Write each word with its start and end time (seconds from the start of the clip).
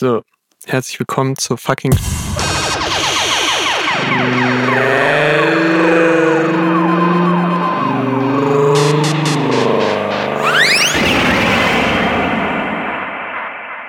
So, 0.00 0.22
herzlich 0.64 1.00
willkommen 1.00 1.36
zur 1.36 1.58
fucking. 1.58 1.92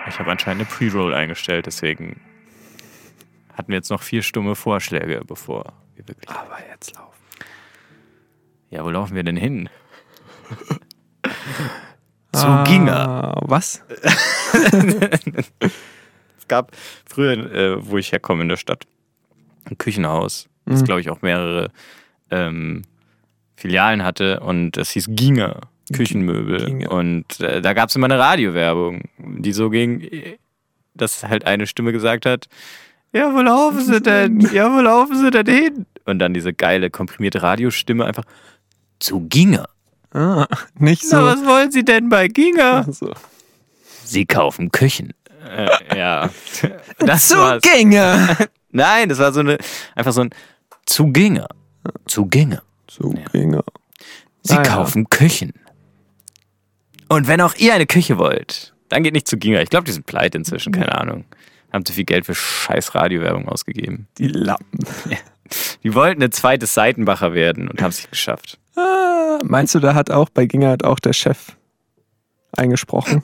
Ich 0.07 0.17
habe 0.17 0.31
anscheinend 0.31 0.61
eine 0.61 0.65
Pre-Roll 0.65 1.13
eingestellt, 1.13 1.67
deswegen 1.67 2.19
hatten 3.53 3.67
wir 3.67 3.75
jetzt 3.75 3.91
noch 3.91 4.01
vier 4.01 4.23
stumme 4.23 4.55
Vorschläge, 4.55 5.21
bevor 5.27 5.73
wir 5.93 6.07
wirklich. 6.07 6.27
Aber 6.27 6.57
jetzt 6.71 6.95
laufen. 6.95 7.19
Ja, 8.71 8.83
wo 8.83 8.89
laufen 8.89 9.13
wir 9.13 9.23
denn 9.23 9.37
hin? 9.37 9.69
Zu 12.33 12.63
Ginger. 12.65 13.35
Ah, 13.37 13.41
Was? 13.43 13.83
Es 16.49 16.55
gab 16.57 16.71
früher, 17.05 17.33
äh, 17.53 17.77
wo 17.87 17.99
ich 17.99 18.11
herkomme 18.11 18.41
in 18.41 18.49
der 18.49 18.57
Stadt, 18.57 18.85
ein 19.69 19.77
Küchenhaus, 19.77 20.47
das 20.65 20.81
Mhm. 20.81 20.85
glaube 20.85 21.01
ich 21.01 21.11
auch 21.11 21.21
mehrere 21.21 21.69
ähm, 22.31 22.81
Filialen 23.55 24.03
hatte 24.03 24.39
und 24.39 24.71
das 24.71 24.89
hieß 24.89 25.09
Ginger 25.11 25.61
Küchenmöbel. 25.93 26.65
Ginger. 26.65 26.91
Und 26.91 27.39
äh, 27.39 27.61
da 27.61 27.73
gab 27.73 27.89
es 27.89 27.95
immer 27.95 28.05
eine 28.05 28.17
Radiowerbung, 28.17 29.03
die 29.19 29.51
so 29.53 29.69
ging, 29.69 30.09
dass 30.95 31.23
halt 31.23 31.45
eine 31.45 31.67
Stimme 31.67 31.91
gesagt 31.91 32.25
hat, 32.25 32.47
ja, 33.13 33.31
wo 33.31 33.41
laufen 33.41 33.81
sie 33.81 34.01
denn? 34.01 34.39
Ja, 34.51 34.75
wo 34.75 34.81
laufen 34.81 35.17
sie 35.17 35.29
denn 35.29 35.45
hin? 35.45 35.85
Und 36.05 36.17
dann 36.17 36.33
diese 36.33 36.51
geile 36.53 36.89
komprimierte 36.89 37.43
Radiostimme 37.43 38.05
einfach 38.05 38.23
zu 38.99 39.19
Ginger. 39.29 39.67
Ah, 40.13 40.47
nicht 40.79 41.03
so. 41.07 41.15
Na, 41.17 41.25
was 41.25 41.45
wollen 41.45 41.69
Sie 41.71 41.85
denn 41.85 42.09
bei 42.09 42.27
Ginger? 42.27 42.91
so. 42.91 43.13
Sie 44.03 44.25
kaufen 44.25 44.71
Küchen. 44.71 45.13
Äh, 45.49 45.97
ja. 45.97 46.29
Das 46.99 47.29
war's. 47.35 47.61
Zugänge! 47.63 48.37
Nein, 48.71 49.09
das 49.09 49.19
war 49.19 49.31
so 49.33 49.39
eine, 49.39 49.57
einfach 49.95 50.11
so 50.11 50.21
ein 50.21 50.29
Zuginger. 50.85 51.47
Zuginger. 52.07 52.61
Zugänge. 52.87 53.63
Sie 54.43 54.53
Ah, 54.53 54.57
ja. 54.57 54.61
kaufen 54.63 55.09
Küchen. 55.09 55.53
Und 57.07 57.27
wenn 57.27 57.41
auch 57.41 57.55
ihr 57.55 57.73
eine 57.73 57.85
Küche 57.87 58.17
wollt, 58.17 58.73
dann 58.89 59.03
geht 59.03 59.13
nicht 59.13 59.27
zu 59.27 59.37
Ginger. 59.37 59.61
Ich 59.61 59.69
glaube, 59.69 59.85
die 59.85 59.91
sind 59.91 60.05
pleite 60.05 60.37
inzwischen, 60.37 60.71
keine 60.73 60.95
Ahnung. 60.95 61.25
Haben 61.71 61.85
zu 61.85 61.93
viel 61.93 62.03
Geld 62.05 62.25
für 62.25 62.35
scheiß 62.35 62.95
Radiowerbung 62.95 63.47
ausgegeben. 63.47 64.07
Die 64.17 64.27
Lappen. 64.27 64.79
Die 65.83 65.93
wollten 65.95 66.21
ein 66.23 66.31
zweites 66.31 66.73
Seitenbacher 66.73 67.33
werden 67.33 67.67
und 67.69 67.81
haben 67.81 67.89
es 67.89 67.97
nicht 67.97 68.11
geschafft. 68.11 68.59
Ah, 68.75 69.39
meinst 69.43 69.73
du, 69.75 69.79
da 69.79 69.93
hat 69.95 70.11
auch 70.11 70.29
bei 70.29 70.45
Ginger 70.45 70.69
hat 70.71 70.83
auch 70.83 70.99
der 70.99 71.13
Chef 71.13 71.55
eingesprochen? 72.55 73.23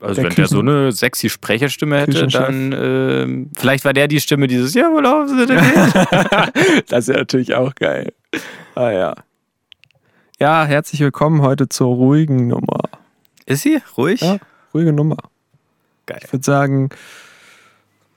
Also 0.00 0.14
Der 0.14 0.24
wenn 0.24 0.30
der 0.30 0.44
Küchen- 0.44 0.54
so 0.54 0.60
eine 0.60 0.92
sexy 0.92 1.30
Sprecherstimme 1.30 1.98
hätte, 2.00 2.26
dann 2.26 2.72
ähm, 2.72 3.50
vielleicht 3.56 3.84
war 3.84 3.92
der 3.94 4.08
die 4.08 4.20
Stimme 4.20 4.46
dieses, 4.46 4.74
ja, 4.74 4.90
wo 4.92 5.00
laufen 5.00 5.38
Sie 5.38 5.46
denn 5.46 5.58
hin? 5.58 5.92
das 6.88 7.08
ist 7.08 7.16
natürlich 7.16 7.54
auch 7.54 7.74
geil. 7.74 8.12
Ah 8.74 8.90
ja. 8.90 9.14
Ja, 10.38 10.64
herzlich 10.66 11.00
willkommen 11.00 11.40
heute 11.40 11.68
zur 11.70 11.94
ruhigen 11.94 12.46
Nummer. 12.48 12.80
Ist 13.46 13.62
sie? 13.62 13.78
Ruhig? 13.96 14.20
Ja, 14.20 14.36
ruhige 14.74 14.92
Nummer. 14.92 15.16
Geil. 16.04 16.20
Ich 16.24 16.32
würde 16.32 16.44
sagen, 16.44 16.90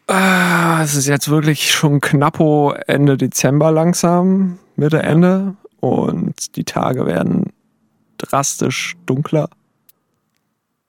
ah, 0.08 0.82
es 0.84 0.96
ist 0.96 1.08
jetzt 1.08 1.30
wirklich 1.30 1.72
schon 1.72 2.02
knappo 2.02 2.74
Ende 2.88 3.16
Dezember 3.16 3.72
langsam, 3.72 4.60
Mitte, 4.76 5.02
Ende. 5.02 5.56
Und 5.80 6.58
die 6.58 6.66
Tage 6.66 7.06
werden 7.06 7.54
drastisch 8.18 8.96
dunkler. 9.06 9.50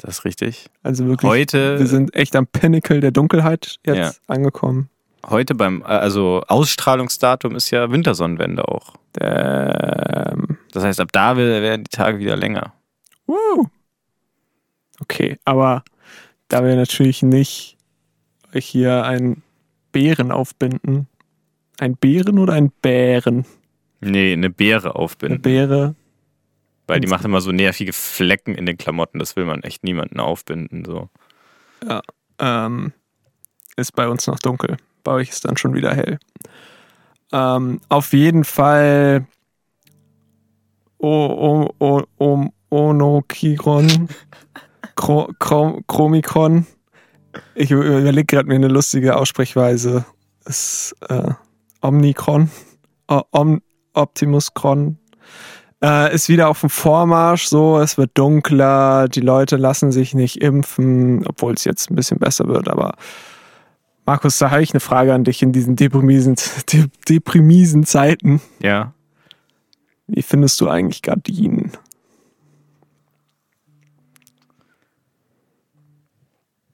Das 0.03 0.19
ist 0.19 0.25
richtig. 0.25 0.67
Also 0.83 1.07
wirklich, 1.07 1.29
Heute- 1.31 1.79
wir 1.79 1.87
sind 1.87 2.15
echt 2.15 2.35
am 2.35 2.47
Pinnacle 2.47 3.01
der 3.01 3.11
Dunkelheit 3.11 3.77
jetzt 3.85 3.97
Ja. 3.99 4.13
angekommen. 4.35 4.89
Heute 5.29 5.55
beim, 5.55 5.83
äh, 5.83 5.85
also 5.85 6.43
Ausstrahlungsdatum 6.49 7.55
ist 7.55 7.71
ja 7.71 7.91
Wintersonnenwende 7.93 8.67
auch. 8.67 8.95
Ähm, 9.21 10.57
Das 10.73 10.85
heißt, 10.85 11.01
ab 11.01 11.09
da 11.13 11.37
werden 11.37 11.85
die 11.85 11.95
Tage 11.95 12.19
wieder 12.21 12.37
länger. 12.37 12.73
Woo. 13.27 13.67
Okay, 15.01 15.37
aber 15.45 15.83
da 16.49 16.65
wir 16.65 16.77
natürlich 16.77 17.23
nicht 17.23 17.77
euch 18.55 18.67
hier 18.67 19.05
einen 19.05 19.43
Bären 19.93 20.31
aufbinden. 20.33 21.09
Ein 21.79 21.97
Bären 21.97 22.39
oder 22.39 22.53
ein 22.55 22.71
Bären? 22.83 23.45
Nee, 24.01 24.33
eine 24.33 24.49
Beere 24.51 24.89
Eine 24.91 24.97
aufbinden. 24.97 25.43
Beere. 25.43 25.95
Weil 26.91 27.01
die 27.01 27.07
macht 27.07 27.25
immer 27.25 27.41
so 27.41 27.53
nervige 27.53 27.93
Flecken 27.93 28.55
in 28.55 28.67
den 28.67 28.77
Klamotten. 28.77 29.19
Das 29.19 29.37
will 29.37 29.45
man 29.45 29.63
echt 29.63 29.85
niemanden 29.85 30.21
aufbinden. 30.21 30.85
So. 30.85 31.09
Ähm, 32.39 32.93
ist 33.77 33.93
bei 33.95 34.09
uns 34.09 34.27
noch 34.27 34.39
dunkel. 34.39 34.77
Bei 35.05 35.13
euch 35.13 35.31
ist 35.31 35.45
dann 35.45 35.57
schon 35.57 35.73
wieder 35.75 35.95
hell. 35.95 36.19
Ähm, 37.33 37.81
auf 37.89 38.13
jeden 38.13 38.45
Fall 38.45 39.27
o, 40.99 41.09
o, 41.09 41.75
o, 41.79 42.03
o, 42.19 42.49
Onokiron, 42.71 44.09
Chro, 44.95 45.33
Chro, 45.39 45.81
Chromikron. 45.87 46.67
Ich 47.55 47.71
überlege 47.71 48.27
gerade 48.27 48.49
mir 48.49 48.57
eine 48.57 48.69
lustige 48.69 49.17
Aussprechweise. 49.17 50.05
Ist 50.45 50.95
äh, 51.09 51.33
Omnikron, 51.81 52.51
o, 53.09 53.23
Om, 53.31 53.63
Optimuskron. 53.95 55.00
Äh, 55.83 56.15
ist 56.15 56.29
wieder 56.29 56.49
auf 56.49 56.61
dem 56.61 56.69
Vormarsch, 56.71 57.45
so, 57.47 57.79
es 57.81 57.97
wird 57.97 58.11
dunkler, 58.15 59.09
die 59.09 59.21
Leute 59.21 59.57
lassen 59.57 59.93
sich 59.93 60.13
nicht 60.15 60.43
impfen, 60.43 61.27
obwohl 61.27 61.55
es 61.55 61.65
jetzt 61.65 61.91
ein 61.91 61.95
bisschen 61.95 62.19
besser 62.19 62.49
wird, 62.49 62.69
aber 62.69 62.95
Markus, 64.05 64.37
da 64.39 64.51
habe 64.51 64.63
ich 64.63 64.73
eine 64.73 64.81
Frage 64.81 65.15
an 65.15 65.25
dich 65.25 65.41
in 65.43 65.53
diesen 65.53 65.77
deprimisen, 65.77 66.37
de, 66.73 66.87
deprimisen 67.09 67.85
Zeiten. 67.85 68.41
Ja. 68.61 68.93
Wie 70.07 70.23
findest 70.23 70.61
du 70.61 70.69
eigentlich 70.69 71.01
Gardinen? 71.03 71.73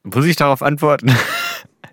Muss 0.02 0.24
ich 0.24 0.36
darauf 0.36 0.62
antworten? 0.62 1.12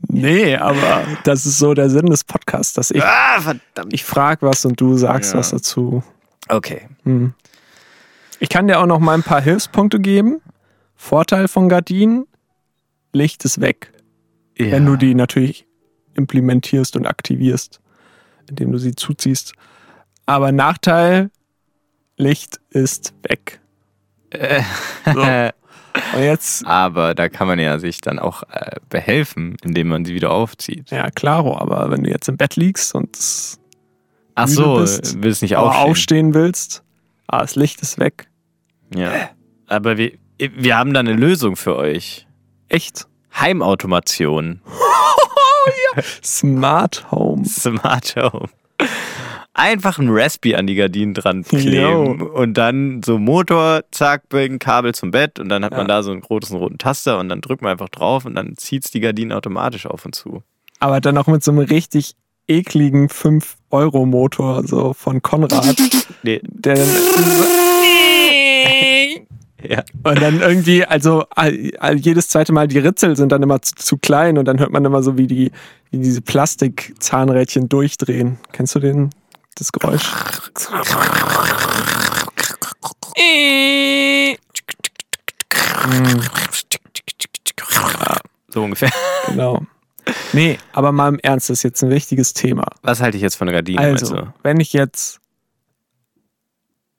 Nee, 0.10 0.58
aber 0.58 1.04
das 1.24 1.46
ist 1.46 1.58
so 1.60 1.74
der 1.74 1.90
Sinn 1.90 2.08
des 2.08 2.26
Podcasts, 2.26 2.74
dass 2.74 2.92
ich, 2.92 3.02
ah, 3.02 3.40
verdammt. 3.40 3.94
ich 3.94 4.04
frage 4.04 4.46
was 4.46 4.66
und 4.66 4.80
du 4.80 4.98
sagst 4.98 5.32
Ja. 5.32 5.40
was 5.40 5.52
dazu. 5.52 6.04
Okay. 6.50 6.82
Hm. 7.04 7.34
Ich 8.40 8.50
kann 8.50 8.68
dir 8.68 8.80
auch 8.80 8.86
noch 8.86 9.00
mal 9.00 9.14
ein 9.14 9.24
paar 9.24 9.42
Hilfspunkte 9.42 10.00
geben. 10.00 10.42
Vorteil 10.96 11.48
von 11.48 11.70
Gardinen, 11.70 12.26
Licht 13.12 13.44
ist 13.46 13.62
weg. 13.62 13.92
Ja. 14.58 14.72
wenn 14.74 14.86
du 14.86 14.96
die 14.98 15.16
natürlich 15.16 15.66
implementierst 16.14 16.96
und 16.96 17.08
aktivierst, 17.08 17.82
indem 18.50 18.72
du 18.72 18.78
sie 18.78 18.94
zuziehst. 18.96 19.54
Aber 20.28 20.52
Nachteil, 20.52 21.32
Licht 22.18 22.60
ist 22.70 23.14
weg. 23.28 23.60
Äh, 24.30 24.62
So. 25.12 25.22
Und 26.16 26.24
jetzt, 26.24 26.66
Aber 26.66 27.14
da 27.14 27.30
kann 27.30 27.48
man 27.48 27.60
ja 27.60 27.78
sich 27.78 28.02
dann 28.02 28.18
auch 28.18 28.42
äh, 28.50 28.78
behelfen, 28.90 29.56
indem 29.64 29.90
man 29.90 30.06
sie 30.06 30.16
wieder 30.16 30.32
aufzieht. 30.32 30.90
ja, 30.90 31.10
klaro, 31.12 31.56
aber 31.58 31.92
wenn 31.92 32.04
du 32.04 32.10
jetzt 32.10 32.28
im 32.30 32.36
Bett 32.38 32.56
liegst 32.56 32.96
und 32.96 33.16
Ach 34.34 34.48
müde 34.48 34.56
so, 34.56 34.76
bist, 34.78 35.22
willst 35.22 35.42
nicht 35.44 35.56
aufstehen. 35.56 35.84
aufstehen 35.90 36.34
willst, 36.34 36.84
ah, 37.34 37.42
das 37.42 37.56
Licht 37.56 37.82
ist 37.82 38.00
weg. 38.00 38.28
Ja. 38.96 39.30
Aber 39.68 39.98
wir, 39.98 40.12
wir 40.38 40.78
haben 40.78 40.94
da 40.94 41.00
eine 41.00 41.14
Lösung 41.14 41.56
für 41.56 41.76
euch. 41.76 42.28
Echt? 42.70 43.08
Heimautomation. 43.40 44.62
Smart 46.24 47.12
Home. 47.12 47.46
Smart 47.46 48.16
Home. 48.16 48.50
Einfach 49.56 50.00
ein 50.00 50.10
Raspi 50.10 50.56
an 50.56 50.66
die 50.66 50.74
Gardinen 50.76 51.14
dran 51.14 51.44
kleben 51.44 52.22
und 52.22 52.56
dann 52.56 53.04
so 53.04 53.20
Motor, 53.20 53.82
zack, 53.92 54.28
bringen 54.28 54.58
Kabel 54.58 54.96
zum 54.96 55.12
Bett 55.12 55.38
und 55.38 55.50
dann 55.50 55.64
hat 55.64 55.74
Ja. 55.74 55.78
man 55.78 55.88
da 55.88 56.02
so 56.02 56.12
einen 56.12 56.22
großen 56.22 56.58
roten 56.58 56.80
Taster 56.80 57.20
und 57.20 57.30
dann 57.30 57.42
drückt 57.42 57.62
man 57.62 57.72
einfach 57.72 57.90
drauf 57.90 58.26
und 58.26 58.34
dann 58.34 58.56
zieht's 58.58 58.90
die 58.90 59.00
Gardinen 59.00 59.32
automatisch 59.32 59.86
auf 59.86 60.06
und 60.06 60.16
zu. 60.16 60.42
Aber 60.80 61.02
dann 61.02 61.18
auch 61.20 61.28
mit 61.28 61.44
so 61.44 61.52
einem 61.52 61.60
richtig 61.60 62.16
ekligen 62.48 63.08
5-Euro-Motor, 63.10 64.68
so 64.68 64.94
von 64.94 65.22
Konrad, 65.22 65.76
Nee. 66.24 66.42
der 66.44 66.76
dann 66.76 66.88
Ja. 69.68 69.84
Und 70.04 70.22
dann 70.22 70.42
irgendwie, 70.42 70.84
also 70.86 71.24
jedes 71.96 72.28
zweite 72.28 72.52
Mal 72.52 72.68
die 72.68 72.80
Ritzel 72.80 73.16
sind 73.16 73.32
dann 73.32 73.42
immer 73.44 73.62
zu, 73.62 73.76
zu 73.76 73.98
klein 73.98 74.38
und 74.38 74.46
dann 74.46 74.60
hört 74.60 74.72
man 74.72 74.84
immer 74.84 75.02
so, 75.04 75.18
wie 75.18 75.28
die, 75.28 75.52
wie 75.90 76.00
diese 76.00 76.22
Plastikzahnrädchen 76.22 77.70
durchdrehen. 77.70 78.40
Kennst 78.52 78.76
du 78.76 78.80
den, 78.80 79.12
das 79.56 79.72
Geräusch? 79.72 80.12
So 88.50 88.64
ungefähr. 88.64 88.92
Genau. 89.28 89.62
Nee, 90.34 90.58
aber 90.74 90.92
mal 90.92 91.10
im 91.10 91.20
Ernst, 91.20 91.50
das 91.50 91.60
ist 91.60 91.64
jetzt 91.64 91.84
ein 91.84 91.90
wichtiges 91.90 92.34
Thema. 92.34 92.66
Was 92.82 93.02
halte 93.02 93.18
ich 93.18 93.24
jetzt 93.24 93.36
von 93.36 93.48
Gardinen? 93.48 93.80
Also, 93.80 94.16
meinst 94.16 94.32
wenn 94.44 94.60
ich 94.60 94.74
jetzt, 94.74 95.20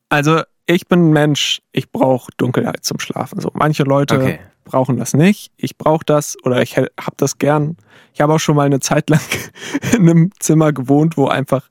also 0.09 0.43
ich 0.67 0.87
bin 0.89 1.11
ein 1.11 1.13
Mensch, 1.13 1.61
ich 1.73 1.91
brauche 1.91 2.31
Dunkelheit 2.37 2.85
zum 2.85 2.99
Schlafen. 2.99 3.41
So, 3.41 3.51
manche 3.55 3.83
Leute 3.83 4.17
Okay. 4.17 4.39
brauchen 4.65 4.97
das 4.97 5.13
nicht. 5.15 5.53
Ich 5.57 5.77
brauche 5.77 6.05
das 6.05 6.37
oder 6.45 6.63
ich 6.63 6.77
habe 6.79 6.89
das 7.17 7.39
gern. 7.39 7.77
Ich 8.15 8.21
habe 8.21 8.33
auch 8.35 8.39
schon 8.41 8.57
mal 8.57 8.65
eine 8.67 8.81
Zeit 8.81 9.11
lang 9.11 9.21
in 9.93 10.09
einem 10.09 10.31
Zimmer 10.39 10.73
gewohnt, 10.73 11.17
wo 11.17 11.27
einfach 11.27 11.69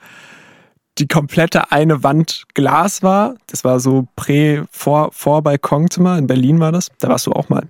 die 1.00 1.08
komplette 1.08 1.72
eine 1.72 2.04
Wand 2.04 2.44
Glas 2.54 3.02
war. 3.02 3.36
Das 3.48 3.64
war 3.64 3.80
so 3.80 4.08
prä 4.16 4.62
vor 4.70 5.10
vor 5.12 5.42
Balkonzimmer 5.42 6.18
in 6.20 6.28
Berlin 6.28 6.60
war 6.60 6.72
das. 6.72 6.92
Da 7.00 7.10
warst 7.10 7.26
du 7.26 7.32
auch 7.32 7.50
mal. 7.50 7.68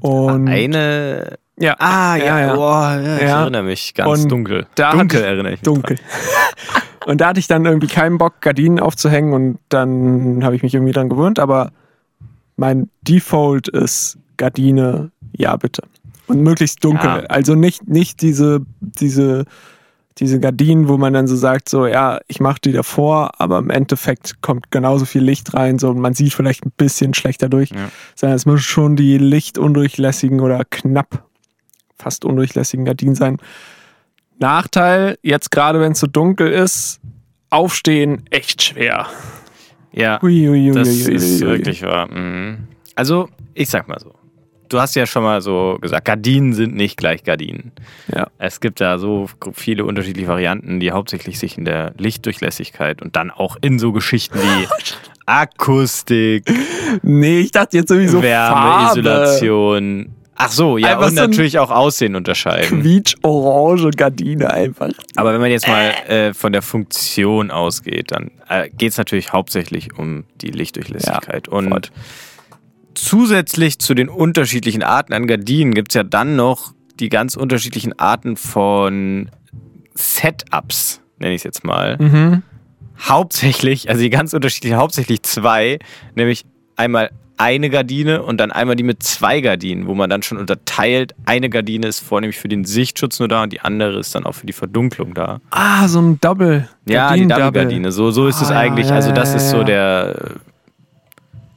Und 0.00 0.48
Eine. 0.48 1.38
Ja, 1.60 1.76
Ah, 1.78 2.16
ja, 2.16 2.24
ja, 2.24 2.40
ja. 2.48 2.54
Boah, 2.54 3.00
ja, 3.02 3.16
ich 3.16 3.22
Ja. 3.22 3.40
erinnere 3.42 3.62
mich. 3.62 3.94
Ganz 3.94 4.22
Und 4.24 4.28
dunkel. 4.32 4.66
dunkel 4.76 5.20
ich- 5.20 5.26
erinnere 5.26 5.52
ich 5.52 5.60
mich. 5.60 5.62
dunkel. 5.62 5.96
und 7.06 7.20
da 7.20 7.28
hatte 7.28 7.40
ich 7.40 7.46
dann 7.46 7.64
irgendwie 7.64 7.86
keinen 7.88 8.18
Bock, 8.18 8.40
Gardinen 8.40 8.80
aufzuhängen 8.80 9.32
und 9.32 9.58
dann 9.68 10.42
habe 10.44 10.56
ich 10.56 10.62
mich 10.62 10.74
irgendwie 10.74 10.92
dran 10.92 11.08
gewöhnt, 11.08 11.38
aber 11.38 11.70
mein 12.56 12.90
Default 13.02 13.68
ist 13.68 14.18
Gardine, 14.36 15.10
ja 15.32 15.56
bitte. 15.56 15.82
Und 16.26 16.42
möglichst 16.42 16.84
dunkel. 16.84 17.06
Ja. 17.08 17.16
Also 17.28 17.54
nicht, 17.54 17.88
nicht 17.88 18.20
diese, 18.22 18.60
diese, 18.80 19.44
diese 20.18 20.38
Gardinen, 20.38 20.88
wo 20.88 20.96
man 20.98 21.12
dann 21.12 21.26
so 21.26 21.34
sagt, 21.34 21.68
so 21.68 21.86
ja, 21.86 22.20
ich 22.28 22.38
mache 22.40 22.60
die 22.62 22.72
davor, 22.72 23.32
aber 23.38 23.58
im 23.58 23.70
Endeffekt 23.70 24.40
kommt 24.42 24.70
genauso 24.70 25.06
viel 25.06 25.22
Licht 25.22 25.54
rein, 25.54 25.78
so 25.78 25.90
und 25.90 25.98
man 25.98 26.14
sieht 26.14 26.32
vielleicht 26.34 26.64
ein 26.66 26.72
bisschen 26.76 27.14
schlechter 27.14 27.48
durch. 27.48 27.70
Ja. 27.70 27.88
Sondern 28.14 28.36
es 28.36 28.46
müssen 28.46 28.58
schon 28.60 28.96
die 28.96 29.18
lichtundurchlässigen 29.18 30.40
oder 30.40 30.62
knapp 30.68 31.24
fast 32.00 32.24
undurchlässigen 32.24 32.84
Gardinen 32.84 33.14
sein. 33.14 33.36
Nachteil, 34.38 35.18
jetzt 35.22 35.50
gerade 35.50 35.80
wenn 35.80 35.92
es 35.92 36.00
so 36.00 36.06
dunkel 36.06 36.50
ist, 36.50 37.00
aufstehen 37.50 38.24
echt 38.30 38.62
schwer. 38.62 39.06
Ja. 39.92 40.22
Ui, 40.22 40.48
ui, 40.48 40.70
ui, 40.70 40.74
Das 40.74 40.88
ist 40.88 41.40
wirklich 41.40 41.82
wahr. 41.82 42.10
Mhm. 42.10 42.68
Also, 42.94 43.28
ich 43.54 43.68
sag 43.68 43.88
mal 43.88 43.98
so. 44.00 44.14
Du 44.68 44.80
hast 44.80 44.94
ja 44.94 45.04
schon 45.04 45.24
mal 45.24 45.40
so 45.40 45.78
gesagt, 45.80 46.04
Gardinen 46.04 46.52
sind 46.52 46.76
nicht 46.76 46.96
gleich 46.96 47.24
Gardinen. 47.24 47.72
Ja. 48.14 48.28
Es 48.38 48.60
gibt 48.60 48.80
da 48.80 48.98
so 48.98 49.28
viele 49.52 49.84
unterschiedliche 49.84 50.28
Varianten, 50.28 50.78
die 50.78 50.92
hauptsächlich 50.92 51.40
sich 51.40 51.58
in 51.58 51.64
der 51.64 51.92
Lichtdurchlässigkeit 51.98 53.02
und 53.02 53.16
dann 53.16 53.32
auch 53.32 53.56
in 53.62 53.80
so 53.80 53.90
Geschichten 53.90 54.38
wie 54.38 54.68
Akustik, 55.26 56.44
Nee, 57.02 57.40
ich 57.40 57.50
dachte 57.50 57.76
jetzt 57.76 57.88
sowieso 57.88 58.22
Wärme, 58.22 58.56
Farbe. 58.56 59.00
Isolation. 59.00 60.14
Ach 60.36 60.50
so, 60.50 60.78
ja, 60.78 60.92
Einfach 60.92 61.08
und 61.08 61.16
so 61.16 61.22
natürlich 61.22 61.58
auch 61.58 61.70
Aussehen 61.70 62.16
unterscheiden. 62.16 62.80
Quietsch-orange 62.80 63.90
Gardine 63.90 64.50
einfach. 64.50 64.90
Aber 65.16 65.34
wenn 65.34 65.40
man 65.40 65.50
jetzt 65.50 65.68
mal 65.68 65.90
äh, 66.08 66.32
von 66.32 66.52
der 66.52 66.62
Funktion 66.62 67.50
ausgeht, 67.50 68.10
dann 68.12 68.30
äh, 68.48 68.70
geht 68.70 68.92
es 68.92 68.96
natürlich 68.96 69.32
hauptsächlich 69.32 69.98
um 69.98 70.24
die 70.40 70.50
Lichtdurchlässigkeit. 70.50 71.48
Ja, 71.48 71.52
und 71.52 71.92
zusätzlich 72.94 73.78
zu 73.78 73.94
den 73.94 74.08
unterschiedlichen 74.08 74.82
Arten 74.82 75.12
an 75.12 75.26
Gardinen 75.26 75.74
gibt 75.74 75.92
es 75.92 75.94
ja 75.94 76.04
dann 76.04 76.36
noch 76.36 76.72
die 77.00 77.08
ganz 77.08 77.36
unterschiedlichen 77.36 77.98
Arten 77.98 78.36
von 78.36 79.30
Setups, 79.94 81.00
nenne 81.18 81.34
ich 81.34 81.40
es 81.40 81.44
jetzt 81.44 81.64
mal. 81.64 81.96
Mhm. 81.98 82.42
Hauptsächlich, 82.98 83.88
also 83.88 84.02
die 84.02 84.10
ganz 84.10 84.34
unterschiedlichen, 84.34 84.76
hauptsächlich 84.76 85.22
zwei, 85.22 85.78
nämlich 86.14 86.44
einmal 86.76 87.10
eine 87.40 87.70
Gardine 87.70 88.22
und 88.22 88.38
dann 88.38 88.52
einmal 88.52 88.76
die 88.76 88.82
mit 88.82 89.02
zwei 89.02 89.40
Gardinen, 89.40 89.86
wo 89.86 89.94
man 89.94 90.10
dann 90.10 90.22
schon 90.22 90.36
unterteilt, 90.36 91.14
eine 91.24 91.48
Gardine 91.48 91.86
ist 91.86 92.00
vornehmlich 92.00 92.38
für 92.38 92.48
den 92.48 92.66
Sichtschutz 92.66 93.18
nur 93.18 93.28
da 93.28 93.42
und 93.44 93.52
die 93.52 93.60
andere 93.60 93.98
ist 93.98 94.14
dann 94.14 94.26
auch 94.26 94.34
für 94.34 94.46
die 94.46 94.52
Verdunklung 94.52 95.14
da. 95.14 95.40
Ah, 95.50 95.88
so 95.88 96.00
ein 96.02 96.20
Double. 96.20 96.68
Ja, 96.84 97.14
die. 97.14 97.26
Double-Gardine. 97.26 97.92
So, 97.92 98.10
so 98.10 98.26
ist 98.26 98.42
es 98.42 98.50
Ah, 98.50 98.54
ja, 98.54 98.60
eigentlich. 98.60 98.88
ja, 98.88 98.94
also, 98.96 99.12
das 99.12 99.30
ja, 99.30 99.36
ist 99.36 99.48
so 99.50 99.58
ja. 99.58 99.64
der 99.64 100.14
äh, 100.18 100.30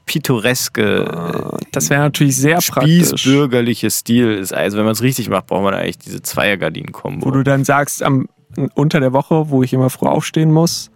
pittoreske, 0.06 1.58
Das 1.72 1.90
wäre 1.90 2.02
natürlich 2.04 2.38
sehr 2.38 2.58
äh, 2.58 2.62
praktisch. 2.62 3.10
spießbürgerliche 3.10 3.90
Stil. 3.90 4.32
Ist, 4.38 4.54
also, 4.54 4.78
wenn 4.78 4.86
man 4.86 4.94
es 4.94 5.02
richtig 5.02 5.30
macht, 5.30 5.48
braucht 5.48 5.64
man 5.64 5.74
eigentlich 5.74 5.98
diese 5.98 6.22
Zweier-Gardinen-Kombo. 6.22 7.26
Wo 7.26 7.32
du 7.32 7.44
dann 7.44 7.66
sagst, 7.66 8.04
am, 8.04 8.30
unter 8.76 9.00
der 9.00 9.12
Woche, 9.12 9.50
wo 9.50 9.64
ich 9.64 9.74
immer 9.74 9.90
früh 9.90 10.08
aufstehen 10.08 10.52
muss, 10.52 10.92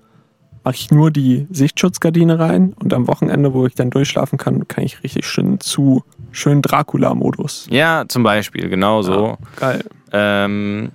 mache 0.67 0.75
ich 0.75 0.91
nur 0.91 1.11
die 1.11 1.47
Sichtschutzgardine 1.49 2.39
rein 2.39 2.73
und 2.73 2.93
am 2.93 3.07
Wochenende, 3.07 3.53
wo 3.53 3.65
ich 3.65 3.73
dann 3.75 3.89
durchschlafen 3.89 4.37
kann, 4.37 4.67
kann 4.67 4.83
ich 4.83 5.01
richtig 5.01 5.25
schön 5.25 5.61
zu, 5.61 6.03
schön 6.33 6.61
Dracula-Modus. 6.61 7.67
Ja, 7.69 8.03
zum 8.09 8.23
Beispiel, 8.23 8.67
genau 8.67 9.01
so. 9.01 9.37
Geil. 9.55 9.85
Ähm, 10.11 10.89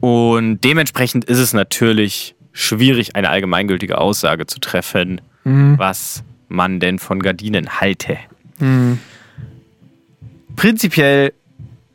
und 0.00 0.60
dementsprechend 0.64 1.24
ist 1.24 1.38
es 1.38 1.54
natürlich 1.54 2.34
schwierig, 2.52 3.16
eine 3.16 3.30
allgemeingültige 3.30 3.96
Aussage 3.96 4.46
zu 4.46 4.60
treffen, 4.60 5.22
Mhm. 5.44 5.78
was 5.78 6.22
man 6.48 6.78
denn 6.78 6.98
von 6.98 7.20
Gardinen 7.22 7.80
halte. 7.80 8.18
Mhm. 8.58 8.98
Prinzipiell 10.56 11.32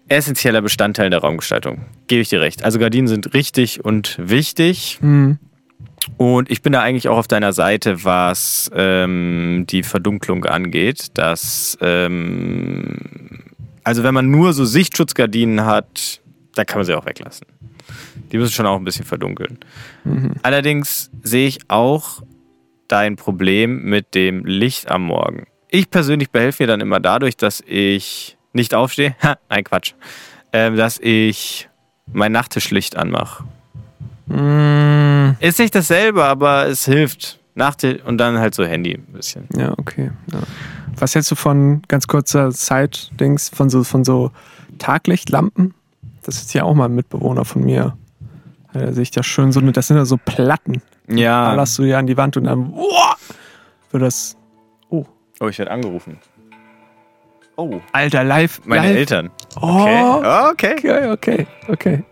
essentieller 0.08 0.64
Bestandteil 0.64 1.12
der 1.12 1.20
Raumgestaltung. 1.20 1.86
Gebe 2.08 2.22
ich 2.24 2.30
dir 2.30 2.42
recht. 2.42 2.64
Also 2.66 2.80
Gardinen 2.80 3.08
sind 3.08 3.36
richtig 3.36 3.86
und 3.86 4.18
wichtig. 4.20 4.98
Mhm. 5.02 5.38
Und 6.18 6.52
ich 6.52 6.62
bin 6.62 6.74
da 6.74 6.82
eigentlich 6.82 7.08
auch 7.08 7.18
auf 7.18 7.28
deiner 7.28 7.54
Seite, 7.54 8.04
was 8.04 8.70
ähm, 8.74 9.66
die 9.70 9.84
Verdunklung 9.84 10.46
angeht. 10.46 11.18
Dass, 11.18 11.78
ähm, 11.82 13.44
also 13.84 14.04
wenn 14.04 14.14
man 14.14 14.30
nur 14.30 14.54
so 14.54 14.66
Sichtschutzgardinen 14.66 15.66
hat, 15.66 16.22
da 16.56 16.66
kann 16.66 16.80
man 16.80 16.86
sie 16.86 16.94
auch 16.94 17.06
weglassen. 17.06 17.48
Die 18.32 18.38
müssen 18.38 18.54
schon 18.54 18.66
auch 18.66 18.78
ein 18.78 18.84
bisschen 18.84 19.06
verdunkeln. 19.06 19.58
Allerdings 20.44 21.10
sehe 21.24 21.48
ich 21.48 21.60
auch 21.68 22.22
dein 22.88 23.16
Problem 23.16 23.84
mit 23.84 24.14
dem 24.16 24.46
Licht 24.46 24.90
am 24.90 25.04
Morgen. 25.04 25.48
Ich 25.70 25.90
persönlich 25.90 26.32
behelfe 26.32 26.64
mir 26.64 26.68
dann 26.68 26.82
immer 26.82 27.00
dadurch, 27.00 27.38
dass 27.38 27.64
ich 27.66 28.38
nicht 28.54 28.74
aufstehe. 28.74 29.16
Ha, 29.24 29.38
nein, 29.50 29.64
Quatsch. 29.64 29.94
Ähm, 30.52 30.76
dass 30.76 31.00
ich 31.00 31.70
mein 32.12 32.32
Nachttischlicht 32.32 32.98
anmache. 32.98 33.44
Mhm. 34.30 35.36
Ist 35.40 35.60
nicht 35.60 35.76
dasselbe, 35.76 36.24
aber 36.26 36.68
es 36.68 36.86
hilft. 36.86 37.40
Nachttisch 37.56 38.02
und 38.06 38.18
dann 38.20 38.38
halt 38.40 38.56
so 38.56 38.64
Handy 38.64 38.94
ein 38.94 39.12
bisschen. 39.12 39.48
Ja, 39.58 39.74
okay. 39.78 40.12
Ja. 40.32 40.40
Was 40.98 41.16
hältst 41.16 41.30
du 41.32 41.36
von 41.36 41.82
ganz 41.90 42.08
kurzer 42.08 42.52
Zeit-Dings, 42.52 43.50
von 43.50 43.70
so, 43.70 43.84
von 43.84 44.06
so 44.06 44.32
Taglichtlampen? 44.78 45.74
Das 46.24 46.36
ist 46.38 46.54
ja 46.54 46.64
auch 46.64 46.74
mal 46.74 46.86
ein 46.86 46.96
Mitbewohner 46.96 47.44
von 47.44 47.64
mir. 47.66 47.98
Da 48.72 48.94
sehe 48.94 49.04
ich 49.04 49.12
da 49.12 49.24
schön 49.24 49.52
so, 49.52 49.60
das 49.62 49.88
sind 49.88 49.98
ja 49.98 50.06
so 50.06 50.16
Platten. 50.18 50.82
Ja. 51.10 51.50
ballerst 51.50 51.78
du 51.80 51.84
ja 51.84 51.98
an 51.98 52.08
die 52.08 52.16
Wand 52.16 52.38
und 52.38 52.44
dann 52.46 52.72
uah, 52.72 53.16
wird 53.92 54.04
das. 54.04 54.38
Oh, 54.90 55.06
Oh, 55.42 55.48
ich 55.48 55.58
werde 55.58 55.72
angerufen. 55.72 56.18
Oh, 57.58 57.82
Alter, 57.92 58.24
live. 58.24 58.62
meine 58.66 58.88
live. 58.90 58.98
Eltern. 58.98 59.30
Oh, 59.60 60.22
Okay. 60.52 60.76
okay. 60.76 60.76
okay, 60.76 61.08
okay, 61.10 61.48
okay. 61.68 62.04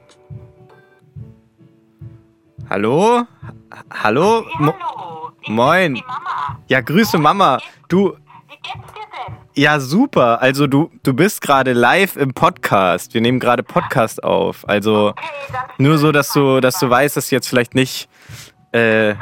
Hallo? 2.69 3.23
H- 3.71 3.83
Hallo? 4.03 4.45
Mo 4.59 4.73
Moin. 5.47 6.01
Ja, 6.67 6.81
Grüße 6.81 7.17
Mama. 7.17 7.59
Du, 7.87 8.17
ja 9.55 9.79
super. 9.79 10.41
Also 10.41 10.67
du, 10.67 10.91
du 11.03 11.13
bist 11.13 11.41
gerade 11.41 11.71
live 11.73 12.17
im 12.17 12.33
Podcast. 12.33 13.13
Wir 13.13 13.21
nehmen 13.21 13.39
gerade 13.39 13.63
Podcast 13.63 14.23
auf. 14.23 14.67
Also 14.67 15.13
nur 15.77 15.97
so, 15.97 16.11
dass 16.11 16.33
du, 16.33 16.59
dass 16.59 16.79
du 16.79 16.89
weißt, 16.89 17.15
dass 17.15 17.31
jetzt 17.31 17.47
vielleicht 17.47 17.75
nicht. 17.75 18.09
Äh, 18.73 19.15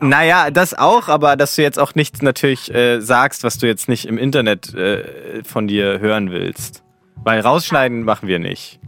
naja, 0.00 0.50
das 0.50 0.74
auch, 0.74 1.08
aber 1.08 1.36
dass 1.36 1.54
du 1.54 1.62
jetzt 1.62 1.78
auch 1.78 1.94
nichts 1.94 2.22
natürlich 2.22 2.72
äh, 2.74 3.00
sagst, 3.00 3.44
was 3.44 3.58
du 3.58 3.66
jetzt 3.66 3.88
nicht 3.88 4.06
im 4.06 4.18
Internet 4.18 4.74
äh, 4.74 5.42
von 5.44 5.68
dir 5.68 6.00
hören 6.00 6.30
willst. 6.30 6.82
Weil 7.22 7.40
rausschneiden 7.40 8.02
machen 8.04 8.26
wir 8.28 8.38
nicht. 8.40 8.80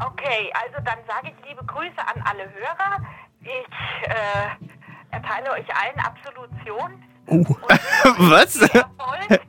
Okay, 0.00 0.50
also 0.54 0.82
dann 0.84 0.98
sage 1.06 1.28
ich 1.32 1.48
liebe 1.48 1.64
Grüße 1.64 1.98
an 1.98 2.22
alle 2.24 2.50
Hörer. 2.52 3.00
Ich 3.42 4.08
äh, 4.08 5.14
erteile 5.14 5.52
euch 5.52 5.66
allen 5.74 6.00
Absolution. 6.00 7.02
Und 7.26 7.48
Was? 8.30 8.56
Erfolg. 8.56 9.40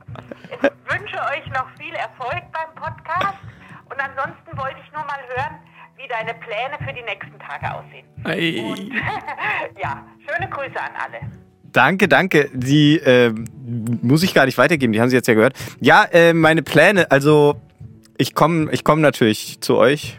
Ich 0.50 0.92
wünsche 0.92 1.16
euch 1.16 1.46
noch 1.52 1.68
viel 1.78 1.94
Erfolg 1.94 2.42
beim 2.52 2.74
Podcast. 2.74 3.38
Und 3.90 4.00
ansonsten 4.00 4.56
wollte 4.56 4.76
ich 4.84 4.92
nur 4.92 5.04
mal 5.04 5.18
hören, 5.34 5.58
wie 5.96 6.08
deine 6.08 6.34
Pläne 6.34 6.76
für 6.86 6.92
die 6.92 7.02
nächsten 7.02 7.38
Tage 7.38 7.74
aussehen. 7.74 8.06
Ei. 8.24 9.00
ja, 9.82 10.04
schöne 10.28 10.48
Grüße 10.48 10.80
an 10.80 10.92
alle. 11.02 11.20
Danke, 11.72 12.08
danke. 12.08 12.50
Die 12.54 12.96
ähm, 12.98 13.44
muss 14.02 14.22
ich 14.22 14.32
gar 14.32 14.46
nicht 14.46 14.58
weitergeben, 14.58 14.92
die 14.92 15.00
haben 15.00 15.08
Sie 15.08 15.16
jetzt 15.16 15.28
ja 15.28 15.34
gehört. 15.34 15.54
Ja, 15.80 16.04
äh, 16.04 16.32
meine 16.32 16.62
Pläne, 16.62 17.10
also 17.10 17.60
ich 18.16 18.34
komme 18.34 18.70
ich 18.72 18.84
komm 18.84 19.00
natürlich 19.00 19.60
zu 19.60 19.76
euch. 19.76 20.18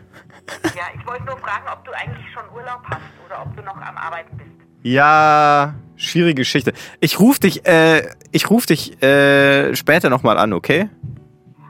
Ja, 0.76 0.84
ich 0.96 1.06
wollte 1.06 1.24
nur 1.26 1.38
fragen, 1.38 1.66
ob 1.72 1.84
du 1.86 1.92
eigentlich 1.92 2.26
schon 2.34 2.44
Urlaub 2.56 2.82
hast 2.86 3.02
oder 3.26 3.42
ob 3.42 3.56
du 3.56 3.64
noch 3.64 3.76
am 3.76 3.98
Arbeiten 3.98 4.38
bist. 4.38 4.50
Ja, 4.84 5.76
schwierige 5.96 6.36
Geschichte. 6.36 6.74
Ich 7.00 7.20
rufe 7.20 7.42
dich, 7.42 7.66
äh, 7.66 8.08
ich 8.32 8.50
ruf 8.50 8.66
dich 8.66 9.02
äh, 9.02 9.76
später 9.76 10.10
nochmal 10.10 10.38
an, 10.38 10.54
okay? 10.54 10.90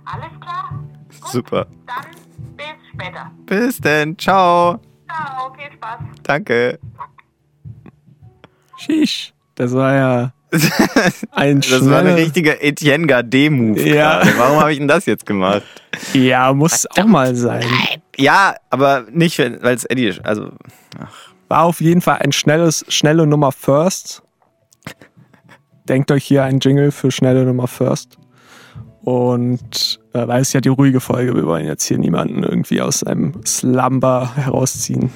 Alles 0.06 0.40
klar? 0.40 0.70
Gut, 1.22 1.30
Super. 1.32 1.68
Dann 1.86 2.56
bis 2.56 2.66
später. 2.94 3.32
Bis 3.46 3.78
denn, 3.80 4.18
ciao. 4.18 4.80
Ciao, 5.08 5.54
viel 5.54 5.72
Spaß. 5.74 6.00
Danke. 6.24 6.80
Sheesh. 8.78 9.34
Das 9.56 9.74
war 9.74 9.94
ja 9.96 10.34
Ein 11.32 11.62
Das 11.62 11.90
war 11.90 12.00
ein 12.00 12.08
richtiger 12.08 12.64
Etienne 12.64 13.06
Gardet-Move. 13.08 13.82
Ja. 13.82 14.22
Warum 14.38 14.60
habe 14.60 14.72
ich 14.72 14.78
denn 14.78 14.88
das 14.88 15.06
jetzt 15.06 15.26
gemacht? 15.26 15.64
Ja, 16.14 16.54
muss 16.54 16.86
auch 16.98 17.06
mal 17.06 17.36
sein. 17.36 17.66
Ja, 18.18 18.56
aber 18.70 19.06
nicht, 19.12 19.38
weil 19.40 19.76
es 19.76 19.86
Eddie 19.86 20.08
ist. 20.08 20.26
Also, 20.26 20.50
War 21.48 21.64
auf 21.64 21.80
jeden 21.82 22.02
Fall 22.02 22.18
ein 22.18 22.32
schnelles, 22.32 22.84
schnelle 22.90 23.28
Nummer 23.28 23.52
First. 23.52 24.24
Denkt 25.88 26.12
euch 26.12 26.26
hier 26.26 26.44
ein 26.44 26.60
Jingle 26.60 26.92
für 26.92 27.12
schnelle 27.12 27.46
Nummer 27.46 27.68
First. 27.68 28.18
Und 29.04 30.00
äh, 30.14 30.28
weil 30.28 30.42
es 30.42 30.52
ja 30.52 30.60
die 30.60 30.68
ruhige 30.70 31.00
Folge, 31.00 31.34
wir 31.34 31.46
wollen 31.46 31.66
jetzt 31.66 31.86
hier 31.86 31.98
niemanden 31.98 32.44
irgendwie 32.44 32.82
aus 32.82 33.00
seinem 33.00 33.46
Slumber 33.46 34.36
herausziehen. 34.36 35.12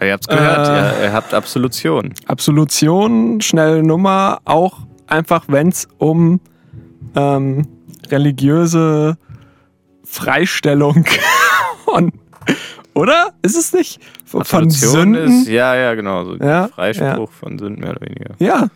ihr 0.00 0.12
habt's 0.12 0.26
gehört, 0.26 0.66
Äh. 0.68 0.72
ja, 0.72 1.02
ihr 1.04 1.12
habt 1.12 1.32
Absolution. 1.32 2.12
Absolution, 2.26 3.40
schnelle 3.40 3.84
Nummer, 3.84 4.40
auch 4.46 4.80
einfach, 5.06 5.44
wenn 5.46 5.68
es 5.68 5.86
um 5.98 6.40
ähm, 7.14 7.68
religiöse 8.10 9.16
Freistellung 10.04 11.04
von, 11.94 12.12
oder? 12.94 13.32
Ist 13.42 13.56
es 13.56 13.72
nicht? 13.72 14.00
Von, 14.24 14.44
von 14.44 14.64
Absolution 14.64 15.14
Sünden? 15.14 15.42
ist, 15.42 15.48
ja, 15.48 15.74
ja, 15.74 15.94
genau. 15.94 16.24
So 16.24 16.36
Ja, 16.36 16.68
Freispruch 16.68 17.30
von 17.30 17.58
Sünden 17.58 17.80
mehr 17.80 17.90
oder 17.90 18.00
weniger. 18.02 18.34
Ja, 18.38 18.68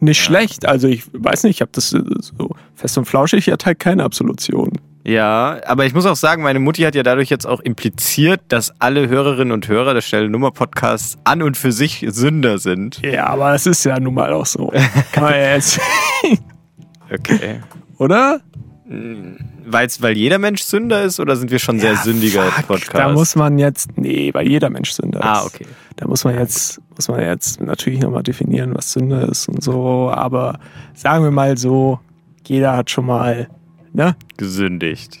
nicht 0.00 0.22
schlecht. 0.22 0.66
Also 0.66 0.88
ich 0.88 1.04
weiß 1.12 1.44
nicht, 1.44 1.56
ich 1.56 1.60
habe 1.60 1.70
das 1.72 1.92
äh, 1.92 2.00
so 2.20 2.50
fest 2.74 2.98
und 2.98 3.04
flauschig, 3.06 3.50
hatte 3.50 3.66
halt 3.66 3.78
keine 3.78 4.04
Absolution. 4.04 4.72
Ja, 5.06 5.60
aber 5.66 5.84
ich 5.84 5.92
muss 5.92 6.06
auch 6.06 6.16
sagen, 6.16 6.42
meine 6.42 6.60
Mutti 6.60 6.82
hat 6.82 6.94
ja 6.94 7.02
dadurch 7.02 7.28
jetzt 7.28 7.46
auch 7.46 7.60
impliziert, 7.60 8.40
dass 8.48 8.72
alle 8.80 9.08
Hörerinnen 9.08 9.52
und 9.52 9.68
Hörer 9.68 9.92
des 9.92 10.06
Schnelle 10.06 10.30
Nummer 10.30 10.50
Podcasts 10.50 11.18
an 11.24 11.42
und 11.42 11.58
für 11.58 11.72
sich 11.72 12.06
Sünder 12.08 12.56
sind. 12.56 13.02
Ja, 13.04 13.26
aber 13.26 13.52
das 13.52 13.66
ist 13.66 13.84
ja 13.84 14.00
nun 14.00 14.14
mal 14.14 14.32
auch 14.32 14.46
so. 14.46 14.72
Kann 15.12 15.24
man 15.24 15.34
ja 15.34 15.54
jetzt, 15.54 15.78
Okay. 17.12 17.60
oder? 17.98 18.40
Weil's, 18.86 20.02
weil 20.02 20.16
jeder 20.16 20.38
Mensch 20.38 20.62
Sünder 20.62 21.02
ist 21.04 21.18
oder 21.18 21.36
sind 21.36 21.50
wir 21.50 21.58
schon 21.58 21.80
sehr 21.80 21.96
sündiger 21.96 22.44
Fuck, 22.44 22.66
Podcast? 22.66 22.94
Da 22.94 23.12
muss 23.12 23.34
man 23.34 23.58
jetzt, 23.58 23.96
nee, 23.96 24.32
weil 24.34 24.46
jeder 24.46 24.68
Mensch 24.68 24.90
Sünder 24.92 25.20
ist. 25.20 25.24
ah, 25.24 25.44
okay. 25.44 25.66
Da 25.96 26.06
muss 26.06 26.24
man 26.24 26.34
jetzt, 26.34 26.80
muss 26.94 27.08
man 27.08 27.20
jetzt 27.20 27.60
natürlich 27.60 28.00
nochmal 28.00 28.22
definieren, 28.22 28.74
was 28.74 28.92
Sünde 28.92 29.22
ist 29.30 29.48
und 29.48 29.62
so. 29.62 30.10
Aber 30.10 30.58
sagen 30.92 31.24
wir 31.24 31.30
mal 31.30 31.56
so, 31.56 31.98
jeder 32.46 32.76
hat 32.76 32.90
schon 32.90 33.06
mal, 33.06 33.48
ne, 33.94 34.16
Gesündigt. 34.36 35.20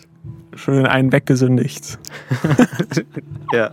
schön 0.56 0.86
einen 0.86 1.12
weggesündigt. 1.12 1.98
Ja. 3.52 3.70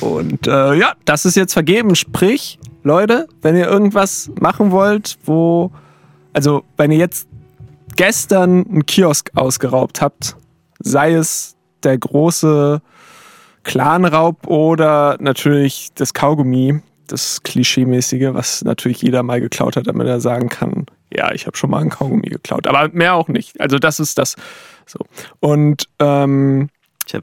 Und 0.00 0.46
äh, 0.46 0.74
ja, 0.74 0.94
das 1.04 1.24
ist 1.24 1.36
jetzt 1.36 1.52
vergeben. 1.54 1.96
Sprich, 1.96 2.58
Leute, 2.84 3.26
wenn 3.42 3.56
ihr 3.56 3.66
irgendwas 3.66 4.30
machen 4.38 4.70
wollt, 4.70 5.18
wo, 5.24 5.72
also 6.32 6.62
wenn 6.76 6.92
ihr 6.92 6.98
jetzt 6.98 7.26
gestern 7.96 8.66
einen 8.66 8.86
Kiosk 8.86 9.30
ausgeraubt 9.34 10.00
habt, 10.00 10.36
sei 10.78 11.14
es 11.14 11.56
der 11.82 11.98
große 11.98 12.80
Clanraub 13.64 14.46
oder 14.46 15.16
natürlich 15.20 15.90
das 15.94 16.14
Kaugummi, 16.14 16.80
das 17.06 17.42
Klischee-mäßige, 17.42 18.34
was 18.34 18.62
natürlich 18.64 19.02
jeder 19.02 19.22
mal 19.22 19.40
geklaut 19.40 19.76
hat, 19.76 19.86
damit 19.86 20.06
er 20.06 20.20
sagen 20.20 20.48
kann, 20.48 20.86
ja, 21.12 21.32
ich 21.32 21.46
habe 21.46 21.56
schon 21.56 21.70
mal 21.70 21.82
ein 21.82 21.90
Kaugummi 21.90 22.28
geklaut, 22.28 22.66
aber 22.66 22.88
mehr 22.88 23.14
auch 23.14 23.28
nicht. 23.28 23.60
Also 23.60 23.78
das 23.78 24.00
ist 24.00 24.18
das 24.18 24.36
so. 24.86 24.98
Und 25.40 25.88
ähm, 25.98 26.68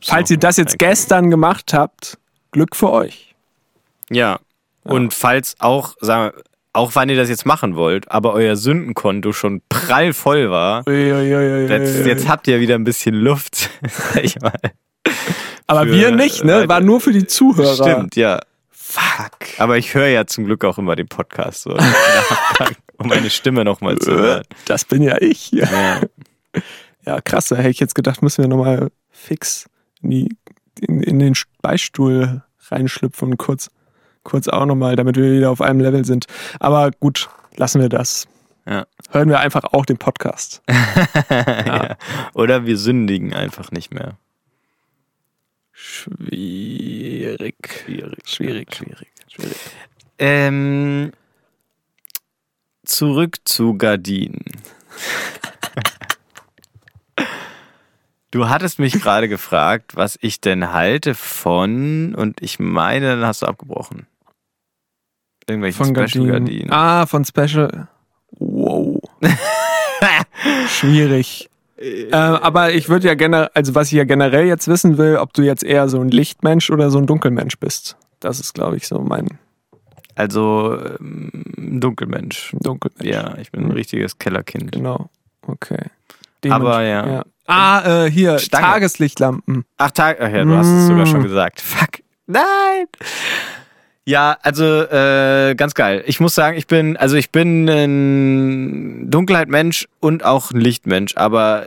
falls 0.02 0.32
ihr 0.32 0.38
das 0.38 0.58
jetzt 0.58 0.80
gestern 0.80 1.30
gemacht 1.30 1.74
habt, 1.74 2.18
Glück 2.52 2.76
für 2.76 2.92
euch. 2.92 3.36
Ja. 4.10 4.40
Und 4.84 5.14
falls 5.14 5.56
auch, 5.60 5.96
sagen 6.02 6.34
wir, 6.36 6.44
auch 6.74 6.96
wenn 6.96 7.10
ihr 7.10 7.16
das 7.16 7.30
jetzt 7.30 7.46
machen 7.46 7.76
wollt, 7.76 8.12
aber 8.12 8.34
euer 8.34 8.56
Sündenkonto 8.56 9.32
schon 9.32 9.62
prall 9.70 10.14
voll 10.14 10.50
war, 10.50 10.88
jetzt, 10.90 12.06
jetzt 12.06 12.28
habt 12.28 12.48
ihr 12.48 12.60
wieder 12.60 12.76
ein 12.76 12.84
bisschen 12.84 13.16
Luft, 13.16 13.70
sag 13.88 14.24
ich 14.24 14.40
mal. 14.42 14.60
aber 15.68 15.86
wir 15.88 16.12
nicht, 16.12 16.44
ne? 16.44 16.68
War 16.68 16.82
nur 16.82 17.00
für 17.00 17.12
die 17.12 17.28
Zuhörer. 17.28 17.76
Stimmt, 17.76 18.16
ja. 18.16 18.40
Fuck. 18.72 19.60
Aber 19.60 19.78
ich 19.78 19.94
höre 19.96 20.08
ja 20.08 20.28
zum 20.28 20.46
Glück 20.46 20.66
auch 20.66 20.78
immer 20.78 20.96
den 20.96 21.08
Podcast 21.08 21.64
so. 21.64 21.76
um 22.98 23.08
meine 23.08 23.30
Stimme 23.30 23.64
nochmal 23.64 23.98
zu 23.98 24.12
hören. 24.12 24.44
Das 24.66 24.86
bin 24.86 25.02
ja 25.02 25.18
ich. 25.20 25.52
Ja, 25.52 25.68
Ja. 25.72 26.02
ja 27.06 27.22
krass. 27.22 27.48
Da 27.48 27.56
hätte 27.58 27.70
ich 27.70 27.80
jetzt 27.80 27.96
gedacht, 27.96 28.22
müssen 28.22 28.44
wir 28.44 28.48
nochmal 28.48 28.92
fix 29.10 29.66
in, 30.02 30.10
die, 30.10 30.38
in, 30.80 31.02
in 31.02 31.20
den 31.20 31.34
Beistuhl 31.62 32.44
reinschlüpfen 32.70 33.32
und 33.32 33.38
kurz, 33.38 33.70
kurz 34.24 34.48
auch 34.48 34.66
nochmal, 34.66 34.96
damit 34.96 35.16
wir 35.16 35.32
wieder 35.32 35.52
auf 35.52 35.62
einem 35.62 35.80
Level 35.80 36.06
sind. 36.06 36.26
Aber 36.60 36.92
gut, 36.92 37.30
lassen 37.56 37.82
wir 37.82 37.90
das. 37.90 38.28
Ja. 38.66 38.86
Hören 39.12 39.30
wir 39.30 39.40
einfach 39.40 39.66
auch 39.74 39.86
den 39.86 39.98
Podcast. 39.98 40.62
ja. 41.30 41.98
Oder 42.34 42.66
wir 42.66 42.78
sündigen 42.78 43.34
einfach 43.34 43.72
nicht 43.72 43.94
mehr. 43.94 44.18
Schwierig. 45.72 47.56
Schwierig. 47.68 48.20
Schwierig. 48.26 48.76
Schwierig. 48.76 49.08
Schwierig. 49.28 49.58
Ähm, 50.18 51.12
zurück 52.86 53.38
zu 53.44 53.78
Gardinen. 53.78 54.46
Du 58.34 58.50
hattest 58.50 58.80
mich 58.80 58.94
gerade 58.94 59.30
gefragt, 59.30 59.96
was 59.96 60.18
ich 60.20 60.42
denn 60.42 60.74
halte 60.74 61.14
von, 61.14 62.16
und 62.16 62.42
ich 62.42 62.58
meine, 62.58 63.10
dann 63.10 63.28
hast 63.28 63.44
du 63.44 63.46
abgebrochen. 63.46 64.08
Irgendwelchen 65.48 65.86
Von 65.86 65.96
Special 66.08 66.28
Gardinen. 66.28 66.46
Gardinen. 66.46 66.72
Ah, 66.72 67.06
von 67.06 67.26
Special. 67.26 67.88
Wow. 68.40 69.00
Schwierig. 70.68 71.50
Äh, 71.78 72.12
aber 72.16 72.74
ich 72.74 72.88
würde 72.90 73.08
ja 73.08 73.16
generell, 73.16 73.50
also 73.54 73.76
was 73.76 73.88
ich 73.88 73.94
ja 73.98 74.06
generell 74.06 74.46
jetzt 74.46 74.68
wissen 74.68 74.98
will, 74.98 75.18
ob 75.18 75.34
du 75.34 75.42
jetzt 75.42 75.64
eher 75.64 75.90
so 75.90 76.00
ein 76.00 76.10
Lichtmensch 76.10 76.70
oder 76.70 76.90
so 76.92 76.98
ein 76.98 77.08
Dunkelmensch 77.08 77.58
bist. 77.60 77.98
Das 78.20 78.40
ist, 78.40 78.54
glaube 78.54 78.78
ich, 78.78 78.88
so 78.88 79.00
mein 79.00 79.28
Also, 80.16 80.78
ähm, 81.00 81.32
Dunkelmensch. 81.58 82.56
Dunkelmensch. 82.62 83.06
Ja, 83.14 83.38
ich 83.38 83.52
bin 83.52 83.66
ein 83.66 83.72
richtiges 83.72 84.18
Kellerkind. 84.18 84.72
Genau. 84.72 85.10
Okay. 85.46 85.78
Aber 86.50 86.80
Dementsprechend- 86.80 87.14
ja. 87.14 87.24
Ah, 87.46 88.06
äh, 88.06 88.12
hier, 88.12 88.40
Stange. 88.40 88.66
Tageslichtlampen. 88.66 89.66
Ach, 89.78 89.92
Tag, 89.92 90.18
ach 90.22 90.30
ja, 90.32 90.46
du 90.46 90.56
hast 90.56 90.68
es 90.68 90.86
Mm. 90.86 90.88
sogar 90.88 91.06
schon 91.08 91.24
gesagt. 91.24 91.60
Fuck. 91.60 92.00
Nein. 92.28 92.86
Ja, 94.06 94.38
also 94.42 94.66
äh, 94.66 95.56
ganz 95.56 95.74
geil. 95.76 96.04
Ich 96.08 96.20
muss 96.20 96.36
sagen, 96.36 96.58
ich 96.58 96.68
bin, 96.68 96.98
also 96.98 97.16
ich 97.16 97.32
bin 97.32 97.70
ein 97.70 99.10
Dunkelheitmensch 99.10 99.88
und 100.02 100.26
auch 100.26 100.52
ein 100.52 100.60
Lichtmensch, 100.60 101.16
aber 101.16 101.66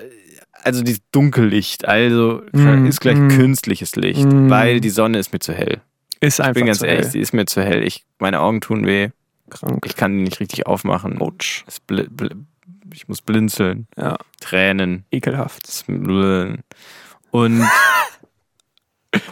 also 0.63 0.83
dieses 0.83 1.01
Dunkellicht, 1.13 1.87
also 1.87 2.43
Mm, 2.53 2.87
ist 2.87 3.01
gleich 3.01 3.17
mm. 3.17 3.29
künstliches 3.29 3.97
Licht, 3.97 4.27
Mm. 4.27 4.51
weil 4.51 4.81
die 4.81 4.91
Sonne 4.91 5.19
ist 5.19 5.33
mir 5.33 5.39
zu 5.39 5.53
hell. 5.55 5.81
Ist 6.21 6.41
einfach 6.41 6.51
Ich 6.51 6.55
bin 6.57 6.67
ganz 6.67 6.79
zu 6.81 6.87
ehrlich, 6.87 7.05
hell. 7.05 7.13
sie 7.13 7.21
ist 7.21 7.33
mir 7.33 7.47
zu 7.47 7.63
hell. 7.63 7.83
Ich, 7.85 8.05
meine 8.19 8.41
Augen 8.41 8.61
tun 8.61 8.87
weh. 8.87 9.11
krank. 9.49 9.85
Ich 9.87 9.95
kann 9.97 10.17
die 10.19 10.25
nicht 10.25 10.41
richtig 10.41 10.67
aufmachen. 10.67 11.21
Autsch. 11.21 11.65
Es 11.69 11.79
bl 11.81 12.09
bl 12.11 12.31
ich 12.93 13.09
muss 13.09 13.21
blinzeln, 13.23 13.87
Ja, 13.97 14.17
Tränen. 14.41 15.05
ekelhaft. 15.11 15.85
Und 17.31 17.65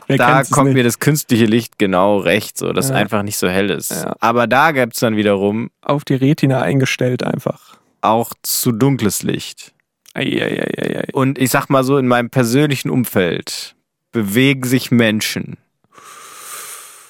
da 0.09 0.43
kommt 0.45 0.69
nicht? 0.69 0.75
mir 0.76 0.85
das 0.85 0.99
künstliche 0.99 1.45
Licht 1.47 1.78
genau 1.78 2.19
recht, 2.19 2.57
so 2.59 2.73
dass 2.73 2.88
Ja. 2.90 2.95
einfach 2.97 3.23
nicht 3.23 3.37
so 3.37 3.49
hell 3.49 3.71
ist. 3.71 3.90
Ja. 3.90 4.14
Aber 4.21 4.47
da 4.47 4.73
gibt's 4.73 5.00
dann 5.00 5.16
wiederum 5.16 5.71
auf 5.83 6.04
die 6.04 6.14
Retina 6.14 6.61
eingestellt 6.62 7.23
einfach. 7.23 7.76
auch 8.00 8.33
zu 8.43 8.71
dunkles 8.73 9.23
Licht. 9.23 9.73
Eieieiei. 10.14 11.09
Und 11.12 11.38
ich 11.38 11.50
sag 11.50 11.69
mal 11.71 11.83
so, 11.85 11.97
in 11.99 12.07
meinem 12.07 12.28
persönlichen 12.31 12.90
Umfeld 12.90 13.75
bewegen 14.12 14.64
sich 14.64 14.90
Menschen, 14.90 15.57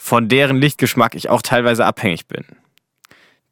von 0.01 0.29
deren 0.29 0.57
Lichtgeschmack 0.59 1.15
ich 1.15 1.29
auch 1.31 1.43
teilweise 1.43 1.85
abhängig 1.85 2.27
bin, 2.29 2.45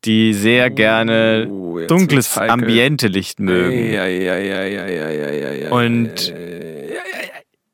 die 0.05 0.33
sehr 0.35 0.71
gerne 0.71 1.49
Oh, 1.51 1.79
jetzt 1.81 1.91
dunkles 1.91 2.27
wird's 2.29 2.37
heikel. 2.37 2.51
Ambiente-Licht 2.51 3.41
mögen. 3.41 3.77
Eieieiei. 3.77 5.71
Und 5.71 6.33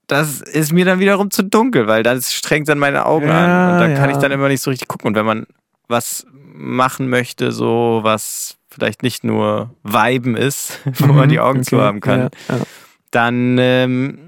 das 0.09 0.41
ist 0.41 0.73
mir 0.73 0.85
dann 0.85 0.99
wiederum 0.99 1.31
zu 1.31 1.43
dunkel, 1.45 1.87
weil 1.87 2.03
das 2.03 2.33
strengt 2.35 2.69
dann 2.69 2.79
meine 2.79 3.07
Augen 3.07 3.29
Ja, 3.29 3.69
an. 3.69 3.73
Und 3.75 3.81
dann 3.81 3.95
kann 3.95 4.11
ja. 4.11 4.17
ich 4.17 4.21
dann 4.23 4.33
immer 4.33 4.49
nicht 4.49 4.63
so 4.63 4.71
richtig 4.71 4.89
gucken. 4.89 5.09
Und 5.09 5.15
wenn 5.15 5.27
man 5.27 5.47
was 5.87 6.27
machen 6.55 7.09
möchte, 7.09 7.53
so 7.53 8.01
was 8.03 8.57
vielleicht 8.69 9.03
nicht 9.03 9.23
nur 9.25 9.75
Viben 9.85 10.37
ist, 10.37 10.81
wo 10.99 11.13
man 11.13 11.29
die 11.29 11.39
Augen 11.41 11.63
zu 11.63 11.81
haben 11.81 12.01
kann, 12.01 12.23
Mhm, 12.25 12.29
Ja, 12.49 12.59
dann 13.13 13.57
ähm, 13.59 14.19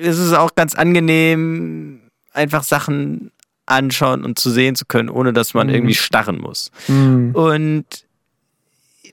ist 0.00 0.18
es 0.18 0.32
auch 0.32 0.54
ganz 0.54 0.74
angenehm, 0.74 2.00
einfach 2.32 2.62
Sachen 2.62 3.30
anschauen 3.66 4.24
und 4.24 4.38
zu 4.38 4.50
sehen 4.50 4.74
zu 4.74 4.84
können, 4.86 5.08
ohne 5.08 5.32
dass 5.32 5.54
man 5.54 5.68
Mhm. 5.68 5.74
irgendwie 5.74 5.94
starren 5.94 6.38
muss. 6.38 6.70
Hm. 6.86 7.30
Und 7.34 7.86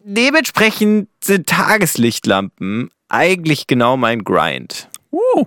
dementsprechend 0.03 1.09
sind 1.23 1.47
Tageslichtlampen 1.47 2.89
eigentlich 3.09 3.67
genau 3.67 3.97
mein 3.97 4.23
Grind. 4.23 4.87
Uh, 5.11 5.45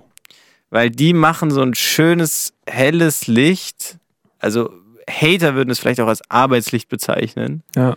Weil 0.73 0.89
die 0.89 1.13
machen 1.13 1.51
so 1.51 1.61
ein 1.61 1.75
schönes, 1.75 2.51
helles 2.65 3.27
Licht. 3.27 3.99
Also 4.39 4.73
Hater 5.07 5.53
würden 5.53 5.69
es 5.69 5.77
vielleicht 5.77 6.01
auch 6.01 6.07
als 6.07 6.21
Arbeitslicht 6.31 6.89
bezeichnen. 6.89 7.61
ja. 7.75 7.95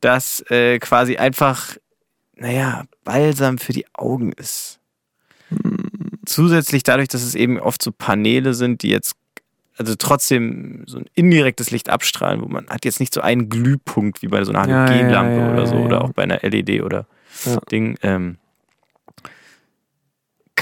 das 0.00 0.40
äh, 0.50 0.78
quasi 0.78 1.18
einfach, 1.18 1.76
naja, 2.34 2.84
Balsam 3.04 3.58
für 3.58 3.74
die 3.74 3.84
Augen 3.92 4.32
ist. 4.32 4.78
Zusätzlich 6.24 6.82
dadurch, 6.84 7.08
dass 7.08 7.22
es 7.22 7.34
eben 7.34 7.60
oft 7.60 7.82
so 7.82 7.92
Paneele 7.92 8.54
sind, 8.54 8.82
die 8.82 8.88
jetzt 8.88 9.14
also 9.76 9.94
trotzdem 9.94 10.84
so 10.86 10.96
ein 10.98 11.04
indirektes 11.14 11.70
Licht 11.70 11.90
abstrahlen, 11.90 12.40
wo 12.40 12.46
man 12.46 12.66
hat 12.68 12.86
jetzt 12.86 12.98
nicht 12.98 13.12
so 13.12 13.20
einen 13.20 13.50
Glühpunkt 13.50 14.22
wie 14.22 14.28
bei 14.28 14.42
so 14.44 14.52
einer 14.52 14.66
Ja, 14.66 14.86
ja, 14.86 14.90
Halogenlampe 14.90 15.36
ja, 15.36 15.52
oder 15.52 15.66
so 15.66 15.74
ja, 15.74 15.80
oder 15.84 15.96
ja. 15.98 16.02
auch 16.02 16.12
bei 16.12 16.22
einer 16.22 16.38
LED 16.42 16.80
oder 16.82 17.06
Ja. 17.44 17.58
Ding. 17.70 17.98
Ähm, 18.02 18.38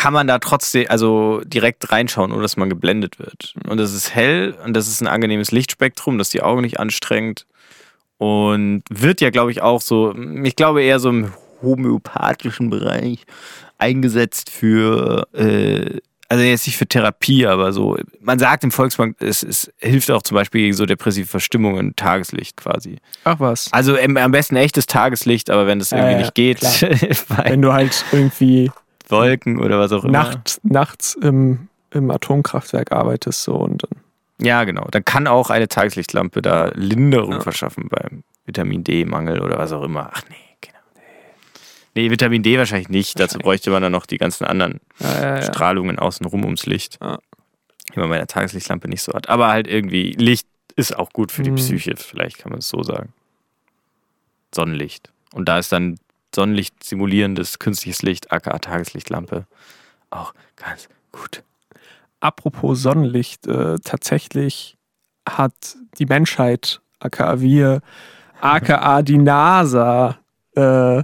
kann 0.04 0.12
man 0.12 0.26
da 0.26 0.38
trotzdem, 0.38 0.84
also 0.90 1.40
direkt 1.46 1.90
reinschauen, 1.90 2.30
ohne 2.30 2.42
dass 2.42 2.58
man 2.58 2.68
geblendet 2.68 3.18
wird. 3.18 3.54
Und 3.66 3.80
es 3.80 3.94
ist 3.94 4.14
hell 4.14 4.54
und 4.62 4.74
das 4.74 4.86
ist 4.86 5.00
ein 5.00 5.06
angenehmes 5.06 5.50
Lichtspektrum, 5.50 6.18
das 6.18 6.28
die 6.28 6.42
Augen 6.42 6.60
nicht 6.60 6.78
anstrengt. 6.78 7.46
Und 8.18 8.82
wird 8.90 9.22
ja, 9.22 9.30
glaube 9.30 9.50
ich, 9.50 9.62
auch 9.62 9.80
so, 9.80 10.14
ich 10.42 10.56
glaube 10.56 10.82
eher 10.82 10.98
so 10.98 11.08
im 11.08 11.32
homöopathischen 11.62 12.68
Bereich 12.68 13.24
eingesetzt 13.78 14.50
für, 14.50 15.26
äh, 15.32 16.00
also 16.28 16.44
jetzt 16.44 16.66
nicht 16.66 16.76
für 16.76 16.86
Therapie, 16.86 17.46
aber 17.46 17.72
so, 17.72 17.96
man 18.20 18.38
sagt 18.38 18.62
im 18.62 18.72
Volksbank, 18.72 19.16
es, 19.20 19.42
es 19.42 19.72
hilft 19.78 20.10
auch 20.10 20.22
zum 20.22 20.34
Beispiel 20.34 20.64
gegen 20.64 20.74
so 20.74 20.84
depressive 20.84 21.26
Verstimmungen, 21.26 21.96
Tageslicht 21.96 22.58
quasi. 22.58 22.98
Ach 23.24 23.40
was. 23.40 23.72
Also 23.72 23.96
am 23.96 24.32
besten 24.32 24.56
echtes 24.56 24.84
Tageslicht, 24.84 25.48
aber 25.48 25.66
wenn 25.66 25.78
das 25.78 25.92
irgendwie 25.92 26.12
ja, 26.12 26.18
nicht 26.18 26.34
geht, 26.34 26.60
Wenn 27.42 27.62
du 27.62 27.72
halt 27.72 28.04
irgendwie 28.12 28.70
Wolken 29.08 29.60
oder 29.60 29.78
was 29.78 29.92
auch 29.92 30.04
immer. 30.04 30.12
nacht, 30.12 30.60
nachts 30.62 31.14
im, 31.14 31.68
im 31.90 32.10
Atomkraftwerk 32.10 32.92
arbeitest 32.92 33.42
so 33.42 33.54
und 33.54 33.82
dann. 33.82 34.00
Ja, 34.46 34.64
genau. 34.64 34.86
Dann 34.90 35.04
kann 35.04 35.26
auch 35.26 35.50
eine 35.50 35.68
Tageslichtlampe 35.68 36.42
da 36.42 36.70
Linderung 36.74 37.32
Ja. 37.34 37.40
verschaffen 37.40 37.88
beim 37.88 38.24
Vitamin 38.46 38.82
D-Mangel 38.84 39.40
oder 39.40 39.58
was 39.58 39.72
auch 39.72 39.82
immer. 39.84 40.10
Ach 40.12 40.22
nee, 40.28 40.36
genau. 40.60 40.78
Nee, 41.94 42.10
Vitamin 42.10 42.42
D 42.42 42.58
wahrscheinlich 42.58 42.88
nicht. 42.88 43.18
Dazu 43.20 43.38
bräuchte 43.38 43.70
man 43.70 43.82
dann 43.82 43.92
noch 43.92 44.06
die 44.06 44.18
ganzen 44.18 44.44
anderen 44.44 44.80
Ja, 44.98 45.20
ja, 45.20 45.34
ja. 45.36 45.42
Strahlungen 45.42 45.98
außenrum 45.98 46.44
ums 46.44 46.66
Licht. 46.66 46.98
Ja. 47.00 47.18
Die 47.94 48.00
man 48.00 48.08
bei 48.08 48.16
der 48.18 48.26
Tageslichtlampe 48.26 48.88
nicht 48.88 49.02
so 49.02 49.12
hat. 49.12 49.28
Aber 49.28 49.48
halt 49.48 49.68
irgendwie, 49.68 50.12
Licht 50.12 50.48
ist 50.74 50.96
auch 50.98 51.10
gut 51.12 51.30
für 51.30 51.42
die 51.44 51.52
Mhm. 51.52 51.56
Psyche, 51.56 51.94
vielleicht 51.96 52.38
kann 52.38 52.50
man 52.50 52.58
es 52.58 52.68
so 52.68 52.82
sagen. 52.82 53.12
Sonnenlicht. 54.54 55.12
Und 55.32 55.48
da 55.48 55.58
ist 55.58 55.72
dann 55.72 55.98
Sonnenlicht 56.34 56.82
simulierendes 56.82 57.58
künstliches 57.58 58.00
Licht, 58.02 58.32
aka 58.32 58.58
Tageslichtlampe, 58.58 59.46
auch 60.10 60.34
ganz 60.56 60.88
gut. 61.12 61.42
Apropos 62.20 62.82
Sonnenlicht, 62.82 63.46
äh, 63.46 63.76
tatsächlich 63.82 64.76
hat 65.28 65.76
die 65.98 66.06
Menschheit, 66.06 66.80
aka 66.98 67.40
wir, 67.40 67.82
aka 68.40 69.02
die 69.02 69.18
NASA, 69.18 70.18
äh, 70.54 71.02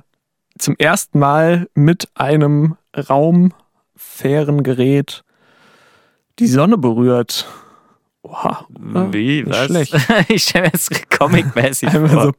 zum 0.58 0.76
ersten 0.78 1.18
Mal 1.18 1.68
mit 1.74 2.08
einem 2.14 2.78
Raumfährengerät 2.96 5.22
die 6.38 6.46
Sonne 6.46 6.78
berührt. 6.78 7.46
Wow. 8.22 8.64
Wie? 9.12 9.44
Was? 9.46 9.66
schlecht. 9.66 9.94
ich 10.28 10.44
stelle 10.44 10.66
mir 10.66 10.72
das 10.72 10.88
comicmäßig 11.18 11.90
vor. 11.90 12.08
so, 12.08 12.32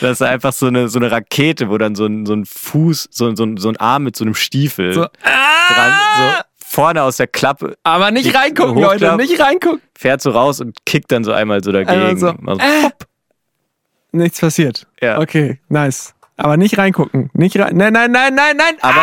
Das 0.00 0.12
ist 0.12 0.22
einfach 0.22 0.52
so 0.52 0.66
eine, 0.66 0.88
so 0.88 0.98
eine 0.98 1.10
Rakete, 1.10 1.68
wo 1.70 1.78
dann 1.78 1.94
so 1.94 2.06
ein, 2.06 2.26
so 2.26 2.34
ein 2.34 2.44
Fuß, 2.46 3.08
so, 3.10 3.34
so, 3.36 3.44
ein- 3.44 3.56
so 3.56 3.68
ein 3.68 3.76
Arm 3.76 4.04
mit 4.04 4.16
so 4.16 4.24
einem 4.24 4.34
Stiefel 4.34 4.92
so, 4.94 5.00
dran, 5.02 5.92
so 6.18 6.24
vorne 6.66 7.02
aus 7.02 7.18
der 7.18 7.28
Klappe, 7.28 7.76
aber 7.84 8.10
nicht 8.10 8.34
reingucken, 8.34 8.82
Leute, 8.82 9.16
nicht 9.16 9.38
reingucken. 9.40 9.80
fährt 9.96 10.20
so 10.20 10.30
raus 10.30 10.60
und 10.60 10.76
kickt 10.84 11.12
dann 11.12 11.22
so 11.22 11.32
einmal 11.32 11.62
so 11.62 11.70
dagegen. 11.72 12.18
So, 12.18 12.28
äh, 12.30 12.90
nichts 14.12 14.40
passiert. 14.40 14.86
Ja. 15.00 15.20
Okay, 15.20 15.60
nice. 15.68 16.14
Aber 16.36 16.56
nicht 16.56 16.76
reingucken. 16.78 17.30
Nicht 17.32 17.56
rein. 17.60 17.76
Nein, 17.76 17.92
nein, 17.92 18.10
nein, 18.10 18.34
nein, 18.34 18.56
nein. 18.56 18.74
Aber 18.80 19.02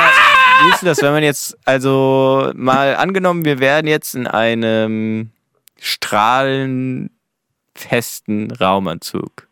wie 0.66 0.70
ist 0.72 0.82
denn 0.82 0.90
das, 0.90 1.02
wenn 1.02 1.14
man 1.14 1.24
jetzt, 1.24 1.58
also 1.64 2.52
mal 2.56 2.98
angenommen, 2.98 3.46
wir 3.46 3.60
wären 3.60 3.88
jetzt 3.88 4.16
in 4.16 4.28
einem 4.28 5.32
strahlenfesten 5.80 8.52
Raumanzug 8.52 9.48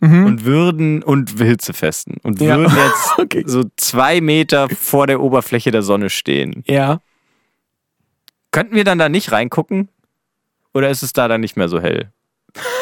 Mhm. 0.00 0.26
und 0.26 0.44
würden, 0.44 1.02
und 1.02 1.38
hitzefesten, 1.40 2.16
und 2.22 2.40
Ja. 2.40 2.58
würden 2.58 2.76
jetzt 2.76 3.12
Okay. 3.18 3.44
so 3.46 3.64
zwei 3.76 4.20
Meter 4.20 4.68
vor 4.68 5.06
der 5.06 5.20
Oberfläche 5.20 5.70
der 5.70 5.82
Sonne 5.82 6.10
stehen. 6.10 6.62
Ja. 6.66 7.00
Könnten 8.50 8.74
wir 8.74 8.84
dann 8.84 8.98
da 8.98 9.08
nicht 9.08 9.32
reingucken? 9.32 9.88
Oder 10.74 10.90
ist 10.90 11.02
es 11.02 11.12
da 11.12 11.28
dann 11.28 11.40
nicht 11.40 11.56
mehr 11.56 11.68
so 11.68 11.80
hell? 11.80 12.10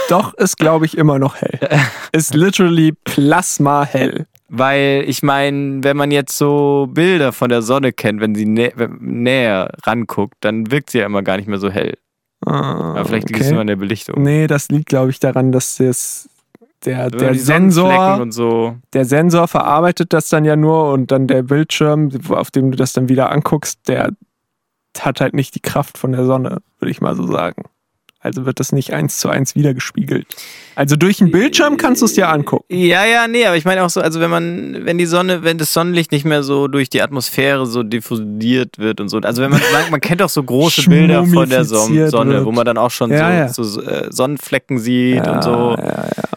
Doch, 0.09 0.35
ist, 0.35 0.57
glaube 0.59 0.87
ich, 0.87 0.97
immer 0.97 1.19
noch 1.19 1.37
hell. 1.37 1.59
Ist 2.13 2.35
literally 2.35 2.93
plasma 3.05 3.85
hell. 3.85 4.27
Weil 4.49 5.05
ich 5.09 5.23
meine, 5.23 5.83
wenn 5.83 5.97
man 5.97 6.11
jetzt 6.13 6.37
so 6.39 6.87
Bilder 6.93 7.33
von 7.33 7.49
der 7.49 7.63
Sonne 7.63 7.93
kennt, 7.93 8.21
wenn 8.21 8.35
sie 8.37 8.45
nä 8.47 8.71
wenn- 8.77 8.99
näher 9.01 9.71
ranguckt, 9.85 10.37
dann 10.41 10.71
wirkt 10.71 10.91
sie 10.91 10.99
ja 10.99 11.07
immer 11.07 11.23
gar 11.23 11.39
nicht 11.39 11.49
mehr 11.49 11.59
so 11.59 11.71
hell. 11.71 11.97
Aber 12.43 13.05
vielleicht 13.07 13.31
liegt 13.31 13.41
es 13.41 13.51
nur 13.51 13.63
an 13.63 13.67
der 13.67 13.77
Belichtung. 13.77 14.23
Nee, 14.23 14.47
das 14.47 14.69
liegt, 14.69 14.87
glaube 14.87 15.11
ich, 15.11 15.19
daran, 15.19 15.51
dass 15.51 15.77
das, 15.77 16.29
der, 16.85 17.11
der, 17.11 17.35
Sensor, 17.35 18.21
und 18.21 18.33
so. 18.33 18.77
der 18.93 19.05
Sensor 19.05 19.49
verarbeitet 19.49 20.13
das 20.13 20.29
dann 20.29 20.45
ja 20.45 20.57
nur 20.57 20.93
und 20.93 21.11
dann 21.11 21.27
der 21.27 21.43
Bildschirm, 21.43 22.11
auf 22.29 22.51
dem 22.51 22.71
du 22.71 22.77
das 22.77 22.93
dann 22.93 23.09
wieder 23.09 23.31
anguckst, 23.31 23.81
der 23.89 24.13
hat 24.99 25.21
halt 25.21 25.35
nicht 25.35 25.55
die 25.55 25.61
Kraft 25.61 25.99
von 25.99 26.13
der 26.13 26.25
Sonne, 26.25 26.59
würde 26.79 26.91
ich 26.91 27.01
mal 27.01 27.17
so 27.17 27.27
sagen. 27.27 27.65
Also 28.25 28.47
wird 28.47 28.59
das 28.59 28.73
nicht 28.73 28.95
eins 28.95 29.19
zu 29.19 29.29
eins 29.29 29.55
wiedergespiegelt. 29.55 30.27
Also 30.77 30.97
durch 30.97 31.19
den 31.19 31.31
Bildschirm 31.31 31.77
kannst 31.77 32.01
du 32.01 32.07
es 32.07 32.15
dir 32.15 32.31
angucken. 32.31 32.65
Ja, 32.75 33.05
ja, 33.05 33.29
nee, 33.29 33.45
aber 33.45 33.59
ich 33.59 33.67
meine 33.67 33.85
auch 33.85 33.91
so, 33.91 34.01
also 34.01 34.19
wenn 34.19 34.31
man, 34.31 34.87
wenn 34.87 34.97
die 34.97 35.05
Sonne, 35.05 35.45
wenn 35.45 35.59
das 35.59 35.75
Sonnenlicht 35.75 36.11
nicht 36.11 36.25
mehr 36.25 36.43
so 36.43 36.67
durch 36.67 36.89
die 36.89 37.03
Atmosphäre 37.03 37.67
so 37.67 37.83
diffundiert 37.83 38.79
wird 38.79 39.03
und 39.03 39.11
so. 39.11 39.19
Also 39.19 39.43
wenn 39.43 39.51
man, 39.51 39.61
man, 39.75 39.91
man 39.91 40.01
kennt 40.01 40.23
auch 40.23 40.31
so 40.31 40.43
große 40.43 40.89
Bilder 40.89 41.27
von 41.27 41.51
der 41.51 41.67
Sonne, 41.67 42.11
wird. 42.11 42.45
wo 42.47 42.51
man 42.51 42.65
dann 42.65 42.79
auch 42.79 42.91
schon 42.91 43.11
Ja, 43.11 43.47
so, 43.49 43.63
ja. 43.63 43.69
so 43.69 43.83
äh, 43.83 44.11
Sonnenflecken 44.11 44.79
sieht 44.79 45.27
und 45.27 45.45
so. 45.45 45.77
Ja, 45.77 45.85
ja, 45.85 46.09
ja. 46.17 46.34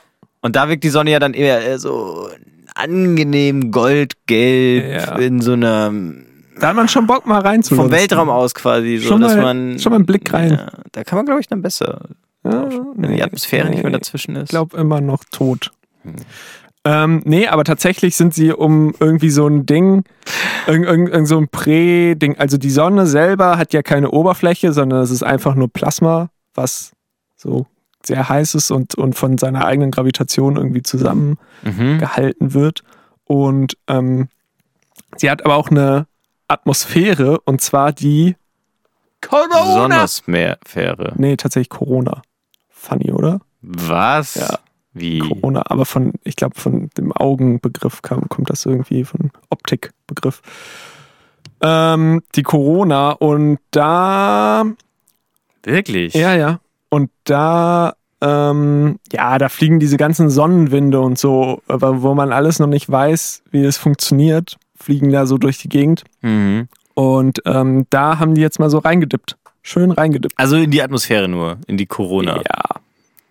Und 0.47 0.55
da 0.55 0.67
wirkt 0.69 0.83
die 0.83 0.89
Sonne 0.89 1.11
ja 1.11 1.19
dann 1.19 1.33
eher 1.33 1.65
äh, 1.67 1.77
so 1.77 2.29
angenehm 2.75 3.71
goldgelb 3.71 4.85
Ja. 5.07 5.15
in 5.17 5.41
so 5.41 5.53
einer 5.53 5.91
Da 6.59 6.69
hat 6.69 6.75
man 6.75 6.87
schon 6.87 7.05
Bock 7.07 7.25
mal 7.25 7.39
reinzulunzen. 7.41 7.77
vom 7.77 7.91
Weltraum 7.91 8.29
aus 8.29 8.53
quasi, 8.53 8.97
so 8.97 9.09
Schon 9.09 9.21
dass 9.21 9.35
mal- 9.35 9.41
man 9.53 9.79
schon 9.79 9.91
mal 9.91 9.97
einen 9.97 10.05
Blick 10.05 10.31
rein. 10.33 10.51
Ja, 10.51 10.67
da 10.91 11.03
kann 11.03 11.17
man 11.17 11.25
glaube 11.25 11.41
ich 11.41 11.47
dann 11.47 11.61
besser, 11.61 12.01
Ja, 12.43 12.67
wenn 12.95 13.13
die 13.15 13.21
Atmosphäre 13.23 13.69
nicht 13.69 13.83
mehr 13.83 13.91
nee. 13.91 13.97
dazwischen 13.97 14.35
ist. 14.35 14.43
Ich 14.45 14.49
glaube 14.49 14.77
immer 14.77 15.01
noch 15.01 15.23
tot. 15.31 15.71
Hm. 16.03 16.13
Ähm, 16.85 17.21
nee, 17.25 17.47
aber 17.47 17.65
tatsächlich 17.65 18.15
sind 18.15 18.33
sie 18.33 18.53
um 18.53 18.93
irgendwie 19.01 19.29
so 19.29 19.45
ein 19.45 19.65
Ding, 19.65 20.03
irgend, 20.67 20.85
irgend, 20.87 21.09
irgend 21.09 21.27
so 21.27 21.37
ein 21.37 21.49
Prä-Ding. 21.49 22.37
Also 22.37 22.57
die 22.57 22.69
Sonne 22.69 23.05
selber 23.07 23.57
hat 23.57 23.73
ja 23.73 23.81
keine 23.81 24.11
Oberfläche, 24.11 24.71
sondern 24.71 25.01
es 25.01 25.11
ist 25.11 25.21
einfach 25.23 25.55
nur 25.55 25.67
Plasma, 25.67 26.29
was 26.55 26.91
so 27.35 27.65
sehr 28.07 28.27
heiß 28.27 28.55
ist 28.55 28.71
und, 28.71 28.95
und 28.95 29.13
von 29.13 29.37
seiner 29.37 29.65
eigenen 29.65 29.91
Gravitation 29.91 30.57
irgendwie 30.57 30.83
zusammengehalten 30.83 32.47
mhm. 32.47 32.53
wird. 32.53 32.83
Und 33.25 33.77
ähm, 33.87 34.29
sie 35.17 35.29
hat 35.29 35.45
aber 35.45 35.55
auch 35.55 35.69
eine 35.69 36.07
Atmosphäre 36.47 37.39
und 37.41 37.61
zwar 37.61 37.91
die 37.91 38.35
Corona. 39.21 39.73
Sonnersphäre. 39.73 41.13
Nee, 41.15 41.35
tatsächlich 41.35 41.69
Corona. 41.69 42.21
Funny, 42.69 43.11
oder? 43.11 43.41
Was? 43.61 44.35
Ja. 44.35 44.59
Wie? 44.93 45.19
Corona, 45.19 45.63
aber 45.65 45.85
von, 45.85 46.13
ich 46.23 46.35
glaube, 46.35 46.59
von 46.59 46.89
dem 46.97 47.11
Augenbegriff 47.11 48.01
kam, 48.01 48.29
kommt 48.29 48.49
das 48.49 48.65
irgendwie, 48.65 49.03
von 49.03 49.31
Optikbegriff. 49.49 50.41
Ähm, 51.61 52.23
die 52.35 52.43
Corona 52.43 53.11
und 53.11 53.59
da, 53.71 54.65
Wirklich? 55.63 56.13
ja, 56.13 56.35
ja, 56.35 56.59
und 56.89 57.09
da, 57.23 57.93
ähm, 58.21 58.99
ja, 59.11 59.37
da 59.37 59.49
fliegen 59.49 59.79
diese 59.79 59.97
ganzen 59.97 60.29
Sonnenwinde 60.29 60.99
und 60.99 61.17
so, 61.17 61.61
aber 61.67 62.01
wo 62.01 62.13
man 62.13 62.31
alles 62.31 62.59
noch 62.59 62.67
nicht 62.67 62.89
weiß, 62.89 63.43
wie 63.51 63.63
das 63.63 63.77
funktioniert, 63.77 64.57
fliegen 64.75 65.11
da 65.11 65.25
so 65.25 65.37
durch 65.37 65.57
die 65.57 65.69
Gegend. 65.69 66.03
Mhm. 66.21 66.67
Und 66.93 67.41
ähm, 67.45 67.85
da 67.89 68.19
haben 68.19 68.33
die 68.33 68.41
jetzt 68.41 68.59
mal 68.59 68.69
so 68.69 68.79
reingedippt. 68.79 69.37
Schön 69.61 69.91
reingedippt. 69.91 70.33
Also 70.37 70.55
in 70.55 70.71
die 70.71 70.81
Atmosphäre 70.81 71.27
nur, 71.27 71.57
in 71.67 71.77
die 71.77 71.85
Corona. 71.85 72.37
Ja. 72.37 72.81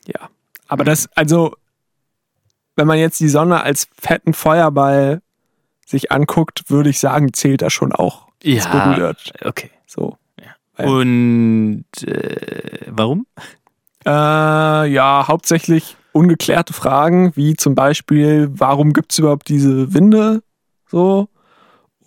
Ja. 0.06 0.28
Aber 0.68 0.84
das, 0.84 1.08
also, 1.14 1.56
wenn 2.76 2.86
man 2.86 2.98
jetzt 2.98 3.18
die 3.20 3.28
Sonne 3.28 3.62
als 3.62 3.88
fetten 3.98 4.34
Feuerball 4.34 5.22
sich 5.86 6.12
anguckt, 6.12 6.68
würde 6.68 6.90
ich 6.90 7.00
sagen, 7.00 7.32
zählt 7.32 7.62
das 7.62 7.72
schon 7.72 7.92
auch. 7.92 8.26
als 8.44 8.68
berührt. 8.70 9.32
okay. 9.44 9.70
So. 9.86 10.18
Ja. 10.78 10.86
Und 10.86 11.84
äh, 12.02 12.86
warum? 12.88 13.26
Äh, 14.04 14.10
ja, 14.10 15.24
hauptsächlich 15.26 15.96
ungeklärte 16.12 16.72
Fragen, 16.72 17.32
wie 17.34 17.56
zum 17.56 17.74
Beispiel, 17.74 18.48
warum 18.52 18.92
gibt 18.92 19.12
es 19.12 19.18
überhaupt 19.18 19.48
diese 19.48 19.92
Winde? 19.92 20.42
So. 20.88 21.28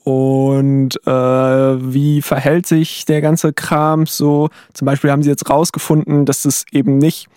Und 0.03 0.95
äh, 1.05 1.11
wie 1.11 2.21
verhält 2.21 2.65
sich 2.65 3.05
der 3.05 3.21
ganze 3.21 3.53
Kram 3.53 4.05
so? 4.05 4.49
Zum 4.73 4.85
Beispiel 4.85 5.11
haben 5.11 5.21
sie 5.21 5.29
jetzt 5.29 5.49
rausgefunden, 5.49 6.25
dass 6.25 6.45
es 6.45 6.65
eben 6.71 6.97
nicht 6.97 7.27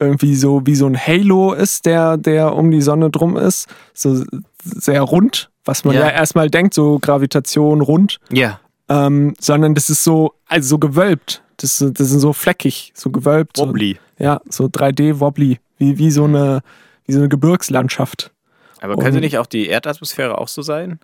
irgendwie 0.00 0.34
so 0.34 0.64
wie 0.64 0.74
so 0.74 0.86
ein 0.86 0.96
Halo 0.98 1.52
ist, 1.52 1.86
der, 1.86 2.16
der 2.16 2.54
um 2.54 2.70
die 2.70 2.82
Sonne 2.82 3.10
drum 3.10 3.36
ist. 3.36 3.68
So 3.94 4.24
sehr 4.62 5.02
rund, 5.02 5.50
was 5.64 5.84
man 5.84 5.94
Ja. 5.94 6.02
ja, 6.02 6.10
erstmal 6.10 6.50
denkt, 6.50 6.74
so 6.74 6.98
Gravitation 6.98 7.80
rund. 7.80 8.18
Ja. 8.30 8.60
Ähm, 8.88 9.34
sondern 9.38 9.74
das 9.74 9.90
ist 9.90 10.02
so, 10.04 10.34
also 10.46 10.68
so 10.68 10.78
gewölbt. 10.78 11.42
Das, 11.58 11.80
ist- 11.80 11.98
das 12.00 12.08
sind 12.08 12.20
so 12.20 12.32
fleckig, 12.32 12.92
so 12.94 13.10
gewölbt. 13.10 13.58
Wobbly. 13.58 13.98
So, 14.18 14.24
ja, 14.24 14.40
so 14.48 14.64
3D-Wobbly, 14.66 15.58
wie, 15.78 15.98
wie, 15.98 16.10
so 16.10 16.24
eine, 16.24 16.62
wie 17.04 17.12
so 17.12 17.18
eine 17.18 17.28
Gebirgslandschaft. 17.28 18.32
Aber 18.80 18.96
könnte 18.96 19.16
Und- 19.18 19.20
nicht 19.22 19.38
auch 19.38 19.46
die 19.46 19.66
Erdatmosphäre 19.68 20.38
auch 20.38 20.48
so 20.48 20.62
sein? 20.62 21.00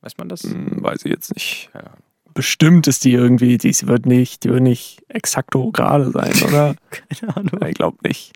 Weiß 0.00 0.16
man 0.18 0.28
das? 0.28 0.42
Hm, 0.44 0.82
weiß 0.82 1.04
ich 1.04 1.10
jetzt 1.10 1.34
nicht. 1.34 1.70
Ahnung. 1.72 1.88
Bestimmt 2.34 2.86
ist 2.88 3.04
die 3.04 3.12
irgendwie, 3.12 3.58
die 3.58 3.74
wird 3.86 4.06
nicht, 4.06 4.44
die 4.44 4.50
wird 4.50 4.62
nicht 4.62 5.02
exakto 5.08 5.70
gerade 5.72 6.10
sein, 6.10 6.32
oder? 6.46 6.74
Keine 6.90 7.36
Ahnung. 7.36 7.60
ich 7.68 7.74
glaube 7.74 7.96
nicht. 8.02 8.32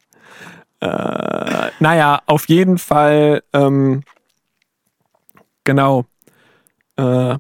Äh, 0.81 1.71
naja, 1.81 2.23
auf 2.27 2.49
jeden 2.49 2.79
Fall, 2.79 3.43
ähm, 3.53 4.03
genau. 5.65 6.05
Äh, 6.97 7.37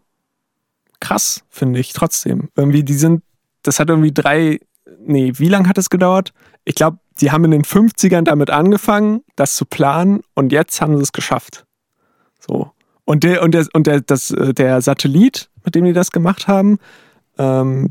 krass, 1.00 1.42
finde 1.48 1.80
ich 1.80 1.92
trotzdem. 1.92 2.48
Irgendwie, 2.56 2.82
die 2.82 2.94
sind, 2.94 3.22
das 3.62 3.78
hat 3.80 3.88
irgendwie 3.88 4.12
drei, 4.12 4.60
nee, 5.00 5.32
wie 5.36 5.48
lange 5.48 5.68
hat 5.68 5.78
es 5.78 5.90
gedauert? 5.90 6.32
Ich 6.64 6.74
glaube, 6.74 6.98
die 7.20 7.30
haben 7.32 7.44
in 7.44 7.50
den 7.50 7.64
50ern 7.64 8.22
damit 8.22 8.50
angefangen, 8.50 9.22
das 9.36 9.56
zu 9.56 9.64
planen 9.64 10.20
und 10.34 10.52
jetzt 10.52 10.80
haben 10.80 10.96
sie 10.96 11.02
es 11.02 11.12
geschafft. 11.12 11.64
So. 12.38 12.70
Und 13.04 13.24
der, 13.24 13.42
und 13.42 13.52
der, 13.54 13.66
und 13.72 13.86
der, 13.86 14.00
das, 14.00 14.30
äh, 14.30 14.52
der 14.54 14.80
Satellit, 14.82 15.50
mit 15.64 15.74
dem 15.74 15.84
die 15.84 15.92
das 15.92 16.10
gemacht 16.12 16.46
haben, 16.46 16.78
ähm, 17.38 17.90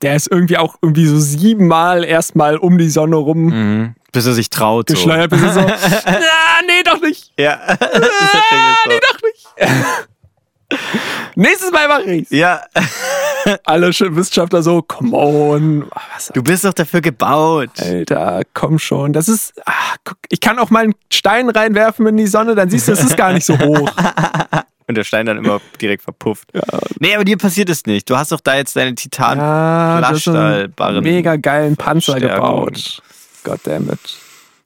der 0.00 0.14
ist 0.14 0.30
irgendwie 0.30 0.56
auch 0.58 0.76
irgendwie 0.80 1.06
so 1.06 1.18
siebenmal 1.18 2.04
erstmal 2.04 2.56
um 2.56 2.78
die 2.78 2.88
Sonne 2.88 3.16
rum 3.16 3.46
Mhm. 3.46 3.94
Bis 4.12 4.24
er 4.26 4.32
sich 4.32 4.48
traut. 4.48 4.86
geschleudert, 4.86 5.30
bis 5.30 5.42
er 5.42 5.52
so, 5.52 5.60
ah, 6.06 6.60
nee, 6.66 6.82
doch 6.84 7.00
nicht. 7.02 7.32
So. 7.36 7.42
Ja. 7.42 7.58
Ah, 7.60 7.76
nee, 8.88 9.00
doch 9.00 9.20
nicht. 9.22 9.46
Nächstes 11.34 11.70
Mal 11.70 11.88
mache 11.88 12.02
ich's. 12.14 12.30
ja. 12.30 12.60
Alle 13.64 13.88
Sch- 13.88 14.14
Wissenschaftler 14.14 14.62
so, 14.62 14.82
come 14.82 15.16
on. 15.16 15.86
Ah, 15.90 16.00
Was, 16.14 16.26
Du 16.34 16.42
bist 16.42 16.64
doch 16.64 16.74
dafür 16.74 17.00
gebaut. 17.00 17.70
Alter, 17.78 18.42
komm 18.52 18.78
schon. 18.78 19.12
Das 19.14 19.28
ist, 19.28 19.54
ah, 19.64 19.72
guck, 20.04 20.18
ich 20.28 20.40
kann 20.40 20.58
auch 20.58 20.68
mal 20.70 20.84
einen 20.84 20.94
Stein 21.10 21.48
reinwerfen 21.48 22.06
in 22.08 22.16
die 22.18 22.26
Sonne, 22.26 22.54
dann 22.54 22.68
siehst 22.68 22.88
du, 22.88 22.92
es 22.92 23.02
ist 23.02 23.16
gar 23.16 23.32
nicht 23.32 23.46
so 23.46 23.58
hoch. 23.58 23.90
Und 24.86 24.94
der 24.96 25.04
Stein 25.04 25.26
dann 25.26 25.36
immer 25.38 25.60
direkt 25.80 26.02
verpufft. 26.02 26.48
Nee, 26.98 27.14
aber 27.14 27.24
dir 27.24 27.36
passiert 27.36 27.68
es 27.70 27.84
nicht. 27.86 28.08
Du 28.08 28.16
hast 28.16 28.32
doch 28.32 28.40
da 28.40 28.56
jetzt 28.56 28.74
deine 28.74 28.94
Titan. 28.94 29.38
Ja, 29.38 31.00
mega 31.00 31.36
geilen 31.36 31.76
Panzer 31.76 32.18
gebaut. 32.20 33.02
Goddammit. 33.44 33.98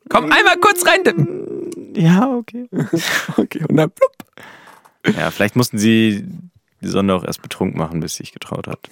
Komm, 0.09 0.25
einmal 0.33 0.57
kurz 0.61 0.87
reindippen. 0.87 1.71
Ja, 1.97 2.29
okay. 2.31 2.67
Okay, 3.37 3.65
und 3.69 3.77
dann 3.77 3.91
plupp. 3.91 4.13
Ja, 5.07 5.31
vielleicht 5.31 5.57
mussten 5.57 5.79
sie 5.79 6.27
die 6.81 6.89
Sonne 6.89 7.15
auch 7.15 7.25
erst 7.25 7.43
betrunken 7.43 7.79
machen, 7.79 8.01
bis 8.01 8.15
sie 8.17 8.25
sich 8.25 8.33
getraut 8.33 8.67
hat. 8.69 8.79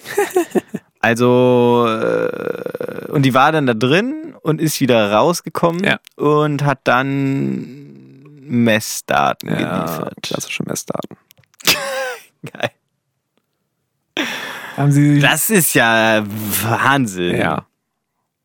Also, 1.03 1.87
äh, 1.88 3.07
und 3.11 3.23
die 3.23 3.33
war 3.33 3.53
dann 3.53 3.64
da 3.66 3.73
drin 3.73 4.35
und 4.42 4.61
ist 4.61 4.83
wieder 4.83 5.11
rausgekommen 5.12 5.83
Ja. 5.83 5.99
und 6.16 6.62
hat 6.62 6.81
dann 6.85 8.23
Messdaten 8.42 9.49
Ja, 9.49 9.55
geliefert. 9.87 10.14
klassische 10.23 10.62
Messdaten. 10.64 11.16
Geil. 12.53 12.70
Haben 14.77 14.92
sie. 14.92 15.20
Das 15.20 15.49
ist 15.49 15.73
ja 15.73 16.23
Wahnsinn. 16.62 17.37
ja, 17.37 17.66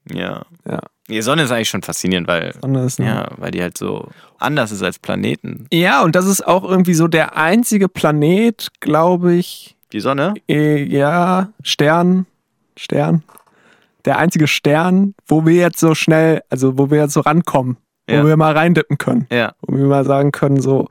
Ja. 0.10 0.46
ja. 0.66 0.80
Die 1.10 1.22
Sonne 1.22 1.44
ist 1.44 1.52
eigentlich 1.52 1.70
schon 1.70 1.84
faszinierend, 1.84 2.28
weil, 2.28 2.54
Sonne 2.62 2.86
ist 2.86 3.00
eine- 3.00 3.10
ja, 3.10 3.28
weil 3.38 3.52
die 3.52 3.62
halt 3.62 3.78
so 3.78 4.10
anders 4.40 4.72
ist 4.72 4.82
als 4.82 4.98
Planeten. 5.00 5.68
Ja, 5.72 6.04
und 6.04 6.16
das 6.16 6.26
ist 6.26 6.46
auch 6.48 6.64
irgendwie 6.64 6.96
so 6.96 7.08
der 7.08 7.38
einzige 7.38 7.88
Planet, 7.88 8.70
glaube 8.80 9.34
ich, 9.36 9.76
Die 9.94 10.00
Sonne? 10.00 10.34
äh, 10.50 10.84
ja, 10.84 11.50
Stern, 11.62 12.26
Stern, 12.76 13.22
der 14.06 14.18
einzige 14.18 14.48
Stern, 14.48 15.14
wo 15.28 15.46
wir 15.46 15.54
jetzt 15.54 15.80
so 15.80 15.94
schnell, 15.94 16.42
also 16.50 16.78
wo 16.78 16.90
wir 16.90 17.02
jetzt 17.02 17.14
so 17.14 17.20
rankommen, 17.22 17.78
wo 18.08 18.14
Ja. 18.16 18.26
wir 18.26 18.36
mal 18.38 18.54
reindippen 18.58 18.98
können, 18.98 19.28
Ja. 19.32 19.54
wo 19.62 19.78
wir 19.78 19.86
mal 19.86 20.06
sagen 20.06 20.32
können, 20.32 20.60
so, 20.60 20.88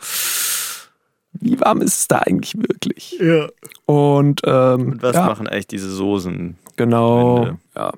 wie 1.33 1.59
warm 1.61 1.83
ist 1.83 1.99
es 2.01 2.09
da 2.09 2.19
eigentlich 2.19 2.55
wirklich? 2.57 3.19
Ja. 3.21 3.49
Und, 3.87 4.43
ähm, 4.45 4.93
Und 4.93 5.03
was 5.03 5.17
ja, 5.17 5.27
machen 5.27 5.49
eigentlich 5.49 5.67
diese 5.67 5.91
Soßen? 5.91 6.57
Genau, 6.77 7.49
ja. 7.75 7.93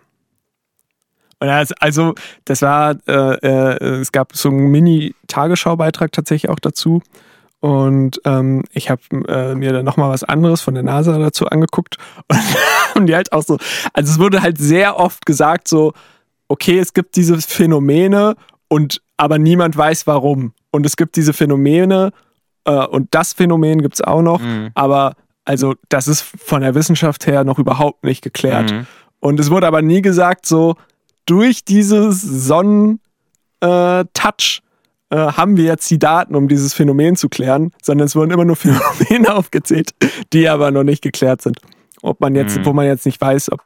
Und 1.39 1.49
das, 1.49 1.73
also, 1.81 2.15
das 2.45 2.63
war, 2.63 2.97
äh, 3.07 3.13
äh, 3.13 4.01
es 4.01 4.13
gab 4.13 4.35
so 4.35 4.49
einen 4.49 4.69
Mini-Tagesschaubeitrag 4.69 6.13
tatsächlich 6.13 6.51
auch 6.51 6.59
dazu. 6.61 7.03
Und 7.61 8.21
ähm, 8.25 8.63
ich 8.71 8.91
habe 8.91 9.03
äh, 9.29 9.55
mir 9.55 9.73
dann 9.73 9.85
nochmal 9.85 10.11
was 10.11 10.25
anderes 10.25 10.61
von 10.61 10.75
der 10.75 10.83
NASA 10.83 11.19
dazu 11.19 11.47
angeguckt. 11.47 11.97
Und, 12.29 12.39
und 12.95 13.07
die 13.07 13.15
halt 13.15 13.33
auch 13.33 13.43
so, 13.43 13.59
also 13.93 14.13
es 14.13 14.19
wurde 14.19 14.41
halt 14.41 14.57
sehr 14.59 14.99
oft 14.99 15.27
gesagt, 15.27 15.69
so, 15.69 15.93
okay, 16.49 16.79
es 16.79 16.95
gibt 16.95 17.17
diese 17.17 17.39
Phänomene 17.41 18.37
und 18.69 19.03
aber 19.19 19.39
niemand 19.39 19.77
weiß 19.77 20.07
warum. 20.07 20.53
Und 20.71 20.87
es 20.87 20.97
gibt 20.97 21.17
diese 21.17 21.33
Phänomene 21.35 22.13
äh, 22.65 22.87
und 22.87 23.15
das 23.15 23.35
Phänomen 23.35 23.83
gibt 23.83 23.97
es 23.97 24.01
auch 24.01 24.23
noch, 24.23 24.41
Mhm. 24.41 24.71
aber 24.75 25.15
also 25.45 25.75
das 25.91 26.09
ist 26.09 26.23
von 26.23 26.63
der 26.63 26.75
Wissenschaft 26.75 27.27
her 27.27 27.45
noch 27.45 27.59
überhaupt 27.59 28.05
nicht 28.05 28.23
geklärt. 28.23 28.73
Mhm. 28.73 28.87
Und 29.21 29.39
es 29.41 29.51
wurde 29.51 29.67
aber 29.67 29.83
nie 29.83 30.01
gesagt, 30.03 30.47
so 30.47 30.77
durch 31.27 31.65
dieses 31.65 32.23
Sonnen-Touch 32.23 33.01
äh, 35.11 35.17
haben 35.17 35.57
wir 35.57 35.65
jetzt 35.65 35.91
die 35.91 35.99
Daten, 35.99 36.35
um 36.35 36.49
dieses 36.49 36.75
Phänomen 36.75 37.17
zu 37.17 37.29
klären, 37.29 37.73
sondern 37.83 38.07
es 38.07 38.17
wurden 38.17 38.31
immer 38.33 38.45
nur 38.45 38.57
Phänomene 38.57 39.35
aufgezählt, 39.35 39.95
die 40.33 40.49
aber 40.49 40.71
noch 40.71 40.85
nicht 40.85 41.03
geklärt 41.03 41.43
sind. 41.43 41.59
Ob 42.03 42.21
man 42.21 42.35
jetzt, 42.35 42.57
Mhm. 42.59 42.67
wo 42.67 42.73
man 42.73 42.87
jetzt 42.87 43.07
nicht 43.07 43.21
weiß, 43.21 43.53
ob, 43.53 43.63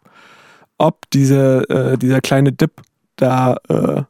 ob 0.78 1.08
diese, 1.10 1.68
äh, 1.70 1.98
dieser 1.98 2.20
kleine 2.20 2.52
Dip 2.52 2.72
da 3.16 3.56
äh, 3.68 4.02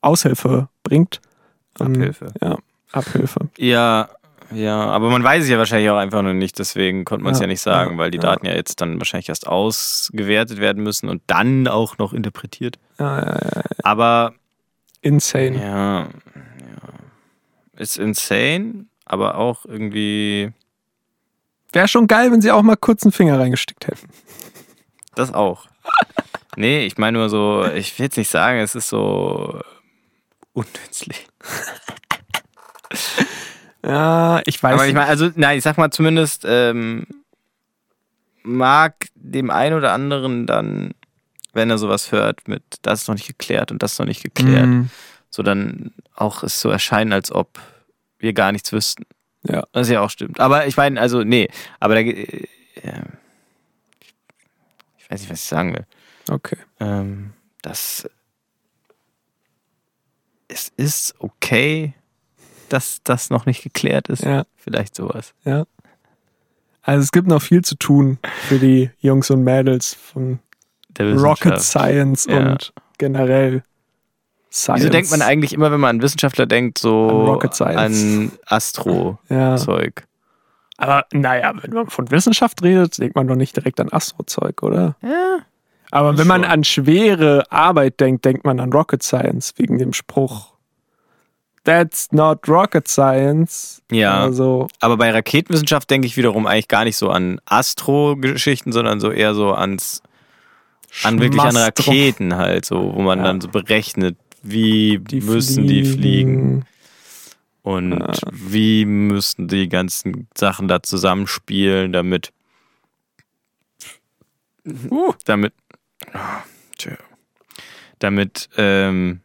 Aushilfe 0.00 0.68
bringt. 0.82 1.20
Ähm, 1.80 1.94
Abhilfe. 1.94 2.26
Ja, 2.40 2.58
Abhilfe. 2.92 3.48
Ja, 3.58 4.08
ja, 4.54 4.80
aber 4.80 5.10
man 5.10 5.22
weiß 5.24 5.44
es 5.44 5.50
ja 5.50 5.58
wahrscheinlich 5.58 5.90
auch 5.90 5.96
einfach 5.96 6.22
noch 6.22 6.32
nicht, 6.32 6.58
deswegen 6.58 7.04
konnte 7.04 7.24
man 7.24 7.32
es 7.34 7.40
Ja, 7.40 7.44
ja, 7.44 7.48
nicht 7.48 7.60
sagen, 7.60 7.92
ja, 7.92 7.98
weil 7.98 8.10
die. 8.10 8.18
Daten 8.18 8.46
ja 8.46 8.54
jetzt 8.54 8.80
dann 8.80 8.98
wahrscheinlich 8.98 9.28
erst 9.28 9.46
ausgewertet 9.46 10.58
werden 10.58 10.82
müssen 10.82 11.08
und 11.08 11.22
dann 11.26 11.68
auch 11.68 11.98
noch 11.98 12.12
interpretiert. 12.12 12.78
Ja, 12.98 13.18
ja, 13.18 13.38
ja. 13.54 13.62
Aber 13.82 14.34
Insane. 15.00 15.60
ja, 15.60 16.00
ja, 16.00 16.08
ist 17.76 17.98
insane, 17.98 18.86
aber 19.04 19.36
auch 19.36 19.64
irgendwie 19.64 20.52
Wäre 21.72 21.88
schon 21.88 22.06
geil, 22.06 22.30
wenn 22.30 22.42
sie 22.42 22.50
auch 22.50 22.62
mal 22.62 22.76
kurz 22.76 23.02
einen 23.04 23.12
Finger 23.12 23.38
reingesteckt 23.38 23.86
hätten. 23.86 24.08
das 25.14 25.32
auch. 25.32 25.66
Nee, 26.54 26.84
ich 26.84 26.98
meine 26.98 27.16
nur 27.16 27.30
so, 27.30 27.64
ich 27.64 27.98
will 27.98 28.04
jetzt 28.04 28.18
nicht 28.18 28.28
sagen, 28.28 28.58
es 28.58 28.74
ist 28.74 28.90
so 28.90 29.58
unnützlich. 30.52 31.26
Ja, 33.84 34.40
ich 34.46 34.62
weiß 34.62 34.74
Aber 34.74 34.86
ich 34.86 34.94
meine, 34.94 35.06
also, 35.08 35.30
nein, 35.34 35.58
ich 35.58 35.64
sag 35.64 35.76
mal 35.78 35.90
zumindest, 35.90 36.44
ähm, 36.46 37.06
mag 38.42 39.06
dem 39.14 39.50
einen 39.50 39.76
oder 39.76 39.92
anderen 39.92 40.46
dann, 40.46 40.92
wenn 41.52 41.70
er 41.70 41.78
sowas 41.78 42.12
hört, 42.12 42.46
mit 42.48 42.62
das 42.82 43.02
ist 43.02 43.08
noch 43.08 43.14
nicht 43.14 43.26
geklärt 43.26 43.70
und 43.72 43.82
das 43.82 43.92
ist 43.92 43.98
noch 43.98 44.06
nicht 44.06 44.22
geklärt, 44.22 44.66
Mhm. 44.66 44.90
so 45.30 45.42
dann 45.42 45.92
auch 46.14 46.42
es 46.42 46.60
so 46.60 46.70
erscheinen, 46.70 47.12
als 47.12 47.32
ob 47.32 47.58
wir 48.18 48.32
gar 48.32 48.52
nichts 48.52 48.72
wüssten. 48.72 49.04
Ja. 49.44 49.64
Was 49.72 49.88
ja 49.88 50.00
auch 50.00 50.10
stimmt. 50.10 50.38
Aber 50.38 50.66
ich 50.66 50.76
meine, 50.76 51.00
also, 51.00 51.24
nee, 51.24 51.48
aber 51.80 51.94
da, 51.96 52.00
äh, 52.00 52.46
ich 54.98 55.10
weiß 55.10 55.20
nicht, 55.20 55.30
was 55.30 55.40
ich 55.42 55.48
sagen 55.48 55.74
will. 55.74 55.86
Okay. 56.30 56.56
Ähm, 56.80 57.32
das 57.62 58.08
es 60.48 60.68
ist 60.76 61.14
okay, 61.18 61.94
dass 62.72 63.00
das 63.04 63.30
noch 63.30 63.46
nicht 63.46 63.62
geklärt 63.62 64.08
ist. 64.08 64.22
Ja. 64.22 64.44
Vielleicht 64.56 64.94
sowas. 64.94 65.34
Ja. 65.44 65.64
Also 66.82 67.02
es 67.02 67.12
gibt 67.12 67.28
noch 67.28 67.42
viel 67.42 67.62
zu 67.62 67.76
tun 67.76 68.18
für 68.48 68.58
die 68.58 68.90
Jungs 69.00 69.30
und 69.30 69.44
Mädels 69.44 69.94
von 69.94 70.40
Der 70.88 71.14
Rocket. 71.14 71.60
Science 71.60 72.26
Ja. 72.28 72.38
und 72.52 72.72
generell 72.98 73.62
Science. 74.50 74.82
Wieso 74.82 74.90
denkt 74.90 75.10
man 75.10 75.22
eigentlich 75.22 75.52
immer, 75.52 75.70
wenn 75.72 75.80
man 75.80 75.96
an 75.96 76.02
Wissenschaftler 76.02 76.46
denkt, 76.46 76.78
so 76.78 77.38
An 77.40 77.76
an 77.78 78.32
Astro-Zeug? 78.46 79.94
Ja. 80.00 80.06
Aber 80.76 81.06
naja, 81.12 81.54
wenn 81.62 81.70
man 81.72 81.86
von 81.88 82.10
Wissenschaft 82.10 82.62
redet, 82.62 82.98
denkt 82.98 83.14
man 83.14 83.28
doch 83.28 83.36
nicht 83.36 83.56
direkt 83.56 83.78
an 83.80 83.92
Astrozeug, 83.92 84.62
oder? 84.62 84.96
Ja. 85.02 85.38
Aber 85.90 86.18
wenn 86.18 86.26
man 86.26 86.42
Schon. 86.42 86.50
an 86.50 86.64
schwere 86.64 87.44
Arbeit 87.52 88.00
denkt, 88.00 88.24
denkt 88.24 88.44
man 88.44 88.58
an 88.60 88.72
Rocket 88.72 89.02
Science 89.02 89.54
wegen 89.58 89.78
dem 89.78 89.92
Spruch. 89.92 90.52
That's 91.64 92.10
not 92.10 92.48
rocket 92.48 92.88
science. 92.88 93.82
Ja. 93.90 94.20
Also, 94.22 94.66
Aber 94.80 94.96
bei 94.96 95.10
Raketenwissenschaft 95.12 95.88
denke 95.90 96.06
ich 96.08 96.16
wiederum 96.16 96.46
eigentlich 96.46 96.66
gar 96.68 96.84
nicht 96.84 96.96
so 96.96 97.08
an 97.10 97.40
Astro-Geschichten, 97.46 98.72
sondern 98.72 98.98
so 98.98 99.10
eher 99.12 99.34
so 99.34 99.52
ans 99.54 100.02
an 101.04 101.20
wirklich 101.20 101.40
an. 101.40 101.56
Raketen 101.56 102.34
halt, 102.36 102.64
so, 102.64 102.94
wo 102.94 103.02
man 103.02 103.18
Ja. 103.20 103.24
dann 103.26 103.40
so 103.40 103.48
berechnet, 103.48 104.16
wie 104.42 104.98
Die 104.98 105.20
müssen 105.20 105.66
die 105.68 105.84
fliegen 105.84 106.02
fliegen. 106.02 106.64
und 107.62 107.92
Ja. 107.92 108.12
wie 108.32 108.84
müssen 108.84 109.46
die 109.46 109.68
ganzen 109.68 110.26
Sachen 110.36 110.66
da 110.68 110.82
zusammenspielen, 110.82 111.92
damit 111.92 112.32
Uh, 114.90 115.12
damit 115.24 115.52
tja. 116.78 116.96
damit 117.98 118.48
ähm, 118.56 119.20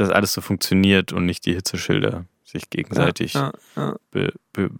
das 0.00 0.10
alles 0.10 0.32
so 0.32 0.40
funktioniert 0.40 1.12
und 1.12 1.26
nicht 1.26 1.44
die 1.46 1.54
Hitzeschilder 1.54 2.24
sich 2.44 2.70
gegenseitig 2.70 3.34
Ja, 3.34 3.52
ja. 3.76 3.96
Be, 4.10 4.32
be, 4.52 4.70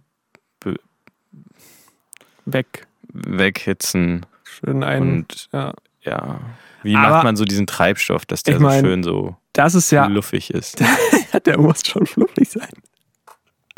Weg. 2.45 2.87
weghitzen 3.03 4.25
Schön 4.43 4.83
ein. 4.83 5.01
und 5.01 5.49
ja. 5.53 5.73
ja, 6.01 6.39
wie 6.83 6.95
Aber- 6.95 7.09
macht 7.09 7.23
man 7.23 7.35
so 7.35 7.45
diesen 7.45 7.67
Treibstoff, 7.67 8.25
dass 8.25 8.43
der 8.43 8.55
Ich 8.55 8.59
mein, 8.59 8.81
so 8.81 8.87
schön 8.87 9.03
so 9.03 9.37
Das 9.53 9.75
ist 9.75 9.91
ja 9.91 10.05
fluffig 10.07 10.49
ist? 10.51 10.81
Der 11.45 11.59
muss 11.59 11.85
schon 11.85 12.05
fluffig 12.07 12.49
sein. 12.49 12.69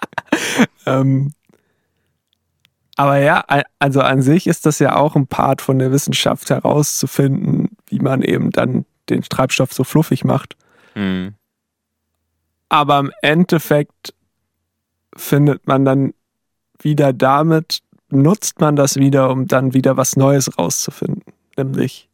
ähm, 0.86 1.34
aber 2.95 3.17
ja, 3.17 3.43
also 3.80 4.01
an 4.01 4.21
sich 4.21 4.47
ist 4.47 4.65
das 4.65 4.80
ja 4.80 4.95
auch 4.95 5.15
ein 5.15 5.27
Part 5.27 5.62
von 5.62 5.80
der 5.80 5.91
Wissenschaft 5.91 6.49
herauszufinden, 6.49 7.75
wie 7.88 7.99
man 7.99 8.21
eben 8.21 8.51
dann 8.51 8.86
den 9.10 9.21
Treibstoff 9.23 9.73
so 9.73 9.84
fluffig 9.84 10.23
macht. 10.23 10.56
Hm. 10.93 11.36
Aber 12.69 12.99
im 12.99 13.12
Endeffekt 13.21 14.13
findet 15.15 15.67
man 15.67 15.86
dann 15.86 16.13
wieder 16.80 17.13
damit, 17.13 17.82
nutzt 18.10 18.60
man 18.60 18.75
das 18.75 18.95
wieder, 18.95 19.30
um 19.30 19.47
dann 19.47 19.73
wieder 19.73 19.97
was 19.97 20.15
Neues 20.15 20.58
rauszufinden. 20.58 21.23
Nämlich, 21.58 22.10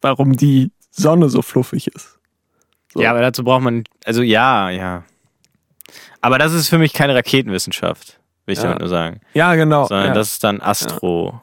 warum 0.00 0.36
die 0.36 0.72
Sonne 0.90 1.28
so 1.28 1.40
fluffig 1.42 1.86
ist. 1.88 2.18
So. 2.92 3.00
Ja, 3.00 3.10
aber 3.10 3.20
dazu 3.20 3.44
braucht 3.44 3.62
man, 3.62 3.84
also 4.04 4.22
ja, 4.22 4.70
ja. 4.70 5.04
Aber 6.20 6.38
das 6.38 6.52
ist 6.52 6.68
für 6.68 6.78
mich 6.78 6.92
keine 6.92 7.14
Raketenwissenschaft, 7.14 8.20
will 8.46 8.52
ich 8.52 8.58
Ja. 8.58 8.64
damit 8.64 8.80
nur 8.80 8.88
sagen. 8.88 9.20
Ja, 9.34 9.54
genau. 9.54 9.86
Sondern 9.86 10.08
ja. 10.08 10.14
das 10.14 10.32
ist 10.32 10.44
dann 10.44 10.60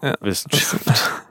Ja. 0.02 0.16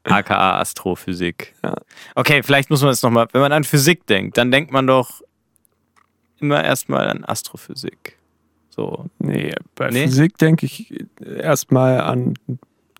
AKA 0.04 0.60
Astrophysik. 0.60 1.54
Ja. 1.62 1.74
Okay, 2.14 2.42
vielleicht 2.42 2.70
muss 2.70 2.80
man 2.82 2.90
jetzt 2.90 3.02
nochmal, 3.02 3.26
wenn 3.32 3.40
man 3.40 3.52
an 3.52 3.64
Physik 3.64 4.06
denkt, 4.06 4.38
dann 4.38 4.50
denkt 4.50 4.72
man 4.72 4.86
doch 4.86 5.20
immer 6.40 6.64
erstmal 6.64 7.08
an 7.08 7.24
Astrophysik. 7.24 8.16
So. 8.70 9.06
Nee, 9.18 9.52
bei 9.74 9.90
Nee? 9.90 10.06
Physik 10.06 10.38
denke 10.38 10.64
ich 10.66 10.94
erstmal 11.20 12.00
an 12.00 12.34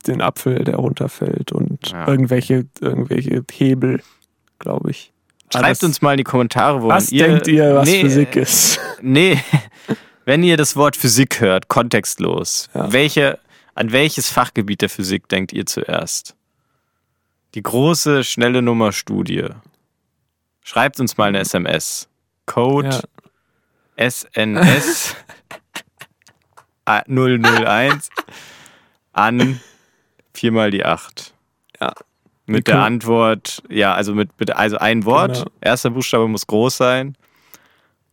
den 0.07 0.21
Apfel, 0.21 0.65
der 0.65 0.77
runterfällt 0.77 1.53
und 1.53 1.91
Ja. 1.91 2.07
irgendwelche, 2.09 2.67
irgendwelche 2.81 3.45
Hebel, 3.51 4.03
glaube 4.59 4.91
ich. 4.91 5.13
Schreibt 5.53 5.65
Alles- 5.65 5.83
uns 5.83 6.03
mal 6.03 6.13
in 6.13 6.19
die 6.19 6.25
Kommentare, 6.25 6.83
woran 6.83 6.97
Was 6.99 7.11
ihr. 7.13 7.27
denkt 7.29 7.49
ihr, 7.49 7.75
was 7.75 7.89
nee, 7.89 8.03
Physik 8.03 8.37
äh, 8.37 8.43
ist? 8.43 8.79
Nee, 9.03 9.39
wenn 10.27 10.43
ihr 10.43 10.57
das 10.59 10.77
Wort 10.77 10.97
Physik 10.97 11.41
hört, 11.41 11.69
kontextlos, 11.69 12.69
Ja. 12.75 12.93
welche, 12.93 13.39
an 13.75 13.91
welches 13.93 14.29
Fachgebiet 14.29 14.83
der 14.83 14.91
Physik 14.91 15.29
denkt 15.29 15.53
ihr 15.53 15.65
zuerst? 15.67 16.35
Die 17.55 17.63
große, 17.63 18.25
schnelle 18.25 18.63
Nummer 18.63 18.93
Studie. 18.93 19.47
Schreibt 20.63 21.01
uns 21.01 21.17
mal 21.17 21.29
eine 21.29 21.41
SMS. 21.41 22.09
Code 22.47 23.01
Ja. 23.97 24.11
SNS 24.11 25.17
001 26.87 28.09
an 29.13 29.61
viermal 30.33 30.71
die 30.71 30.85
8. 30.85 31.35
Ja. 31.81 31.93
Mit 32.47 32.67
der 32.67 32.83
Antwort, 32.83 33.63
ja, 33.69 33.95
also 33.95 34.13
mit, 34.15 34.31
mit 34.41 34.51
also 34.57 34.79
ein 34.79 35.05
Wort. 35.05 35.35
Genau. 35.39 35.51
Erster 35.61 35.91
Buchstabe 35.91 36.27
muss 36.27 36.47
groß 36.47 36.77
sein. 36.77 37.17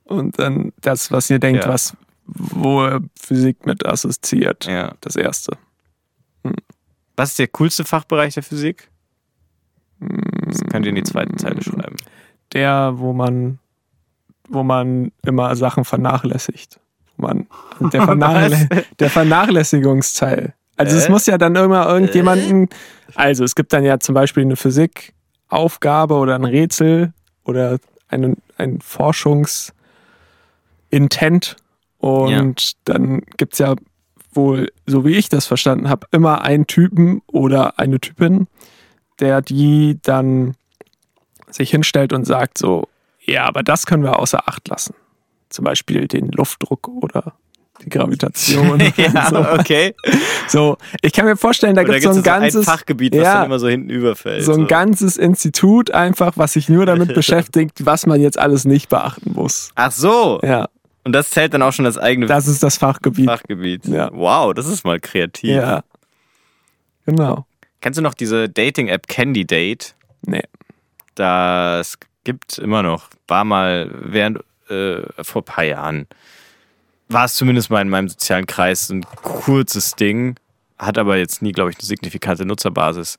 Und 0.03 0.37
dann 0.39 0.73
das, 0.81 1.11
was 1.11 1.29
ihr 1.29 1.39
denkt, 1.39 1.63
Ja. 1.65 1.69
was, 1.71 1.95
wo 2.25 2.99
Physik 3.19 3.65
mit 3.65 3.85
assoziiert. 3.85 4.65
Ja. 4.65 4.93
Das 5.01 5.15
erste. 5.15 5.57
Was 7.15 7.29
ist 7.31 7.39
der 7.39 7.47
coolste 7.47 7.83
Fachbereich 7.83 8.35
der 8.35 8.43
Physik? 8.43 8.89
Das 9.99 10.59
könnt 10.69 10.85
ihr 10.85 10.89
in 10.89 10.95
die 10.95 11.03
zweite 11.03 11.35
Zeile 11.35 11.61
schreiben. 11.61 11.97
Der, 12.53 12.93
wo 12.95 13.13
man, 13.13 13.59
wo 14.47 14.63
man 14.63 15.11
immer 15.25 15.55
Sachen 15.55 15.85
vernachlässigt. 15.85 16.79
Man, 17.17 17.47
der, 17.93 18.03
Vernachlä 18.03 18.67
der 18.99 19.09
Vernachlässigungsteil. 19.09 20.53
Also 20.77 20.97
es 20.97 21.07
Äh? 21.07 21.11
muss 21.11 21.25
ja 21.25 21.39
dann 21.39 21.55
immer 21.55 21.87
irgendjemanden, 21.87 22.69
also 23.15 23.43
es 23.43 23.55
gibt 23.55 23.73
dann 23.73 23.83
ja 23.83 23.99
zum 23.99 24.13
Beispiel 24.13 24.43
eine 24.43 24.55
Physikaufgabe 24.55 26.13
oder 26.13 26.35
ein 26.35 26.45
Rätsel 26.45 27.13
oder 27.43 27.79
einen, 28.09 28.37
ein 28.57 28.79
Forschungsintent 28.79 31.55
und 31.97 32.73
dann 32.85 33.21
gibt 33.37 33.53
es 33.53 33.59
ja 33.59 33.73
wohl, 34.33 34.69
so 34.85 35.03
wie 35.03 35.15
ich 35.15 35.29
das 35.29 35.47
verstanden 35.47 35.89
habe, 35.89 36.05
immer 36.11 36.43
einen 36.43 36.67
Typen 36.67 37.23
oder 37.27 37.79
eine 37.79 37.99
Typin, 37.99 38.47
der 39.19 39.41
die 39.41 39.99
dann 40.01 40.55
sich 41.49 41.71
hinstellt 41.71 42.13
und 42.13 42.25
sagt 42.25 42.57
so, 42.57 42.87
ja, 43.21 43.45
aber 43.45 43.63
das 43.63 43.85
können 43.85 44.03
wir 44.03 44.19
außer 44.19 44.47
Acht 44.47 44.67
lassen. 44.67 44.95
Zum 45.49 45.65
Beispiel 45.65 46.07
den 46.07 46.29
Luftdruck 46.29 46.87
oder 46.87 47.33
die 47.83 47.89
Gravitation. 47.89 48.79
ja, 48.97 49.25
so. 49.29 49.37
okay. 49.37 49.93
so, 50.47 50.77
ich 51.01 51.13
kann 51.13 51.25
mir 51.25 51.37
vorstellen, 51.37 51.75
da 51.75 51.83
gibt 51.83 51.97
es 51.97 52.03
so 52.03 52.09
ein 52.11 52.23
ganzes, 52.23 52.67
ein 52.67 52.77
Fachgebiet, 52.77 53.13
was 53.13 53.23
ja, 53.23 53.33
dann 53.35 53.45
immer 53.45 53.59
so 53.59 53.67
hinten 53.67 53.89
überfällt. 53.89 54.43
so 54.43 54.53
ein 54.53 54.67
ganzes 54.67 55.17
Institut 55.17 55.91
einfach, 55.91 56.33
was 56.35 56.53
sich 56.53 56.69
nur 56.69 56.85
damit 56.85 57.13
beschäftigt, 57.15 57.85
was 57.85 58.05
man 58.05 58.19
jetzt 58.19 58.39
alles 58.39 58.65
nicht 58.65 58.89
beachten 58.89 59.33
muss. 59.33 59.71
Ach 59.75 59.91
so. 59.91 60.39
Ja, 60.43 60.67
Und 61.03 61.13
das 61.13 61.29
zählt 61.29 61.53
dann 61.53 61.61
auch 61.61 61.73
schon 61.73 61.85
als 61.85 61.97
eigene 61.97 62.25
das 62.25 62.47
ist 62.47 62.63
das 62.63 62.77
Fachgebiet. 62.77 63.25
Fachgebiet. 63.25 63.85
Ja. 63.87 64.09
Wow, 64.13 64.53
das 64.53 64.67
ist 64.67 64.83
mal 64.83 64.99
kreativ. 64.99 65.51
Ja. 65.51 65.83
Genau. 67.05 67.45
Kennst 67.87 67.99
du 67.99 68.03
noch 68.03 68.15
diese 68.15 68.49
Dating-App 68.49 69.07
Candidate? 69.07 69.93
Nee. 70.23 70.43
Das 71.15 71.97
gibt 72.25 72.57
immer 72.57 72.83
noch. 72.83 73.07
War 73.29 73.45
mal 73.45 73.89
während 73.93 74.39
äh, 74.67 75.03
vor 75.23 75.41
ein 75.41 75.45
paar 75.45 75.63
Jahren. 75.63 76.05
War 77.07 77.23
es 77.23 77.35
zumindest 77.35 77.69
mal 77.69 77.81
in 77.81 77.87
meinem 77.87 78.09
sozialen 78.09 78.45
Kreis 78.45 78.89
ein 78.89 79.05
kurzes 79.05 79.95
Ding, 79.95 80.35
hat 80.77 80.97
aber 80.97 81.15
jetzt 81.15 81.41
nie, 81.41 81.53
glaube 81.53 81.69
ich, 81.69 81.77
eine 81.77 81.85
signifikante 81.85 82.45
Nutzerbasis 82.45 83.17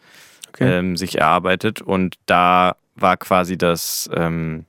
Okay. 0.50 0.80
ähm, 0.80 0.98
sich 0.98 1.16
erarbeitet. 1.16 1.80
Und 1.80 2.16
da 2.26 2.76
war 2.94 3.16
quasi 3.16 3.56
das 3.56 4.10
ähm, 4.12 4.66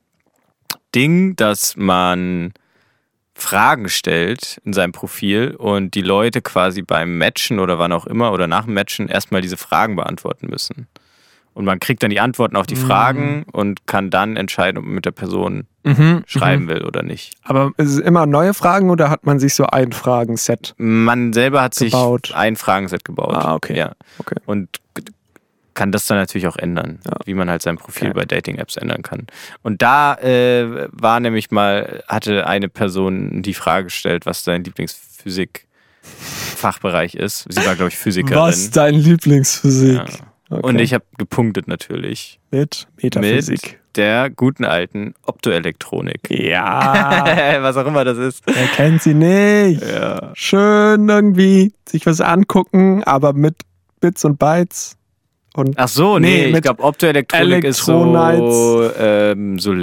Ding, 0.96 1.36
dass 1.36 1.76
man 1.76 2.54
Fragen 3.40 3.90
stellt 3.90 4.60
in 4.66 4.74
seinem 4.74 4.92
Profil 4.92 5.56
und 5.58 5.96
die 5.96 6.02
Leute 6.02 6.42
quasi 6.42 6.82
beim 6.82 7.18
Matchen 7.18 7.60
oder 7.60 7.80
wann 7.80 7.92
auch 7.92 8.06
immer 8.06 8.32
oder 8.32 8.48
nach 8.48 8.66
dem 8.66 8.74
Matchen 8.74 9.08
erstmal 9.08 9.42
diese 9.42 9.58
Fragen 9.58 9.96
beantworten 9.96 10.48
müssen. 10.48 10.88
Und 11.56 11.66
man 11.66 11.80
kriegt 11.80 12.04
dann 12.04 12.10
die 12.12 12.20
Antworten 12.20 12.56
auf 12.56 12.68
die 12.68 12.76
Fragen 12.78 13.44
und 13.52 13.86
kann 13.88 14.10
dann 14.12 14.38
entscheiden, 14.38 14.78
ob 14.78 14.86
man 14.86 14.94
mit 14.96 15.06
der 15.06 15.12
Person 15.12 15.66
Mhm. 15.84 16.24
schreiben 16.28 16.68
will 16.68 16.84
oder 16.86 17.02
nicht. 17.04 17.36
Aber 17.44 17.72
ist 17.78 17.90
es 17.90 18.00
immer 18.00 18.26
neue 18.26 18.54
Fragen 18.54 18.90
oder 18.90 19.10
hat 19.10 19.26
man 19.26 19.40
sich 19.40 19.56
so 19.56 19.66
ein 19.66 19.92
Fragenset? 19.94 20.76
Man 20.78 21.34
selber 21.34 21.62
hat 21.62 21.76
Gebaut. 21.76 22.28
sich 22.28 22.36
ein 22.36 22.56
Fragenset 22.58 23.04
gebaut. 23.06 23.34
Ah, 23.34 23.56
okay. 23.56 23.78
Ja. 23.78 23.94
Okay. 24.20 24.36
Und 24.46 24.70
kann 25.80 25.94
das 25.94 26.08
dann 26.08 26.18
natürlich 26.18 26.48
auch 26.48 26.58
ändern, 26.58 27.00
Ja. 27.06 27.14
wie 27.24 27.34
man 27.34 27.50
halt 27.50 27.62
sein 27.62 27.78
Profil 27.78 28.10
Okay. 28.10 28.20
bei 28.20 28.26
Dating-Apps 28.26 28.76
ändern 28.76 29.02
kann. 29.02 29.28
Und 29.64 29.82
da 29.82 30.16
äh, 30.16 30.90
war 30.92 31.22
nämlich 31.22 31.52
mal, 31.52 32.04
hatte 32.10 32.46
eine 32.48 32.68
Person 32.68 33.42
die 33.44 33.54
Frage 33.54 33.86
gestellt, 33.86 34.26
was 34.26 34.44
dein 34.44 34.66
Lieblingsphysik-Fachbereich 34.66 37.16
ist. 37.16 37.46
Sie 37.50 37.66
war, 37.66 37.76
glaube 37.76 37.90
ich, 37.90 37.98
Physikerin. 37.98 38.38
Was 38.42 38.72
dein 38.72 38.96
Lieblingsphysik? 38.96 39.98
Ja. 39.98 40.06
Okay. 40.52 40.66
Und 40.68 40.80
ich 40.80 40.94
habe 40.94 41.06
gepunktet 41.18 41.68
natürlich 41.68 42.40
mit 42.52 42.88
Metaphysik. 43.02 43.62
mit 43.64 43.78
der 43.96 44.30
guten 44.32 44.66
alten 44.66 45.14
Optoelektronik. 45.24 46.30
Ja, 46.32 47.58
was 47.62 47.78
auch 47.78 47.86
immer 47.86 48.04
das 48.04 48.18
ist. 48.18 48.42
wer 48.48 48.66
kennt 48.68 49.02
sie 49.04 49.14
nicht? 49.14 49.82
Ja. 49.84 50.32
Schön 50.34 51.08
irgendwie 51.08 51.72
sich 51.88 52.06
was 52.06 52.20
angucken, 52.20 53.04
aber 53.04 53.34
mit 53.34 53.56
Bits 54.02 54.26
und 54.26 54.40
Bytes. 54.40 54.96
Und 55.56 55.74
Ach 55.78 55.88
so, 55.88 56.20
nee, 56.20 56.52
Nee, 56.52 56.58
ich 56.58 56.62
glaube 56.62 56.84
Optoelektronik 56.84 57.64
ist 57.64 57.84
so, 57.84 58.90
ähm, 59.00 59.58
so 59.58 59.74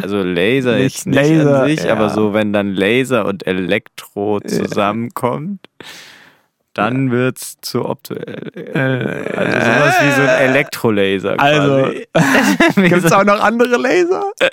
also 0.00 0.22
Laser 0.22 0.76
Nicht 0.76 0.82
jetzt 0.82 1.06
nicht 1.06 1.16
Laser, 1.16 1.62
an 1.62 1.68
sich, 1.68 1.84
ja. 1.84 1.92
aber 1.92 2.10
so 2.10 2.32
wenn 2.32 2.52
dann 2.52 2.74
Laser 2.74 3.26
und 3.26 3.46
Elektro 3.46 4.40
zusammenkommt, 4.40 5.68
dann 6.74 7.10
wird's 7.10 7.56
zu 7.60 7.86
Opto 7.86 8.14
äh, 8.14 9.32
also 9.34 9.52
sowas 9.52 9.94
wie 10.02 10.10
so 10.12 10.22
ein 10.22 10.28
Elektrolaser 10.28 11.40
Also, 11.40 11.86
quasi. 12.74 12.88
Gibt 12.88 13.04
es 13.04 13.12
auch 13.12 13.24
noch 13.24 13.40
andere 13.40 13.76
Laser? 13.76 14.24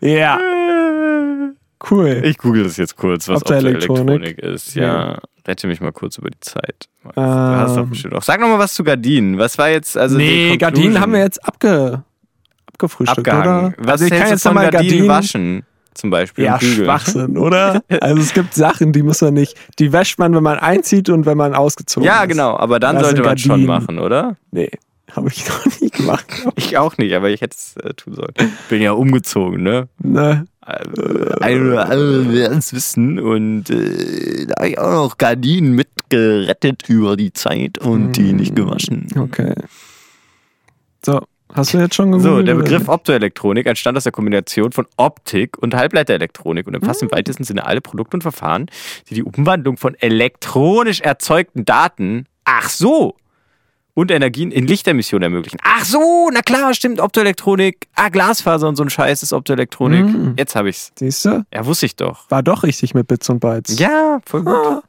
ja. 0.00 0.38
Cool. 1.88 2.22
Ich 2.24 2.38
google 2.38 2.64
das 2.64 2.76
jetzt 2.76 2.96
kurz, 2.96 3.28
was 3.28 3.42
Optoelektronik. 3.42 4.38
Ist. 4.38 4.74
Ja. 4.74 5.12
Ja. 5.12 5.18
Rette 5.46 5.66
mich 5.66 5.80
mal 5.80 5.92
kurz 5.92 6.18
über 6.18 6.28
die 6.30 6.40
Zeit. 6.40 6.88
Du 7.02 7.10
hast 7.22 7.76
doch 7.76 7.82
Ähm. 7.84 7.90
bestimmt 7.90 8.14
auch. 8.14 8.22
Sag 8.22 8.40
noch 8.40 8.48
mal 8.48 8.58
was 8.58 8.74
zu 8.74 8.84
Gardinen. 8.84 9.38
Was 9.38 9.56
war 9.56 9.70
jetzt 9.70 9.96
also 9.96 10.16
nee, 10.18 10.50
die 10.52 10.58
Gardinen 10.58 11.00
haben 11.00 11.12
wir 11.12 11.20
jetzt 11.20 11.42
abge, 11.44 12.02
abgefrühstückt, 12.72 13.26
abgehangen. 13.28 13.74
oder? 13.74 13.74
Was 13.78 13.92
also 14.02 14.04
ich 14.04 14.10
kann 14.10 14.22
du 14.24 14.28
jetzt 14.30 14.44
nochmal 14.44 14.70
Gardinen, 14.70 14.90
Gardinen 14.90 15.08
waschen? 15.08 15.62
Zum 15.94 16.10
Beispiel. 16.10 16.44
Ja? 16.44 16.60
Schwachsinn, 16.60 17.36
oder? 17.36 17.82
Also 18.00 18.20
es 18.22 18.32
gibt 18.32 18.54
Sachen, 18.54 18.92
die 18.92 19.02
muss 19.02 19.20
man 19.22 19.34
nicht. 19.34 19.56
Die 19.78 19.92
wäscht 19.92 20.18
man, 20.18 20.34
wenn 20.34 20.42
man 20.42 20.58
einzieht 20.58 21.08
und 21.08 21.26
wenn 21.26 21.36
man 21.36 21.54
ausgezogen 21.54 22.06
Ja, 22.06 22.22
ist. 22.22 22.28
genau. 22.28 22.56
Aber 22.56 22.78
dann 22.78 22.96
Das 22.96 23.06
sollte 23.06 23.22
man 23.22 23.38
schon 23.38 23.48
Gardinen. 23.48 23.66
machen, 23.66 23.98
oder? 23.98 24.36
Nee, 24.52 24.70
habe 25.16 25.28
ich 25.28 25.48
noch 25.48 25.80
nie 25.80 25.90
gemacht. 25.90 26.26
Ich 26.56 26.78
auch 26.78 26.98
nicht, 26.98 27.14
aber 27.14 27.30
ich 27.30 27.40
hätte 27.40 27.56
es 27.56 27.76
äh, 27.76 27.94
tun 27.94 28.14
sollen. 28.14 28.34
Bin 28.68 28.82
ja 28.82 28.92
umgezogen, 28.92 29.62
ne? 29.62 29.88
ne? 29.98 30.46
Äh, 30.66 31.40
Ein 31.40 31.68
oder 31.68 31.88
andere 31.88 32.32
werden 32.32 32.58
es 32.58 32.72
wissen. 32.72 33.18
Und 33.18 33.70
äh, 33.70 34.46
da 34.46 34.54
habe 34.58 34.68
ich 34.68 34.78
auch 34.78 34.92
noch 34.92 35.18
Gardinen 35.18 35.74
mitgerettet 35.74 36.88
über 36.88 37.16
die 37.16 37.32
Zeit 37.32 37.78
und 37.78 38.12
die 38.12 38.32
nicht 38.32 38.54
gewaschen. 38.54 39.08
Okay. 39.16 39.54
So, 41.04 41.22
hast 41.52 41.74
du 41.74 41.78
jetzt 41.78 41.94
schon 41.94 42.12
gegoogelt? 42.12 42.36
So, 42.36 42.42
der? 42.42 42.54
Begriff 42.54 42.88
Optoelektronik 42.88 43.66
entstand 43.66 43.96
aus 43.96 44.04
der 44.04 44.12
Kombination 44.12 44.72
von 44.72 44.86
Optik 44.96 45.58
und 45.58 45.74
Halbleiterelektronik 45.74 46.66
und 46.66 46.76
umfasst 46.76 47.02
im 47.02 47.10
weitesten 47.10 47.44
Sinne 47.44 47.66
alle 47.66 47.80
Produkte 47.80 48.16
und 48.16 48.22
Verfahren, 48.22 48.66
die 49.08 49.14
die 49.14 49.22
Umwandlung 49.22 49.76
von 49.76 49.94
elektronisch 49.94 51.00
erzeugten 51.00 51.64
Daten, 51.64 52.26
ach 52.44 52.68
so, 52.68 53.16
und 54.00 54.10
Energien 54.10 54.50
in 54.50 54.66
Lichtemissionen 54.66 55.24
ermöglichen. 55.24 55.58
Ach 55.62 55.84
so, 55.84 56.30
na 56.32 56.40
klar, 56.42 56.74
stimmt, 56.74 57.00
Optoelektronik. 57.00 57.88
Ah, 57.94 58.08
Glasfaser 58.08 58.68
und 58.68 58.76
so 58.76 58.82
ein 58.82 58.90
Scheiß 58.90 59.22
ist 59.22 59.32
Optoelektronik. 59.32 60.04
Mhm. 60.04 60.34
Jetzt 60.38 60.56
habe 60.56 60.70
ich's. 60.70 60.92
Siehst 60.98 61.24
du? 61.24 61.44
Ja, 61.52 61.66
wusste 61.66 61.86
ich 61.86 61.96
doch. 61.96 62.30
War 62.30 62.42
doch 62.42 62.62
richtig 62.62 62.94
mit 62.94 63.06
Bits 63.06 63.28
und 63.28 63.40
Bytes. 63.40 63.78
Ja, 63.78 64.20
voll 64.24 64.42
gut. 64.42 64.54
Ah. 64.54 64.82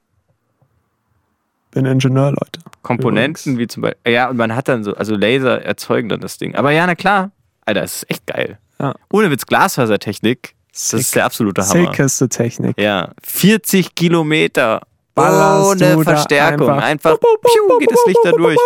Bin 1.72 1.86
Ingenieur, 1.86 2.32
Leute. 2.32 2.60
Komponenten 2.82 3.58
wie 3.58 3.68
zum 3.68 3.84
Beispiel. 3.84 4.14
Ja, 4.14 4.30
und 4.30 4.38
man 4.38 4.56
hat 4.56 4.68
dann 4.68 4.84
so, 4.84 4.94
also 4.96 5.16
Laser 5.16 5.62
erzeugen 5.64 6.10
dann 6.10 6.20
das 6.20 6.38
Ding. 6.38 6.56
Aber 6.56 6.72
ja, 6.72 6.86
na 6.86 6.96
klar. 6.96 7.32
Alter, 7.66 7.82
das 7.82 7.98
ist 7.98 8.10
echt 8.10 8.28
geil. 8.28 8.58
Ja. 8.80 8.96
Ohne 9.12 9.30
Witz, 9.30 9.46
Glasfasertechnik, 9.46 10.56
das 10.74 10.94
ist 10.94 11.16
der 11.16 11.26
absolute 11.26 11.62
Hammer. 11.62 11.92
Sickeste 11.92 12.30
Technik. 12.30 12.80
Ja, 12.80 13.12
40 13.24 13.94
Kilometer 13.96 14.82
Ballerst 15.16 15.70
ohne 15.82 15.96
du 15.96 16.04
da 16.04 16.12
Verstärkung. 16.12 16.70
einfach- 16.70 16.84
Einfach, 16.88 17.12
bup, 17.18 17.42
piu, 17.42 17.78
geht 17.80 17.92
das 17.92 18.00
Licht 18.08 18.20
da 18.24 18.32
durch. 18.32 18.58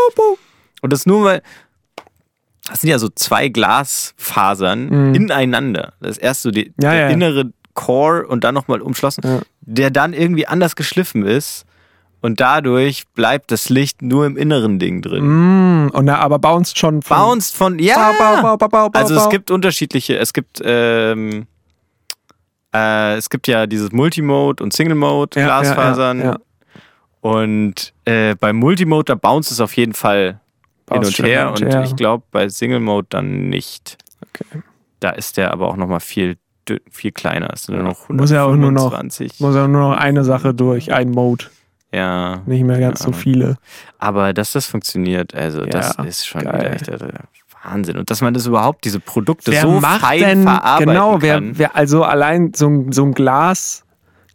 Und 0.82 0.94
das 0.94 1.06
nur 1.06 1.24
weil, 1.26 1.42
das 2.70 2.82
sind 2.82 2.90
ja 2.90 3.00
so 3.00 3.10
zwei 3.10 3.48
Glasfasern 3.50 5.10
Mhm. 5.10 5.16
ineinander. 5.16 5.94
Das 6.02 6.18
erst 6.18 6.42
so 6.44 6.52
die, 6.52 6.74
Ja, 6.82 6.92
der 6.92 6.94
ja. 7.02 7.10
innere 7.10 7.52
Core 7.74 8.26
und 8.28 8.44
dann 8.44 8.54
nochmal 8.56 8.82
umschlossen, 8.82 9.22
Ja. 9.24 9.40
der 9.62 9.90
dann 9.92 10.14
irgendwie 10.14 10.48
anders 10.48 10.76
geschliffen 10.76 11.26
ist. 11.26 11.66
Und 12.22 12.40
dadurch 12.40 13.04
bleibt 13.14 13.52
das 13.52 13.70
Licht 13.70 14.02
nur 14.02 14.26
im 14.26 14.36
inneren 14.36 14.80
Ding 14.80 15.04
drin. 15.04 15.26
Mm, 15.86 15.90
und 15.94 16.06
na, 16.06 16.18
aber 16.20 16.40
bounced 16.40 16.78
schon 16.80 17.04
von. 17.04 17.18
Bounced 17.18 17.56
von, 17.56 17.78
ja. 17.78 18.14
Bau, 18.42 18.58
bau, 18.58 18.68
bau, 18.68 18.90
Also 18.94 19.16
es 19.16 19.30
gibt 19.30 19.52
unterschiedliche, 19.52 20.18
es 20.18 20.34
gibt 20.34 20.60
ähm, 20.64 21.46
äh, 22.76 23.16
es 23.18 23.30
gibt 23.30 23.48
ja 23.48 23.66
dieses 23.68 23.92
Multimode 23.92 24.64
und 24.64 24.74
Single 24.74 24.96
Mode 24.96 25.40
Ja, 25.40 25.46
Glasfasern 25.46 26.20
Ja, 26.20 26.26
ja, 26.26 26.38
und 27.22 27.94
äh, 28.06 28.36
beim 28.36 28.58
Multimode 28.58 29.06
da 29.06 29.16
bounce 29.16 29.52
es 29.54 29.60
auf 29.60 29.76
jeden 29.76 29.94
Fall 29.94 30.26
hin 30.28 30.40
Bounce 30.88 31.08
und 31.08 31.16
schon 31.16 31.26
her 31.26 31.54
hin 31.56 31.66
und 31.68 31.76
und 31.76 31.84
ich 31.86 31.96
glaube 31.96 32.24
bei 32.32 32.48
Single 32.50 32.80
Mode 32.80 33.08
dann 33.10 33.50
nicht. 33.50 33.98
Okay. 34.22 34.62
Da 35.00 35.10
ist 35.12 35.38
der 35.38 35.52
aber 35.52 35.68
auch 35.68 35.76
noch 35.78 35.88
mal 35.88 36.00
viel 36.00 36.38
viel 36.90 37.12
kleiner, 37.12 37.52
ist 37.54 37.70
nur 37.70 37.84
noch 37.84 38.10
Muss 38.10 38.32
ja 38.32 38.44
auch 38.44 38.56
nur 38.56 38.72
noch- 38.72 38.92
125. 38.92 39.40
Muss 39.40 39.54
ja 39.56 39.68
nur 39.68 39.82
noch 39.92 39.98
eine 39.98 40.24
Sache 40.24 40.52
durch, 40.54 40.92
ein 40.92 41.12
Mode. 41.12 41.46
ja, 41.94 42.42
Nicht 42.48 42.64
mehr 42.64 42.80
ganz 42.80 43.02
so 43.04 43.12
Ja. 43.12 43.16
viele. 43.18 43.58
aber 44.00 44.34
dass 44.34 44.52
das 44.54 44.66
funktioniert, 44.66 45.36
also 45.36 45.64
das 45.66 45.96
Ja, 45.98 46.04
ist 46.06 46.26
schon 46.28 46.42
geil. 46.42 46.60
wieder 46.60 46.74
echt 46.74 46.90
Wahnsinn 47.66 47.98
und 47.98 48.10
dass 48.10 48.22
man 48.22 48.34
das 48.34 48.46
überhaupt 48.46 48.86
diese 48.86 49.00
Produkte 49.00 49.52
wer 49.52 49.62
so 49.64 49.80
macht 49.80 50.02
fein 50.02 50.20
denn, 50.20 50.44
verarbeiten 50.44 50.88
genau, 50.94 51.22
wer, 51.22 51.36
kann. 51.36 51.58
wer, 51.58 51.76
also 51.76 52.04
allein 52.04 52.54
so, 52.56 52.68
ein- 52.68 52.92
so 52.92 53.04
ein 53.04 53.14
Glas, 53.14 53.84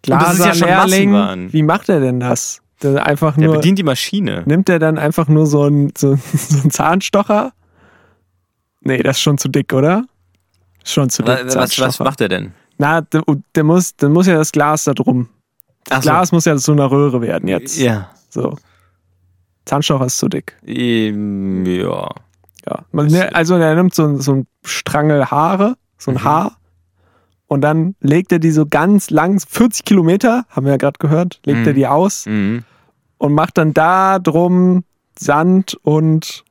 das 0.02 0.38
ist 0.38 0.60
ja 0.60 0.76
Massenwaren. 0.78 1.52
wie 1.52 1.62
macht 1.62 1.88
er 1.88 2.00
denn 2.00 2.20
das? 2.20 2.60
Der 2.82 3.04
einfach 3.06 3.36
Der 3.36 3.46
nur, 3.48 3.56
bedient 3.56 3.78
die 3.78 3.82
Maschine. 3.82 4.42
nimmt 4.46 4.68
er 4.70 4.78
dann 4.78 4.96
einfach 4.98 5.28
nur 5.28 5.46
so 5.46 5.62
einen 5.64 5.92
so, 5.96 6.16
so 6.34 6.60
einen 6.62 6.70
Zahnstocher? 6.70 7.52
Nee, 8.80 9.02
das 9.02 9.16
ist 9.16 9.22
schon 9.22 9.36
zu 9.38 9.48
dick, 9.48 9.72
oder? 9.74 10.04
Schon 10.84 11.10
zu 11.10 11.22
dick. 11.22 11.38
Was, 11.44 11.56
was, 11.56 11.78
was 11.78 11.98
macht 12.00 12.20
er 12.22 12.28
denn? 12.30 12.52
Na, 12.78 13.02
der, 13.02 13.22
der 13.54 13.64
muss, 13.64 13.94
dann 13.96 14.12
muss 14.12 14.26
ja 14.26 14.34
das 14.36 14.52
Glas 14.52 14.84
da 14.84 14.94
drum. 14.94 15.28
Das 15.84 15.98
Ach 15.98 16.02
so. 16.02 16.08
Glas 16.10 16.32
muss 16.32 16.44
ja 16.46 16.56
zu 16.56 16.72
einer 16.72 16.90
Röhre 16.90 17.20
werden 17.20 17.46
jetzt. 17.48 17.78
Ja. 17.78 18.08
So. 18.30 18.56
Zahnstocher 19.66 20.06
ist 20.06 20.16
zu 20.18 20.28
dick. 20.30 20.56
Ähm, 20.66 21.66
ja. 21.66 22.08
Ja. 22.70 22.85
Man, 22.92 23.06
ne, 23.09 23.35
also 23.35 23.56
er 23.56 23.74
nimmt 23.74 23.94
so, 23.94 24.18
so 24.20 24.33
ein 24.33 24.46
Strangel 24.64 25.26
Haare, 25.26 25.74
so 25.98 26.11
ein 26.12 26.14
Mhm. 26.14 26.24
Haar, 26.24 26.56
und 27.48 27.62
dann 27.62 27.96
legt 28.00 28.30
er 28.33 28.38
die 28.38 28.52
so 28.52 28.64
ganz 28.66 29.11
lang, 29.11 29.40
40 29.40 29.85
Kilometer, 29.85 30.44
haben 30.50 30.66
wir 30.66 30.72
ja 30.72 30.76
gerade 30.78 30.98
gehört, 30.98 31.40
legt 31.44 31.61
Mhm. 31.61 31.66
er 31.66 31.72
die 31.72 31.87
aus 31.87 32.26
Mhm. 32.26 32.64
und 33.18 33.33
macht 33.35 33.59
dann 33.59 33.74
da 33.74 34.18
drum 34.20 34.85
Sand 35.18 35.76
und 35.83 36.44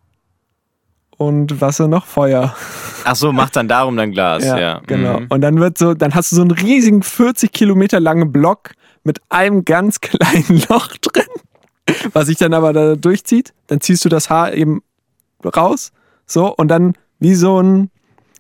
und 1.18 1.60
was 1.60 1.80
noch? 1.80 2.06
Feuer. 2.06 2.56
Ach 3.04 3.16
so, 3.16 3.34
macht 3.34 3.56
dann 3.58 3.68
darum 3.68 3.98
dann 3.98 4.12
Glas. 4.12 4.44
Ja, 4.46 4.80
genau. 4.88 5.20
Mhm. 5.20 5.28
Und 5.30 5.42
dann 5.42 5.60
wird 5.60 5.78
so, 5.78 5.94
dann 5.94 6.16
hast 6.16 6.32
du 6.32 6.38
so 6.38 6.42
einen 6.44 6.52
riesigen 6.52 7.04
40 7.04 7.52
Kilometer 7.52 8.00
langen 8.00 8.32
Block 8.32 8.72
mit 9.04 9.20
einem 9.30 9.66
ganz 9.66 10.00
kleinen 10.02 10.62
Loch 10.70 10.88
drin, 11.02 11.26
was 12.14 12.28
sich 12.28 12.38
dann 12.38 12.54
aber 12.54 12.72
da 12.72 12.96
durchzieht. 12.96 13.54
Dann 13.68 13.82
ziehst 13.82 14.06
du 14.06 14.10
das 14.10 14.30
Haar 14.30 14.54
eben 14.54 14.82
raus, 15.44 15.92
so 16.32 16.54
und 16.56 16.70
dann 16.70 16.94
wie 17.20 17.36
so 17.36 17.62
ein 17.62 17.90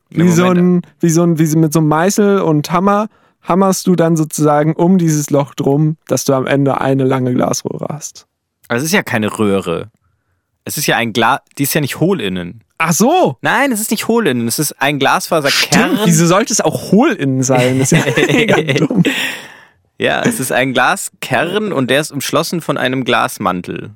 wie 0.09 0.29
so 0.29 0.45
ein 0.45 0.81
wie 0.99 1.09
so 1.09 1.23
ein 1.23 1.37
wie 1.37 1.55
mit 1.55 1.73
so 1.73 1.79
einem 1.79 1.87
Meißel 1.87 2.41
und 2.41 2.71
Hammer 2.71 3.07
hammerst 3.41 3.87
du 3.87 3.95
dann 3.95 4.17
sozusagen 4.17 4.73
um 4.73 4.97
dieses 4.97 5.29
Loch 5.29 5.55
drum, 5.55 5.97
dass 6.07 6.25
du 6.25 6.33
am 6.33 6.47
Ende 6.47 6.81
eine 6.81 7.03
lange 7.03 7.33
Glasröhre 7.33 7.87
hast. 7.89 8.27
Aber 8.67 8.77
es 8.77 8.83
ist 8.83 8.93
ja 8.93 9.03
keine 9.03 9.39
Röhre. 9.39 9.91
Es 10.65 10.77
ist 10.77 10.87
ja 10.87 10.97
ein 10.97 11.13
Glas, 11.13 11.39
die 11.57 11.63
ist 11.63 11.73
ja 11.73 11.81
nicht 11.81 11.99
hohl 11.99 12.21
innen. 12.21 12.63
Ach 12.77 12.93
so. 12.93 13.37
Nein, 13.41 13.71
es 13.71 13.81
ist 13.81 13.91
nicht 13.91 14.07
hohl 14.07 14.27
innen. 14.27 14.47
Es 14.47 14.59
ist 14.59 14.79
ein 14.81 14.99
Glasfaserkern. 14.99 15.91
Stimmt, 15.95 16.01
wieso 16.05 16.27
sollte 16.27 16.53
es 16.53 16.61
auch 16.61 16.91
hohl 16.91 17.11
innen 17.11 17.43
sein? 17.43 17.79
Das 17.79 17.91
ist 17.91 18.05
ja 18.05 18.25
mega 18.27 18.61
dumm. 18.61 19.03
Ja, 19.97 20.21
es 20.21 20.39
ist 20.39 20.51
ein 20.51 20.73
Glaskern 20.73 21.73
und 21.73 21.89
der 21.89 21.99
ist 21.99 22.11
umschlossen 22.11 22.61
von 22.61 22.77
einem 22.77 23.03
Glasmantel. 23.03 23.91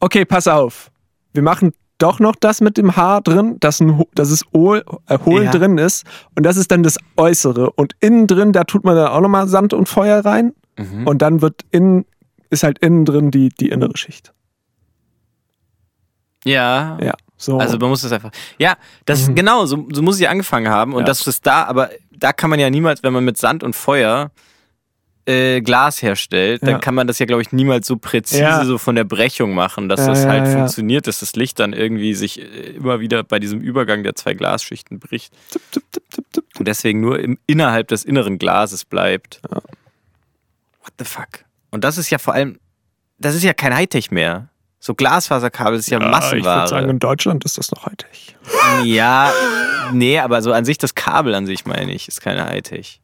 Okay, 0.00 0.24
pass 0.24 0.46
auf. 0.46 0.90
Wir 1.32 1.42
machen 1.42 1.72
doch 1.98 2.20
noch 2.20 2.36
das 2.36 2.60
mit 2.60 2.76
dem 2.76 2.96
Haar 2.96 3.20
drin, 3.22 3.56
dass, 3.60 3.80
ein, 3.80 4.02
dass 4.14 4.30
es 4.30 4.44
hohl, 4.54 4.84
äh, 5.08 5.18
hohl 5.24 5.44
Ja. 5.44 5.50
drin 5.50 5.78
ist. 5.78 6.04
Und 6.36 6.44
das 6.44 6.56
ist 6.56 6.70
dann 6.70 6.82
das 6.82 6.96
Äußere. 7.16 7.70
Und 7.72 7.94
innen 8.00 8.26
drin, 8.26 8.52
da 8.52 8.64
tut 8.64 8.84
man 8.84 8.94
dann 8.96 9.08
auch 9.08 9.20
nochmal 9.20 9.48
Sand 9.48 9.72
und 9.74 9.88
Feuer 9.88 10.24
rein. 10.24 10.54
Mhm. 10.78 11.06
Und 11.06 11.22
dann 11.22 11.42
wird 11.42 11.62
innen, 11.72 12.04
ist 12.50 12.62
halt 12.62 12.78
innen 12.78 13.04
drin 13.04 13.30
die, 13.30 13.48
die 13.50 13.68
innere 13.70 13.96
Schicht. 13.96 14.32
Ja. 16.44 16.98
Ja, 17.02 17.14
so. 17.36 17.58
Also 17.58 17.78
man 17.78 17.90
muss 17.90 18.02
das 18.02 18.12
einfach. 18.12 18.30
Ja, 18.58 18.76
das 19.04 19.28
Mhm. 19.28 19.34
genau, 19.34 19.66
so, 19.66 19.86
so 19.92 20.02
muss 20.02 20.20
ich 20.20 20.28
angefangen 20.28 20.68
haben. 20.68 20.94
Und 20.94 21.00
Ja. 21.00 21.06
das 21.06 21.26
ist 21.26 21.46
da, 21.46 21.64
aber 21.64 21.90
da 22.16 22.32
kann 22.32 22.50
man 22.50 22.58
ja 22.60 22.70
niemals, 22.70 23.02
wenn 23.02 23.12
man 23.12 23.24
mit 23.24 23.36
Sand 23.38 23.62
und 23.62 23.74
Feuer 23.76 24.30
äh, 25.28 25.60
Glas 25.60 26.00
herstellt, 26.02 26.62
Ja. 26.62 26.72
dann 26.72 26.80
kann 26.80 26.94
man 26.94 27.06
das 27.06 27.18
ja, 27.18 27.26
glaube 27.26 27.42
ich, 27.42 27.52
niemals 27.52 27.86
so 27.86 27.96
präzise 27.98 28.40
Ja. 28.42 28.64
so 28.64 28.78
von 28.78 28.94
der 28.96 29.04
Brechung 29.04 29.54
machen, 29.54 29.88
dass 29.88 30.00
Ja, 30.00 30.06
das 30.08 30.24
ja, 30.24 30.30
halt 30.30 30.46
ja. 30.46 30.52
funktioniert, 30.52 31.06
dass 31.06 31.20
das 31.20 31.36
Licht 31.36 31.60
dann 31.60 31.72
irgendwie 31.74 32.14
sich 32.14 32.40
äh, 32.40 32.44
immer 32.76 33.00
wieder 33.00 33.22
bei 33.24 33.38
diesem 33.38 33.60
Übergang 33.60 34.02
der 34.02 34.14
zwei 34.14 34.34
Glasschichten 34.34 34.98
bricht. 34.98 35.32
Tipp, 35.50 35.62
tipp, 35.70 35.84
tipp. 36.32 36.44
Und 36.58 36.66
deswegen 36.66 37.00
nur 37.00 37.20
im, 37.20 37.38
innerhalb 37.46 37.88
des 37.88 38.04
inneren 38.04 38.38
Glases 38.38 38.84
bleibt. 38.84 39.40
What 40.82 40.92
the 40.98 41.04
fuck? 41.04 41.44
Und 41.70 41.84
das 41.84 41.98
ist 41.98 42.10
ja 42.10 42.18
vor 42.18 42.34
allem, 42.34 42.58
das 43.18 43.34
ist 43.34 43.42
ja 43.44 43.52
kein 43.52 43.74
Hightech 43.74 44.10
mehr. 44.10 44.48
So 44.80 44.94
Glasfaserkabel 44.94 45.78
ist 45.78 45.90
ja, 45.90 45.98
Ich 45.98 46.04
würde 46.04 46.10
Massenware. 46.10 46.68
sagen, 46.68 46.88
in 46.88 46.98
Deutschland 47.00 47.44
ist 47.44 47.58
das 47.58 47.70
noch 47.72 47.84
Hightech. 47.84 48.36
Ja, 48.84 49.32
nee, 49.92 50.18
aber 50.20 50.40
so 50.40 50.52
an 50.52 50.64
sich 50.64 50.78
das 50.78 50.94
Kabel 50.94 51.34
an 51.34 51.46
sich 51.46 51.66
meine 51.66 51.92
ich, 51.92 52.06
ist 52.08 52.20
keine 52.20 52.44
Hightech. 52.46 53.00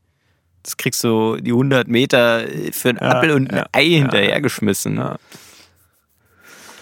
Das 0.65 0.77
kriegst 0.77 1.05
du 1.05 1.37
die 1.37 1.53
100 1.53 1.87
Meter 1.89 2.45
für 2.73 2.89
einen 2.89 2.99
Ja, 3.01 3.11
Apfel 3.11 3.31
und 3.33 3.51
ein 3.53 3.57
ja, 3.59 3.67
Ei 3.73 3.85
hinterhergeschmissen. 3.87 4.97
Ja. 4.97 5.17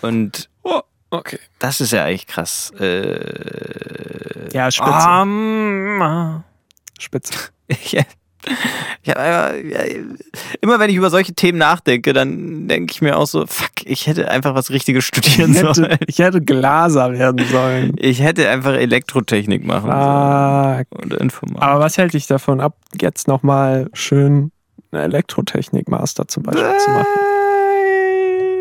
Und 0.02 0.48
Oh, 0.62 0.80
okay. 1.10 1.38
das 1.58 1.80
ist 1.80 1.92
ja 1.92 2.04
eigentlich 2.04 2.26
krass. 2.28 2.72
Äh, 2.78 4.48
Ja, 4.52 4.70
spitze. 4.70 5.08
ähm, 5.08 6.42
Spitze. 6.98 7.34
ja, 7.90 8.02
Ich 9.02 9.16
einfach, 9.16 9.54
ja, 9.64 9.80
immer 10.60 10.78
wenn 10.78 10.90
ich 10.90 10.96
über 10.96 11.10
solche 11.10 11.34
Themen 11.34 11.58
nachdenke, 11.58 12.12
dann 12.12 12.68
denke 12.68 12.92
ich 12.92 13.02
mir 13.02 13.16
auch 13.16 13.26
so, 13.26 13.46
fuck, 13.46 13.70
ich 13.84 14.06
hätte 14.06 14.30
einfach 14.30 14.54
was 14.54 14.70
Richtiges 14.70 15.04
studieren 15.04 15.52
Ich 15.52 15.58
hätte, 15.62 15.74
sollen. 15.74 15.96
ich 16.06 16.18
hätte 16.18 16.40
Glaser 16.40 17.12
werden 17.12 17.44
sollen. 17.46 17.94
Ich 17.98 18.20
hätte 18.20 18.48
einfach 18.48 18.72
Elektrotechnik 18.74 19.64
machen 19.64 19.90
Fuck. 19.90 20.00
sollen. 20.00 20.86
Oder 21.06 21.20
Informatik. 21.20 21.62
Aber 21.62 21.80
was 21.80 21.98
hält 21.98 22.14
dich 22.14 22.26
davon 22.26 22.60
ab, 22.60 22.76
jetzt 23.00 23.28
nochmal 23.28 23.88
schön 23.92 24.52
eine 24.90 25.02
Elektrotechnik-Master 25.04 26.28
zum 26.28 26.42
Beispiel 26.42 26.78
zu 26.78 26.90
machen? 26.90 27.06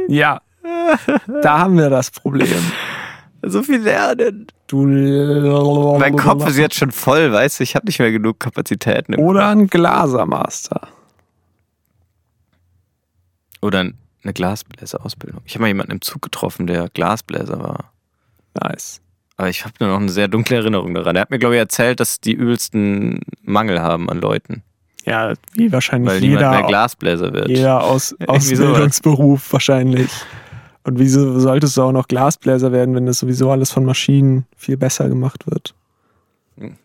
Ja, 0.10 0.42
da 1.42 1.60
haben 1.60 1.78
wir 1.78 1.90
das 1.90 2.12
Problem. 2.12 2.72
So 3.44 3.64
viel 3.64 3.80
lernen. 3.82 4.48
Du 4.72 4.86
Mein 6.00 6.16
Kopf 6.16 6.48
ist 6.48 6.58
jetzt 6.58 6.76
schon 6.76 6.94
voll, 6.94 7.34
weißt 7.34 7.60
du, 7.60 7.64
ich 7.64 7.76
habe 7.76 7.88
nicht 7.88 8.00
mehr 8.00 8.10
genug 8.10 8.40
Kapazitäten. 8.40 9.16
Oder 9.16 9.50
ein 9.50 9.68
Glaser-Master. 9.68 10.88
Oder 13.62 13.80
eine 13.80 14.34
Glasbläserausbildung. 14.34 15.42
Ich 15.44 15.56
habe 15.56 15.64
mal 15.64 15.68
jemanden 15.68 15.92
im 15.92 16.02
Zug 16.02 16.22
getroffen, 16.22 16.68
der 16.68 16.88
Glasbläser 16.88 17.60
war. 17.60 17.92
Nice. 18.54 19.02
Aber 19.36 19.50
ich 19.50 19.66
habe 19.66 19.74
nur 19.82 19.90
noch 19.90 20.00
eine 20.00 20.10
sehr 20.10 20.30
dunkle 20.30 20.56
Erinnerung 20.56 20.94
daran. 20.94 21.18
Er 21.18 21.24
hat 21.24 21.32
mir, 21.32 21.40
glaube 21.40 21.56
ich, 21.56 21.60
erzählt, 21.60 22.00
dass 22.00 22.22
die 22.22 22.32
übelsten 22.32 23.20
Mangel 23.42 23.82
haben 23.82 24.10
an 24.10 24.22
Leuten. 24.22 24.64
Ja, 25.06 25.34
wie 25.54 25.70
wahrscheinlich 25.74 26.12
Weil 26.12 26.22
niemand 26.22 26.42
mehr 26.42 26.52
jeder, 26.54 26.68
Glasbläser 26.68 27.34
wird. 27.34 27.50
jeder 27.50 27.84
aus. 27.84 28.16
Ausbildungsberuf 28.26 29.52
wahrscheinlich. 29.52 30.10
Und 30.84 30.98
wieso 31.00 31.40
solltest 31.40 31.78
du 31.78 31.84
auch 31.84 31.92
noch 31.92 32.08
Glasbläser 32.08 32.72
werden, 32.72 32.96
wenn 32.96 33.06
das 33.06 33.20
sowieso 33.20 33.52
alles 33.52 33.72
von 33.72 33.86
Maschinen 33.86 34.46
viel 34.58 34.78
besser 34.78 35.08
gemacht 35.10 35.46
wird? 35.48 35.76
Hm. 36.58 36.76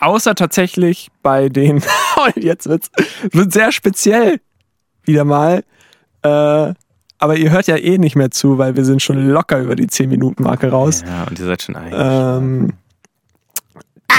Außer 0.00 0.34
tatsächlich 0.34 1.08
bei 1.22 1.48
den, 1.48 1.76
Und 1.76 2.36
jetzt 2.44 2.68
wird's, 2.68 2.90
wird 3.30 3.52
sehr 3.52 3.72
speziell 3.72 4.40
wieder 5.04 5.24
mal. 5.24 5.64
Äh, 6.22 6.74
aber 7.18 7.36
ihr 7.36 7.50
hört 7.50 7.68
ja 7.68 7.76
eh 7.76 7.98
nicht 7.98 8.16
mehr 8.16 8.30
zu, 8.32 8.58
weil 8.58 8.74
wir 8.76 8.84
sind 8.84 9.00
schon 9.00 9.28
locker 9.28 9.60
über 9.60 9.76
die 9.76 9.86
10-Minuten-Marke 9.86 10.70
raus. 10.70 11.02
Ja, 11.06 11.24
und 11.24 11.38
ihr 11.38 11.46
seid 11.46 11.62
schon 11.62 11.76
einig. 11.76 11.94
Ähm, 11.96 12.72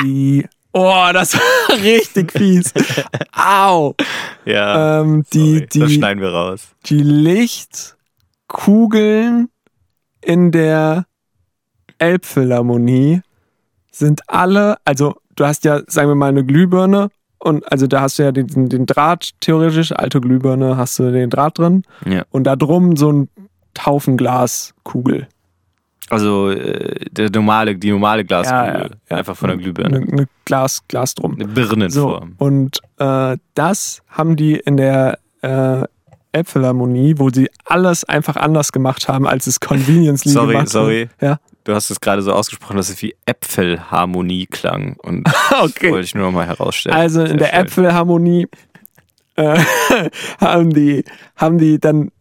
die. 0.01 0.45
Oh, 0.71 1.05
das 1.13 1.34
war 1.67 1.77
richtig 1.84 2.31
fies. 2.31 2.73
Au. 3.34 3.93
ja, 4.45 5.01
Ähm, 5.01 5.23
die, 5.34 5.55
sorry, 5.55 5.67
das 5.67 5.89
die, 5.89 5.95
schneiden 5.95 6.21
wir 6.21 6.29
raus. 6.29 6.67
die 6.86 7.03
Lichtkugeln 8.54 9.49
in 10.22 10.51
der 10.51 11.06
Elbphilharmonie 11.97 13.22
sind 13.91 14.22
alle, 14.28 14.78
also 14.86 15.16
du 15.36 15.45
hast 15.45 15.66
ja, 15.66 15.82
sagen 15.88 16.10
wir 16.10 16.16
mal, 16.16 16.30
eine 16.30 16.45
Glühbirne 16.45 17.10
und 17.39 17.70
also 17.72 17.88
da 17.88 18.01
hast 18.01 18.20
du 18.20 18.24
ja 18.24 18.32
den, 18.32 18.70
den 18.70 18.86
Draht, 18.86 19.32
theoretisch, 19.41 19.91
alte 19.91 20.22
Glühbirne, 20.22 20.78
hast 20.78 20.97
du 20.99 21.12
den 21.12 21.30
Draht 21.30 21.58
drin 21.58 21.84
Ja. 22.06 22.24
und 22.32 22.45
da 22.45 22.56
drum 22.56 22.95
so 22.95 23.12
ein 23.12 23.30
Haufen 23.86 24.18
Glaskugel. 24.18 25.28
Also 26.10 26.51
äh, 26.51 27.06
der 27.12 27.30
normale, 27.32 27.76
die 27.76 27.89
normale 27.91 28.24
Glaskugel. 28.24 28.68
Ja, 28.68 28.89
ja. 29.10 29.18
Einfach 29.18 29.36
von 29.36 29.49
der 29.49 29.58
Glühbirne. 29.58 29.97
Eine, 29.97 30.12
eine 30.12 30.28
Glas, 30.45 30.82
Glas 30.88 31.16
drum. 31.16 31.34
Eine 31.34 31.45
So, 31.47 31.54
Birnenform. 31.54 32.36
und 32.38 32.80
äh, 32.99 33.38
das 33.56 34.01
haben 34.10 34.36
die 34.36 34.56
in 34.56 34.78
der 34.78 35.18
äh, 35.41 35.84
Elbphilharmonie, 36.34 37.15
wo 37.17 37.29
sie 37.29 37.49
alles 37.65 38.03
einfach 38.03 38.36
anders 38.36 38.71
gemacht 38.71 39.07
haben, 39.07 39.25
als 39.27 39.47
es 39.47 39.59
conveniently 39.59 40.31
Sorry, 40.31 40.53
gemacht 40.53 40.69
sorry. 40.69 41.09
wurde. 41.19 41.25
Ja, 41.25 41.39
Du 41.63 41.73
hast 41.73 41.89
es 41.89 42.01
gerade 42.01 42.21
so 42.21 42.34
ausgesprochen, 42.34 42.75
dass 42.75 42.89
es 42.89 43.01
wie 43.01 43.15
Äpfelharmonie 43.25 44.47
klang. 44.47 44.97
Und 45.01 45.27
okay. 45.61 45.91
wollte 45.91 46.05
ich 46.05 46.13
nur 46.15 46.25
noch 46.25 46.34
mal 46.34 46.45
herausstellen. 46.45 46.95
Also 46.95 47.21
in 47.21 47.27
Sehr 47.27 47.38
der. 47.38 47.53
Äpfelharmonie 47.59 48.47
äh, 49.36 49.57
haben 50.41 50.71
die 50.73 51.05
haben 51.38 51.57
die 51.57 51.79
dann 51.79 52.11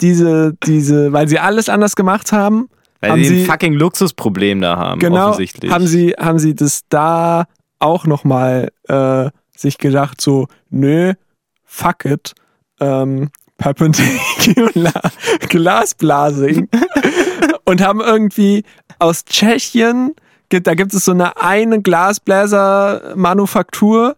diese 0.00 0.54
diese, 0.64 1.12
weil 1.12 1.28
sie 1.28 1.38
alles 1.38 1.68
anders 1.68 1.94
gemacht 1.96 2.32
haben, 2.32 2.68
Weil 3.00 3.12
haben 3.12 3.24
sie 3.24 3.42
ein 3.42 3.46
fucking 3.46 3.74
Luxusproblem 3.74 4.60
da 4.60 4.76
haben, 4.76 4.98
genau 4.98 5.28
offensichtlich. 5.30 5.70
haben 5.70 5.86
sie 5.86 6.14
haben 6.18 6.38
sie 6.38 6.54
das 6.54 6.82
da 6.88 7.46
auch 7.78 8.04
noch 8.04 8.24
mal 8.24 8.70
äh, 8.88 9.30
sich 9.56 9.78
gedacht 9.78 10.20
so 10.20 10.46
nö 10.70 11.14
fuck 11.64 12.04
it 12.04 12.34
ähm, 12.80 13.30
perpendicular 13.58 15.12
Glasblasing 15.48 16.68
und 17.64 17.82
haben 17.82 18.00
irgendwie 18.00 18.64
aus 18.98 19.24
Tschechien 19.24 20.14
da 20.50 20.74
gibt 20.74 20.94
es 20.94 21.04
so 21.04 21.12
eine 21.12 21.36
eine 21.36 21.82
Glasbläser 21.82 23.12
Manufaktur 23.16 24.16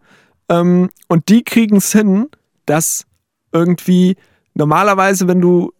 ähm, 0.48 0.90
und 1.08 1.28
die 1.28 1.42
kriegen 1.42 1.78
es 1.78 1.92
hin, 1.92 2.28
dass 2.66 3.04
irgendwie 3.52 4.16
normalerweise 4.54 5.26
wenn 5.26 5.40
du 5.40 5.72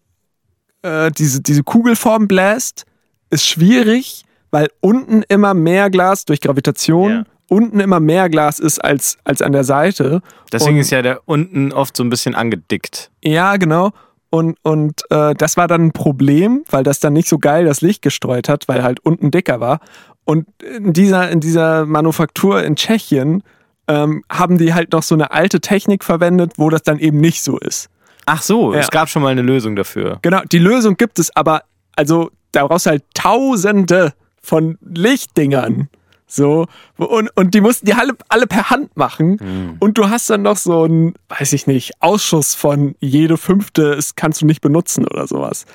äh, 0.83 1.11
diese 1.13 1.41
diese 1.41 1.63
Kugelform 1.63 2.27
bläst 2.27 2.85
ist 3.31 3.47
schwierig, 3.47 4.25
weil 4.51 4.69
unten 4.81 5.23
immer 5.29 5.55
mehr 5.55 5.89
Glas 5.89 6.25
durch 6.25 6.41
Gravitation 6.41 7.11
Ja. 7.11 7.25
Unten 7.51 7.81
immer 7.81 8.01
mehr 8.01 8.31
Glas 8.31 8.59
ist 8.59 8.79
als, 8.79 9.19
als 9.25 9.43
an 9.43 9.53
der 9.53 9.65
Seite. 9.65 10.23
Deswegen 10.53 10.77
und, 10.77 10.81
ist 10.81 10.91
ja 10.91 11.03
der 11.03 11.21
unten 11.27 11.73
oft 11.73 11.97
so 11.97 12.05
ein 12.05 12.09
bisschen 12.11 12.35
angedickt. 12.35 13.11
Ja, 13.23 13.57
genau. 13.57 13.91
Und, 14.31 14.57
und 14.63 15.03
äh, 15.11 15.35
das 15.35 15.57
war 15.57 15.67
dann 15.67 15.87
ein 15.87 15.93
Problem, 15.93 16.63
weil 16.71 16.85
das 16.85 17.01
dann 17.01 17.13
nicht 17.13 17.29
so 17.29 17.39
geil 17.39 17.65
das 17.65 17.81
Licht 17.81 18.03
gestreut 18.03 18.49
hat, 18.49 18.69
weil 18.69 18.85
halt 18.85 19.01
unten 19.01 19.33
dicker 19.33 19.59
war. 19.59 19.81
Und 20.25 20.47
in 20.63 20.93
dieser, 20.93 21.29
in 21.31 21.41
dieser 21.41 21.85
Manufaktur 21.87 22.63
in 22.63 22.77
Tschechien 22.77 23.43
ähm, 23.89 24.23
haben 24.31 24.57
die 24.57 24.73
halt 24.73 24.93
noch 24.93 25.03
so 25.03 25.17
eine 25.17 25.33
alte 25.33 25.61
Technik 25.61 26.05
verwendet, 26.05 26.53
wo 26.57 26.71
das 26.71 26.83
dann 26.83 27.01
eben 27.01 27.19
nicht 27.19 27.43
so 27.43 27.59
ist. 27.59 27.91
Ach 28.27 28.43
so, 28.43 28.73
Ja. 28.73 28.79
es 28.79 28.91
gab 28.93 29.09
schon 29.09 29.23
mal 29.23 29.31
eine 29.31 29.43
Lösung 29.43 29.75
dafür. 29.75 30.21
Genau, 30.23 30.43
die 30.53 30.59
Lösung 30.59 30.97
gibt 30.97 31.19
es, 31.19 31.35
aber 31.35 31.65
also 31.97 32.31
da 32.53 32.65
brauchst 32.67 32.87
du 32.87 32.91
halt 32.91 33.05
tausende 33.15 34.13
von 34.41 34.79
Lichtdingern. 34.83 35.89
So, 36.33 36.67
und, 36.97 37.29
und 37.37 37.55
die 37.55 37.61
mussten 37.61 37.87
die 37.87 37.95
alle, 37.95 38.13
alle 38.29 38.47
per 38.47 38.71
Hand 38.71 38.97
machen. 38.97 39.77
Und 39.81 39.99
du 39.99 40.09
hast 40.09 40.31
dann 40.31 40.43
noch 40.43 40.57
so 40.57 40.85
einen, 40.85 41.15
weiß 41.29 41.53
ich 41.55 41.67
nicht, 41.67 41.93
Ausschuss 41.99 42.55
von 42.55 42.95
jede 43.01 43.37
fünfte 43.37 43.83
ist, 43.95 44.17
kannst 44.17 44.41
du 44.41 44.47
nicht 44.47 44.61
benutzen 44.61 45.09
oder 45.09 45.27
sowas. 45.27 45.67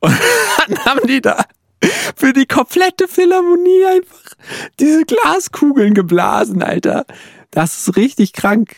Und 0.00 0.14
dann 0.68 0.84
haben 0.84 1.06
die 1.06 1.22
da 1.22 1.46
für 2.14 2.34
die 2.34 2.44
komplette 2.46 3.08
Philharmonie 3.08 3.86
einfach 3.86 4.34
diese 4.78 5.04
Glaskugeln 5.06 5.94
geblasen, 5.94 6.62
Alter. 6.62 7.06
Das 7.50 7.88
ist 7.88 7.96
richtig 7.96 8.34
krank. 8.34 8.76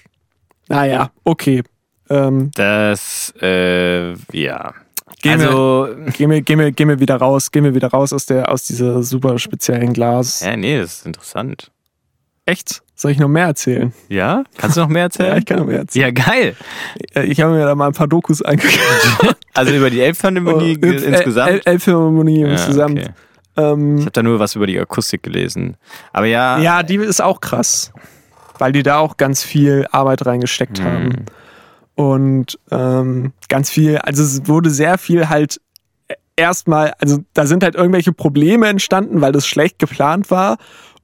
Naja, 0.69 1.11
okay. 1.25 1.65
Ähm, 2.11 2.53
Das, 2.55 3.35
äh, 3.43 4.15
ja. 4.33 4.75
Wir- 5.23 5.33
also, 5.33 5.89
Geh 6.17 6.27
mir, 6.27 6.43
geh 6.43 6.57
mir, 6.57 6.71
geh 6.73 6.85
mir 6.85 7.01
wieder 7.01 7.17
raus, 7.17 7.51
geh 7.51 7.61
mir 7.61 7.75
wieder 7.75 7.89
raus 7.89 8.13
aus 8.13 8.27
der, 8.27 8.51
aus 8.51 8.65
dieser 8.65 9.03
super 9.03 9.39
speziellen 9.39 9.93
Glas. 9.93 10.41
ja, 10.41 10.57
nee, 10.57 10.79
das 10.79 10.99
ist 10.99 11.07
interessant. 11.07 11.71
Echt? 12.45 12.83
Soll 12.95 13.11
ich 13.11 13.19
noch 13.19 13.29
mehr 13.29 13.47
erzählen? 13.47 13.93
Ja? 14.09 14.43
Kannst 14.57 14.77
du 14.77 14.81
noch 14.81 14.89
mehr 14.89 15.01
Ja, 15.03 15.05
erzählen? 15.05 15.39
ich 15.39 15.45
kann 15.45 15.59
noch 15.59 15.67
mehr 15.67 15.79
erzählen. 15.81 16.15
Ja, 16.17 16.25
geil. 16.25 16.57
Ja. 17.15 17.23
Ich 17.23 17.41
habe 17.41 17.53
mir 17.53 17.65
da 17.67 17.75
mal 17.75 17.89
ein 17.89 17.93
paar 17.93 18.09
Dokus 18.09 18.43
angeguckt. 18.43 18.79
Also 19.55 19.75
über 19.75 19.91
die 19.91 20.01
Elbphilharmonie 20.01 20.79
El- 20.81 20.95
insgesamt. 21.03 21.51
El- 21.51 21.61
Elbphilharmonie 21.65 22.43
Ja, 22.43 22.49
insgesamt. 22.53 23.01
okay. 23.01 23.09
Ähm, 23.57 23.97
Ich 23.97 24.03
habe 24.03 24.13
da 24.13 24.23
nur 24.23 24.39
was 24.39 24.55
über 24.55 24.69
die 24.69 24.79
Akustik 24.79 25.25
gelesen. 25.25 25.77
Aber 26.13 26.27
ja, 26.27 26.59
ja, 26.61 26.85
die 26.85 26.95
ist 26.95 27.21
auch 27.21 27.41
krass. 27.41 27.93
Weil 28.59 28.71
die 28.71 28.85
da 28.85 28.99
auch 28.99 29.17
ganz 29.17 29.43
viel 29.43 29.85
Arbeit 29.91 30.25
reingesteckt 30.27 30.79
Mhm. 30.79 30.85
haben. 30.85 31.11
Und 31.99 32.61
ähm, 32.71 33.33
ganz 33.49 33.71
viel, 33.71 33.99
also 33.99 34.23
es 34.23 34.47
wurde 34.47 34.71
sehr 34.71 34.99
viel 34.99 35.29
halt 35.29 35.61
erstmal, 36.37 36.93
also 37.01 37.19
da 37.35 37.45
sind 37.45 37.65
halt 37.65 37.75
irgendwelche 37.75 38.13
Probleme 38.13 38.69
entstanden, 38.69 39.21
weil 39.21 39.33
das 39.33 39.49
schlecht 39.49 39.81
geplant 39.81 40.31
war. 40.31 40.59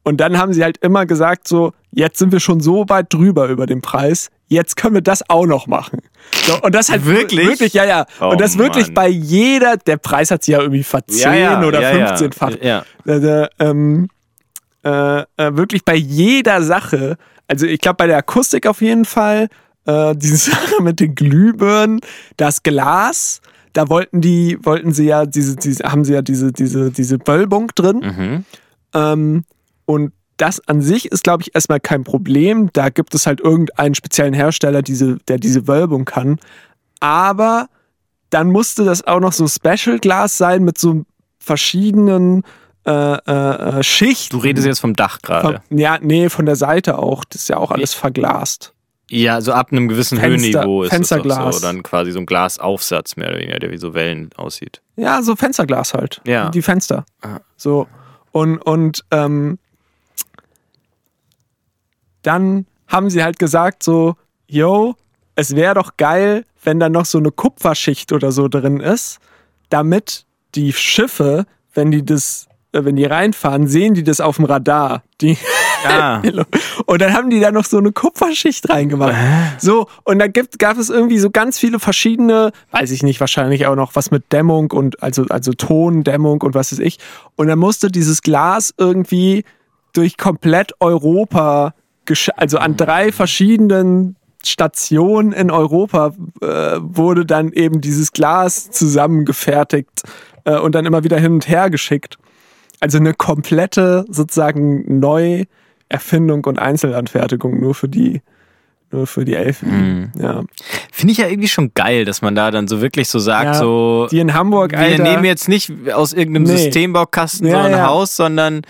Und 0.04 0.18
dann 0.18 0.38
haben 0.38 0.52
sie 0.52 0.62
halt 0.62 0.76
immer 0.82 1.04
gesagt, 1.04 1.48
so, 1.48 1.72
jetzt 1.90 2.20
sind 2.20 2.30
wir 2.30 2.38
schon 2.38 2.60
so 2.60 2.84
weit 2.88 3.12
drüber 3.12 3.48
über 3.48 3.66
den 3.66 3.80
Preis, 3.80 4.30
jetzt 4.46 4.76
können 4.76 4.94
wir 4.94 5.02
das 5.02 5.28
auch 5.28 5.46
noch 5.46 5.66
machen. 5.66 5.98
So, 6.46 6.60
und 6.62 6.72
das 6.76 6.90
halt 6.90 7.04
Wirklich? 7.06 7.48
Wirklich, 7.48 7.74
ja, 7.74 7.84
ja. 7.84 8.06
Oh, 8.20 8.28
und 8.28 8.40
das 8.40 8.56
wirklich 8.56 8.86
Mann. 8.86 8.94
bei 8.94 9.08
jeder, 9.08 9.76
der 9.76 9.96
Preis 9.96 10.30
hat 10.30 10.44
sich 10.44 10.52
ja 10.52 10.60
irgendwie 10.60 10.84
verzehn 10.84 11.32
ja, 11.32 11.60
ja, 11.60 11.66
oder 11.66 11.80
ja, 11.80 12.14
15-fach. 12.14 12.62
Ja. 12.62 12.84
Also, 13.04 13.46
ähm, 13.58 14.06
äh, 14.84 15.22
äh, 15.22 15.24
wirklich 15.56 15.84
bei 15.84 15.96
jeder 15.96 16.62
Sache, 16.62 17.16
also 17.48 17.66
ich 17.66 17.80
glaube 17.80 17.96
bei 17.96 18.06
der 18.06 18.18
Akustik 18.18 18.68
auf 18.68 18.80
jeden 18.80 19.04
Fall, 19.04 19.48
äh, 19.86 20.14
diese 20.16 20.36
Sache 20.50 20.82
mit 20.82 21.00
den 21.00 21.14
Glühbirnen, 21.14 22.00
das 22.36 22.62
Glas, 22.62 23.40
da 23.72 23.88
wollten 23.88 24.20
die, 24.20 24.58
wollten 24.62 24.92
sie 24.92 25.06
ja 25.06 25.26
diese, 25.26 25.56
diese 25.56 25.84
haben 25.84 26.04
sie 26.04 26.14
ja 26.14 26.22
diese, 26.22 26.52
diese, 26.52 26.90
diese 26.90 27.18
Wölbung 27.26 27.68
drin. 27.74 27.98
Mhm. 27.98 28.44
Ähm, 28.94 29.44
und 29.84 30.12
das 30.36 30.66
an 30.68 30.80
sich 30.80 31.12
ist, 31.12 31.24
glaube 31.24 31.42
ich, 31.42 31.54
erstmal 31.54 31.80
kein 31.80 32.04
Problem. 32.04 32.70
Da 32.72 32.88
gibt 32.88 33.14
es 33.14 33.26
halt 33.26 33.40
irgendeinen 33.40 33.94
speziellen 33.94 34.34
Hersteller, 34.34 34.82
diese, 34.82 35.18
der 35.28 35.38
diese 35.38 35.68
Wölbung 35.68 36.04
kann. 36.04 36.38
Aber 37.00 37.68
dann 38.30 38.50
musste 38.50 38.84
das 38.84 39.06
auch 39.06 39.20
noch 39.20 39.32
so 39.32 39.46
Special 39.46 39.98
Glas 39.98 40.38
sein 40.38 40.64
mit 40.64 40.78
so 40.78 41.04
verschiedenen 41.38 42.42
äh, 42.86 42.90
äh, 42.90 43.82
Schicht. 43.82 44.32
Du 44.32 44.38
redest 44.38 44.66
jetzt 44.66 44.80
vom 44.80 44.94
Dach 44.94 45.20
gerade. 45.22 45.62
Ja, 45.70 45.98
nee, 46.00 46.28
von 46.28 46.46
der 46.46 46.56
Seite 46.56 46.98
auch. 46.98 47.24
Das 47.24 47.42
ist 47.42 47.48
ja 47.48 47.56
auch 47.58 47.70
alles 47.70 47.94
verglast. 47.94 48.73
Ja, 49.10 49.40
so 49.40 49.52
ab 49.52 49.68
einem 49.70 49.88
gewissen 49.88 50.18
Fenster- 50.18 50.28
Höhenniveau 50.60 50.82
ist 50.84 50.90
Fensterglas. 50.90 51.38
das 51.38 51.56
so. 51.60 51.66
Dann 51.66 51.82
quasi 51.82 52.10
so 52.12 52.18
ein 52.20 52.26
Glasaufsatz 52.26 53.16
mehr 53.16 53.28
oder 53.28 53.38
weniger, 53.38 53.58
der 53.58 53.70
wie 53.70 53.76
so 53.76 53.92
Wellen 53.94 54.30
aussieht. 54.36 54.80
Ja, 54.96 55.22
so 55.22 55.36
Fensterglas 55.36 55.92
halt. 55.94 56.20
Ja. 56.26 56.48
Die 56.50 56.62
Fenster. 56.62 57.04
Ah. 57.20 57.40
So. 57.56 57.86
Und, 58.32 58.58
und 58.58 59.04
ähm, 59.10 59.58
dann 62.22 62.66
haben 62.88 63.10
sie 63.10 63.22
halt 63.22 63.38
gesagt 63.38 63.82
so, 63.82 64.16
yo, 64.46 64.94
es 65.34 65.54
wäre 65.54 65.74
doch 65.74 65.96
geil, 65.96 66.44
wenn 66.62 66.80
da 66.80 66.88
noch 66.88 67.04
so 67.04 67.18
eine 67.18 67.30
Kupferschicht 67.30 68.12
oder 68.12 68.32
so 68.32 68.48
drin 68.48 68.80
ist, 68.80 69.18
damit 69.68 70.24
die 70.54 70.72
Schiffe, 70.72 71.46
wenn 71.74 71.90
die 71.90 72.04
das, 72.04 72.46
äh, 72.72 72.84
wenn 72.84 72.96
die 72.96 73.04
reinfahren, 73.04 73.66
sehen 73.66 73.94
die 73.94 74.04
das 74.04 74.20
auf 74.20 74.36
dem 74.36 74.44
Radar. 74.46 75.02
Die 75.20 75.36
Ah. 75.84 76.22
und 76.86 77.00
dann 77.00 77.12
haben 77.12 77.30
die 77.30 77.40
da 77.40 77.50
noch 77.50 77.64
so 77.64 77.78
eine 77.78 77.92
Kupferschicht 77.92 78.68
reingemacht. 78.68 79.14
So, 79.58 79.86
und 80.04 80.18
da 80.18 80.26
gibt, 80.26 80.58
gab 80.58 80.78
es 80.78 80.90
irgendwie 80.90 81.18
so 81.18 81.30
ganz 81.30 81.58
viele 81.58 81.78
verschiedene, 81.78 82.52
weiß 82.70 82.90
ich 82.90 83.02
nicht, 83.02 83.20
wahrscheinlich 83.20 83.66
auch 83.66 83.76
noch 83.76 83.94
was 83.94 84.10
mit 84.10 84.32
Dämmung 84.32 84.70
und 84.70 85.02
also, 85.02 85.24
also 85.28 85.52
Tondämmung 85.52 86.42
und 86.42 86.54
was 86.54 86.72
weiß 86.72 86.78
ich. 86.80 86.98
Und 87.36 87.48
dann 87.48 87.58
musste 87.58 87.90
dieses 87.90 88.22
Glas 88.22 88.74
irgendwie 88.78 89.44
durch 89.92 90.16
komplett 90.16 90.72
Europa, 90.80 91.74
also 92.36 92.58
an 92.58 92.76
drei 92.76 93.12
verschiedenen 93.12 94.16
Stationen 94.46 95.32
in 95.32 95.50
Europa 95.50 96.12
äh, 96.40 96.46
wurde 96.80 97.24
dann 97.24 97.52
eben 97.52 97.80
dieses 97.80 98.12
Glas 98.12 98.70
zusammengefertigt 98.70 100.02
äh, 100.44 100.58
und 100.58 100.74
dann 100.74 100.86
immer 100.86 101.04
wieder 101.04 101.18
hin 101.18 101.32
und 101.32 101.48
her 101.48 101.70
geschickt. 101.70 102.18
Also 102.80 102.98
eine 102.98 103.14
komplette 103.14 104.04
sozusagen 104.08 105.00
Neuerfindung 105.94 106.44
und 106.44 106.58
Einzelanfertigung 106.58 107.60
nur 107.60 107.74
für 107.74 107.88
die, 107.88 108.22
nur 108.90 109.06
für 109.06 109.24
die 109.24 109.34
Elfen. 109.34 110.12
Ja. 110.18 110.42
Finde 110.92 111.12
ich 111.12 111.18
ja 111.18 111.28
irgendwie 111.28 111.48
schon 111.48 111.72
geil, 111.74 112.04
dass 112.04 112.22
man 112.22 112.34
da 112.34 112.50
dann 112.50 112.68
so 112.68 112.80
wirklich 112.80 113.08
so 113.08 113.18
sagt, 113.18 113.44
ja 113.46 113.54
so. 113.54 114.08
die 114.10 114.18
in 114.18 114.34
Hamburg, 114.34 114.72
wir 114.72 114.78
Alter. 114.78 115.02
nehmen 115.02 115.24
jetzt 115.24 115.48
nicht 115.48 115.72
aus 115.92 116.12
irgendeinem 116.12 116.44
Nee. 116.44 116.56
Systembaukasten 116.56 117.46
Ja, 117.46 117.52
so 117.52 117.58
ein 117.66 117.72
ja. 117.72 117.86
Haus, 117.86 118.16
sondern 118.16 118.62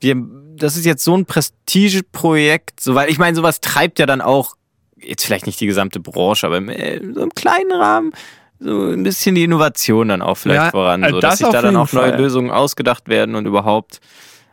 wir, 0.00 0.16
das 0.56 0.76
ist 0.76 0.84
jetzt 0.86 1.04
so 1.04 1.16
ein 1.16 1.24
Prestigeprojekt, 1.26 2.80
so, 2.80 2.94
weil 2.94 3.10
ich 3.10 3.18
meine, 3.18 3.36
sowas 3.36 3.60
treibt 3.60 3.98
ja 3.98 4.06
dann 4.06 4.20
auch, 4.20 4.54
jetzt 5.00 5.24
vielleicht 5.24 5.46
nicht 5.46 5.60
die 5.60 5.66
gesamte 5.66 6.00
Branche, 6.00 6.46
aber 6.46 6.58
im, 6.58 6.68
äh, 6.68 7.00
so 7.14 7.22
im 7.22 7.30
kleinen 7.34 7.72
Rahmen 7.72 8.12
so 8.60 8.86
ein 8.90 9.04
bisschen 9.04 9.36
die 9.36 9.44
Innovation 9.44 10.08
dann 10.08 10.20
auch 10.22 10.34
vielleicht 10.36 10.64
Ja, 10.64 10.70
voran, 10.70 11.04
so, 11.08 11.20
das 11.20 11.30
dass 11.30 11.38
sich 11.38 11.48
da 11.48 11.62
dann 11.62 11.76
auch 11.76 11.92
neue 11.92 12.10
Fall. 12.10 12.20
Lösungen 12.20 12.50
ausgedacht 12.50 13.08
werden 13.08 13.36
und 13.36 13.46
überhaupt. 13.46 14.00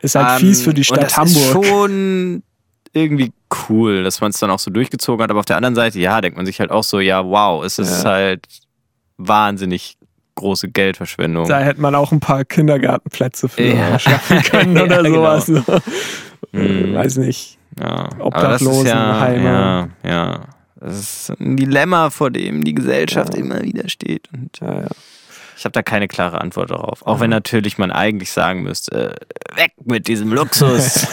Ist 0.05 0.15
halt 0.15 0.41
Ähm, 0.41 0.47
fies 0.47 0.61
für 0.61 0.73
die 0.73 0.81
und 0.81 0.85
Stadt 0.85 1.03
das 1.03 1.17
Hamburg. 1.17 1.35
Ist 1.35 1.51
schon 1.51 2.43
irgendwie 2.93 3.33
cool, 3.69 4.03
dass 4.03 4.21
man 4.21 4.31
es 4.31 4.39
dann 4.39 4.49
auch 4.51 4.59
so 4.59 4.71
durchgezogen 4.71 5.21
hat. 5.23 5.29
Aber 5.29 5.39
auf 5.39 5.45
der 5.45 5.57
anderen 5.57 5.75
Seite, 5.75 5.99
ja, 5.99 6.21
denkt 6.21 6.37
man 6.37 6.45
sich 6.45 6.59
halt 6.61 6.71
auch 6.71 6.83
so, 6.83 6.99
ja, 7.01 7.25
wow, 7.25 7.63
es 7.65 7.77
ist 7.79 8.03
Ja. 8.03 8.11
halt 8.11 8.45
wahnsinnig 9.17 9.97
große 10.35 10.69
Geldverschwendung. 10.69 11.47
Da 11.47 11.59
hätte 11.59 11.79
man 11.81 11.95
auch 11.95 12.11
ein 12.11 12.19
paar 12.19 12.43
Kindergartenplätze 12.45 13.47
für 13.49 13.63
Ja. 13.63 13.99
schaffen 13.99 14.41
können 14.43 14.77
oder 14.81 15.01
Ja, 15.07 15.39
sowas. 15.41 15.47
Mhm. 16.51 16.93
Weiß 16.93 17.17
nicht. 17.17 17.57
Ja, 17.79 18.05
ist 18.07 18.13
ja, 18.17 18.23
Obdachlosenheime. 18.25 19.43
ja, 19.45 20.09
ja. 20.09 20.41
Das 20.79 20.99
ist 20.99 21.29
ein 21.39 21.57
Dilemma, 21.57 22.09
vor 22.09 22.29
dem 22.31 22.63
die 22.63 22.73
Gesellschaft 22.75 23.33
immer 23.35 23.61
wieder 23.63 23.89
steht. 23.89 24.29
Und 24.33 24.59
Ja, 24.61 24.81
ja. 24.81 24.87
Ich 25.57 25.65
habe 25.65 25.71
da 25.73 25.81
keine 25.83 26.07
klare 26.07 26.41
Antwort 26.41 26.71
darauf. 26.71 27.05
Auch 27.05 27.19
wenn 27.19 27.29
natürlich 27.29 27.77
man 27.77 27.91
eigentlich 27.91 28.31
sagen 28.31 28.63
müsste, 28.63 29.15
äh, 29.15 29.57
weg 29.57 29.73
mit 29.83 30.07
diesem 30.07 30.33
Luxus. 30.33 31.07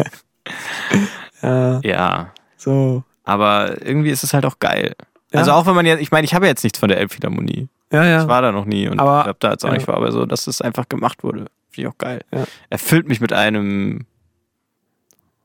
ja, 1.42 1.80
ja, 1.82 2.32
so. 2.56 3.04
aber 3.24 3.80
irgendwie 3.84 4.10
ist 4.10 4.24
es 4.24 4.34
halt 4.34 4.44
auch 4.44 4.58
geil. 4.58 4.94
Ja. 5.32 5.40
Also 5.40 5.52
auch 5.52 5.66
wenn 5.66 5.74
man 5.74 5.86
jetzt, 5.86 6.00
ich 6.00 6.10
meine, 6.10 6.24
ich 6.24 6.34
habe 6.34 6.46
jetzt 6.46 6.62
nichts 6.62 6.78
von 6.78 6.88
der 6.88 6.98
Elbphilharmonie. 6.98 7.68
Ja, 7.92 8.02
Ich 8.04 8.08
ja. 8.10 8.28
war 8.28 8.42
da 8.42 8.52
noch 8.52 8.64
nie 8.64 8.88
und 8.88 9.00
Aber- 9.00 9.24
hab 9.24 9.40
da 9.40 9.52
jetzt 9.52 9.64
auch 9.64 9.68
ja. 9.68 9.74
nicht 9.74 9.88
war, 9.88 9.96
aber 9.96 10.12
so, 10.12 10.26
dass 10.26 10.46
es 10.46 10.60
einfach 10.60 10.88
gemacht 10.88 11.22
wurde. 11.22 11.46
Finde 11.70 11.82
ich 11.82 11.86
auch 11.86 11.98
geil. 11.98 12.20
Ja. 12.32 12.44
Erfüllt 12.70 13.08
mich 13.08 13.20
mit 13.20 13.32
einem 13.32 14.06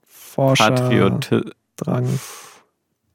Forscher. 0.06 0.72
Patriot. 0.72 1.30
Drang. 1.78 2.20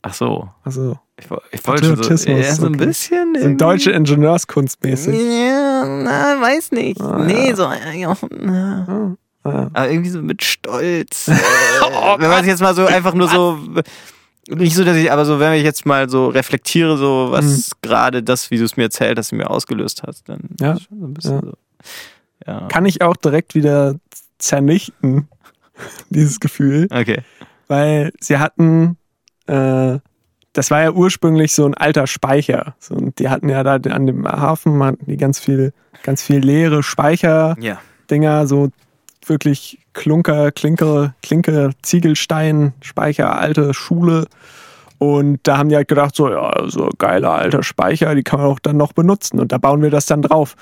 Ach 0.03 0.14
so. 0.14 0.48
Also, 0.64 0.98
Ich, 1.18 1.30
wo- 1.30 1.40
ich 1.53 1.64
wollte 1.66 1.96
so, 1.96 2.11
ja, 2.32 2.55
so 2.55 2.66
ein 2.66 2.74
okay. 2.74 2.86
bisschen. 2.86 3.34
sind 3.38 3.61
deutsche 3.61 3.92
Ingenieurskunstmäßig. 3.92 5.14
Ja, 5.14 5.84
na, 5.86 6.40
weiß 6.40 6.72
nicht. 6.72 7.00
Ah, 7.00 7.18
nee, 7.24 7.50
ja. 7.50 7.57
so. 7.57 7.62
Ja, 7.94 8.16
na. 8.30 9.16
Ah, 9.44 9.50
ja. 9.50 9.70
Aber 9.72 9.90
irgendwie 9.90 10.11
so 10.11 10.20
mit 10.22 10.42
Stolz. 10.42 11.28
Äh, 11.82 12.18
wenn 12.20 12.28
man 12.30 12.40
sich 12.40 12.48
jetzt 12.50 12.61
mal 12.61 12.74
so 12.74 12.84
einfach 12.86 13.14
nur 13.14 13.28
so. 13.28 13.59
Nicht 14.48 14.74
so, 14.74 14.82
dass 14.84 14.96
ich, 14.96 15.11
aber 15.12 15.24
so, 15.24 15.38
wenn 15.38 15.53
ich 15.55 15.62
jetzt 15.62 15.86
mal 15.86 16.09
so 16.09 16.26
reflektiere, 16.28 16.96
so, 16.98 17.28
was 17.30 17.70
gerade 17.80 18.22
das, 18.24 18.50
wie 18.50 18.59
du 18.59 18.64
es 18.64 18.76
mir 18.76 18.84
erzählt 18.84 19.16
hast, 19.18 19.30
mir 19.32 19.48
ausgelöst 19.48 20.03
hast, 20.05 20.28
dann 20.28 20.40
Ja. 20.61 20.72
ist 20.72 20.80
es 20.80 20.86
schon 20.88 20.98
so 21.00 21.07
ein 21.07 21.14
bisschen 21.14 21.34
Ja. 21.34 21.40
so. 21.42 21.53
Ja. 22.46 22.68
Kann 22.68 22.84
ich 22.86 23.03
auch 23.03 23.16
direkt 23.16 23.55
wieder 23.55 23.94
zernichten, 24.38 25.28
dieses 26.11 26.40
Gefühl. 26.40 26.88
Okay. 26.90 27.22
weil 27.68 28.12
sie 28.20 28.36
hatten, 28.38 28.96
äh, 29.47 29.99
das 30.53 30.70
war 30.70 30.82
ja 30.82 30.93
ursprünglich 30.93 31.55
so 31.55 31.64
ein 31.64 31.74
alter 31.74 32.07
Speicher. 32.07 32.74
So, 32.78 32.95
und 32.95 33.18
die 33.18 33.28
hatten 33.28 33.49
ja 33.49 33.62
da 33.62 33.74
an 33.90 34.07
dem 34.07 34.26
Hafen 34.26 34.82
hatten 34.82 35.07
die 35.07 35.16
ganz 35.16 35.38
viel, 35.38 35.72
ganz 36.03 36.22
viel 36.22 36.38
leere 36.38 36.82
Speicherdinger, 36.82 38.47
so 38.47 38.68
wirklich 39.26 39.78
Klunker, 39.95 40.53
Klinke, 40.53 41.14
Klinke, 41.22 41.70
Ziegelstein, 41.82 42.72
Speicher, 42.80 43.38
alte 43.38 43.72
Schule. 43.72 44.26
Und 44.99 45.40
da 45.45 45.59
haben 45.59 45.68
die 45.68 45.76
halt 45.76 45.88
gedacht, 45.88 46.14
so, 46.14 46.30
ja, 46.30 46.53
so 46.66 46.90
geiler 46.99 47.32
alter 47.32 47.62
Speicher, 47.62 48.14
die 48.14 48.22
kann 48.22 48.40
man 48.40 48.49
auch 48.49 48.61
dann 48.61 48.76
noch 48.76 48.93
benutzen. 48.93 49.40
Und 49.40 49.53
da 49.53 49.59
bauen 49.59 49.82
wir 49.82 49.90
das 49.90 50.07
dann 50.07 50.22
drauf. 50.22 50.55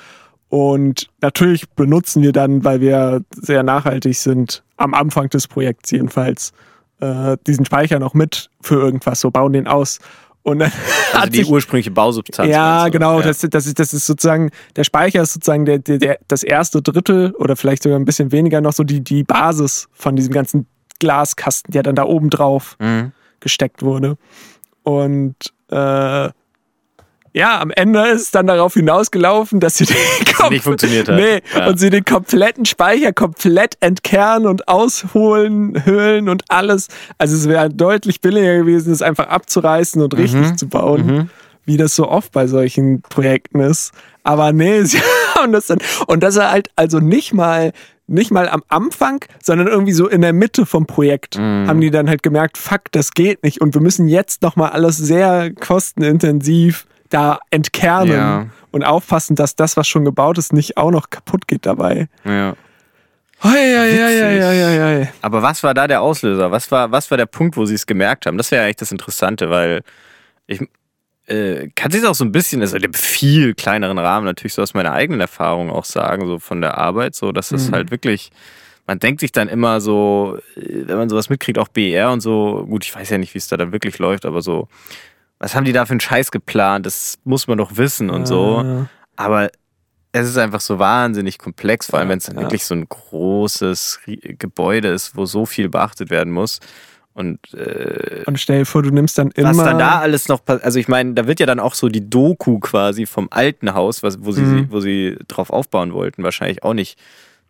Und 0.49 1.09
natürlich 1.21 1.69
benutzen 1.71 2.23
wir 2.23 2.33
dann, 2.33 2.65
weil 2.65 2.81
wir 2.81 3.23
sehr 3.31 3.63
nachhaltig 3.63 4.17
sind, 4.17 4.63
am 4.77 4.95
Anfang 4.95 5.29
des 5.29 5.47
Projekts 5.47 5.91
jedenfalls, 5.91 6.53
äh, 7.01 7.37
diesen 7.47 7.65
Speicher 7.65 7.99
noch 7.99 8.15
mit 8.15 8.51
für 8.61 8.77
irgendwas, 8.77 9.21
so 9.21 9.31
bauen 9.31 9.53
den 9.53 9.67
aus. 9.67 9.99
Und 10.43 10.61
dann 10.61 10.73
Also 11.13 11.19
hat 11.25 11.33
die 11.35 11.39
sich 11.39 11.51
ursprüngliche 11.51 11.91
Bausubstanz. 11.91 12.51
ja, 12.51 12.87
du? 12.87 12.91
genau. 12.93 13.19
Ja. 13.21 13.27
Das, 13.27 13.41
das, 13.41 13.67
ist, 13.67 13.79
das 13.79 13.93
ist 13.93 14.07
sozusagen, 14.07 14.51
der 14.77 14.85
Speicher 14.85 15.21
ist 15.23 15.35
sozusagen 15.35 15.67
der, 15.67 15.79
der, 15.81 15.99
der, 15.99 16.19
das 16.29 16.43
erste 16.43 16.81
Drittel 16.81 17.33
oder 17.33 17.57
vielleicht 17.57 17.83
sogar 17.83 17.99
ein 17.99 18.07
bisschen 18.07 18.33
weniger 18.33 18.61
noch 18.63 18.73
so 18.73 18.83
die, 18.83 19.03
die 19.03 19.23
Basis 19.23 19.89
von 19.93 20.17
diesem 20.17 20.33
ganzen 20.33 20.67
Glaskasten, 20.99 21.73
der 21.73 21.83
dann 21.83 21.95
da 21.95 22.05
oben 22.05 22.31
drauf 22.31 22.77
Mhm. 22.81 23.13
gesteckt 23.41 23.83
wurde. 23.83 24.17
Und 24.83 25.35
äh, 25.71 26.31
ja, 27.33 27.61
am 27.61 27.71
Ende 27.71 28.07
ist 28.09 28.23
es 28.23 28.31
dann 28.33 28.47
darauf 28.47 28.75
hinausgelaufen, 28.75 29.61
dass 29.61 29.77
sie 29.77 29.87
den 29.87 29.97
Kom- 30.35 30.51
nicht 30.51 30.65
funktioniert 30.65 31.09
hat. 31.09 31.17
Nee, 31.17 31.41
Ja. 31.57 31.69
und 31.69 31.79
sie 31.79 31.91
den 31.91 32.05
kompletten 32.05 32.65
Speicher 32.67 33.13
komplett 33.13 33.77
entkernen 33.81 34.47
und 34.49 34.67
ausholen, 34.69 35.85
höhlen 35.85 36.29
und 36.29 36.43
alles. 36.49 36.89
Also 37.19 37.37
es 37.37 37.49
wäre 37.49 37.69
deutlich 37.71 38.21
billiger 38.21 38.59
gewesen, 38.59 38.93
es 38.93 39.03
einfach 39.03 39.29
abzureißen 39.29 40.03
und 40.03 40.17
richtig 40.17 40.57
zu 40.57 40.69
bauen, 40.69 41.07
Mhm. 41.07 41.31
wie 41.67 41.77
das 41.77 41.95
so 41.95 42.09
oft 42.09 42.33
bei 42.33 42.47
solchen 42.47 43.03
Projekten 43.03 43.61
ist. 43.61 43.93
Aber 44.25 44.53
nee, 44.53 44.83
sie 44.85 45.01
haben 45.37 45.53
das 45.53 45.67
dann. 45.69 45.79
Und 46.07 46.23
das 46.23 46.37
war 46.37 46.51
halt 46.51 46.69
also 46.77 46.99
nicht 47.01 47.33
mal 47.35 47.73
nicht 48.13 48.33
mal 48.33 48.49
am 48.49 48.65
Anfang, 48.67 49.25
sondern 49.41 49.69
irgendwie 49.69 49.93
so 49.93 50.09
in 50.09 50.21
der 50.21 50.33
Mitte 50.33 50.67
vom 50.67 50.85
Projekt 50.85 51.39
Mhm. 51.39 51.69
haben 51.69 51.81
die 51.81 51.93
dann 51.93 52.09
halt 52.09 52.25
gemerkt, 52.25 52.59
fuck, 52.59 52.91
das 52.91 53.13
geht 53.13 53.45
nicht 53.45 53.61
und 53.61 53.73
wir 53.73 53.81
müssen 53.81 54.09
jetzt 54.09 54.43
noch 54.43 54.57
mal 54.57 54.71
alles 54.71 54.97
sehr 54.97 55.53
kostenintensiv 55.55 56.87
da 57.11 57.39
entkernen 57.51 58.13
Ja. 58.13 58.47
und 58.71 58.83
aufpassen, 58.85 59.37
dass 59.37 59.55
das, 59.57 59.77
was 59.77 59.87
schon 59.87 60.05
gebaut 60.05 60.39
ist, 60.39 60.53
nicht 60.53 60.77
auch 60.77 60.91
noch 60.91 61.11
kaputt 61.11 61.47
geht 61.47 61.67
dabei. 61.67 62.09
Ja. 62.25 62.55
Hei, 63.43 63.51
hei, 63.51 64.81
hei. 65.05 65.13
Aber 65.23 65.43
was 65.43 65.63
war 65.63 65.73
da 65.73 65.87
der 65.87 66.03
Auslöser? 66.03 66.51
Was 66.51 66.71
war, 66.71 66.93
was 66.93 67.11
war 67.11 67.17
der 67.17 67.27
Punkt, 67.27 67.57
wo 67.57 67.65
sie 67.65 67.75
es 67.75 67.87
gemerkt 67.87 68.27
haben? 68.27 68.37
Das 68.37 68.51
wäre 68.51 68.65
eigentlich 68.65 68.77
das 68.77 68.93
Interessante, 68.93 69.49
weil 69.51 69.83
ich 70.47 70.61
äh, 71.27 71.69
kann 71.75 71.91
sich 71.91 72.05
auch 72.05 72.15
so 72.15 72.25
ein 72.25 72.33
bisschen, 72.33 72.61
also 72.61 72.77
in 72.77 72.85
einem 72.85 72.93
viel 72.95 73.55
kleineren 73.55 73.99
Rahmen 73.99 74.27
natürlich 74.27 74.53
so 74.55 74.63
aus 74.63 74.75
meiner 74.75 74.93
eigenen 74.93 75.21
Erfahrung 75.21 75.71
auch 75.71 75.85
sagen, 75.85 76.27
so 76.27 76.39
von 76.39 76.61
der 76.61 76.77
Arbeit, 76.77 77.15
so 77.15 77.33
dass 77.33 77.51
es 77.53 77.69
Mhm. 77.69 77.75
halt 77.75 77.91
wirklich, 77.91 78.31
man 78.87 78.99
denkt 78.99 79.21
sich 79.21 79.31
dann 79.33 79.49
immer 79.49 79.81
so, 79.81 80.39
äh, 80.57 80.87
wenn 80.89 80.99
man 80.99 81.09
sowas 81.09 81.31
mitkriegt, 81.31 81.59
auch 81.59 81.69
BR 81.69 82.11
und 82.11 82.21
so, 82.21 82.67
gut, 82.69 82.85
ich 82.85 82.95
weiß 82.95 83.09
ja 83.11 83.17
nicht, 83.19 83.33
wie 83.35 83.39
es 83.39 83.49
da 83.49 83.57
dann 83.57 83.73
wirklich 83.73 83.99
läuft, 83.99 84.27
aber 84.27 84.43
so, 84.43 84.69
was 85.41 85.55
haben 85.57 85.65
die 85.65 85.73
da 85.73 85.85
für 85.87 85.91
einen 85.93 86.01
Scheiß 86.01 86.31
geplant? 86.31 86.87
Das 86.87 87.19
muss 87.25 87.49
man 87.49 87.59
doch 87.59 87.77
wissen 87.77 88.09
und 88.11 88.27
so. 88.27 88.63
Ja. 88.63 88.87
Aber 89.17 89.51
es 90.13 90.29
ist 90.29 90.39
einfach 90.39 90.61
so 90.61 90.79
wahnsinnig 90.79 91.39
komplex, 91.39 91.87
vor 91.87 91.99
allem 91.99 92.09
Ja, 92.09 92.13
wenn 92.13 92.19
es 92.19 92.27
dann 92.27 92.37
ja. 92.37 92.43
wirklich 92.43 92.65
so 92.65 92.75
ein 92.75 92.89
großes 92.89 94.01
Gebäude 94.39 94.89
ist, 94.89 95.17
wo 95.17 95.27
so 95.27 95.47
viel 95.47 95.69
beachtet 95.69 96.11
werden 96.11 96.33
muss. 96.33 96.61
Und 97.13 97.53
äh, 97.55 98.23
Und 98.27 98.39
stell 98.39 98.61
dir 98.61 98.67
vor, 98.67 98.83
du 98.83 98.91
nimmst 98.91 99.19
dann 99.19 99.31
immer. 99.33 99.49
was 99.51 99.57
dann 99.59 99.79
da 99.79 99.99
alles 100.01 100.29
noch 100.29 100.45
passiert, 100.45 100.65
also 100.65 100.79
ich 100.79 100.87
meine, 100.89 101.15
da 101.15 101.27
wird 101.27 101.41
ja 101.41 101.47
dann 101.47 101.59
auch 101.59 101.75
so 101.75 101.89
die 101.89 102.09
Doku 102.09 102.61
quasi 102.61 103.05
vom 103.05 103.29
alten 103.31 103.75
Haus, 103.75 104.03
was, 104.03 104.25
wo, 104.25 104.31
sie, 104.33 104.43
Mhm. 104.43 104.67
wo 104.71 104.81
sie 104.81 105.17
drauf 105.27 105.51
aufbauen 105.51 105.93
wollten, 105.93 106.23
wahrscheinlich 106.23 106.63
auch 106.63 106.75
nicht 106.75 106.99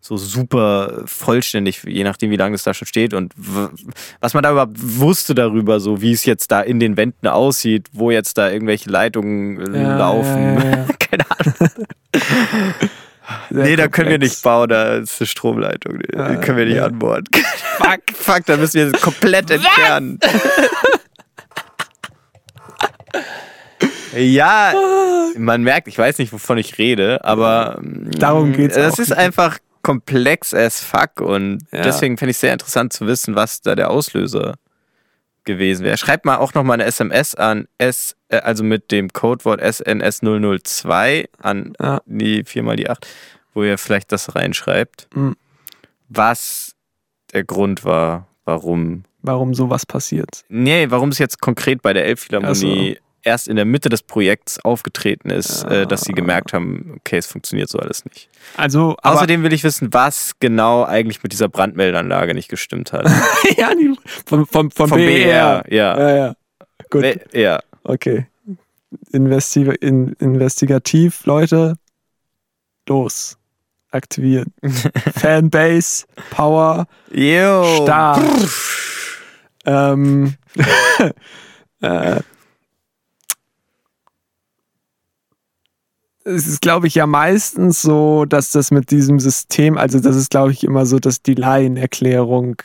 so 0.03 0.17
super 0.17 1.03
vollständig, 1.05 1.83
je 1.85 2.03
nachdem, 2.03 2.31
wie 2.31 2.35
lange 2.35 2.55
es 2.55 2.63
da 2.63 2.73
schon 2.73 2.87
steht 2.87 3.13
und 3.13 3.33
was 4.19 4.33
man 4.33 4.41
da 4.41 4.51
überhaupt 4.51 4.73
wusste 4.77 5.35
darüber, 5.35 5.79
so 5.79 6.01
wie 6.01 6.11
es 6.11 6.25
jetzt 6.25 6.51
da 6.51 6.61
in 6.61 6.79
den 6.79 6.97
Wänden 6.97 7.27
aussieht, 7.27 7.85
wo 7.93 8.09
jetzt 8.09 8.39
da 8.39 8.49
irgendwelche 8.49 8.89
Leitungen 8.89 9.75
äh, 9.75 9.83
Ja, 9.83 9.97
laufen. 9.97 10.55
ja, 10.57 10.69
ja. 10.69 10.85
Keine 10.99 11.23
Ahnung. 11.29 11.53
Sehr 13.51 13.63
nee, 13.63 13.75
da 13.75 13.87
können 13.87 14.09
wir 14.09 14.15
komplex. 14.15 14.33
nicht 14.35 14.43
bauen, 14.43 14.69
da 14.69 14.95
ist 14.95 15.21
eine 15.21 15.27
Stromleitung. 15.27 15.99
Die 15.99 16.17
Ja, 16.17 16.35
können 16.37 16.57
wir 16.57 16.65
nicht 16.65 16.77
ja. 16.77 16.85
anbohren. 16.85 17.23
fuck, 17.77 18.01
fuck, 18.13 18.45
da 18.47 18.57
müssen 18.57 18.73
wir 18.79 18.87
sie 18.87 18.93
komplett 18.93 19.51
entfernen. 19.51 20.19
ja, 24.15 24.73
man 25.37 25.63
merkt, 25.63 25.87
ich 25.87 25.97
weiß 25.97 26.17
nicht, 26.17 26.33
wovon 26.33 26.57
ich 26.57 26.77
rede, 26.77 27.23
aber 27.23 27.79
mm, 27.81 28.11
Darum 28.19 28.53
geht's 28.53 28.75
Das 28.75 28.95
auch 28.95 28.99
ist 28.99 29.13
einfach 29.13 29.57
komplex 29.81 30.53
as 30.53 30.81
fuck 30.81 31.21
und 31.21 31.63
Ja. 31.71 31.81
deswegen 31.81 32.17
fände 32.17 32.31
ich 32.31 32.37
es 32.37 32.41
sehr 32.41 32.53
interessant 32.53 32.93
zu 32.93 33.07
wissen, 33.07 33.35
was 33.35 33.61
da 33.61 33.75
der 33.75 33.89
Auslöser 33.89 34.55
gewesen 35.43 35.83
wäre. 35.83 35.97
Schreibt 35.97 36.25
mal 36.25 36.37
auch 36.37 36.53
noch 36.53 36.63
mal 36.63 36.75
eine 36.75 36.85
SMS 36.85 37.33
an 37.35 37.67
S, 37.79 38.15
äh, 38.29 38.37
also 38.37 38.63
mit 38.63 38.91
dem 38.91 39.11
Codewort 39.11 39.59
SNS002 39.61 41.27
an 41.39 41.73
Ja. 41.79 42.01
die 42.05 42.43
4 42.45 42.63
mal 42.63 42.75
die 42.75 42.89
8, 42.89 43.07
wo 43.53 43.63
ihr 43.63 43.77
vielleicht 43.77 44.11
das 44.11 44.35
reinschreibt, 44.35 45.07
Mhm. 45.15 45.35
was 46.09 46.75
der 47.33 47.43
Grund 47.43 47.83
war, 47.83 48.27
warum. 48.45 49.03
Warum 49.23 49.53
sowas 49.53 49.85
passiert. 49.85 50.43
Nee, 50.49 50.87
warum 50.89 51.09
es 51.09 51.17
jetzt 51.19 51.41
konkret 51.41 51.81
bei 51.81 51.93
der 51.93 52.05
Elbphilharmonie 52.05 52.97
Ach 52.99 53.10
erst 53.23 53.47
in 53.47 53.55
der 53.55 53.65
Mitte 53.65 53.89
des 53.89 54.01
Projekts 54.03 54.59
aufgetreten 54.59 55.29
ist, 55.29 55.63
Ja. 55.63 55.81
äh, 55.81 55.87
dass 55.87 56.01
sie 56.01 56.13
gemerkt 56.13 56.53
haben, 56.53 56.95
okay, 56.97 57.17
es 57.17 57.27
funktioniert 57.27 57.69
so 57.69 57.77
alles 57.79 58.03
nicht. 58.05 58.29
Also, 58.57 58.95
Außerdem 59.01 59.43
will 59.43 59.53
ich 59.53 59.63
wissen, 59.63 59.93
was 59.93 60.33
genau 60.39 60.83
eigentlich 60.83 61.21
mit 61.23 61.31
dieser 61.31 61.47
Brandmeldeanlage 61.49 62.33
nicht 62.33 62.49
gestimmt 62.49 62.93
hat. 62.93 63.05
ja, 63.57 63.73
die, 63.75 63.93
vom, 64.25 64.45
vom, 64.47 64.71
vom, 64.71 64.89
Vom 64.89 64.97
BER. 64.97 65.63
BER, 65.63 65.63
ja. 65.73 65.99
Ja, 65.99 66.15
ja. 66.15 66.35
Gut, 66.89 67.01
Nee, 67.01 67.19
ja. 67.33 67.59
okay. 67.83 68.27
Investi 69.11 69.61
in, 69.79 70.13
investigativ, 70.19 71.25
Leute. 71.25 71.75
Los. 72.89 73.37
Aktivieren. 73.91 74.53
Fanbase, 75.15 76.05
Power, 76.31 76.87
Yo. 77.11 77.83
Start. 77.83 78.21
ähm, 79.65 80.35
äh, 81.81 82.19
es 86.25 86.47
ist, 86.47 86.61
glaube 86.61 86.87
ich, 86.87 86.95
ja 86.95 87.07
meistens 87.07 87.81
so, 87.81 88.25
dass 88.25 88.51
das 88.51 88.71
mit 88.71 88.91
diesem 88.91 89.19
System, 89.19 89.77
also 89.77 89.99
das 89.99 90.15
ist, 90.15 90.29
glaube 90.29 90.51
ich, 90.51 90.63
immer 90.63 90.85
so, 90.85 90.99
dass 90.99 91.21
die 91.21 91.33
Laienerklärung, 91.35 92.57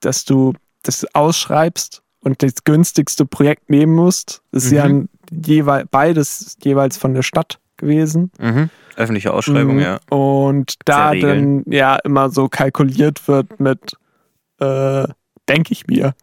dass 0.00 0.24
du 0.24 0.52
das 0.82 1.06
ausschreibst 1.14 2.02
und 2.20 2.42
das 2.42 2.64
günstigste 2.64 3.24
Projekt 3.26 3.70
nehmen 3.70 3.94
musst. 3.94 4.42
Das 4.52 4.64
ist 4.64 4.72
ja 4.72 4.88
Mhm. 4.88 5.08
ein, 5.30 5.44
jeweil, 5.44 5.84
beides 5.90 6.56
jeweils 6.62 6.96
von 6.96 7.14
der 7.14 7.22
Stadt 7.22 7.58
gewesen. 7.76 8.30
Mhm. 8.38 8.70
Öffentliche 8.96 9.32
Ausschreibung, 9.32 9.76
Mhm. 9.76 9.82
ja. 9.82 10.00
Und 10.10 10.74
da 10.84 11.14
dann 11.14 11.62
ja 11.66 11.96
immer 11.96 12.30
so 12.30 12.48
kalkuliert 12.48 13.26
wird 13.28 13.60
mit, 13.60 13.92
äh, 14.60 15.06
denke 15.48 15.72
ich 15.72 15.86
mir, 15.86 16.14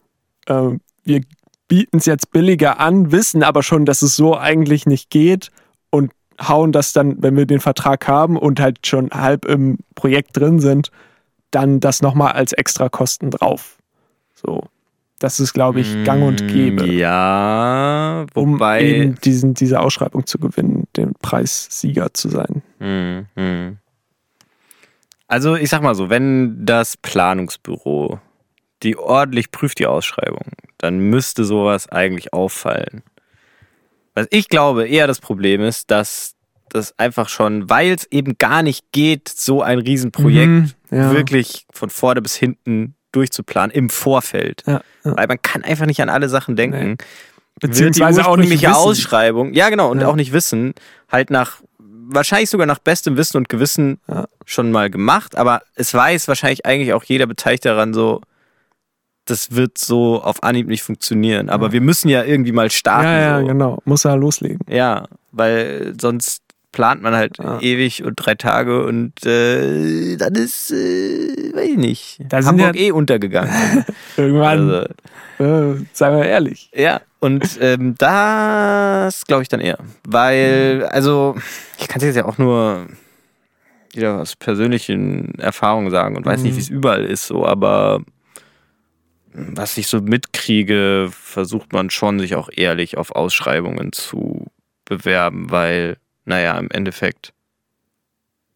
äh, 0.48 0.72
wir 1.04 1.22
bieten 1.68 1.98
es 1.98 2.06
jetzt 2.06 2.32
billiger 2.32 2.80
an, 2.80 3.12
wissen 3.12 3.42
aber 3.44 3.64
schon, 3.64 3.86
dass 3.86 4.02
es 4.02 4.16
so 4.16 4.38
eigentlich 4.38 4.86
nicht 4.86 5.10
geht 5.10 5.52
hauen 6.42 6.72
das 6.72 6.94
dann, 6.94 7.22
wenn 7.22 7.36
wir 7.38 7.46
den 7.46 7.60
Vertrag 7.60 8.08
haben 8.08 8.38
und 8.38 8.60
halt 8.60 8.86
schon 8.86 9.10
halb 9.12 9.46
im 9.46 9.78
Projekt 9.96 10.38
drin 10.38 10.60
sind, 10.60 10.92
dann 11.52 11.80
das 11.80 12.02
nochmal 12.02 12.34
als 12.34 12.54
Extrakosten 12.54 13.32
drauf. 13.32 13.78
So. 14.34 14.64
Das 15.20 15.40
ist, 15.40 15.54
glaube 15.54 15.80
ich, 15.80 16.04
gang 16.04 16.24
und 16.24 16.46
gäbe. 16.50 16.86
Mm, 16.86 16.92
Ja, 16.92 18.26
Um 18.34 18.54
wobei. 18.56 18.84
eben 18.84 19.16
diesen, 19.24 19.54
diese 19.54 19.80
Ausschreibung 19.80 20.26
zu 20.26 20.38
gewinnen, 20.38 20.88
den 20.98 21.14
Preissieger 21.14 22.14
zu 22.14 22.28
sein. 22.28 22.62
Mhm, 22.80 23.26
mhm. 23.36 23.78
Also 25.28 25.56
ich 25.56 25.70
sag 25.70 25.82
mal 25.82 25.96
so, 25.96 26.10
wenn 26.10 26.66
das 26.66 26.98
Planungsbüro 26.98 28.20
die 28.84 28.98
ordentlich 28.98 29.52
prüft 29.52 29.80
die 29.80 29.88
Ausschreibung, 29.88 30.52
dann 30.78 31.00
müsste 31.00 31.46
sowas 31.46 31.90
eigentlich 31.90 32.34
auffallen. 32.34 33.02
Was 34.16 34.28
ich 34.32 34.50
glaube 34.50 34.88
eher 34.88 35.08
das 35.08 35.20
Problem 35.20 35.62
ist, 35.62 35.92
dass 35.92 36.34
das 36.70 36.98
einfach 36.98 37.30
schon, 37.30 37.70
weil 37.70 37.92
es 37.92 38.06
eben 38.12 38.38
gar 38.38 38.64
nicht 38.64 38.92
geht, 38.92 39.30
so 39.30 39.62
ein 39.62 39.80
Riesenprojekt 39.80 40.48
Mhm, 40.50 40.72
ja. 40.90 41.12
wirklich 41.12 41.66
von 41.72 41.90
vorne 41.90 42.22
bis 42.22 42.36
hinten 42.36 42.96
durchzuplanen 43.12 43.72
im 43.72 43.90
Vorfeld. 43.90 44.64
Ja, 44.66 44.82
ja. 45.04 45.16
Weil 45.16 45.28
man 45.28 45.42
kann 45.42 45.64
einfach 45.64 45.86
nicht 45.86 46.02
an 46.02 46.10
alle 46.10 46.28
Sachen 46.28 46.56
denken. 46.56 46.98
Beziehungsweise 47.62 48.18
wird 48.18 48.26
die 48.26 48.30
auch 48.30 48.36
nicht 48.36 48.48
ursprüngliche 48.48 48.68
wissen. 48.68 48.76
Ausschreibung, 48.76 49.54
ja 49.54 49.70
genau, 49.70 49.90
und 49.90 50.04
auch 50.04 50.16
nicht 50.16 50.34
wissen, 50.34 50.74
halt 51.10 51.30
nach, 51.30 51.62
wahrscheinlich 51.80 52.50
sogar 52.50 52.68
nach 52.68 52.80
bestem 52.80 53.16
Wissen 53.16 53.38
und 53.38 53.48
Gewissen 53.48 54.02
schon 54.46 54.72
mal 54.72 54.90
gemacht, 54.90 55.38
aber 55.38 55.62
es 55.76 55.94
weiß 55.94 56.28
wahrscheinlich 56.28 56.66
eigentlich 56.66 56.92
auch 56.94 57.04
jeder 57.06 57.28
Beteiligte 57.28 57.70
daran 57.70 57.94
so, 57.94 58.22
das 59.26 59.56
wird 59.56 59.78
so 59.78 60.22
auf 60.22 60.44
Anhieb 60.44 60.68
nicht 60.68 60.84
funktionieren. 60.84 61.50
Aber 61.50 61.72
wir 61.72 61.82
müssen 61.82 62.10
ja 62.10 62.24
irgendwie 62.24 62.52
mal 62.52 62.70
starten. 62.72 63.06
Ja, 63.08 63.20
ja, 63.20 63.40
so. 63.42 63.48
genau. 63.48 63.80
Muss 63.86 64.06
er 64.06 64.18
loslegen. 64.18 64.60
Ja, 64.70 65.06
weil 65.32 65.94
sonst 66.00 66.42
plant 66.72 67.02
man 67.02 67.16
halt 67.16 67.38
Ja. 67.38 67.60
ewig 67.62 68.04
und 68.04 68.16
drei 68.18 68.36
Tage 68.36 68.86
und 68.86 69.26
äh, 69.26 70.18
dann 70.18 70.36
ist, 70.36 70.72
äh, 70.72 71.54
weiß 71.56 71.70
ich 71.70 71.78
nicht, 71.78 72.20
Da 72.28 72.42
sind 72.42 72.50
Hamburg 72.60 72.76
ja- 72.76 72.82
eh 72.88 72.92
untergegangen. 72.92 73.86
Irgendwann, 74.18 74.70
also, 75.40 75.74
äh, 75.74 75.86
seien 75.94 76.18
wir 76.18 76.26
ehrlich. 76.26 76.70
ja, 76.76 77.00
und 77.22 77.58
ähm, 77.62 77.96
das 77.98 79.26
glaube 79.26 79.44
ich 79.44 79.50
dann 79.50 79.62
eher. 79.62 79.78
Weil, 80.06 80.86
also, 80.92 81.36
ich 81.80 81.88
kann 81.88 81.98
es 82.00 82.04
jetzt 82.08 82.16
ja 82.18 82.26
auch 82.26 82.38
nur 82.38 82.88
wieder 83.94 84.20
aus 84.20 84.36
persönlichen 84.36 85.34
Erfahrungen 85.40 85.90
sagen 85.92 86.18
und 86.18 86.26
weiß 86.26 86.42
nicht, 86.42 86.52
Mhm. 86.54 86.58
wie 86.58 86.62
es 86.62 86.70
überall 86.70 87.06
ist, 87.06 87.26
so, 87.28 87.46
aber 87.46 88.02
was 89.38 89.78
ich 89.78 89.88
so 89.88 90.00
mitkriege, 90.02 91.10
versucht 91.12 91.74
man 91.74 91.90
schon, 91.90 92.20
sich 92.20 92.36
auch 92.36 92.50
ehrlich 92.52 92.98
auf 92.98 93.12
Ausschreibungen 93.12 93.92
zu 93.92 94.48
bewerben, 94.86 95.52
weil, 95.52 95.98
naja, 96.24 96.58
im 96.58 96.72
Endeffekt 96.72 97.34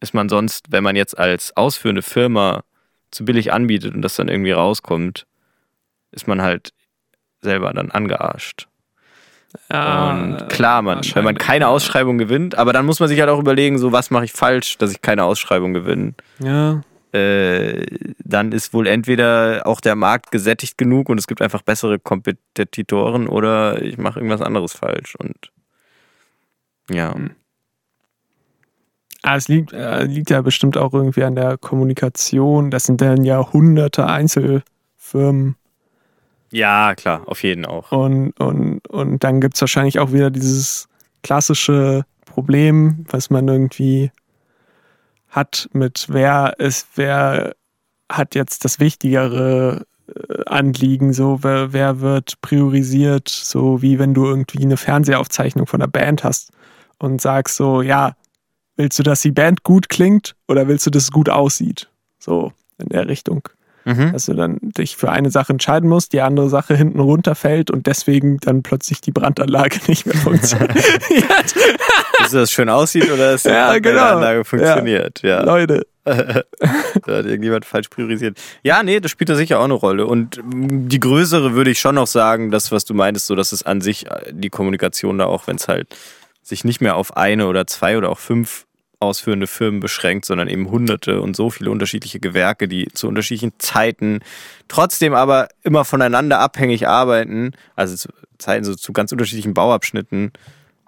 ist 0.00 0.14
man 0.14 0.30
sonst, 0.30 0.72
wenn 0.72 0.82
man 0.82 0.96
jetzt 0.96 1.18
als 1.18 1.56
ausführende 1.56 2.02
Firma 2.02 2.62
zu 3.10 3.24
billig 3.24 3.52
anbietet 3.52 3.94
und 3.94 4.02
das 4.02 4.16
dann 4.16 4.28
irgendwie 4.28 4.52
rauskommt, 4.52 5.26
ist 6.12 6.26
man 6.26 6.40
halt 6.40 6.72
selber 7.42 7.72
dann 7.74 7.90
angearscht. 7.90 8.66
Und 9.68 10.46
klar, 10.48 10.80
man, 10.80 11.00
wenn 11.14 11.24
man 11.24 11.36
keine 11.36 11.68
Ausschreibung 11.68 12.18
gewinnt, 12.18 12.56
aber 12.56 12.72
dann 12.72 12.86
muss 12.86 13.00
man 13.00 13.08
sich 13.08 13.18
halt 13.20 13.30
auch 13.30 13.40
überlegen, 13.40 13.78
so 13.78 13.92
was 13.92 14.10
mache 14.10 14.24
ich 14.24 14.32
falsch, 14.32 14.78
dass 14.78 14.92
ich 14.92 15.02
keine 15.02 15.24
Ausschreibung 15.24 15.74
gewinne. 15.74 16.14
Ja, 16.38 16.82
Äh, 17.12 17.86
dann 18.24 18.52
ist 18.52 18.72
wohl 18.72 18.86
entweder 18.86 19.62
auch 19.66 19.80
der 19.80 19.96
Markt 19.96 20.30
gesättigt 20.30 20.78
genug 20.78 21.08
und 21.08 21.18
es 21.18 21.26
gibt 21.26 21.42
einfach 21.42 21.62
bessere 21.62 21.98
Kompetitoren 21.98 23.26
oder 23.26 23.82
ich 23.82 23.98
mache 23.98 24.20
irgendwas 24.20 24.42
anderes 24.42 24.72
falsch. 24.72 25.16
Und 25.16 25.50
ja. 26.88 27.14
Ah, 29.22 29.36
es 29.36 29.48
liegt, 29.48 29.72
äh, 29.72 30.04
liegt 30.04 30.30
ja 30.30 30.40
bestimmt 30.40 30.76
auch 30.76 30.94
irgendwie 30.94 31.24
an 31.24 31.34
der 31.34 31.58
Kommunikation. 31.58 32.70
Das 32.70 32.84
sind 32.84 33.00
dann 33.00 33.24
ja 33.24 33.52
hunderte 33.52 34.06
Einzelfirmen. 34.06 35.56
Ja, 36.52 36.94
klar, 36.94 37.22
auf 37.26 37.42
jeden 37.42 37.64
auch. 37.66 37.92
Und, 37.92 38.38
und, 38.40 38.86
und 38.88 39.22
dann 39.22 39.40
gibt 39.40 39.54
es 39.54 39.60
wahrscheinlich 39.60 39.98
auch 39.98 40.12
wieder 40.12 40.30
dieses 40.30 40.88
klassische 41.22 42.04
Problem, 42.24 43.04
was 43.08 43.30
man 43.30 43.46
irgendwie 43.46 44.10
hat 45.30 45.68
mit 45.72 46.06
wer 46.08 46.54
ist, 46.58 46.88
wer 46.96 47.54
hat 48.10 48.34
jetzt 48.34 48.64
das 48.64 48.80
wichtigere 48.80 49.86
äh, 50.08 50.44
Anliegen, 50.46 51.12
so 51.12 51.42
wer, 51.42 51.72
wer 51.72 52.00
wird 52.00 52.40
priorisiert, 52.40 53.28
so 53.28 53.82
wie 53.82 53.98
wenn 53.98 54.14
du 54.14 54.26
irgendwie 54.26 54.62
eine 54.62 54.76
Fernsehaufzeichnung 54.76 55.66
von 55.66 55.80
der 55.80 55.86
Band 55.86 56.24
hast 56.24 56.52
und 56.98 57.20
sagst 57.20 57.56
so, 57.56 57.82
ja, 57.82 58.16
willst 58.76 58.98
du, 58.98 59.02
dass 59.02 59.22
die 59.22 59.32
Band 59.32 59.62
gut 59.62 59.88
klingt 59.88 60.34
oder 60.48 60.68
willst 60.68 60.86
du, 60.86 60.90
dass 60.90 61.04
es 61.04 61.10
gut 61.10 61.28
aussieht? 61.28 61.88
So 62.18 62.52
in 62.78 62.88
der 62.88 63.08
Richtung 63.08 63.48
Mhm. 63.84 64.12
dass 64.12 64.26
du 64.26 64.34
dann 64.34 64.58
dich 64.60 64.96
für 64.96 65.10
eine 65.10 65.30
Sache 65.30 65.52
entscheiden 65.52 65.88
musst, 65.88 66.12
die 66.12 66.20
andere 66.20 66.48
Sache 66.48 66.76
hinten 66.76 67.00
runterfällt 67.00 67.70
und 67.70 67.86
deswegen 67.86 68.38
dann 68.38 68.62
plotzdlich 68.62 69.00
die 69.00 69.12
Brandanlage 69.12 69.78
nicht 69.88 70.06
mehr 70.06 70.16
funktioniert. 70.16 70.74
Dass 72.18 72.32
das 72.32 72.50
schön 72.50 72.68
aussieht 72.68 73.10
oder 73.10 73.32
dass 73.32 73.44
die 73.44 73.48
Ja, 73.48 73.78
genau. 73.78 74.16
Anlage 74.16 74.44
funktioniert. 74.44 75.22
Ja. 75.22 75.42
Leute, 75.42 75.86
Da 76.04 77.14
hat 77.16 77.26
irgendjemand 77.26 77.64
falsch 77.64 77.88
priorisiert. 77.88 78.38
Ja, 78.62 78.82
nee, 78.82 79.00
das 79.00 79.10
spielt 79.10 79.28
da 79.30 79.34
sicher 79.34 79.58
auch 79.60 79.64
eine 79.64 79.74
Rolle. 79.74 80.06
Und 80.06 80.40
die 80.44 81.00
größere 81.00 81.54
würde 81.54 81.70
ich 81.70 81.80
schon 81.80 81.94
noch 81.94 82.06
sagen, 82.06 82.50
das, 82.50 82.72
was 82.72 82.84
du 82.84 82.94
meintest, 82.94 83.26
so 83.26 83.34
dass 83.34 83.52
es 83.52 83.62
an 83.62 83.80
sich 83.80 84.06
äh, 84.06 84.32
die 84.32 84.50
Kommunikation 84.50 85.18
da 85.18 85.26
auch, 85.26 85.46
wenn 85.46 85.56
es 85.56 85.68
halt 85.68 85.88
sich 86.42 86.64
nicht 86.64 86.80
mehr 86.80 86.96
auf 86.96 87.16
eine 87.16 87.46
oder 87.46 87.66
zwei 87.66 87.96
oder 87.96 88.10
auch 88.10 88.18
fünf 88.18 88.66
ausführende 89.00 89.46
Firmen 89.46 89.80
beschränkt, 89.80 90.26
sondern 90.26 90.48
eben 90.48 90.70
hunderte 90.70 91.20
und 91.22 91.34
so 91.34 91.50
viele 91.50 91.70
unterschiedliche 91.70 92.20
Gewerke, 92.20 92.68
die 92.68 92.86
zu 92.92 93.08
unterschiedlichen 93.08 93.54
Zeiten 93.58 94.20
trotzdem 94.68 95.14
aber 95.14 95.48
immer 95.62 95.84
voneinander 95.84 96.38
abhängig 96.38 96.86
arbeiten, 96.86 97.52
also 97.76 97.96
zu 97.96 98.08
Zeiten 98.38 98.64
so 98.64 98.74
zu 98.74 98.92
ganz 98.92 99.10
unterschiedlichen 99.12 99.54
Bauabschnitten 99.54 100.32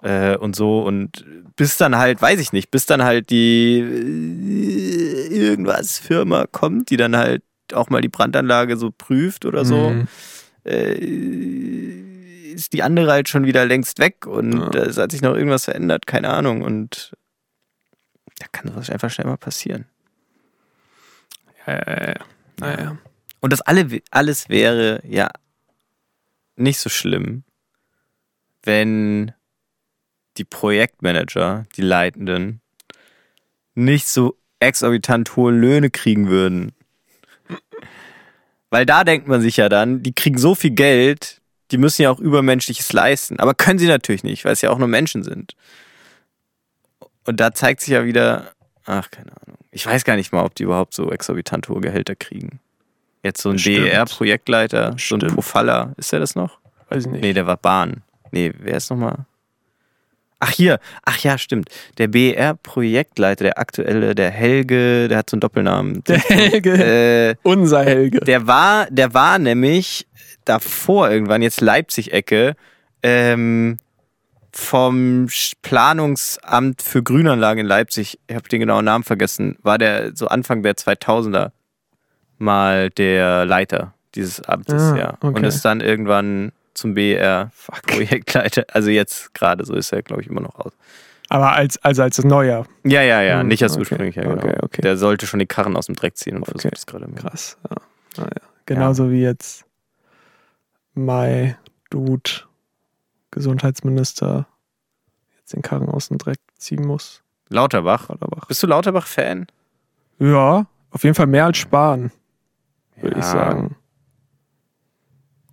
äh, 0.03 0.35
und 0.37 0.55
so 0.55 0.83
und 0.83 1.25
bis 1.55 1.77
dann 1.77 1.97
halt, 1.97 2.21
weiß 2.21 2.39
ich 2.39 2.53
nicht, 2.53 2.69
bis 2.71 2.85
dann 2.85 3.03
halt 3.03 3.29
die 3.31 3.79
äh, 3.79 5.27
irgendwas 5.35 5.97
Firma 5.99 6.45
kommt, 6.51 6.89
die 6.91 6.97
dann 6.97 7.15
halt 7.17 7.41
auch 7.73 7.89
mal 7.89 8.01
die 8.01 8.09
Brandanlage 8.09 8.77
so 8.77 8.91
prüft 8.95 9.45
oder 9.45 9.65
so, 9.65 9.89
Mhm. 9.91 10.07
äh, 10.65 10.93
ist 12.53 12.73
die 12.73 12.83
andere 12.83 13.11
halt 13.11 13.29
schon 13.29 13.45
wieder 13.45 13.65
längst 13.65 13.97
weg 13.99 14.27
und 14.27 14.53
Ja. 14.75 14.81
es 14.83 14.97
hat 14.97 15.11
sich 15.11 15.21
noch 15.23 15.35
irgendwas 15.35 15.65
verändert, 15.65 16.05
keine 16.05 16.29
Ahnung 16.29 16.61
und 16.61 17.13
da 18.43 18.49
kann 18.51 18.71
sowas 18.71 18.89
einfach 18.89 19.09
schnell 19.09 19.27
mal 19.27 19.37
passieren. 19.37 19.85
Ja, 21.65 21.73
ja, 21.73 22.07
ja. 22.07 22.25
Naja. 22.59 22.97
Und 23.39 23.53
das 23.53 23.61
alle, 23.61 24.01
alles 24.11 24.49
wäre 24.49 25.01
ja 25.07 25.29
nicht 26.55 26.79
so 26.79 26.89
schlimm, 26.89 27.43
wenn 28.63 29.31
die 30.37 30.45
Projektmanager, 30.45 31.65
die 31.75 31.81
Leitenden, 31.81 32.61
nicht 33.75 34.07
so 34.07 34.37
exorbitant 34.59 35.35
hohe 35.35 35.51
Löhne 35.51 35.89
kriegen 35.89 36.29
würden. 36.29 36.73
Weil 38.69 38.85
da 38.85 39.03
denkt 39.03 39.27
man 39.27 39.41
sich 39.41 39.57
ja 39.57 39.69
dann, 39.69 40.03
die 40.03 40.13
kriegen 40.13 40.37
so 40.37 40.55
viel 40.55 40.71
Geld, 40.71 41.41
die 41.71 41.77
müssen 41.77 42.01
ja 42.01 42.11
auch 42.11 42.19
Übermenschliches 42.19 42.91
leisten. 42.93 43.39
Aber 43.39 43.53
können 43.53 43.79
sie 43.79 43.87
natürlich 43.87 44.23
nicht, 44.23 44.45
weil 44.45 44.53
es 44.53 44.61
ja 44.61 44.69
auch 44.69 44.77
nur 44.77 44.87
Menschen 44.87 45.23
sind. 45.23 45.55
Und 47.25 47.39
da 47.39 47.53
zeigt 47.53 47.81
sich 47.81 47.89
ja 47.89 48.05
wieder, 48.05 48.51
ach, 48.85 49.09
keine 49.11 49.31
Ahnung. 49.31 49.57
Ich 49.71 49.85
weiß 49.85 50.03
gar 50.03 50.15
nicht 50.15 50.31
mal, 50.31 50.43
ob 50.43 50.55
die 50.55 50.63
überhaupt 50.63 50.93
so 50.93 51.11
exorbitant 51.11 51.67
hohe 51.69 51.81
Gehälter 51.81 52.15
kriegen. 52.15 52.59
Jetzt 53.23 53.41
so 53.41 53.49
ein. 53.49 53.57
DER-Projektleiter, 53.57 54.95
so 54.97 55.15
ein. 55.15 55.21
Profalla, 55.27 55.93
ist 55.97 56.11
der 56.11 56.19
das 56.19 56.35
noch? 56.35 56.59
Weiß 56.89 57.05
ich 57.05 57.11
nicht. 57.11 57.21
Nee, 57.21 57.33
der 57.33 57.47
war 57.47 57.57
Bahn. 57.57 58.03
Nee, 58.31 58.51
wer 58.59 58.77
ist 58.77 58.89
nochmal? 58.89 59.25
Ach, 60.39 60.51
hier. 60.51 60.79
Ach 61.05 61.17
ja, 61.19 61.37
stimmt. 61.37 61.69
Der 61.97 62.07
BER-Projektleiter, 62.09 63.45
der 63.45 63.57
aktuelle, 63.59 64.13
der 64.13 64.29
Helge, 64.29 65.07
der 65.07 65.19
hat 65.19 65.29
so 65.29 65.35
einen 65.35 65.41
Doppelnamen. 65.41 66.03
Der 66.07 66.17
Helge. 66.19 66.71
Äh, 66.73 67.35
Unser 67.43 67.85
Helge. 67.85 68.19
der 68.19 68.45
war, 68.45 68.87
der 68.89 69.13
war 69.13 69.39
nämlich 69.39 70.05
davor 70.43 71.09
irgendwann, 71.09 71.41
jetzt 71.41 71.61
Leipzig-Ecke, 71.61 72.55
ähm, 73.03 73.77
vom 74.53 75.27
Planungsamt 75.63 76.81
für 76.81 77.01
Grünanlagen 77.03 77.61
in 77.61 77.65
Leipzig, 77.65 78.19
ich 78.27 78.35
habe 78.35 78.47
den 78.49 78.59
genauen 78.59 78.85
Namen 78.85 79.03
vergessen, 79.03 79.57
war 79.63 79.77
der 79.77 80.15
so 80.15 80.27
Anfang 80.27 80.61
der 80.63 80.75
2000er 80.75 81.51
mal 82.37 82.89
der 82.91 83.45
Leiter 83.45 83.93
dieses 84.15 84.41
Amtes, 84.41 84.81
Ah, 84.81 84.95
ja. 84.97 85.13
okay. 85.21 85.27
Und 85.27 85.43
ist 85.43 85.63
dann 85.65 85.81
irgendwann 85.81 86.51
zum 86.75 86.93
BR 86.93 87.51
Fuck. 87.53 87.81
Projektleiter, 87.87 88.65
also 88.71 88.89
jetzt 88.89 89.33
gerade 89.33 89.65
so 89.65 89.73
ist 89.73 89.91
er, 89.91 90.03
glaube 90.03 90.21
ich, 90.21 90.27
immer 90.27 90.41
noch 90.41 90.55
aus. 90.55 90.73
Aber 91.29 91.53
als, 91.53 91.83
also 91.83 92.03
als 92.03 92.23
neuer. 92.23 92.67
Ja, 92.83 93.01
ja, 93.01 93.21
ja, 93.21 93.39
Hm, 93.39 93.47
nicht 93.47 93.63
als 93.63 93.73
okay, 93.73 93.79
ursprünglicher, 93.81 94.21
genau. 94.21 94.35
okay, 94.35 94.55
okay. 94.61 94.81
Der 94.81 94.97
sollte 94.97 95.25
schon 95.25 95.39
die 95.39 95.45
Karren 95.47 95.75
aus 95.75 95.87
dem 95.87 95.95
Dreck 95.95 96.15
ziehen 96.17 96.35
und 96.35 96.43
Okay, 96.43 96.51
versucht 96.51 96.77
es 96.77 96.85
gerade. 96.85 97.07
Krass. 97.15 97.57
Ja. 97.69 97.77
Naja. 98.17 98.29
Genauso 98.67 99.09
wie 99.09 99.21
jetzt 99.21 99.65
Mai 100.93 101.57
Dude, 101.89 102.29
Gesundheitsminister, 103.33 104.47
jetzt 105.37 105.53
den 105.53 105.61
Karren 105.61 105.89
aus 105.89 106.07
dem 106.09 106.17
Dreck 106.17 106.39
ziehen 106.57 106.85
muss. 106.85 107.21
Lauterbach. 107.49 108.09
Lauterbach. 108.09 108.45
Bist 108.47 108.63
du 108.63 108.67
Lauterbach-Fan? 108.67 109.47
Ja, 110.19 110.67
auf 110.91 111.03
jeden 111.03 111.15
Fall 111.15 111.27
mehr 111.27 111.45
als 111.45 111.57
Spahn, 111.57 112.11
würde 113.01 113.19
ich 113.19 113.25
Ja. 113.25 113.31
sagen. 113.31 113.75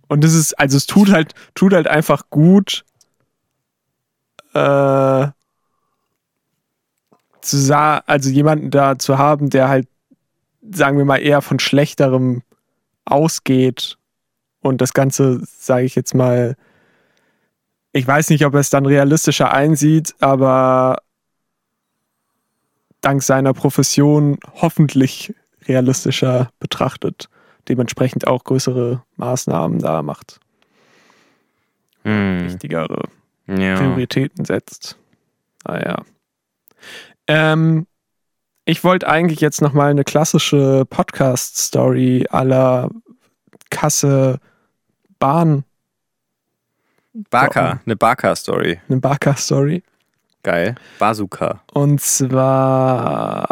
Und 0.07 0.23
es 0.23 0.33
ist, 0.33 0.59
also 0.59 0.77
es 0.77 0.85
tut 0.85 1.11
halt, 1.11 1.33
tut 1.55 1.73
halt 1.73 1.87
einfach 1.87 2.29
gut, 2.29 2.85
äh, 4.53 5.27
zu 7.41 7.75
also 7.75 8.29
jemanden 8.29 8.69
da 8.69 8.99
zu 8.99 9.17
haben, 9.17 9.49
der 9.49 9.69
halt, 9.69 9.87
sagen 10.69 10.97
wir 10.97 11.05
mal, 11.05 11.17
eher 11.17 11.41
von 11.41 11.59
schlechterem 11.59 12.43
ausgeht 13.05 13.97
und 14.59 14.81
das 14.81 14.93
Ganze, 14.93 15.41
sage 15.45 15.85
ich 15.85 15.95
jetzt 15.95 16.13
mal, 16.13 16.55
ich 17.93 18.07
weiß 18.07 18.29
nicht, 18.29 18.45
ob 18.45 18.53
er 18.53 18.59
es 18.61 18.69
dann 18.69 18.85
realistischer 18.85 19.51
einsieht, 19.53 20.15
aber 20.19 20.97
dank 23.01 23.23
seiner 23.23 23.53
Profession 23.53 24.37
hoffentlich 24.61 25.33
realistischer 25.67 26.49
betrachtet, 26.59 27.29
dementsprechend 27.67 28.27
auch 28.27 28.43
größere 28.43 29.03
Maßnahmen 29.17 29.79
da 29.79 30.01
macht, 30.01 30.39
Hm. 32.03 32.45
wichtigere 32.45 33.09
Ja. 33.47 33.75
Prioritäten 33.75 34.45
setzt. 34.45 34.97
Naja. 35.65 36.03
Ähm, 37.27 37.85
ich 38.65 38.83
wollte 38.83 39.07
eigentlich 39.07 39.41
jetzt 39.41 39.61
nochmal 39.61 39.91
eine 39.91 40.03
klassische 40.03 40.85
Podcast-Story 40.89 42.27
aller 42.29 42.89
Kasse 43.69 44.39
Bahn, 45.19 45.63
Barker, 47.13 47.81
eine 47.85 47.95
Barker-Story. 47.95 48.79
eine 48.87 48.99
Barker-Story. 48.99 49.83
Geil. 50.43 50.75
Bazooka. 50.99 51.61
Und 51.73 52.01
zwar 52.01 53.47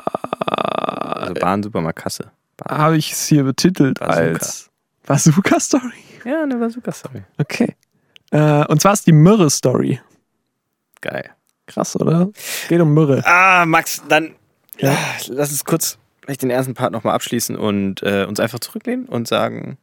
Also 1.21 1.33
Bahn, 1.35 1.61
Supermarkt, 1.63 1.99
Kasse. 1.99 2.31
Bahn. 2.57 2.77
habe 2.77 2.97
ich 2.97 3.11
es 3.11 3.27
hier 3.27 3.43
betitelt 3.43 3.99
Bazooka. 3.99 4.15
als 4.21 4.69
Bazooka-Story. 5.05 5.93
Ja, 6.25 6.43
eine 6.43 6.57
Bazooka-Story. 6.57 7.23
Okay. 7.37 7.75
Äh, 8.31 8.65
und 8.67 8.81
zwar 8.81 8.93
ist 8.93 9.07
die 9.07 9.11
Myrrhe-Story. 9.13 9.99
Geil. 11.01 11.29
Krass, 11.67 11.95
oder? 11.95 12.29
Geht 12.67 12.81
um 12.81 12.93
Myrrhe. 12.93 13.23
Ah, 13.25 13.65
Max, 13.65 14.01
dann 14.09 14.35
Ja. 14.77 14.91
ja. 14.91 14.97
lass 15.29 15.51
uns 15.51 15.63
kurz 15.65 15.97
vielleicht 16.23 16.41
den 16.41 16.49
ersten 16.49 16.73
Part 16.73 16.91
nochmal 16.91 17.13
abschließen 17.15 17.55
und 17.55 18.01
äh, 18.03 18.25
uns 18.25 18.39
einfach 18.39 18.59
zurücklehnen 18.59 19.05
und 19.07 19.27
sagen, 19.27 19.77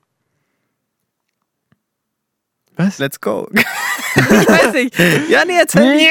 Was? 2.77 2.99
let's 2.99 3.20
go. 3.20 3.49
ich 4.14 4.22
weiß 4.22 4.72
nicht. 4.74 4.99
Ja, 5.29 5.45
nee, 5.45 5.57
erzähl 5.59 5.97
nicht. 5.97 6.07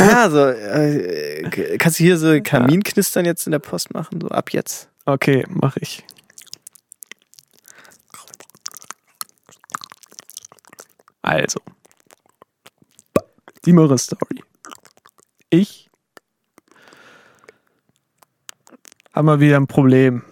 Ja, 0.00 0.30
so, 0.30 0.46
äh, 0.48 1.78
kannst 1.78 1.98
du 2.00 2.04
hier 2.04 2.18
so 2.18 2.40
Kaminknistern 2.42 3.24
jetzt 3.24 3.46
in 3.46 3.52
der 3.52 3.60
Post 3.60 3.94
machen, 3.94 4.20
so 4.20 4.28
ab 4.28 4.52
jetzt? 4.52 4.88
Okay, 5.04 5.44
mache 5.48 5.80
ich. 5.80 6.04
Also. 11.22 11.60
Die 13.64 13.72
Myrrhe-Story. 13.72 14.42
Ich 15.50 15.90
habe 19.12 19.26
mal 19.26 19.40
wieder 19.40 19.56
ein 19.56 19.66
Problem. 19.66 20.22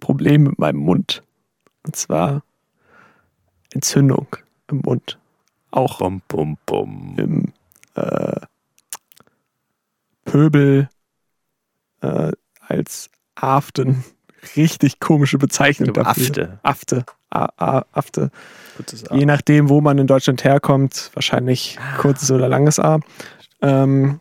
Problem 0.00 0.44
mit 0.44 0.58
meinem 0.58 0.78
Mund. 0.78 1.22
Und 1.84 1.96
zwar 1.96 2.42
Entzündung 3.72 4.26
im 4.70 4.78
Mund. 4.84 5.18
Auch 5.70 5.98
Bum, 5.98 6.22
bum, 6.28 6.56
bum. 6.66 7.14
im 7.18 7.52
äh, 7.94 8.40
Pöbel 10.24 10.88
äh, 12.00 12.32
als 12.60 13.10
Aften. 13.34 14.04
Richtig 14.56 15.00
komische 15.00 15.38
Bezeichnung 15.38 15.92
glaube, 15.92 16.04
dafür. 16.04 16.58
Afte. 16.62 17.02
Afte. 17.02 17.04
A 17.30 17.48
A 17.56 17.84
Afte. 17.92 18.30
Je 19.10 19.26
nachdem, 19.26 19.68
wo 19.68 19.80
man 19.80 19.98
in 19.98 20.06
Deutschland 20.06 20.44
herkommt, 20.44 21.10
wahrscheinlich 21.14 21.78
kurzes 21.98 22.30
oder 22.30 22.48
langes 22.48 22.78
A. 22.78 23.00
Ähm, 23.60 24.20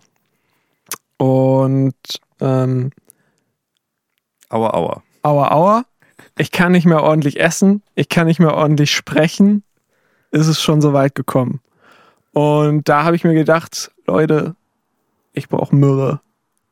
und 1.17 1.95
ähm, 2.39 2.91
Aua, 4.49 4.69
aua. 4.73 5.03
aua, 5.23 5.51
aua. 5.51 5.85
Ich 6.37 6.51
kann 6.51 6.71
nicht 6.71 6.85
mehr 6.85 7.03
ordentlich 7.03 7.39
essen. 7.39 7.83
Ich 7.95 8.09
kann 8.09 8.27
nicht 8.27 8.39
mehr 8.39 8.53
ordentlich 8.55 8.91
sprechen. 8.91 9.63
Ist 10.31 10.47
es 10.47 10.61
schon 10.61 10.81
so 10.81 10.93
weit 10.93 11.13
gekommen. 11.15 11.59
Und 12.31 12.89
da 12.89 13.03
habe 13.03 13.15
ich 13.15 13.23
mir 13.23 13.35
gedacht, 13.35 13.91
Leute, 14.07 14.55
ich 15.33 15.47
brauche 15.49 15.75
Myrrhe. 15.75 16.21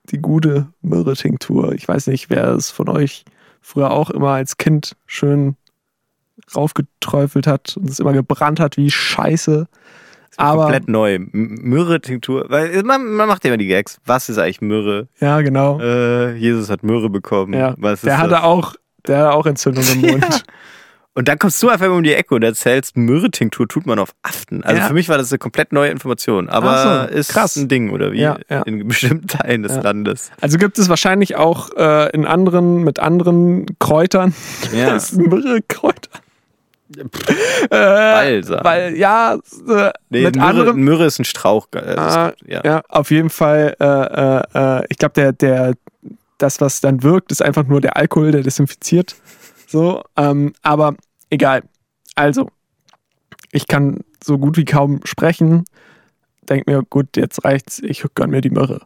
Die 0.10 0.18
gute 0.18 0.68
Myrrhe-Tinktur. 0.82 1.74
Ich 1.74 1.88
weiß 1.88 2.08
nicht, 2.08 2.30
wer 2.32 2.48
es 2.50 2.72
von 2.72 2.90
euch 2.90 3.24
früher 3.62 3.92
auch 3.92 4.10
immer 4.10 4.32
als 4.32 4.58
Kind 4.58 4.96
schön 5.06 5.56
raufgeträufelt 6.56 7.48
hat 7.48 7.78
und 7.78 7.88
es 7.90 8.00
immer 8.00 8.14
gebrannt 8.14 8.60
hat 8.60 8.78
wie 8.78 8.90
Scheiße. 8.90 9.68
Aber 10.38 10.64
Komplett 10.64 10.88
neu. 10.88 11.20
Myrrhe-Tinktur. 11.32 12.46
Weil 12.50 12.82
man, 12.84 13.06
man 13.14 13.28
macht 13.28 13.44
ja 13.44 13.50
immer 13.52 13.58
die 13.58 13.68
Gags. 13.68 14.00
Was 14.06 14.30
ist 14.30 14.38
eigentlich 14.38 14.62
Myrrhe? 14.62 15.08
ja, 15.20 15.42
genau. 15.42 15.80
Äh, 15.80 16.36
Jesus 16.38 16.70
hat 16.70 16.84
Myrrhe 16.84 17.10
bekommen. 17.10 17.54
ja. 17.54 17.76
Was 17.78 18.00
ist 18.00 18.06
Der 18.06 18.18
hatte 18.18 18.32
das? 18.32 18.44
auch, 18.44 18.76
der 19.08 19.18
hatte 19.20 19.32
auch 19.34 19.46
Entzündung 19.46 19.84
im 19.94 20.02
Mund. 20.12 20.44
Und 21.14 21.28
dann 21.28 21.38
kommst 21.40 21.62
du 21.62 21.68
einfach 21.68 21.90
um 21.90 22.04
die 22.04 22.14
Ecke 22.14 22.34
und 22.36 22.42
erzählst, 22.42 22.96
Myrrhe-Tinktur 22.96 23.68
tut 23.68 23.86
man 23.86 24.00
auf 24.00 24.12
Aften. 24.24 24.64
Also 24.64 24.80
Ja. 24.82 24.88
für 24.88 24.94
mich 24.94 25.10
war 25.10 25.18
das 25.18 25.30
eine 25.30 25.40
komplett 25.40 25.74
neue 25.74 25.90
Information. 25.92 26.48
Aber 26.48 27.08
so, 27.10 27.14
ist 27.14 27.34
krass. 27.34 27.58
ein 27.58 27.68
Ding, 27.68 27.90
oder 27.90 28.14
wie? 28.14 28.22
Ja, 28.22 28.38
ja. 28.50 28.62
In 28.62 28.88
bestimmten 28.88 29.28
Teilen 29.28 29.64
des 29.64 29.76
Ja. 29.76 29.82
Landes. 29.82 30.32
Also 30.40 30.58
gibt 30.58 30.80
es 30.80 30.88
wahrscheinlich 30.88 31.36
auch 31.36 31.70
äh, 31.76 32.10
in 32.12 32.26
anderen, 32.26 32.84
mit 32.86 33.00
anderen 33.00 33.66
Kräutern. 33.80 34.34
Ja. 34.74 34.90
Das 34.94 35.10
sind 35.10 35.28
mehrere 35.28 35.62
Kräuter. 35.68 36.10
Äh. 37.70 38.42
Weil, 38.64 38.96
ja, 38.98 39.36
äh, 39.36 39.92
Nee, 40.10 40.24
mit 40.24 40.36
Myrrhe, 40.36 40.46
anderen. 40.48 40.80
Myrrhe 40.82 41.06
ist 41.06 41.20
ein 41.20 41.26
Strauch. 41.26 41.68
äh, 41.76 41.96
Ah, 41.98 42.34
ja. 42.46 42.62
Ja, 42.64 42.82
auf 42.90 43.12
jeden 43.12 43.30
Fall. 43.30 43.76
Äh, 43.80 43.86
äh, 43.86 44.80
äh, 44.80 44.86
ich 44.90 44.98
glaube, 44.98 45.14
der, 45.16 45.32
der, 45.34 45.74
das, 46.42 46.62
was 46.62 46.82
dann 46.82 47.04
wirkt, 47.04 47.32
ist 47.32 47.42
einfach 47.42 47.66
nur 47.66 47.82
der 47.82 47.98
Alkohol, 47.98 48.32
der 48.32 48.42
desinfiziert. 48.44 49.16
So, 49.68 50.04
ähm, 50.18 50.54
aber 50.62 50.96
egal. 51.30 51.64
Also, 52.16 52.50
ich 53.52 53.68
kann 53.68 54.00
so 54.24 54.38
gut 54.38 54.58
wie 54.58 54.66
kaum 54.66 55.02
sprechen. 55.06 55.66
Denk 56.50 56.68
mir, 56.68 56.84
gut, 56.90 57.16
jetzt 57.16 57.44
reicht's. 57.46 57.80
Ich 57.80 58.04
gönn 58.16 58.32
mir 58.32 58.42
die 58.42 58.50
Myrrhe. 58.50 58.82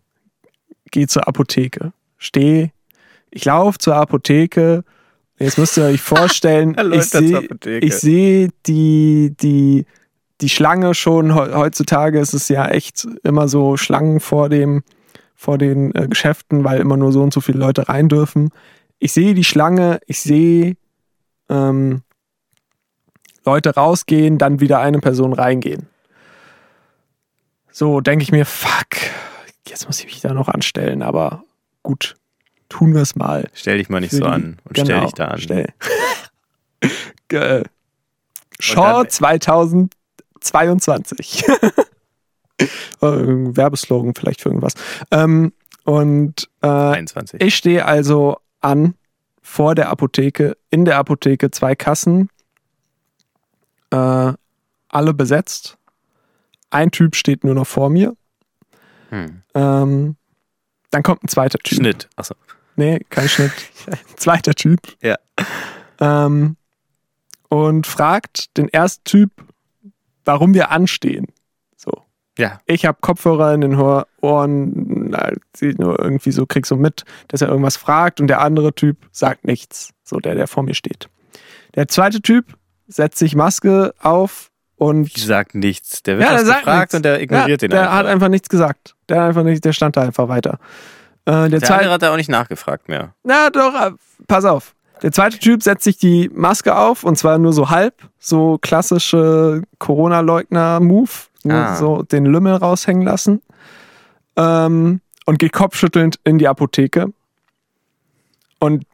Geh 0.92 1.08
zur 1.08 1.28
Apotheke. 1.28 1.94
Steh. 2.18 2.72
Ich 3.32 3.46
laufe 3.46 3.78
zur 3.80 3.96
Apotheke. 3.96 4.84
Jetzt 5.38 5.58
müsst 5.58 5.76
ihr 5.78 5.86
euch 5.86 6.02
vorstellen, 6.02 6.76
ich 6.94 7.04
sehe 7.30 7.48
sehe 8.00 8.50
die, 8.68 9.34
die, 9.42 9.86
die 10.42 10.50
Schlange 10.50 10.94
schon. 10.94 11.34
Heu- 11.36 11.54
Heutzutage 11.54 12.20
ist 12.20 12.34
es 12.34 12.48
ja 12.50 12.68
echt 12.70 13.08
immer 13.24 13.48
so 13.48 13.76
Schlangen 13.78 14.20
vor 14.20 14.48
dem, 14.50 14.84
vor 15.46 15.58
den 15.60 15.94
äh, 15.96 16.08
Geschäften, 16.08 16.64
weil 16.64 16.80
immer 16.82 16.98
nur 16.98 17.12
so 17.12 17.22
und 17.24 17.32
so 17.34 17.40
viele 17.40 17.60
Leute 17.60 17.88
rein 17.88 18.10
dürfen. 18.10 18.50
Ich 19.00 19.14
sehe 19.14 19.34
die 19.36 19.44
Schlange, 19.44 20.00
ich 20.08 20.20
sehe 20.22 20.76
ähm, 21.50 22.02
Leute 23.46 23.76
rausgehen, 23.76 24.38
dann 24.40 24.60
wieder 24.60 24.80
eine 24.80 25.00
Person 25.00 25.34
reingehen. 25.34 25.88
So 27.72 28.02
denke 28.02 28.24
ich 28.24 28.32
mir, 28.32 28.46
fuck, 28.46 28.88
jetzt 29.68 29.86
muss 29.86 30.00
ich 30.00 30.06
mich 30.06 30.22
da 30.22 30.34
noch 30.34 30.48
anstellen, 30.48 31.04
aber 31.04 31.44
gut, 31.84 32.16
tun 32.70 32.96
wir 32.96 33.02
es 33.04 33.16
mal. 33.16 33.48
Stell 33.54 33.78
dich 33.78 33.90
mal 33.90 34.00
nicht 34.02 34.10
Für 34.12 34.16
so 34.18 34.24
die- 34.26 34.32
an 34.32 34.58
und 34.66 34.76
stell 34.78 34.86
Genau, 34.88 35.04
dich 35.04 35.14
da 35.14 35.28
an. 35.28 35.40
Stell. 35.40 35.68
Shaw 38.60 39.04
dann- 39.04 39.10
2022. 39.10 41.44
Werbeslogan 43.00 44.14
vielleicht 44.16 44.42
für 44.42 44.50
irgendwas. 44.50 44.74
Ähm, 45.12 45.54
und 45.84 46.50
äh, 46.62 46.68
21. 46.68 47.42
ich 47.42 47.56
stehe 47.56 47.86
also 47.86 48.38
an 48.62 48.96
vor 49.42 49.76
der 49.76 49.90
Apotheke, 49.90 50.58
in 50.72 50.86
der 50.86 50.98
Apotheke 50.98 51.52
zwei 51.52 51.76
Kassen, 51.76 52.30
äh, 53.92 54.34
alle 54.90 55.14
besetzt. 55.14 55.78
Ein 56.72 56.92
Typ 56.92 57.16
steht 57.16 57.44
nur 57.44 57.54
noch 57.54 57.68
vor 57.68 57.90
mir. 57.90 58.16
Hm. 59.10 59.44
Ähm, 59.54 60.16
dann 60.90 61.04
kommt 61.04 61.24
ein 61.24 61.28
zweiter 61.28 61.60
Typ. 61.60 61.78
Schnitt. 61.78 62.10
Achso. 62.16 62.36
Nee, 62.76 63.00
kein 63.10 63.30
Schnitt. 63.30 63.52
Zweiter 64.18 64.54
Typ. 64.54 64.80
Ja. 65.02 65.18
Ähm, 66.00 66.58
und 67.50 67.88
fragt 67.88 68.58
den 68.58 68.68
ersten 68.70 69.04
Typ, 69.04 69.32
warum 70.26 70.54
wir 70.54 70.72
anstehen. 70.72 71.28
Ja. 72.38 72.60
Ich 72.66 72.86
habe 72.86 72.98
Kopfhörer 73.02 73.54
in 73.54 73.62
den 73.62 73.76
Ohren, 73.76 75.10
na, 75.10 75.32
sie 75.56 75.74
nur 75.78 76.00
irgendwie 76.00 76.32
so, 76.32 76.46
krieg 76.46 76.66
so 76.66 76.76
mit, 76.76 77.06
dass 77.30 77.42
er 77.42 77.48
irgendwas 77.48 77.78
fragt 77.78 78.20
und 78.20 78.28
der 78.28 78.42
andere 78.42 78.74
Typ 78.74 78.98
sagt 79.12 79.46
nichts. 79.46 79.92
So, 80.04 80.20
der, 80.20 80.36
der 80.36 80.48
vor 80.48 80.64
mir 80.64 80.76
steht. 80.76 81.10
Der 81.76 81.88
zweite 81.88 82.22
Typ 82.22 82.58
setzt 82.88 83.18
sich 83.18 83.36
Maske 83.36 83.94
auf 84.00 84.52
und 84.76 85.12
sagt 85.18 85.56
nichts. 85.56 86.04
Der 86.04 86.18
wird 86.18 86.30
ja, 86.30 86.44
der 86.44 86.56
gefragt 86.56 86.94
und 86.94 87.06
der 87.06 87.22
ignoriert 87.22 87.62
ja, 87.62 87.68
den 87.68 87.72
der 87.72 87.82
einfach. 87.84 87.94
hat 87.96 88.06
einfach 88.06 88.28
nichts 88.28 88.50
gesagt. 88.50 88.96
Der 89.10 89.24
einfach 89.24 89.44
nicht, 89.44 89.64
der 89.64 89.74
stand 89.74 89.96
da 89.98 90.02
einfach 90.02 90.28
weiter. 90.28 90.60
Äh, 91.26 91.32
der, 91.32 91.50
der 91.50 91.60
zweite, 91.62 91.74
andere 91.76 91.94
hat 91.94 92.02
da 92.02 92.12
auch 92.12 92.18
nicht 92.18 92.30
nachgefragt 92.30 92.90
mehr. 92.90 93.16
na 93.24 93.50
doch, 93.50 93.74
äh, 93.74 93.92
pass 94.28 94.46
auf. 94.46 94.76
Der 95.02 95.12
zweite 95.12 95.40
Typ 95.40 95.62
setzt 95.64 95.84
sich 95.84 95.98
die 95.98 96.30
Maske 96.34 96.76
auf 96.76 97.04
und 97.04 97.18
zwar 97.18 97.38
nur 97.38 97.54
so 97.54 97.70
halb, 97.70 98.10
so 98.18 98.58
klassische 98.62 99.64
Corona-Leugner-Move, 99.80 101.10
Ah. 101.52 101.76
so 101.76 102.04
den 102.04 102.26
Lümmel 102.26 102.56
raushängen 102.56 103.04
lassen 103.04 103.42
ähm, 104.36 105.02
und 105.26 105.40
geht 105.40 105.54
kopfschüttelnd 105.54 106.20
in 106.24 106.38
die 106.38 106.48
Apotheke. 106.48 107.14
Und 108.60 108.86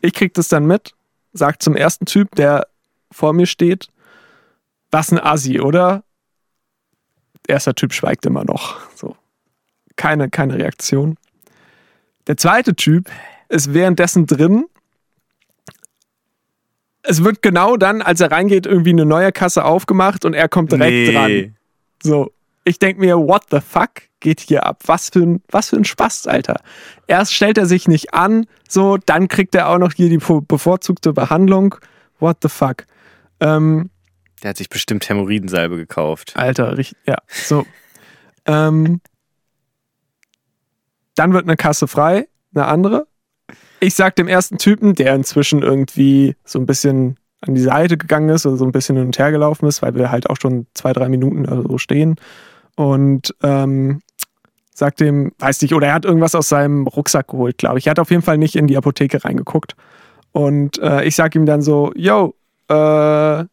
ich 0.00 0.12
krieg 0.12 0.34
das 0.34 0.48
dann 0.48 0.66
mit, 0.66 0.94
sagt 1.32 1.62
zum 1.62 1.76
ersten 1.76 2.06
Typ, 2.06 2.34
der 2.34 2.66
vor 3.10 3.32
mir 3.32 3.46
steht, 3.46 3.88
was 4.90 5.12
ein 5.12 5.18
Assi, 5.18 5.60
oder? 5.60 6.02
Erster 7.46 7.74
Typ 7.74 7.92
schweigt 7.92 8.26
immer 8.26 8.44
noch. 8.44 8.78
So. 8.94 9.16
Keine, 9.96 10.28
keine 10.30 10.54
Reaktion. 10.54 11.16
Der 12.26 12.36
zweite 12.36 12.74
Typ 12.74 13.10
ist 13.48 13.72
währenddessen 13.72 14.26
drin. 14.26 14.66
Es 17.02 17.24
wird 17.24 17.40
genau 17.40 17.76
dann, 17.76 18.02
als 18.02 18.20
er 18.20 18.30
reingeht, 18.30 18.66
irgendwie 18.66 18.90
eine 18.90 19.06
neue 19.06 19.32
Kasse 19.32 19.64
aufgemacht 19.64 20.26
und 20.26 20.34
er 20.34 20.48
kommt 20.48 20.72
direkt 20.72 21.14
dran. 21.14 21.56
So, 22.02 22.32
ich 22.64 22.78
denke 22.78 23.00
mir, 23.00 23.16
what 23.18 23.44
the 23.50 23.60
fuck 23.60 23.90
geht 24.20 24.40
hier 24.40 24.66
ab? 24.66 24.82
Was 24.86 25.10
für 25.10 25.20
ein, 25.20 25.42
was 25.50 25.70
für 25.70 25.76
ein 25.76 25.84
Spaß, 25.84 26.26
Alter. 26.26 26.60
Erst 27.06 27.34
stellt 27.34 27.58
er 27.58 27.66
sich 27.66 27.88
nicht 27.88 28.14
an, 28.14 28.46
so, 28.68 28.96
dann 28.98 29.28
kriegt 29.28 29.54
er 29.54 29.68
auch 29.68 29.78
noch 29.78 29.92
hier 29.94 30.08
die 30.08 30.18
bevorzugte 30.18 31.12
Behandlung. 31.12 31.76
What 32.18 32.38
the 32.42 32.48
fuck? 32.48 32.84
Ähm, 33.40 33.90
Der 34.42 34.50
hat 34.50 34.56
sich 34.56 34.68
bestimmt 34.68 35.08
Hämorrhoidensalbe 35.08 35.76
gekauft. 35.76 36.32
Alter, 36.36 36.76
richtig, 36.76 36.98
ja, 37.06 37.16
so. 37.28 37.64
ähm, 38.46 39.00
dann 41.14 41.32
wird 41.32 41.44
eine 41.44 41.56
Kasse 41.56 41.88
frei, 41.88 42.28
eine 42.54 42.66
andere. 42.66 43.06
Ich 43.80 43.94
sag 43.94 44.16
dem 44.16 44.28
ersten 44.28 44.58
Typen, 44.58 44.94
der 44.94 45.14
inzwischen 45.14 45.62
irgendwie 45.62 46.36
so 46.44 46.58
ein 46.58 46.66
bisschen 46.66 47.18
an 47.40 47.54
die 47.54 47.60
Seite 47.60 47.96
gegangen 47.96 48.28
ist 48.30 48.46
oder 48.46 48.56
so 48.56 48.64
ein 48.64 48.72
bisschen 48.72 48.96
hin 48.96 49.06
und 49.06 49.18
her 49.18 49.30
gelaufen 49.30 49.66
ist, 49.66 49.82
weil 49.82 49.94
wir 49.94 50.10
halt 50.10 50.28
auch 50.28 50.36
schon 50.40 50.66
zwei, 50.74 50.92
drei 50.92 51.08
Minuten 51.08 51.46
oder 51.46 51.62
so 51.62 51.78
stehen. 51.78 52.16
Und 52.76 53.34
ähm, 53.42 54.00
sagt 54.74 55.00
dem, 55.00 55.32
weiß 55.38 55.62
nicht, 55.62 55.74
oder 55.74 55.88
er 55.88 55.94
hat 55.94 56.04
irgendwas 56.04 56.34
aus 56.34 56.48
seinem 56.48 56.86
Rucksack 56.86 57.28
geholt, 57.28 57.58
glaube 57.58 57.78
ich. 57.78 57.86
Er 57.86 57.92
hat 57.92 57.98
auf 57.98 58.10
jeden 58.10 58.22
Fall 58.22 58.38
nicht 58.38 58.56
in 58.56 58.66
die 58.66 58.76
Apotheke 58.76 59.24
reingeguckt. 59.24 59.74
Und 60.32 60.78
äh, 60.78 61.04
ich 61.04 61.16
sag 61.16 61.34
ihm 61.34 61.46
dann 61.46 61.62
so, 61.62 61.92
yo, 61.94 62.34
äh, 62.68 63.44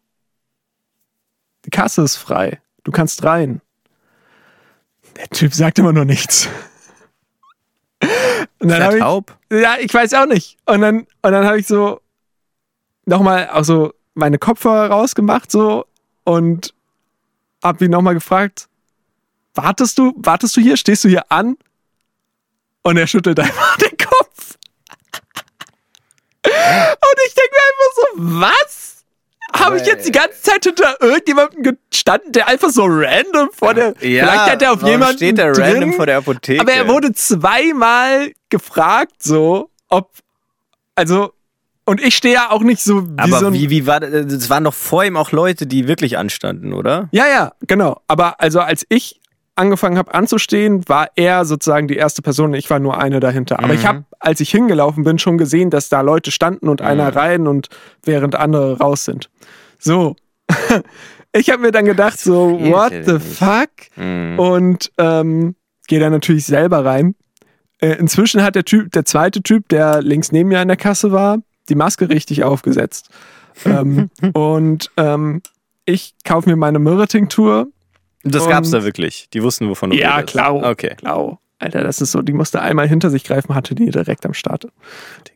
die 1.65 1.69
Kasse 1.71 2.03
ist 2.03 2.17
frei. 2.17 2.59
Du 2.83 2.91
kannst 2.91 3.23
rein. 3.23 3.61
Der 5.17 5.27
Typ 5.29 5.53
sagt 5.53 5.79
immer 5.79 5.93
nur 5.93 6.05
nichts. 6.05 6.47
Und 8.59 8.69
Ist 8.69 8.79
dann 8.79 8.79
der 8.79 8.86
hab 8.86 8.93
ich, 8.93 8.99
taub? 8.99 9.38
ja, 9.51 9.75
ich 9.79 9.93
weiß 9.93 10.13
auch 10.13 10.27
nicht. 10.27 10.57
Und 10.65 10.81
dann, 10.81 10.99
und 10.99 11.31
dann 11.31 11.45
habe 11.45 11.59
ich 11.59 11.67
so 11.67 11.99
nochmal 13.06 13.49
auch 13.49 13.64
so 13.64 13.93
meine 14.14 14.38
Kopfhörer 14.38 14.89
rausgemacht 14.89 15.51
so 15.51 15.86
und 16.24 16.74
hab 17.64 17.82
ihn 17.82 17.91
nochmal 17.91 18.14
gefragt, 18.14 18.68
wartest 19.53 19.97
du, 19.97 20.14
wartest 20.18 20.56
du 20.58 20.62
hier, 20.62 20.78
stehst 20.78 21.03
du 21.03 21.10
hier 21.10 21.32
an? 21.32 21.58
Und 22.84 22.97
er 22.97 23.08
schüttelt 23.08 23.39
einfach 23.39 23.78
den 23.78 23.97
Kopf. 23.97 24.58
Und 26.45 27.20
ich 27.28 27.34
denke 27.34 27.51
mir 27.51 27.64
einfach 27.70 27.93
so, 27.95 28.41
was? 28.41 28.95
Habe 29.56 29.78
ich 29.78 29.86
jetzt 29.86 30.06
die 30.08 30.12
ganze 30.12 30.41
Zeit 30.41 30.64
hinter 30.66 31.01
irgendjemandem 31.01 31.78
gestanden, 31.89 32.32
der 32.34 32.47
einfach 32.47 32.70
so 32.70 32.86
random 32.86 33.49
vor 33.53 33.74
der. 33.74 33.95
vielleicht 33.95 34.51
hat 34.51 34.62
er 34.62 34.74
auf 34.74 34.84
jemanden. 34.84 35.18
steht 35.18 35.38
der 35.38 35.53
drin, 35.53 35.64
random 35.64 35.93
vor 35.93 36.06
der 36.06 36.18
Apotheke. 36.18 36.62
aber 36.62 36.74
er 36.74 36.88
wurde 36.88 37.14
zweimal 37.14 38.34
gefragt, 38.49 39.24
so, 39.24 39.70
ob. 39.88 40.12
Also, 40.95 41.34
und 41.86 42.01
ich 42.01 42.15
stehe 42.15 42.33
ja 42.33 42.51
auch 42.51 42.61
nicht 42.61 42.81
so 42.81 43.07
wie 43.07 43.13
Aber 43.17 43.39
so 43.39 43.47
ein. 43.47 43.53
wie, 43.53 43.69
wie 43.69 43.86
war 43.88 43.99
das? 43.99 44.09
Es 44.11 44.49
waren 44.49 44.63
doch 44.63 44.73
vor 44.73 45.03
ihm 45.05 45.17
auch 45.17 45.31
Leute, 45.31 45.67
die 45.67 45.88
wirklich 45.88 46.17
anstanden, 46.17 46.73
oder? 46.73 47.09
Ja, 47.11 47.25
ja, 47.27 47.51
genau. 47.67 48.01
Aber 48.07 48.39
also 48.41 48.59
als 48.59 48.86
ich 48.89 49.21
angefangen 49.57 49.97
habe 49.97 50.13
anzustehen, 50.13 50.83
war 50.89 51.07
er 51.15 51.45
sozusagen 51.45 51.88
die 51.88 51.95
erste 51.95 52.21
Person 52.21 52.49
und 52.49 52.55
ich 52.55 52.69
war 52.69 52.79
nur 52.79 52.97
eine 52.97 53.19
dahinter. 53.21 53.59
Aber 53.63 53.73
ich 53.73 53.83
Mhm. 53.83 53.88
habe, 53.88 54.05
als 54.19 54.41
ich 54.41 54.49
hingelaufen 54.51 55.03
bin, 55.05 55.17
schon 55.17 55.38
gesehen, 55.38 55.69
dass 55.69 55.88
da 55.88 56.01
Leute 56.01 56.31
standen 56.31 56.67
und 56.67 56.81
einer 56.81 57.11
Mhm. 57.11 57.17
rein 57.17 57.47
und 57.47 57.69
während 58.03 58.36
andere 58.36 58.77
raus 58.79 59.05
sind. 59.05 59.29
So. 59.79 60.15
Ich 61.38 61.49
habe 61.49 61.61
mir 61.63 61.71
dann 61.71 61.83
gedacht, 61.83 62.17
so, 62.17 62.57
what 62.61 62.93
the 63.05 63.19
fuck? 63.19 63.69
Mhm. 63.97 64.39
Und 64.39 64.91
ähm, 64.97 65.55
gehe 65.88 65.99
dann 65.99 66.13
natürlich 66.13 66.45
selber 66.45 66.86
rein. 66.86 67.15
Äh, 67.81 67.95
inzwischen 67.97 68.41
hat 68.41 68.55
der 68.55 68.63
Typ, 68.63 68.91
der 68.93 69.03
zweite 69.03 69.41
Typ, 69.43 69.67
der 69.67 70.01
links 70.01 70.31
neben 70.31 70.47
mir 70.47 70.59
an 70.61 70.69
der 70.69 70.77
Kasse 70.77 71.11
war, 71.11 71.39
die 71.70 71.76
Maske 71.76 72.09
richtig 72.09 72.43
aufgesetzt. 72.43 73.09
ähm, 73.66 74.09
und 74.34 74.91
ähm, 74.97 75.41
ich 75.86 76.16
kaufe 76.24 76.49
mir 76.49 76.55
meine 76.55 76.80
Myrrhe-Tinktur. 76.80 77.68
Das 78.24 78.47
gab's 78.47 78.72
da 78.72 78.84
wirklich. 78.84 79.30
Die 79.34 79.43
wussten, 79.43 79.70
wovon 79.70 79.91
du 79.91 79.95
Ja, 79.97 80.16
redest. 80.16 80.32
klar. 80.32 80.55
Okay. 80.55 80.95
Klar. 80.95 81.39
Alter, 81.59 81.84
das 81.84 82.01
ist 82.01 82.11
so, 82.11 82.22
die 82.22 82.34
musste 82.34 82.61
einmal 82.61 82.88
hinter 82.88 83.09
sich 83.09 83.24
greifen, 83.24 83.55
hatte 83.55 83.76
die 83.76 83.89
direkt 83.89 84.26
am 84.26 84.34
Start. 84.34 84.68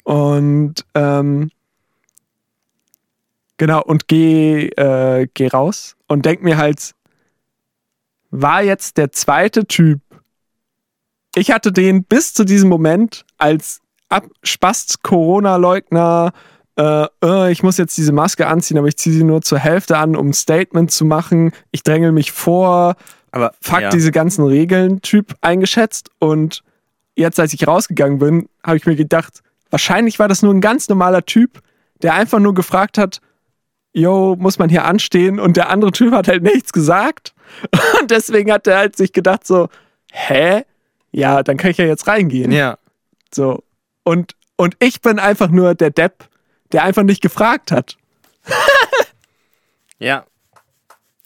Und 0.03 0.85
ähm, 0.95 1.51
Genau, 3.57 3.81
und 3.83 4.07
geh, 4.07 4.67
äh, 4.69 5.27
geh 5.33 5.47
raus 5.47 5.97
und 6.07 6.25
denk 6.25 6.41
mir 6.41 6.55
halt, 6.57 6.95
war 8.31 8.63
jetzt 8.63 8.95
der 8.97 9.11
zweite 9.11 9.65
Typ. 9.65 9.99
Ich 11.35 11.51
hatte 11.51 11.73
den 11.73 12.05
bis 12.05 12.33
zu 12.33 12.45
diesem 12.45 12.69
Moment 12.69 13.25
als 13.37 13.81
Abspast 14.09 15.03
Corona-Leugner, 15.03 16.33
äh, 16.77 17.07
äh, 17.23 17.51
ich 17.51 17.63
muss 17.63 17.77
jetzt 17.77 17.97
diese 17.97 18.11
Maske 18.11 18.47
anziehen, 18.47 18.77
aber 18.77 18.87
ich 18.87 18.97
ziehe 18.97 19.15
sie 19.15 19.23
nur 19.23 19.41
zur 19.41 19.59
Hälfte 19.59 19.97
an, 19.97 20.15
um 20.15 20.29
ein 20.29 20.33
Statement 20.33 20.91
zu 20.91 21.05
machen. 21.05 21.51
Ich 21.71 21.83
drängel 21.83 22.11
mich 22.11 22.31
vor, 22.31 22.95
Aber 23.31 23.53
fuck 23.61 23.81
ja. 23.81 23.89
diese 23.89 24.11
ganzen 24.11 24.45
Regeln 24.45 25.01
Typ 25.01 25.35
eingeschätzt 25.41 26.09
und 26.19 26.63
jetzt, 27.15 27.39
als 27.39 27.53
ich 27.53 27.67
rausgegangen 27.67 28.19
bin, 28.19 28.49
habe 28.65 28.77
ich 28.77 28.85
mir 28.85 28.95
gedacht, 28.95 29.41
wahrscheinlich 29.69 30.19
war 30.19 30.27
das 30.27 30.41
nur 30.41 30.53
ein 30.53 30.61
ganz 30.61 30.89
normaler 30.89 31.25
Typ, 31.25 31.61
der 32.01 32.13
einfach 32.13 32.39
nur 32.39 32.53
gefragt 32.53 32.97
hat, 32.97 33.19
yo, 33.93 34.35
muss 34.39 34.59
man 34.59 34.69
hier 34.69 34.85
anstehen? 34.85 35.39
Und 35.39 35.57
der 35.57 35.69
andere 35.69 35.91
Typ 35.91 36.13
hat 36.13 36.27
halt 36.27 36.43
nichts 36.43 36.71
gesagt. 36.71 37.33
Und 38.01 38.11
deswegen 38.11 38.51
hat 38.51 38.67
er 38.67 38.77
halt 38.77 38.95
sich 38.95 39.13
gedacht 39.13 39.45
so, 39.45 39.69
hä? 40.11 40.63
Ja, 41.11 41.43
dann 41.43 41.57
kann 41.57 41.71
ich 41.71 41.77
ja 41.77 41.85
jetzt 41.85 42.07
reingehen. 42.07 42.51
Ja. 42.51 42.77
So. 43.33 43.63
Und, 44.09 44.33
und 44.55 44.75
ich 44.79 45.01
bin 45.01 45.19
einfach 45.19 45.49
nur 45.49 45.75
der 45.75 45.91
Depp, 45.91 46.27
der 46.71 46.83
einfach 46.83 47.03
nicht 47.03 47.21
gefragt 47.21 47.71
hat. 47.71 47.95
Ja. 49.99 50.23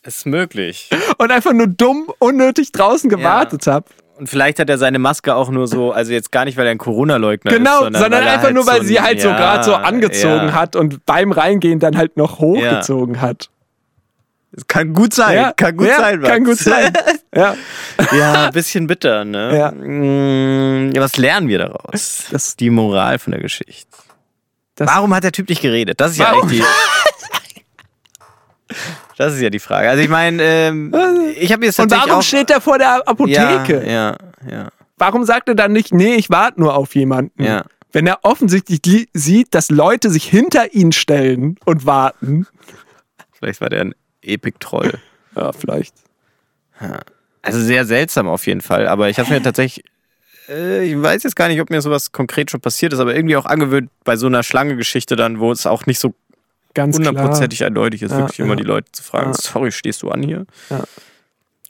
Ist 0.04 0.26
möglich. 0.26 0.90
Und 1.18 1.32
einfach 1.32 1.54
nur 1.54 1.68
dumm, 1.68 2.12
unnötig 2.20 2.74
draußen 2.74 3.10
gewartet 3.10 3.68
hab. 3.68 3.90
Und 4.18 4.28
vielleicht 4.28 4.60
hat 4.60 4.70
er 4.70 4.78
seine 4.78 5.00
Maske 5.00 5.34
auch 5.34 5.50
nur 5.50 5.68
so, 5.68 5.94
also 5.94 6.12
jetzt 6.12 6.34
gar 6.34 6.44
nicht, 6.44 6.58
weil 6.58 6.66
er 6.66 6.72
ein 6.72 6.78
Corona-Leugner 6.78 7.52
Genau, 7.52 7.72
ist, 7.72 7.80
sondern, 7.80 8.02
sondern 8.02 8.24
er 8.24 8.32
einfach 8.34 8.44
halt 8.46 8.56
nur, 8.56 8.68
weil 8.68 8.82
so 8.82 8.88
sie 8.88 9.00
halt 9.00 9.22
so 9.22 9.30
ja, 9.30 9.38
gerade 9.38 9.64
so 9.64 9.76
angezogen 9.76 10.48
ja. 10.48 10.54
hat 10.54 10.76
und 10.76 11.06
beim 11.06 11.32
Reingehen 11.32 11.80
dann 11.80 11.96
halt 11.96 12.18
noch 12.18 12.40
hochgezogen 12.40 13.22
hat. 13.22 13.50
Es 14.52 14.68
kann 14.68 14.94
gut 14.94 15.14
sein, 15.14 15.38
Ja, 15.38 15.54
kann 15.54 15.78
gut 15.78 15.88
ja, 15.88 16.00
sein. 16.00 16.20
Max. 16.20 16.30
Kann 16.34 16.44
gut 16.44 16.58
sein. 16.58 16.92
ja. 17.36 17.56
ja, 18.18 18.46
ein 18.48 18.52
bisschen 18.54 18.88
bitter, 18.88 19.26
ne? 19.26 19.58
Ja. 19.58 19.72
Mm, 19.72 20.92
ja, 20.94 21.02
was 21.02 21.18
lernen 21.18 21.48
wir 21.48 21.58
daraus? 21.60 22.26
Das- 22.32 22.32
ist 22.32 22.60
die 22.60 22.70
Moral 22.70 23.20
von 23.20 23.32
der 23.32 23.42
Geschichte. 23.42 23.88
Das- 24.76 24.88
Warum 24.88 25.14
hat 25.14 25.24
der 25.24 25.32
Typ 25.32 25.50
nicht 25.50 25.62
geredet? 25.62 26.00
Das 26.02 26.12
ist 26.12 26.18
ja 26.18 26.26
Warum? 26.32 26.44
eigentlich 26.50 26.62
die. 26.62 26.66
Das 29.18 29.34
ist 29.36 29.42
ja 29.42 29.50
die 29.52 29.60
Frage. 29.60 29.90
Also 29.90 30.02
ich 30.02 30.10
meine, 30.10 30.42
ähm, 30.42 30.92
ich 31.36 31.52
habe 31.54 31.66
jetzt 31.66 31.80
Und 31.80 31.90
tatsächlich 31.90 32.10
warum 32.10 32.20
auch, 32.20 32.24
steht 32.24 32.50
er 32.50 32.60
vor 32.62 32.80
der 32.80 33.08
Apotheke? 33.08 33.84
Ja, 33.86 33.92
ja, 33.92 34.18
ja. 34.50 34.70
Warum 34.98 35.24
sagt 35.26 35.50
er 35.50 35.56
dann 35.56 35.72
nicht, 35.72 35.94
nee, 35.94 36.16
ich 36.16 36.32
warte 36.32 36.60
nur 36.60 36.76
auf 36.76 36.96
jemanden? 36.96 37.44
Ja. 37.44 37.66
Wenn 37.92 38.08
er 38.08 38.20
offensichtlich 38.24 38.80
li- 38.88 39.10
sieht, 39.14 39.54
dass 39.54 39.70
Leute 39.70 40.10
sich 40.10 40.24
hinter 40.26 40.74
ihn 40.74 40.92
stellen 40.92 41.58
und 41.66 41.86
warten. 41.86 42.48
Vielleicht 43.34 43.62
war 43.62 43.70
der 43.70 43.82
ein 43.82 43.96
Epic-Troll. 44.24 44.94
Ja, 45.36 45.52
vielleicht. 45.52 45.94
Also 47.44 47.60
sehr 47.60 47.86
seltsam 47.86 48.28
auf 48.28 48.48
jeden 48.48 48.62
Fall. 48.62 48.88
Aber 48.88 49.10
ich 49.10 49.20
habe 49.20 49.30
mir 49.32 49.42
tatsächlich, 49.44 49.86
äh, 50.50 50.84
ich 50.86 51.00
weiß 51.02 51.24
jetzt 51.24 51.36
gar 51.36 51.48
nicht, 51.50 51.62
ob 51.62 51.70
mir 51.70 51.82
sowas 51.82 52.12
konkret 52.12 52.50
schon 52.50 52.62
passiert 52.62 52.94
ist, 52.94 53.00
aber 53.00 53.16
irgendwie 53.16 53.36
auch 53.38 53.46
angewöhnt 53.46 53.90
bei 54.04 54.16
so 54.16 54.26
einer 54.28 54.42
Schlange-Geschichte 54.44 55.16
dann, 55.16 55.40
wo 55.40 55.52
es 55.52 55.66
auch 55.68 55.86
nicht 55.86 56.00
so 56.00 56.14
Ganz 56.74 56.98
klar. 56.98 57.10
hundertprozentig 57.10 57.64
eindeutig 57.66 58.02
ist, 58.02 58.12
Ja, 58.12 58.18
wirklich 58.20 58.40
immer 58.40 58.50
ja. 58.52 58.56
die 58.56 58.64
Leute 58.64 58.92
zu 58.92 59.04
fragen, 59.04 59.32
Ja. 59.32 59.38
sorry, 59.40 59.72
stehst 59.72 60.02
du 60.02 60.10
an 60.10 60.24
hier? 60.24 60.46
Ja. 60.72 60.84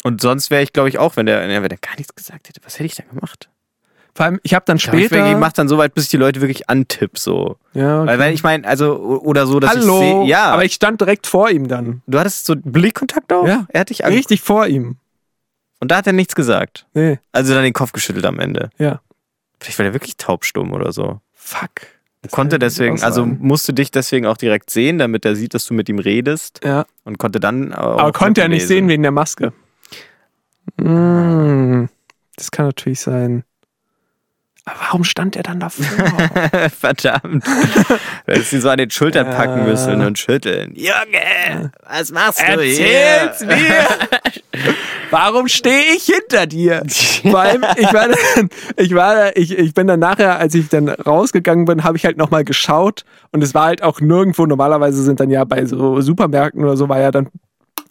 Und 0.04 0.22
sonst 0.22 0.50
wäre 0.52 0.62
ich, 0.64 0.72
glaube 0.74 0.90
ich, 0.90 0.98
auch, 1.00 1.16
wenn 1.18 1.26
der, 1.26 1.46
ja, 1.50 1.62
wenn 1.62 1.70
der 1.70 1.78
gar 1.78 1.96
nichts 1.98 2.14
gesagt 2.16 2.48
hätte, 2.50 2.62
was 2.64 2.76
hätte 2.76 2.86
ich 2.86 2.96
dann 2.96 3.08
gemacht? 3.10 3.50
Vor 4.16 4.26
allem, 4.28 4.40
ich 4.44 4.54
habe 4.54 4.64
dann 4.68 4.78
Ich 4.78 4.84
glaub, 4.84 4.96
ich 4.96 5.08
später. 5.08 5.38
mache 5.40 5.54
dann 5.56 5.68
so 5.68 5.78
weit, 5.80 5.96
bis 5.96 6.04
ich 6.06 6.10
die 6.12 6.18
Leute 6.18 6.40
wirklich 6.40 6.70
antipp, 6.70 7.18
so. 7.18 7.58
ja, 7.74 8.02
okay. 8.02 8.08
Weil, 8.12 8.20
weil 8.20 8.34
ich 8.34 8.44
meine, 8.44 8.68
also, 8.68 8.96
oder 8.98 9.48
so, 9.48 9.60
dass 9.60 9.72
Hallo. 9.72 9.94
ich 10.02 10.08
sehe, 10.08 10.26
ja, 10.26 10.52
Aber 10.52 10.66
ich 10.66 10.74
stand 10.74 11.02
direkt 11.02 11.26
vor 11.26 11.50
ihm 11.50 11.68
dann. 11.68 12.04
du 12.06 12.20
hattest 12.20 12.46
so 12.46 12.54
Blickkontakt 12.56 13.34
auch? 13.34 13.48
Ja. 13.48 13.66
Er 13.70 13.80
hat 13.82 13.90
dich 13.90 14.06
angeguckt. 14.06 14.30
Richtig 14.32 14.42
vor 14.46 14.68
ihm. 14.68 14.98
Und 15.84 15.90
da 15.92 15.98
hat 15.98 16.08
er 16.08 16.14
nichts 16.14 16.34
gesagt. 16.34 16.86
Nee, 16.94 17.20
Also 17.34 17.54
dann 17.54 17.64
den 17.64 17.74
Kopf 17.74 17.92
geschüttelt 17.92 18.26
am 18.26 18.40
Ende. 18.40 18.70
ja. 18.78 19.02
Vielleicht 19.60 19.80
war 19.80 19.84
der 19.84 19.94
wirklich 19.94 20.18
taubstumm 20.18 20.74
oder 20.74 20.92
so. 20.92 21.20
Fuck. 21.34 21.70
Das 22.22 22.32
konnte 22.32 22.58
deswegen, 22.60 23.02
also 23.04 23.26
musste 23.26 23.74
dich 23.74 23.92
deswegen 23.92 24.26
auch 24.26 24.38
direkt 24.38 24.70
sehen, 24.70 24.98
damit 24.98 25.26
er 25.26 25.36
sieht, 25.36 25.54
dass 25.54 25.66
du 25.66 25.74
mit 25.74 25.88
ihm 25.90 26.00
redest 26.00 26.62
Ja. 26.64 26.86
und 27.04 27.18
konnte 27.18 27.40
dann 27.42 27.74
auch 27.74 27.98
Aber 28.00 28.12
konnte 28.14 28.42
er 28.42 28.48
nicht 28.48 28.62
mitlesen. 28.64 28.76
sehen 28.76 28.88
wegen 28.90 29.04
der 29.04 29.12
Maske. 29.12 29.52
Mm, 30.78 31.86
das 32.38 32.52
kann 32.52 32.66
natürlich 32.68 33.00
sein. 33.02 33.44
Aber 34.66 34.80
warum 34.80 35.04
stand 35.04 35.36
er 35.36 35.44
dann 35.44 35.60
davor? 35.60 35.84
Verdammt. 36.70 37.46
Du 37.46 37.52
hättest 38.34 38.54
ihn 38.54 38.62
so 38.62 38.70
an 38.70 38.78
den 38.78 38.90
Schultern 38.92 39.28
packen 39.30 39.66
müssen 39.66 40.00
und 40.06 40.18
schütteln. 40.18 40.74
Junge, 40.76 41.72
was 41.86 42.12
machst 42.14 42.40
du 42.40 42.44
Erzähl's 42.46 43.40
hier? 43.40 43.48
mir! 43.48 43.88
Warum 45.14 45.48
stehe 45.48 45.94
ich 45.96 46.06
hinter 46.06 46.46
dir? 46.48 46.84
Vor 47.22 47.40
allem, 47.40 47.64
ich 47.78 47.94
war, 47.94 48.08
dann, 48.10 48.50
ich 48.78 48.94
war, 48.94 49.36
ich, 49.38 49.58
ich 49.58 49.74
bin 49.74 49.88
dann 49.88 50.00
nachher, 50.00 50.38
als 50.40 50.56
ich 50.56 50.70
dann 50.70 50.90
rausgegangen 50.90 51.66
bin, 51.66 51.84
habe 51.84 51.98
ich 51.98 52.06
halt 52.06 52.18
nochmal 52.18 52.44
geschaut 52.44 53.06
und 53.32 53.44
es 53.44 53.54
war 53.54 53.66
halt 53.66 53.84
auch 53.84 54.02
nirgendwo, 54.02 54.46
normalerweise 54.46 55.04
sind 55.04 55.20
dann 55.20 55.30
ja 55.30 55.44
bei 55.44 55.66
so 55.66 56.02
Supermärkten 56.02 56.64
oder 56.64 56.78
so, 56.78 56.90
war 56.90 57.00
ja 57.00 57.12
dann, 57.12 57.30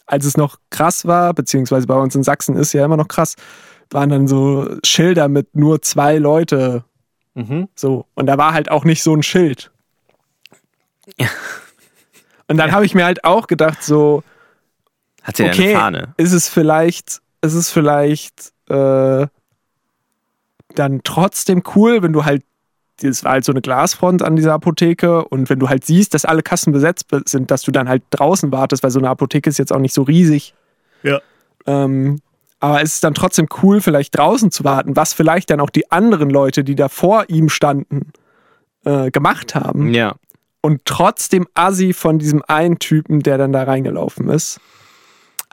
als 0.07 0.25
es 0.25 0.37
noch 0.37 0.59
krass 0.71 1.07
war, 1.07 1.33
beziehungsweise 1.33 1.87
bei 1.87 1.97
uns 1.97 2.15
in 2.15 2.23
Sachsen 2.23 2.57
ist 2.57 2.73
ja 2.73 2.85
immer 2.85 2.97
noch 2.97 3.09
krass, 3.09 3.37
waren 3.91 4.11
dann 4.11 4.29
so 4.29 4.69
Schilder 4.85 5.29
mit 5.29 5.55
nur 5.57 5.83
zwei 5.83 6.19
Leute 6.19 6.85
Mhm. 7.35 7.69
so. 7.75 8.05
Und 8.15 8.27
da 8.27 8.37
war 8.37 8.53
halt 8.53 8.71
auch 8.71 8.85
nicht 8.85 9.03
so 9.03 9.15
ein 9.15 9.23
Schild. 9.23 9.71
Und 12.49 12.57
dann 12.59 12.73
habe 12.73 12.85
ich 12.85 12.95
mir 12.95 13.05
halt 13.05 13.25
auch 13.25 13.47
gedacht, 13.47 13.83
so, 13.83 14.23
Hat 15.23 15.37
sie 15.37 15.45
okay, 15.45 15.71
eine 15.71 15.79
Fahne? 15.79 16.15
ist 16.17 16.33
es 16.33 16.49
vielleicht, 16.49 17.21
ist 17.43 17.55
es 17.55 17.71
vielleicht 17.71 18.53
äh, 18.69 19.27
dann 20.75 21.01
trotzdem 21.05 21.63
cool, 21.75 22.03
wenn 22.03 22.13
du 22.13 22.25
halt, 22.25 22.43
das 23.01 23.25
war 23.25 23.33
halt 23.33 23.45
so 23.45 23.53
eine 23.53 23.61
Glasfront 23.61 24.23
an 24.23 24.37
dieser 24.37 24.53
Apotheke 24.55 25.25
und 25.25 25.51
wenn 25.51 25.59
du 25.59 25.69
halt 25.69 25.85
siehst, 25.85 26.15
dass 26.15 26.25
alle 26.25 26.43
Kassen 26.43 26.73
besetzt 26.73 27.09
be- 27.09 27.23
sind, 27.27 27.51
dass 27.51 27.63
du 27.63 27.73
dann 27.73 27.89
halt 27.89 28.03
draußen 28.11 28.53
wartest, 28.53 28.83
weil 28.83 28.91
so 28.91 28.99
eine 28.99 29.11
Apotheke 29.11 29.51
ist 29.51 29.59
jetzt 29.59 29.73
auch 29.73 29.79
nicht 29.79 29.95
so 29.95 30.03
riesig. 30.03 30.55
Ja. 31.03 31.21
Ähm, 31.67 32.21
aber 32.61 32.81
es 32.83 32.95
ist 32.95 33.05
dann 33.05 33.15
trotzdem 33.15 33.49
cool, 33.63 33.81
vielleicht 33.81 34.17
draußen 34.17 34.53
zu 34.53 34.63
warten, 34.63 34.95
was 34.95 35.13
vielleicht 35.13 35.51
dann 35.51 35.61
auch 35.61 35.71
die 35.71 35.91
anderen 35.91 36.31
Leute, 36.31 36.63
die 36.63 36.77
da 36.77 36.89
vor 36.89 37.25
ihm 37.29 37.49
standen, 37.49 38.13
äh, 38.85 39.11
gemacht 39.11 39.55
haben. 39.55 39.93
Ja. 39.93 40.15
Und 40.61 40.83
trotzdem 40.85 41.49
Assi 41.55 41.93
von 41.93 42.21
diesem 42.21 42.43
einen 42.47 42.79
Typen, 42.79 43.21
der 43.21 43.37
dann 43.37 43.53
da 43.53 43.65
reingelaufen 43.65 44.29
ist. 44.29 44.61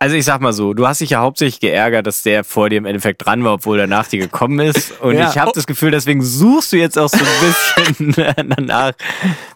Also 0.01 0.15
ich 0.15 0.23
sag 0.23 0.39
mal 0.39 0.53
so, 0.53 0.73
du 0.73 0.87
hast 0.87 1.01
dich 1.01 1.09
ja 1.09 1.19
hauptsächlich 1.19 1.59
geärgert, 1.59 2.07
dass 2.07 2.23
der 2.23 2.45
vor 2.45 2.69
dir 2.69 2.77
im 2.77 2.85
Endeffekt 2.85 3.25
dran 3.25 3.43
war, 3.43 3.53
obwohl 3.55 3.79
er 3.81 3.87
nach 3.87 4.07
dir 4.07 4.19
gekommen 4.19 4.59
ist. 4.59 4.97
Und 5.01 5.15
Ja. 5.17 5.29
ich 5.29 5.37
habe 5.37 5.51
das 5.53 5.67
Gefühl, 5.67 5.91
deswegen 5.91 6.21
suchst 6.21 6.71
du 6.71 6.77
jetzt 6.77 6.97
auch 6.97 7.09
so 7.09 7.17
ein 7.17 8.05
bisschen 8.07 8.13
danach, 8.55 8.93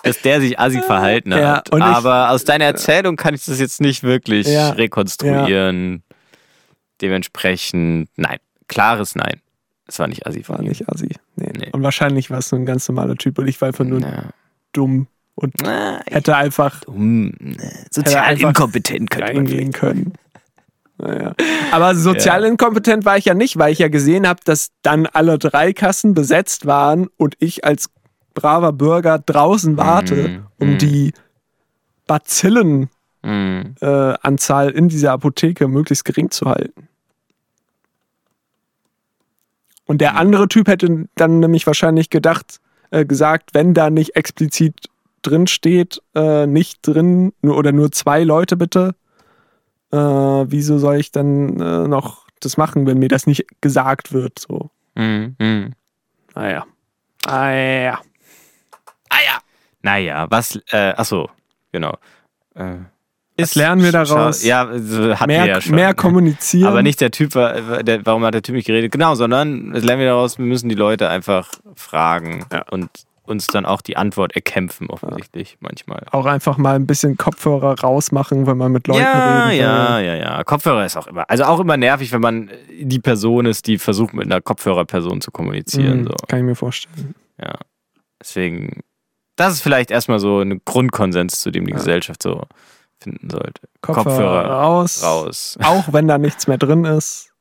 dass 0.04 0.22
der 0.22 0.42
sich 0.42 0.60
assi 0.60 0.82
verhalten 0.82 1.34
hat. 1.34 1.40
Ja, 1.42 1.64
und 1.72 1.80
ich- 1.80 1.86
Aber 1.86 2.32
aus 2.32 2.44
deiner 2.44 2.66
Erzählung 2.66 3.16
kann 3.16 3.34
ich 3.34 3.46
das 3.46 3.60
jetzt 3.60 3.80
nicht 3.80 4.04
wirklich 4.04 4.46
Ja. 4.48 4.72
rekonstruieren. 4.72 6.04
Dementsprechend, 7.02 8.10
nein, 8.16 8.38
klares 8.68 9.16
Nein. 9.16 9.42
Es 9.88 10.00
war 10.00 10.08
nicht 10.08 10.26
assi 10.26 10.40
War 10.48 10.58
von 10.58 10.66
ihm. 10.66 10.70
nicht 10.70 10.88
Assi. 10.90 11.10
Nee. 11.36 11.52
Nee. 11.58 11.70
Und 11.72 11.84
wahrscheinlich 11.84 12.30
war 12.30 12.40
es 12.40 12.50
so 12.50 12.56
ein 12.56 12.66
ganz 12.66 12.88
normaler 12.88 13.16
Typ 13.16 13.38
und 13.38 13.48
ich 13.48 13.60
war 13.62 13.68
einfach 13.68 13.84
nur 13.84 14.00
Ja. 14.00 14.30
dumm 14.72 15.08
und 15.36 15.54
Na, 15.62 16.00
ich- 16.06 16.14
hätte 16.16 16.36
einfach 16.38 16.82
Dumm, 16.82 17.34
ne, 17.40 17.58
sozial 17.92 18.24
einfach 18.24 18.50
inkompetent 18.50 19.10
könnte 19.10 19.28
reingehen 19.34 19.72
können. 19.74 20.14
Naja. 20.98 21.34
Aber 21.72 21.96
sozial 21.96 22.44
inkompetent 22.44 23.04
war 23.04 23.18
ich 23.18 23.26
ja 23.26 23.34
nicht, 23.34 23.58
weil 23.58 23.72
ich 23.74 23.80
ja 23.80 23.88
gesehen 23.88 24.28
habe, 24.28 24.40
dass 24.46 24.70
dann 24.84 25.06
alle 25.08 25.40
drei 25.40 25.74
Kassen 25.74 26.14
besetzt 26.14 26.66
waren 26.66 27.08
und 27.18 27.36
ich 27.40 27.66
als 27.66 27.90
braver 28.34 28.72
Bürger 28.74 29.20
draußen 29.20 29.76
warte, 29.78 30.16
Mhm. 30.30 30.46
um 30.60 30.70
Mhm. 30.74 30.78
die 30.78 31.14
Bazillenanzahl 32.08 32.90
Mhm. 33.24 33.76
äh, 33.82 34.78
in 34.78 34.90
dieser 34.90 35.12
Apotheke 35.14 35.68
möglichst 35.68 36.06
gering 36.06 36.30
zu 36.32 36.46
halten. 36.46 36.88
Und 39.86 40.00
der 40.00 40.16
andere 40.16 40.48
Typ 40.48 40.68
hätte 40.68 41.06
dann 41.16 41.40
nämlich 41.40 41.68
wahrscheinlich 41.68 42.10
gedacht, 42.10 42.60
äh, 42.92 43.06
gesagt, 43.06 43.54
wenn 43.54 43.74
da 43.74 43.90
nicht 43.90 44.16
explizit 44.16 44.90
drin 45.22 45.48
steht, 45.48 46.02
äh, 46.16 46.46
nicht 46.48 46.80
drin 46.82 47.34
nur, 47.42 47.58
oder 47.58 47.72
nur 47.72 47.92
zwei 47.92 48.24
Leute 48.24 48.56
bitte, 48.58 48.96
äh, 49.94 50.46
wieso 50.52 50.78
soll 50.80 50.96
ich 50.98 51.12
dann 51.12 51.60
äh, 51.60 51.88
noch 51.88 52.26
das 52.40 52.58
machen, 52.58 52.86
wenn 52.88 52.98
mir 53.00 53.08
das 53.10 53.28
nicht 53.28 53.46
gesagt 53.62 54.12
wird? 54.14 54.40
So, 54.40 54.70
Mhm. 54.96 55.36
Mhm. 55.40 55.74
naja. 56.36 56.66
Ah 57.26 57.50
ja. 57.52 58.00
Ah 59.10 59.20
ja. 59.26 59.40
Naja, 59.82 60.28
was, 60.30 60.60
äh, 60.72 60.94
achso, 60.96 61.30
genau. 61.72 61.98
Äh, 62.56 62.76
Was 63.38 63.56
lernen 63.56 63.82
wir 63.84 63.92
daraus? 63.92 64.44
Ja, 64.44 64.60
hatten 64.68 64.88
wir 64.90 65.26
Mehr, 65.28 65.46
ja 65.48 65.62
schon. 65.62 65.76
mehr 65.76 65.94
kommunizieren. 65.94 66.68
Aber 66.68 66.84
nicht 66.84 67.02
der 67.02 67.12
Typ, 67.12 67.34
war, 67.36 67.82
der, 67.84 68.06
warum 68.06 68.24
hat 68.26 68.34
der 68.36 68.42
Typ 68.44 68.56
nicht 68.56 68.66
geredet? 68.68 68.92
Genau, 68.92 69.16
sondern 69.16 69.72
lernen 69.72 70.00
wir 70.00 70.08
daraus, 70.10 70.38
wir 70.38 70.46
müssen 70.46 70.70
die 70.70 70.76
Leute 70.76 71.10
einfach 71.10 71.50
fragen 71.76 72.46
Ja. 72.52 72.64
und 72.72 72.90
uns 73.26 73.48
dann 73.48 73.66
auch 73.66 73.82
die 73.82 73.96
Antwort 73.96 74.34
erkämpfen, 74.36 74.90
offensichtlich, 74.90 75.58
manchmal. 75.62 76.06
Auch 76.12 76.26
einfach 76.26 76.58
mal 76.58 76.76
ein 76.76 76.86
bisschen 76.86 77.16
Kopfhörer 77.16 77.80
rausmachen, 77.80 78.46
wenn 78.48 78.58
man 78.58 78.72
mit 78.74 78.88
Leuten 78.88 79.00
Ja, 79.02 79.48
will. 79.50 79.56
ja, 79.58 80.00
ja, 80.00 80.16
ja. 80.16 80.44
Kopfhörer 80.44 80.86
ist 80.86 80.98
auch 80.98 81.08
immer, 81.08 81.30
also 81.30 81.46
auch 81.46 81.60
immer 81.62 81.78
nervig, 81.78 82.12
wenn 82.12 82.20
man 82.22 82.50
die 82.82 83.00
Person 83.00 83.46
ist, 83.46 83.68
die 83.68 83.78
versucht, 83.78 84.14
mit 84.14 84.26
einer 84.26 84.42
Kopfhörerperson 84.42 85.22
zu 85.22 85.32
kommunizieren. 85.32 86.02
Mhm, 86.02 86.08
So. 86.08 86.14
Kann 86.28 86.40
ich 86.40 86.46
mir 86.46 86.56
vorstellen. 86.56 87.16
Ja. 87.42 87.54
Deswegen, 88.20 88.82
das 89.38 89.54
ist 89.54 89.62
vielleicht 89.62 89.90
erstmal 89.92 90.20
so 90.20 90.40
ein 90.42 90.62
Grundkonsens, 90.66 91.40
zu 91.40 91.50
dem 91.52 91.66
die 91.66 91.72
Ja. 91.72 91.78
Gesellschaft 91.78 92.22
so 92.24 92.44
finden 93.02 93.30
sollte. 93.30 93.62
Kopfhörer, 93.82 94.04
Kopfhörer 94.06 94.46
raus. 94.50 95.04
Raus. 95.04 95.58
Auch 95.64 95.92
wenn 95.94 96.08
da 96.08 96.18
nichts 96.18 96.48
mehr 96.48 96.58
drin 96.58 96.86
ist. 96.86 97.32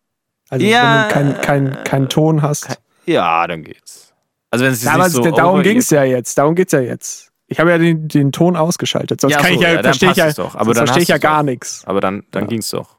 Also 0.49 0.65
Ja, 0.67 1.09
wenn 1.15 1.29
du 1.29 1.35
keinen 1.41 1.41
kein, 1.73 1.85
kein 1.85 2.09
Ton 2.09 2.43
hast. 2.43 2.67
kein- 2.67 2.77
Ja, 3.07 3.47
dann 3.47 3.63
geht's. 3.65 4.12
Also 4.53 4.65
wenn 4.65 4.73
es 4.73 4.83
Damals, 4.83 5.15
nicht 5.15 5.25
so 5.25 5.31
darum 5.33 5.63
ging 5.63 5.79
es 5.79 5.91
ja 5.91 6.05
jetzt. 6.05 6.39
Darum 6.39 6.55
geht's 6.55 6.73
ja 6.73 6.81
jetzt. 6.81 7.33
Ich 7.49 7.59
habe 7.59 7.71
ja 7.71 7.79
den, 7.79 8.07
den 8.07 8.31
Ton 8.33 8.55
ausgeschaltet. 8.57 9.21
Sonst 9.21 9.33
Ja, 9.35 9.41
kann 9.41 9.49
so, 9.49 9.55
ich 9.57 9.61
ja, 9.63 9.73
ja, 9.73 9.83
verstehe 9.83 10.11
ich 10.13 10.17
ja, 10.17 10.27
es 10.29 10.37
doch. 10.37 10.55
Aber 10.55 10.73
dann 10.75 10.87
verstehe 10.87 11.03
ich 11.03 11.09
ja 11.09 11.19
gar 11.19 11.43
nichts. 11.43 11.83
Aber 11.87 12.01
dann, 12.01 12.23
dann 12.31 12.45
Ja. 12.45 12.49
ging's 12.49 12.71
doch. 12.71 12.97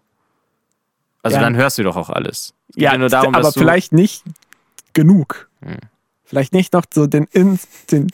Also 1.22 1.38
Ja. 1.38 1.44
dann 1.44 1.56
hörst 1.56 1.78
du 1.78 1.84
doch 1.84 1.96
auch 1.96 2.10
alles. 2.10 2.54
Es 2.70 2.76
geht 2.76 2.84
Ja, 2.84 2.98
nur 2.98 3.08
darum, 3.10 3.34
aber 3.34 3.52
vielleicht 3.54 3.94
nicht 3.94 4.24
genug. 4.94 5.48
Hm. 5.64 5.78
Vielleicht 6.26 6.54
nicht 6.54 6.74
noch 6.74 6.84
so 6.94 7.08
den, 7.08 7.26
In 7.32 7.60
den 7.92 8.08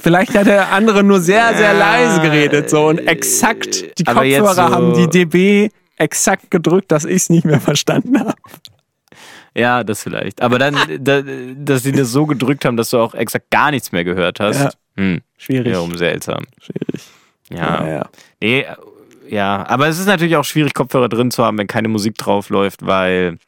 Vielleicht 0.00 0.34
hat 0.34 0.46
der 0.46 0.72
andere 0.72 1.02
nur 1.02 1.20
sehr, 1.20 1.54
sehr 1.56 1.74
leise 1.74 2.20
geredet 2.22 2.70
so 2.70 2.86
und 2.88 2.98
exakt 2.98 3.98
die 3.98 4.04
Kopfhörer 4.04 4.54
so- 4.54 4.62
haben 4.62 4.94
die 4.94 5.08
DB 5.08 5.70
exakt 5.98 6.50
gedrückt, 6.50 6.90
dass 6.92 7.04
ich 7.04 7.16
es 7.16 7.30
nicht 7.30 7.44
mehr 7.44 7.60
verstanden 7.60 8.18
habe. 8.18 8.34
Ja, 9.54 9.84
das 9.84 10.02
vielleicht. 10.02 10.40
Aber 10.40 10.58
dann, 10.58 10.76
da, 11.00 11.22
dass 11.56 11.82
sie 11.82 11.92
das 11.92 12.10
so 12.10 12.26
gedrückt 12.26 12.64
haben, 12.64 12.76
dass 12.76 12.90
du 12.90 12.98
auch 12.98 13.14
exakt 13.14 13.50
gar 13.50 13.70
nichts 13.70 13.92
mehr 13.92 14.04
gehört 14.04 14.40
hast. 14.40 14.60
Ja. 14.60 14.70
Hm, 14.96 15.20
Schwierig. 15.36 15.66
wiederum 15.66 15.96
seltsam. 15.96 16.44
Schwierig. 16.60 17.02
Ja. 17.50 17.86
ja. 17.86 18.08
Nee, 18.40 18.60
äh, 18.60 18.74
ja. 19.28 19.66
Aber 19.68 19.88
es 19.88 19.98
ist 19.98 20.06
natürlich 20.06 20.36
auch 20.36 20.44
schwierig, 20.44 20.74
Kopfhörer 20.74 21.08
drin 21.08 21.30
zu 21.30 21.44
haben, 21.44 21.58
wenn 21.58 21.66
keine 21.66 21.88
Musik 21.88 22.16
drauf 22.16 22.48
läuft, 22.48 22.84
weil 22.86 23.38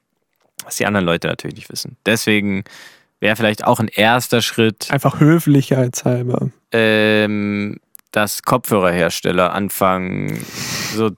was 0.65 0.77
die 0.77 0.87
anderen 0.87 1.07
Leute 1.07 1.29
natürlich 1.29 1.57
nicht 1.57 1.71
wissen. 1.71 1.97
Deswegen 2.07 2.65
wäre 3.21 3.37
vielleicht 3.37 3.65
auch 3.65 3.81
ein 3.81 3.89
erster 3.89 4.43
Schritt, 4.43 4.91
Einfach 4.91 5.21
höflichkeitshalber. 5.21 6.51
ähm, 6.73 7.79
dass 8.13 8.43
Kopfhörerhersteller 8.43 9.53
anfangen, 9.53 10.45
so 10.95 11.11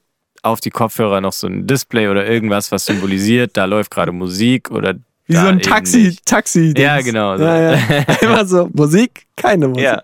auf 0.46 0.60
die 0.60 0.70
Kopfhörer 0.70 1.20
noch 1.20 1.32
so 1.32 1.46
ein 1.46 1.66
Display 1.66 2.08
oder 2.08 2.26
irgendwas, 2.26 2.72
was 2.72 2.86
symbolisiert, 2.86 3.56
da 3.56 3.64
läuft 3.64 3.90
gerade 3.90 4.12
Musik 4.12 4.70
oder 4.70 4.94
Wie 5.26 5.36
so 5.36 5.46
ein 5.46 5.60
Taxi. 5.60 6.16
Taxi. 6.24 6.74
Ja, 6.76 7.00
genau 7.00 7.36
so. 7.36 7.44
Ja, 7.44 7.74
ja. 7.74 7.78
Immer 8.20 8.46
so, 8.46 8.68
Musik, 8.72 9.26
keine 9.36 9.68
Musik. 9.68 9.84
Ja. 9.84 10.02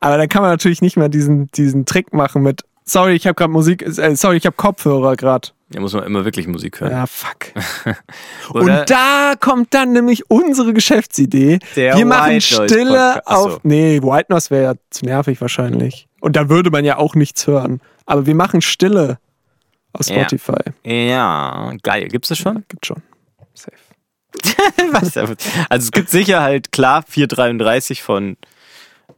Aber 0.00 0.18
dann 0.18 0.28
kann 0.28 0.42
man 0.42 0.50
natürlich 0.50 0.82
nicht 0.82 0.96
mehr 0.96 1.08
diesen, 1.08 1.48
diesen 1.52 1.86
Trick 1.86 2.12
machen 2.12 2.42
mit, 2.42 2.62
sorry, 2.84 3.14
ich 3.14 3.26
habe 3.26 3.34
gerade 3.34 3.52
Musik, 3.52 3.82
äh, 3.82 4.14
sorry, 4.14 4.36
ich 4.36 4.46
habe 4.46 4.56
Kopfhörer 4.56 5.16
gerade. 5.16 5.48
Da 5.70 5.80
muss 5.80 5.94
man 5.94 6.04
immer 6.04 6.24
wirklich 6.24 6.46
Musik 6.46 6.80
hören. 6.80 6.92
Ja, 6.92 7.06
fuck. 7.06 7.52
Und 8.50 8.68
da 8.88 9.34
kommt 9.40 9.74
dann 9.74 9.92
nämlich 9.92 10.30
unsere 10.30 10.72
Geschäftsidee. 10.72 11.58
Der 11.74 11.96
Wir 11.96 12.06
machen 12.06 12.34
White 12.34 12.40
Stille 12.42 13.26
auf. 13.26 13.58
Nee, 13.64 14.00
White 14.00 14.26
Noise 14.28 14.50
wäre 14.50 14.62
ja 14.62 14.74
zu 14.90 15.04
nervig 15.06 15.40
wahrscheinlich. 15.40 16.06
Und 16.20 16.36
da 16.36 16.48
würde 16.48 16.70
man 16.70 16.84
ja 16.84 16.98
auch 16.98 17.16
nichts 17.16 17.48
hören. 17.48 17.80
Aber 18.06 18.26
wir 18.26 18.34
machen 18.34 18.60
Stille 18.62 19.18
auf 19.92 20.06
Ja. 20.08 20.16
Spotify. 20.20 20.62
Ja, 20.84 21.72
geil. 21.82 22.08
Gibt's 22.08 22.28
das 22.28 22.38
schon? 22.38 22.64
Gibt 22.68 22.86
schon. 22.86 23.02
Safe. 23.54 23.76
Also 25.70 25.84
es 25.86 25.90
gibt 25.92 26.10
sicher 26.10 26.42
halt 26.42 26.70
klar 26.72 27.02
433 27.02 28.02
von 28.02 28.36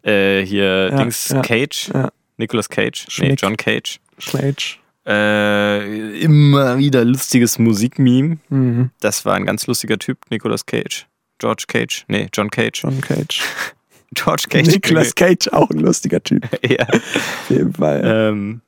äh, 0.05 0.45
hier 0.45 0.91
Ja, 0.91 0.97
Dings 0.97 1.28
ja, 1.30 1.43
Cage, 1.43 1.91
ja. 1.93 2.11
Nicolas 2.36 2.68
Cage, 2.68 3.05
nee, 3.07 3.11
Schnick. 3.11 3.43
John 3.43 3.57
Cage. 3.57 3.99
Schläge. 4.18 4.76
Äh, 5.07 6.20
immer 6.20 6.78
wieder 6.78 7.05
lustiges 7.05 7.59
Musikmeme. 7.59 8.39
Mhm. 8.49 8.91
Das 9.01 9.24
war 9.24 9.34
ein 9.34 9.47
ganz 9.47 9.66
lustiger 9.66 9.99
Typ, 9.99 10.18
Nicolas 10.30 10.66
Cage. 10.66 11.07
George 11.39 11.64
Cage, 11.66 12.05
nee, 12.09 12.28
John 12.32 12.51
Cage. 12.51 12.82
John 12.82 13.01
Cage. 13.01 13.43
George 14.14 14.45
Cage. 14.49 14.66
Nicolas 14.68 15.14
Cage, 15.16 15.49
auch 15.53 15.70
ein 15.70 15.80
lustiger 15.80 16.22
Typ. 16.22 16.47
ja. 16.64 16.86
Auf 16.89 17.51
jeden 17.51 17.72
Fall. 17.74 18.03
ähm, 18.05 18.61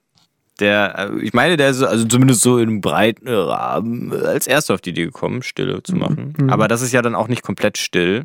der, 0.61 0.95
äh, 0.99 1.19
ich 1.21 1.33
meine, 1.33 1.57
der 1.57 1.71
ist 1.71 1.83
also 1.83 2.05
zumindest 2.07 2.43
so 2.43 2.59
im 2.59 2.81
breiten 2.81 3.29
Rahmen 3.29 4.13
äh, 4.13 4.27
als 4.27 4.47
erster 4.47 4.75
auf 4.75 4.81
die 4.81 4.91
Idee 4.91 5.07
gekommen, 5.07 5.43
Stille 5.43 5.83
zu 5.83 5.97
machen. 5.97 6.35
mhm. 6.39 6.51
Aber 6.51 6.69
das 6.69 6.83
ist 6.83 6.93
ja 6.93 7.03
dann 7.03 7.15
auch 7.15 7.29
nicht 7.29 7.43
komplett 7.43 7.79
still. 7.79 8.25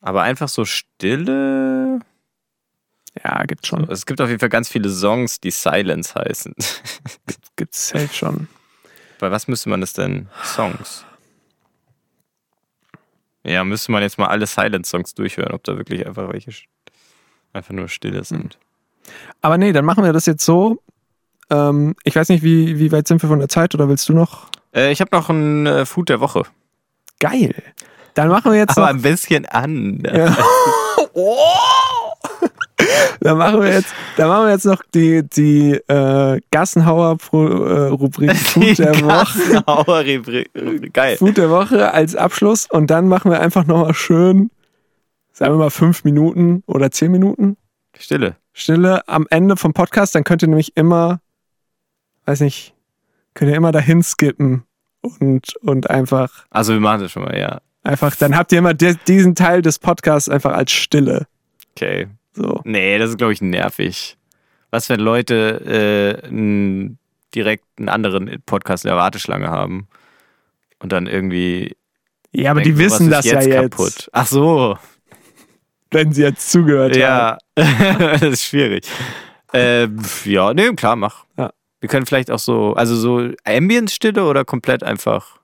Aber 0.00 0.22
einfach 0.22 0.48
so 0.48 0.64
Stille. 0.64 2.00
ja, 3.24 3.44
gibt's 3.44 3.68
schon. 3.68 3.88
Es 3.90 4.06
gibt 4.06 4.20
auf 4.20 4.28
jeden 4.28 4.40
Fall 4.40 4.48
ganz 4.48 4.68
viele 4.68 4.88
Songs, 4.88 5.40
die 5.40 5.50
Silence 5.50 6.14
heißen. 6.14 6.54
Gibt's 7.56 7.88
safe 7.88 8.12
schon. 8.12 8.48
Bei 9.18 9.30
was 9.30 9.48
müsste 9.48 9.68
man 9.68 9.80
das 9.80 9.94
denn? 9.94 10.28
Songs. 10.44 11.04
Ja, 13.44 13.62
müsste 13.64 13.92
man 13.92 14.02
jetzt 14.02 14.18
mal 14.18 14.26
alle 14.26 14.46
Silence-Songs 14.46 15.14
durchhören, 15.14 15.52
ob 15.52 15.62
da 15.62 15.76
wirklich 15.76 16.04
einfach 16.06 16.32
welche 16.32 16.50
einfach 17.52 17.72
nur 17.72 17.88
Stille 17.88 18.24
sind. 18.24 18.58
Aber 19.40 19.56
nee, 19.56 19.72
dann 19.72 19.84
machen 19.84 20.04
wir 20.04 20.12
das 20.12 20.26
jetzt 20.26 20.44
so. 20.44 20.82
Ähm, 21.50 21.94
ich 22.04 22.16
weiß 22.16 22.28
nicht, 22.28 22.42
wie, 22.42 22.78
wie 22.78 22.92
weit 22.92 23.08
sind 23.08 23.22
wir 23.22 23.28
von 23.28 23.38
der 23.38 23.48
Zeit 23.48 23.74
oder 23.74 23.88
willst 23.88 24.08
du 24.08 24.12
noch? 24.12 24.48
Äh, 24.74 24.92
ich 24.92 25.00
habe 25.00 25.14
noch 25.16 25.28
ein 25.28 25.66
äh, 25.66 25.86
Food 25.86 26.08
der 26.08 26.20
Woche. 26.20 26.42
Geil. 27.20 27.54
Dann 28.14 28.28
machen 28.28 28.52
wir 28.52 28.58
jetzt 28.58 28.76
Aber 28.76 28.86
noch. 28.86 28.94
ein 28.94 29.02
bisschen 29.02 29.46
anders. 29.46 30.16
Ja. 30.16 30.36
oh! 31.14 31.36
Dann 33.20 33.38
machen 33.38 33.60
wir 33.60 33.72
jetzt, 33.72 33.94
dann 34.16 34.28
machen 34.28 34.46
wir 34.46 34.52
jetzt 34.52 34.66
noch 34.66 34.82
die, 34.94 35.22
die 35.22 35.72
äh, 35.72 36.40
Gassenhauer 36.50 37.16
Pro, 37.18 37.46
äh, 37.46 37.88
Rubrik 37.88 38.36
Food 38.36 38.78
der 38.78 39.00
Woche. 39.00 39.06
Gassenhauer 39.06 40.04
Rubrik. 40.04 40.92
Geil. 40.92 41.16
Food 41.16 41.36
der 41.36 41.50
Woche 41.50 41.92
als 41.92 42.14
Abschluss 42.14 42.68
und 42.70 42.90
dann 42.90 43.08
machen 43.08 43.30
wir 43.30 43.40
einfach 43.40 43.66
nochmal 43.66 43.94
schön, 43.94 44.50
sagen 45.32 45.54
wir 45.54 45.58
mal 45.58 45.70
fünf 45.70 46.04
Minuten 46.04 46.62
oder 46.66 46.90
zehn 46.90 47.10
Minuten 47.10 47.56
Stille. 47.98 48.36
Stille 48.52 49.06
am 49.08 49.26
Ende 49.30 49.56
vom 49.56 49.72
Podcast. 49.72 50.14
Dann 50.14 50.24
könnt 50.24 50.42
ihr 50.42 50.48
nämlich 50.48 50.76
immer, 50.76 51.20
weiß 52.26 52.40
nicht, 52.40 52.74
könnt 53.34 53.50
ihr 53.50 53.56
immer 53.56 53.72
dahin 53.72 54.02
skippen 54.02 54.64
und, 55.00 55.56
und 55.62 55.88
einfach, 55.90 56.46
Also 56.50 56.72
wir 56.72 56.80
machen 56.80 57.00
das 57.02 57.12
schon 57.12 57.22
mal, 57.24 57.38
ja. 57.38 57.60
einfach, 57.82 58.14
dann 58.16 58.36
habt 58.36 58.52
ihr 58.52 58.58
immer 58.58 58.74
di- 58.74 58.96
diesen 59.06 59.34
Teil 59.34 59.62
des 59.62 59.78
Podcasts 59.78 60.28
einfach 60.28 60.52
als 60.52 60.72
Stille. 60.72 61.26
Okay. 61.76 62.08
So. 62.32 62.60
Nee, 62.64 62.98
das 62.98 63.10
ist, 63.10 63.18
glaube 63.18 63.32
ich, 63.32 63.40
nervig. 63.40 64.16
Was, 64.70 64.88
wenn 64.90 65.00
Leute 65.00 66.20
äh, 66.22 66.26
n, 66.28 66.98
direkt 67.34 67.64
einen 67.78 67.88
anderen 67.88 68.42
Podcast 68.44 68.84
in 68.84 68.88
der 68.88 68.96
Warteschlange 68.96 69.48
haben 69.48 69.86
und 70.80 70.92
dann 70.92 71.06
irgendwie. 71.06 71.76
Ja, 72.32 72.50
aber 72.50 72.60
die 72.60 72.70
denken, 72.70 72.80
wissen 72.84 73.10
was 73.10 73.24
das 73.24 73.26
ist 73.26 73.32
ja 73.46 73.62
jetzt 73.62 73.78
jetzt, 73.78 74.10
Ach 74.12 74.26
so. 74.26 74.78
wenn 75.90 76.12
sie 76.12 76.22
jetzt 76.22 76.50
zugehört 76.50 76.92
haben. 76.92 77.00
Ja. 77.00 77.38
das 77.54 78.22
ist 78.22 78.42
schwierig. 78.44 78.86
Äh, 79.54 79.88
ja, 80.24 80.52
nee, 80.52 80.68
klar, 80.74 80.96
mach. 80.96 81.24
Ja. 81.38 81.52
Wir 81.86 81.88
können 81.88 82.04
vielleicht 82.06 82.32
auch 82.32 82.40
so, 82.40 82.74
also 82.74 82.96
so 82.96 83.30
Ambience-Stille 83.44 84.24
oder 84.24 84.44
komplett 84.44 84.82
einfach. 84.82 85.38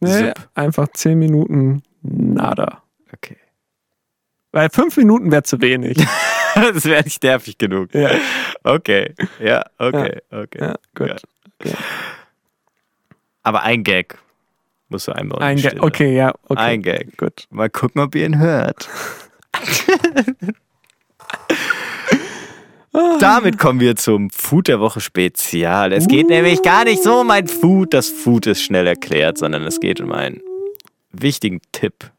Nee, 0.00 0.32
einfach 0.54 0.88
zehn 0.94 1.18
Minuten 1.18 1.82
nada. 2.00 2.82
Okay. 3.12 3.36
Weil 4.52 4.70
fünf 4.70 4.96
Minuten 4.96 5.30
wäre 5.30 5.42
zu 5.42 5.60
wenig. 5.60 5.98
das 6.54 6.86
wäre 6.86 7.04
nicht 7.04 7.22
nervig 7.22 7.58
genug. 7.58 7.94
ja, 7.94 8.10
Okay. 8.64 9.14
Ja, 9.38 9.66
okay, 9.76 10.22
okay. 10.30 10.58
ja, 10.62 10.76
gut. 10.94 11.08
Ja. 11.08 11.16
Okay. 11.60 11.74
Aber 13.42 13.62
ein 13.62 13.84
Gag 13.84 14.16
musst 14.88 15.08
du 15.08 15.12
einbauen. 15.12 15.42
Ein 15.42 15.58
die 15.58 15.62
Ga 15.62 15.68
Stille. 15.68 15.82
okay, 15.82 16.16
ja, 16.16 16.32
okay. 16.48 16.62
Ein 16.62 16.80
Gag. 16.80 17.18
Gut. 17.18 17.48
Mal 17.50 17.68
gucken, 17.68 18.00
ob 18.00 18.14
ihr 18.14 18.24
ihn 18.24 18.38
hört. 18.38 18.88
Damit 22.92 23.58
kommen 23.58 23.80
wir 23.80 23.96
zum 23.96 24.28
Food 24.30 24.68
der 24.68 24.80
Woche 24.80 25.00
Spezial. 25.00 25.92
Es 25.92 26.08
geht 26.08 26.28
nämlich 26.28 26.62
gar 26.62 26.84
nicht 26.84 27.02
so 27.02 27.20
um 27.20 27.30
ein 27.30 27.48
Food, 27.48 27.94
das 27.94 28.08
Food 28.08 28.46
ist 28.46 28.62
schnell 28.62 28.86
erklärt, 28.86 29.38
sondern 29.38 29.64
es 29.64 29.80
geht 29.80 30.00
um 30.00 30.12
einen 30.12 30.42
wichtigen 31.10 31.60
Tipp, 31.72 32.10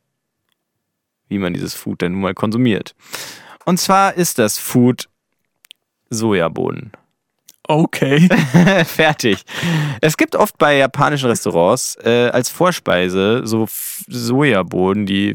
wie 1.27 1.37
man 1.37 1.53
dieses 1.53 1.75
Food 1.75 2.01
dann 2.01 2.13
nun 2.13 2.21
mal 2.21 2.33
konsumiert. 2.33 2.95
Und 3.65 3.79
zwar 3.79 4.15
ist 4.15 4.39
das 4.39 4.57
Food 4.57 5.09
Sojabohnen. 6.09 6.91
Okay. 7.67 8.27
Fertig. 8.85 9.43
Es 10.01 10.17
gibt 10.17 10.35
oft 10.35 10.57
bei 10.57 10.77
japanischen 10.77 11.29
Restaurants 11.29 11.97
äh, 12.03 12.29
als 12.29 12.49
Vorspeise 12.49 13.41
so 13.45 13.63
F- 13.63 14.03
Sojabohnen, 14.09 15.05
die 15.05 15.33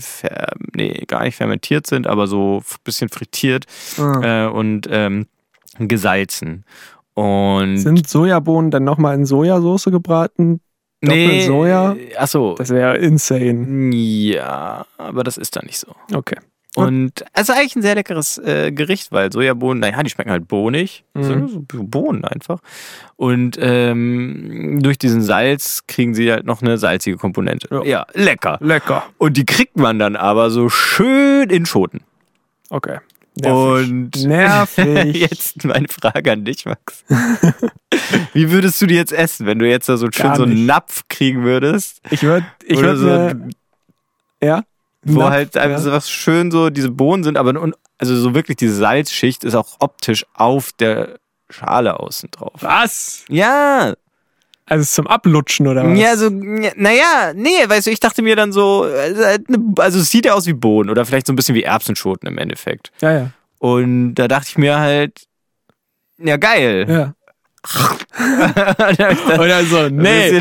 nee, 0.74 1.04
gar 1.06 1.22
nicht 1.22 1.36
fermentiert 1.36 1.86
sind, 1.86 2.06
aber 2.06 2.26
so 2.26 2.58
ein 2.58 2.76
bisschen 2.84 3.08
frittiert 3.08 3.64
Ah. 3.98 4.46
äh, 4.46 4.48
und 4.50 4.86
ähm, 4.90 5.26
gesalzen. 5.78 6.64
Und 7.14 7.78
Sind 7.78 8.08
Sojabohnen 8.08 8.70
dann 8.70 8.84
nochmal 8.84 9.14
in 9.14 9.24
Sojasauce 9.26 9.86
gebraten? 9.86 10.60
Doppel-Soja? 11.00 11.96
Achso. 12.16 12.54
Das 12.58 12.70
wäre 12.70 12.96
insane. 12.98 13.94
Ja, 13.94 14.84
aber 14.98 15.22
das 15.24 15.36
ist 15.36 15.56
dann 15.56 15.64
nicht 15.66 15.78
so. 15.78 15.88
Okay. 16.12 16.36
Und 16.78 17.24
also 17.32 17.52
eigentlich 17.52 17.76
ein 17.76 17.82
sehr 17.82 17.94
leckeres 17.94 18.38
äh, 18.38 18.70
Gericht, 18.72 19.10
weil 19.10 19.32
Sojabohnen, 19.32 19.80
naja, 19.80 20.02
die 20.02 20.10
schmecken 20.10 20.30
halt 20.30 20.46
bohnig. 20.46 21.04
Mhm. 21.14 21.22
So, 21.22 21.48
so 21.48 21.84
Bohnen 21.84 22.24
einfach. 22.24 22.60
Und 23.16 23.58
ähm, 23.60 24.78
durch 24.80 24.98
diesen 24.98 25.22
Salz 25.22 25.84
kriegen 25.88 26.14
sie 26.14 26.30
halt 26.30 26.46
noch 26.46 26.62
eine 26.62 26.78
salzige 26.78 27.16
Komponente. 27.16 27.68
Ja. 27.70 27.82
Ja, 27.84 28.06
lecker. 28.14 28.58
Lecker. 28.60 29.04
Und 29.18 29.36
die 29.36 29.44
kriegt 29.44 29.76
man 29.76 29.98
dann 29.98 30.14
aber 30.14 30.50
so 30.50 30.68
schön 30.68 31.50
in 31.50 31.66
Schoten. 31.66 32.00
Okay. 32.70 32.98
Und 33.44 34.10
Nervig. 34.24 35.16
jetzt 35.30 35.64
meine 35.64 35.88
Frage 35.88 36.32
an 36.32 36.44
dich, 36.44 36.64
Max. 36.64 37.04
Wie 38.32 38.50
würdest 38.50 38.80
du 38.82 38.86
die 38.86 38.94
jetzt 38.94 39.12
essen, 39.12 39.46
wenn 39.46 39.58
du 39.58 39.68
jetzt 39.68 39.88
da 39.88 39.96
so 39.96 40.08
schön 40.12 40.34
so 40.34 40.42
einen. 40.42 40.66
Napf 40.66 41.04
kriegen 41.08 41.44
würdest? 41.44 42.00
Ich 42.10 42.22
würde, 42.22 42.46
ich 42.64 42.80
würde, 42.80 42.96
so, 42.96 44.46
ja, 44.46 44.62
wo 45.14 45.20
Napf, 45.20 45.30
halt 45.30 45.56
einfach 45.56 45.78
ja. 45.78 45.82
so 45.84 45.92
was 45.92 46.10
schön 46.10 46.50
so 46.50 46.70
diese 46.70 46.90
Bohnen 46.90 47.24
sind, 47.24 47.36
aber 47.36 47.54
also 47.98 48.16
so 48.16 48.34
wirklich 48.34 48.56
diese 48.56 48.74
Salzschicht 48.74 49.44
ist 49.44 49.54
auch 49.54 49.76
optisch 49.80 50.24
auf 50.34 50.72
der 50.72 51.18
Schale 51.50 51.98
außen 51.98 52.30
drauf. 52.30 52.52
Was? 52.60 53.24
Ja, 53.28 53.94
Also 54.66 54.84
zum 54.84 55.06
Ablutschen 55.06 55.66
oder 55.66 55.84
was? 55.84 55.98
ja, 55.98 56.16
so, 56.16 56.28
ja, 56.28 56.72
naja, 56.76 57.32
nee, 57.34 57.66
weißt 57.66 57.86
du, 57.86 57.90
ich 57.90 58.00
dachte 58.00 58.20
mir 58.22 58.36
dann 58.36 58.52
so, 58.52 58.82
also 58.82 59.22
also 59.78 59.98
es 59.98 60.10
sieht 60.10 60.26
ja 60.26 60.34
aus 60.34 60.46
wie 60.46 60.52
Bohnen 60.52 60.90
oder 60.90 61.04
vielleicht 61.06 61.26
so 61.26 61.32
ein 61.32 61.36
bisschen 61.36 61.54
wie 61.54 61.62
Erbsenschoten 61.62 62.28
im 62.28 62.36
Endeffekt. 62.38 62.92
Ja, 63.00 63.12
ja. 63.12 63.30
Und 63.58 64.14
da 64.14 64.28
dachte 64.28 64.48
ich 64.50 64.58
mir 64.58 64.78
halt, 64.78 65.22
ja 66.18 66.36
geil. 66.36 66.86
ja. 66.88 67.14
Oder 69.38 69.64
so, 69.64 69.88
nee. 69.88 70.40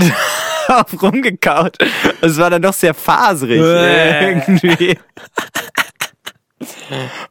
Nee. 0.69 0.75
ein 0.75 0.83
bisschen 0.85 0.97
auf 0.97 1.01
rumgekaut. 1.03 1.77
Es 2.21 2.37
war 2.37 2.49
dann 2.49 2.61
doch 2.61 2.73
sehr 2.73 2.93
faserig 2.93 3.59
irgendwie. 3.61 4.97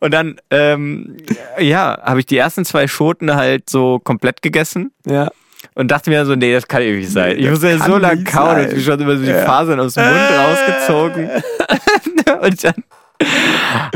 Und 0.00 0.12
dann, 0.14 0.36
ähm, 0.50 1.16
ja, 1.58 1.98
habe 2.02 2.20
ich 2.20 2.26
die 2.26 2.36
ersten 2.36 2.64
zwei 2.64 2.86
Schoten 2.86 3.34
halt 3.34 3.68
so 3.68 3.98
komplett 3.98 4.40
gegessen 4.42 4.92
Ja. 5.04 5.30
und 5.74 5.90
dachte 5.90 6.10
mir 6.10 6.24
so, 6.24 6.36
nee, 6.36 6.52
das 6.52 6.68
kann 6.68 6.82
irgendwie 6.82 7.06
sein. 7.06 7.36
Nee, 7.36 7.42
ich 7.44 7.50
muss 7.50 7.62
ja 7.62 7.76
so 7.78 7.96
lang 7.98 8.18
nicht 8.18 8.28
kauen 8.32 8.56
sein. 8.56 8.72
und 8.74 8.80
schon 8.82 9.00
immer 9.00 9.16
so 9.16 9.24
die 9.24 9.30
Ja. 9.30 9.44
Fasern 9.44 9.80
aus 9.80 9.94
dem 9.94 10.04
Mund 10.04 10.16
rausgezogen. 10.38 11.30
und 12.42 12.64
dann 12.64 12.74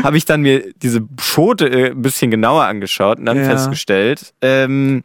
habe 0.03 0.17
ich 0.17 0.25
dann 0.25 0.41
mir 0.41 0.73
diese 0.83 1.03
Schote 1.21 1.69
äh, 1.69 1.91
ein 1.91 2.03
bisschen 2.03 2.31
genauer 2.31 2.65
angeschaut 2.65 3.19
und 3.19 3.27
dann 3.27 3.37
Ja. 3.39 3.45
festgestellt, 3.45 4.33
ähm, 4.43 5.05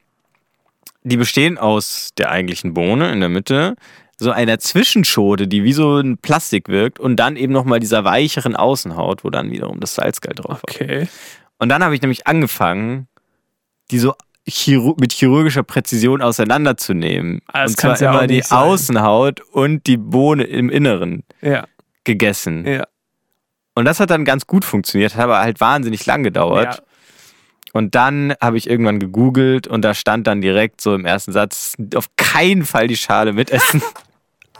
die 1.03 1.17
bestehen 1.17 1.59
aus 1.59 2.09
der 2.17 2.31
eigentlichen 2.31 2.73
Bohne 2.73 3.11
in 3.11 3.19
der 3.19 3.29
Mitte, 3.29 3.75
so 4.17 4.31
einer 4.31 4.59
Zwischenschote, 4.59 5.47
die 5.47 5.63
wie 5.63 5.73
so 5.73 5.97
ein 5.99 6.17
Plastik 6.17 6.69
wirkt 6.69 6.99
und 6.99 7.17
dann 7.17 7.35
eben 7.35 7.51
nochmal 7.51 7.79
dieser 7.79 8.03
weicheren 8.05 8.55
Außenhaut, 8.55 9.23
wo 9.23 9.29
dann 9.29 9.51
wiederum 9.51 9.79
das 9.79 9.95
Salzgeld 9.95 10.39
drauf 10.39 10.61
war. 10.63 10.69
Okay. 10.69 11.07
Und 11.59 11.69
dann 11.69 11.83
habe 11.83 11.95
ich 11.95 12.01
nämlich 12.01 12.25
angefangen, 12.27 13.07
die 13.91 13.99
so 13.99 14.13
chiru 14.47 14.95
mit 14.99 15.11
chirurgischer 15.11 15.63
Präzision 15.63 16.21
auseinanderzunehmen. 16.21 17.41
Ah, 17.47 17.63
das 17.63 17.71
und 17.71 17.79
zwar 17.79 18.01
ja 18.01 18.11
immer 18.11 18.27
die 18.27 18.41
sein. 18.41 18.57
Außenhaut 18.57 19.41
und 19.41 19.85
die 19.87 19.97
Bohne 19.97 20.43
im 20.43 20.69
Inneren 20.69 21.23
Ja. 21.41 21.65
gegessen. 22.03 22.65
Ja. 22.65 22.83
Und 23.73 23.85
das 23.85 23.99
hat 23.99 24.09
dann 24.11 24.23
ganz 24.23 24.47
gut 24.47 24.63
funktioniert, 24.63 25.15
hat 25.15 25.23
aber 25.25 25.39
halt 25.39 25.59
wahnsinnig 25.59 26.05
lang 26.05 26.23
gedauert. 26.23 26.75
Ja. 26.77 26.83
Und 27.73 27.93
dann 27.95 28.33
habe 28.41 28.57
ich 28.57 28.69
irgendwann 28.69 28.99
gegoogelt 28.99 29.67
und 29.67 29.81
da 29.83 29.93
stand 29.93 30.27
dann 30.27 30.39
direkt 30.39 30.79
so 30.79 30.95
im 30.95 31.05
ersten 31.05 31.33
Satz, 31.33 31.73
auf 31.93 32.07
keinen 32.15 32.63
Fall 32.65 32.87
die 32.87 32.95
Schale 32.95 33.33
mitessen. 33.33 33.81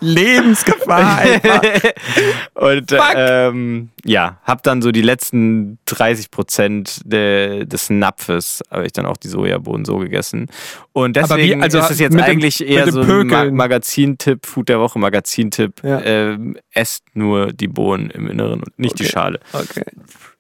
Lebensgefahr 0.02 1.22
und 2.54 2.96
ähm, 3.16 3.90
ja, 4.04 4.38
habe 4.44 4.62
dann 4.64 4.82
so 4.82 4.92
die 4.92 5.02
letzten 5.02 5.78
30 5.86 6.32
Prozent 6.32 7.02
de, 7.06 7.66
des 7.66 7.90
Napfes, 7.90 8.62
habe 8.70 8.86
ich 8.86 8.92
dann 8.94 9.06
auch 9.06 9.18
die 9.18 9.28
Sojabohnen 9.28 9.86
so 9.86 9.98
gegessen. 9.98 10.48
Und 10.94 11.18
Aber 11.18 11.36
wie- 11.38 11.42
deswegen 11.42 11.64
also 11.64 11.80
ist 11.80 11.92
es 11.92 12.00
jetzt 12.00 12.14
mit 12.14 12.26
dem- 12.26 12.32
eigentlich 12.32 12.66
eher 12.68 12.92
so 12.92 13.02
ein 13.02 13.28
Ma? 13.28 13.46
Magazintipp, 13.52 14.46
Food 14.46 14.70
der 14.70 14.80
Woche 14.80 15.00
Magazintipp. 15.00 15.84
Ja. 15.84 16.02
Ähm, 16.02 16.58
esst 16.74 17.04
nur 17.14 17.52
die 17.54 17.68
Bohnen 17.68 18.10
im 18.10 18.28
Inneren 18.28 18.62
und 18.62 18.78
nicht 18.80 19.00
die 19.00 19.04
Okay. 19.04 19.12
Schale. 19.12 19.40
Okay. 19.54 19.84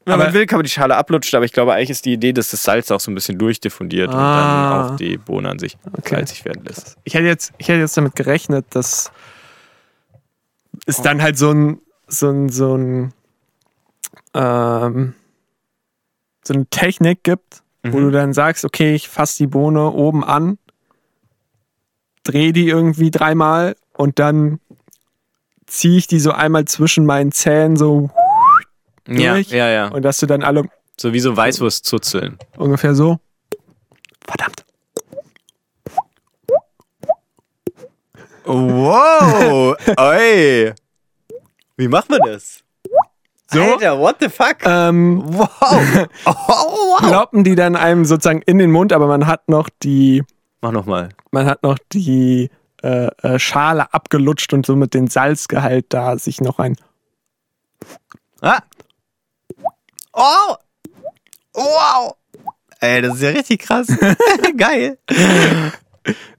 Wenn 0.07 0.19
man 0.19 0.33
will, 0.33 0.45
kann 0.45 0.59
man 0.59 0.63
die 0.65 0.69
Schale 0.69 0.95
ablutschen, 0.95 1.35
aber 1.35 1.45
ich 1.45 1.51
glaube, 1.51 1.73
eigentlich 1.73 1.89
ist 1.89 2.05
die 2.05 2.13
Idee, 2.13 2.31
dass 2.31 2.51
das 2.51 2.61
Salz 2.61 2.91
auch 2.91 2.99
so 2.99 3.09
ein 3.09 3.15
bisschen 3.15 3.39
durchdiffundiert 3.39 4.09
und 4.09 4.13
Ah. 4.15 4.83
dann 4.83 4.91
auch 4.93 4.95
die 4.97 5.17
Bohne 5.17 5.49
an 5.49 5.57
sich 5.57 5.77
Okay. 5.97 6.13
salzig 6.17 6.45
werden 6.45 6.63
lässt. 6.63 6.95
Ich 7.05 7.15
hätte 7.15 7.25
jetzt, 7.25 7.53
ich 7.57 7.67
hätte 7.69 7.79
jetzt 7.79 7.97
damit 7.97 8.15
gerechnet, 8.15 8.65
dass 8.69 9.11
es 10.85 11.01
dann 11.01 11.21
halt 11.21 11.37
so 11.37 11.51
ein, 11.51 11.79
so 12.07 12.29
ein, 12.29 12.49
so 12.49 12.75
ein, 12.75 13.13
ähm, 14.33 15.13
so 16.43 16.53
eine 16.53 16.65
Technik 16.67 17.23
gibt, 17.23 17.63
wo 17.83 17.97
Mhm. 17.97 18.03
du 18.03 18.11
dann 18.11 18.33
sagst, 18.33 18.65
okay, 18.65 18.93
ich 18.95 19.09
fasse 19.09 19.37
die 19.37 19.47
Bohne 19.47 19.91
oben 19.91 20.23
an, 20.23 20.57
drehe 22.23 22.53
die 22.53 22.67
irgendwie 22.67 23.11
dreimal 23.11 23.75
und 23.93 24.19
dann 24.19 24.59
ziehe 25.67 25.97
ich 25.97 26.07
die 26.07 26.19
so 26.19 26.31
einmal 26.31 26.65
zwischen 26.65 27.05
meinen 27.05 27.31
Zähnen 27.31 27.75
so 27.75 28.09
Ja, 29.07 29.33
Durch. 29.33 29.49
ja, 29.49 29.69
ja. 29.69 29.87
und 29.89 30.01
dass 30.03 30.17
du 30.17 30.25
dann 30.25 30.43
alle 30.43 30.63
So 30.97 31.13
wie 31.13 31.19
so 31.19 31.35
Weißwurstzuzeln. 31.37 32.37
ungefähr 32.57 32.95
so. 32.95 33.19
Verdammt. 34.27 34.65
Wow! 38.45 39.75
Oi! 39.99 40.73
Wie 41.77 41.87
macht 41.87 42.09
man 42.09 42.19
das? 42.25 42.63
So? 43.51 43.61
Alter, 43.61 43.99
what 43.99 44.17
the 44.19 44.29
fuck? 44.29 44.57
Ähm, 44.65 45.23
Wow! 45.25 45.49
Oh, 46.25 46.31
wow! 46.31 46.97
kloppen 46.99 47.43
die 47.43 47.55
dann 47.55 47.75
einem 47.75 48.05
sozusagen 48.05 48.41
in 48.43 48.57
den 48.57 48.71
Mund, 48.71 48.93
aber 48.93 49.07
man 49.07 49.27
hat 49.27 49.49
noch 49.49 49.69
die, 49.83 50.23
Mach 50.61 50.71
nochmal. 50.71 51.09
man 51.31 51.45
hat 51.45 51.63
noch 51.63 51.77
die 51.91 52.49
äh, 52.83 53.07
äh, 53.23 53.39
Schale 53.39 53.93
abgelutscht 53.93 54.53
und 54.53 54.65
somit 54.65 54.93
den 54.93 55.07
Salzgehalt 55.07 55.85
da 55.89 56.17
sich 56.17 56.41
noch 56.41 56.59
ein. 56.59 56.75
Ah! 58.41 58.59
Oh! 60.13 60.55
Wow! 61.53 62.15
Ey, 62.79 63.01
das 63.01 63.15
ist 63.15 63.21
ja 63.21 63.29
richtig 63.29 63.61
krass. 63.61 63.87
Geil. 64.57 64.97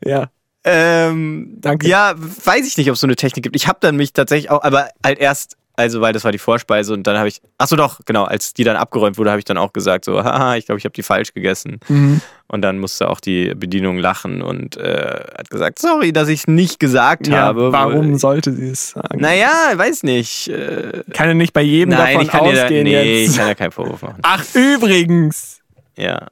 Ja, 0.04 0.28
Ähm, 0.68 1.58
Danke. 1.60 1.86
Ja, 1.86 2.14
weiß 2.16 2.66
ich 2.66 2.76
nicht, 2.76 2.88
ob 2.90 2.94
es 2.94 3.00
so 3.00 3.06
eine 3.06 3.14
Technik 3.14 3.44
gibt. 3.44 3.54
Ich 3.54 3.68
habe 3.68 3.78
dann 3.80 3.94
mich 3.96 4.12
tatsächlich 4.12 4.50
auch, 4.50 4.64
aber 4.64 4.88
halt 5.04 5.20
erst, 5.20 5.56
also 5.76 6.00
weil 6.00 6.12
das 6.12 6.24
war 6.24 6.32
die 6.32 6.38
Vorspeise 6.38 6.92
und 6.92 7.06
dann 7.06 7.16
habe 7.18 7.28
ich, 7.28 7.40
ach 7.58 7.68
so 7.68 7.76
doch, 7.76 8.00
genau, 8.04 8.24
als 8.24 8.52
die 8.52 8.64
dann 8.64 8.74
abgeräumt 8.76 9.16
wurde, 9.16 9.30
habe 9.30 9.38
ich 9.38 9.44
dann 9.44 9.58
auch 9.58 9.72
gesagt 9.72 10.04
so, 10.04 10.24
haha, 10.24 10.56
ich 10.56 10.66
glaube, 10.66 10.78
ich 10.80 10.84
habe 10.84 10.92
die 10.94 11.04
falsch 11.04 11.34
gegessen. 11.34 11.78
Mhm. 11.86 12.20
Und 12.48 12.62
dann 12.62 12.78
musste 12.80 13.08
auch 13.08 13.20
die 13.20 13.54
Bedienung 13.54 13.98
lachen 13.98 14.42
und 14.42 14.76
äh, 14.76 15.20
hat 15.38 15.50
gesagt, 15.50 15.78
sorry, 15.78 16.12
dass 16.12 16.28
ich 16.28 16.40
es 16.40 16.46
nicht 16.48 16.80
gesagt 16.80 17.28
ja 17.28 17.38
habe. 17.42 17.70
warum 17.70 18.16
sollte 18.18 18.52
sie 18.52 18.70
es 18.70 18.90
sagen? 18.90 19.20
Naja, 19.20 19.50
weiß 19.74 20.02
nicht. 20.02 20.48
Äh, 20.48 21.04
Kann 21.12 21.28
ja 21.28 21.34
nicht 21.34 21.52
bei 21.52 21.62
jedem 21.62 21.90
nein, 21.90 22.06
davon 22.14 22.22
ich 22.22 22.28
kann 22.28 22.44
dir 22.44 22.54
da, 22.54 22.62
ausgehen 22.64 22.84
nee, 22.84 23.22
ich 23.22 23.26
jetzt. 23.28 23.38
kann 23.38 23.48
ja 23.48 23.54
keinen 23.54 23.72
Vorwurf 23.72 24.02
machen. 24.02 24.18
Ach, 24.22 24.44
übrigens, 24.54 25.60
Ja, 25.96 26.26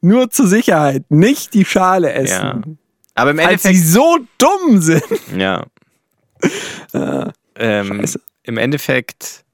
nur 0.00 0.30
zur 0.30 0.46
Sicherheit, 0.46 1.04
nicht 1.08 1.54
die 1.54 1.64
Schale 1.64 2.12
ja. 2.28 2.60
Aber 3.14 3.30
im 3.30 3.38
Falls 3.38 3.62
sie 3.62 3.68
Endeffekt, 3.68 3.92
so 3.92 4.18
dumm 4.38 4.80
sind. 4.82 5.02
ja. 5.36 5.64
Äh, 6.92 7.30
Ähm. 7.56 8.04
Im 8.42 8.58
Endeffekt 8.58 9.44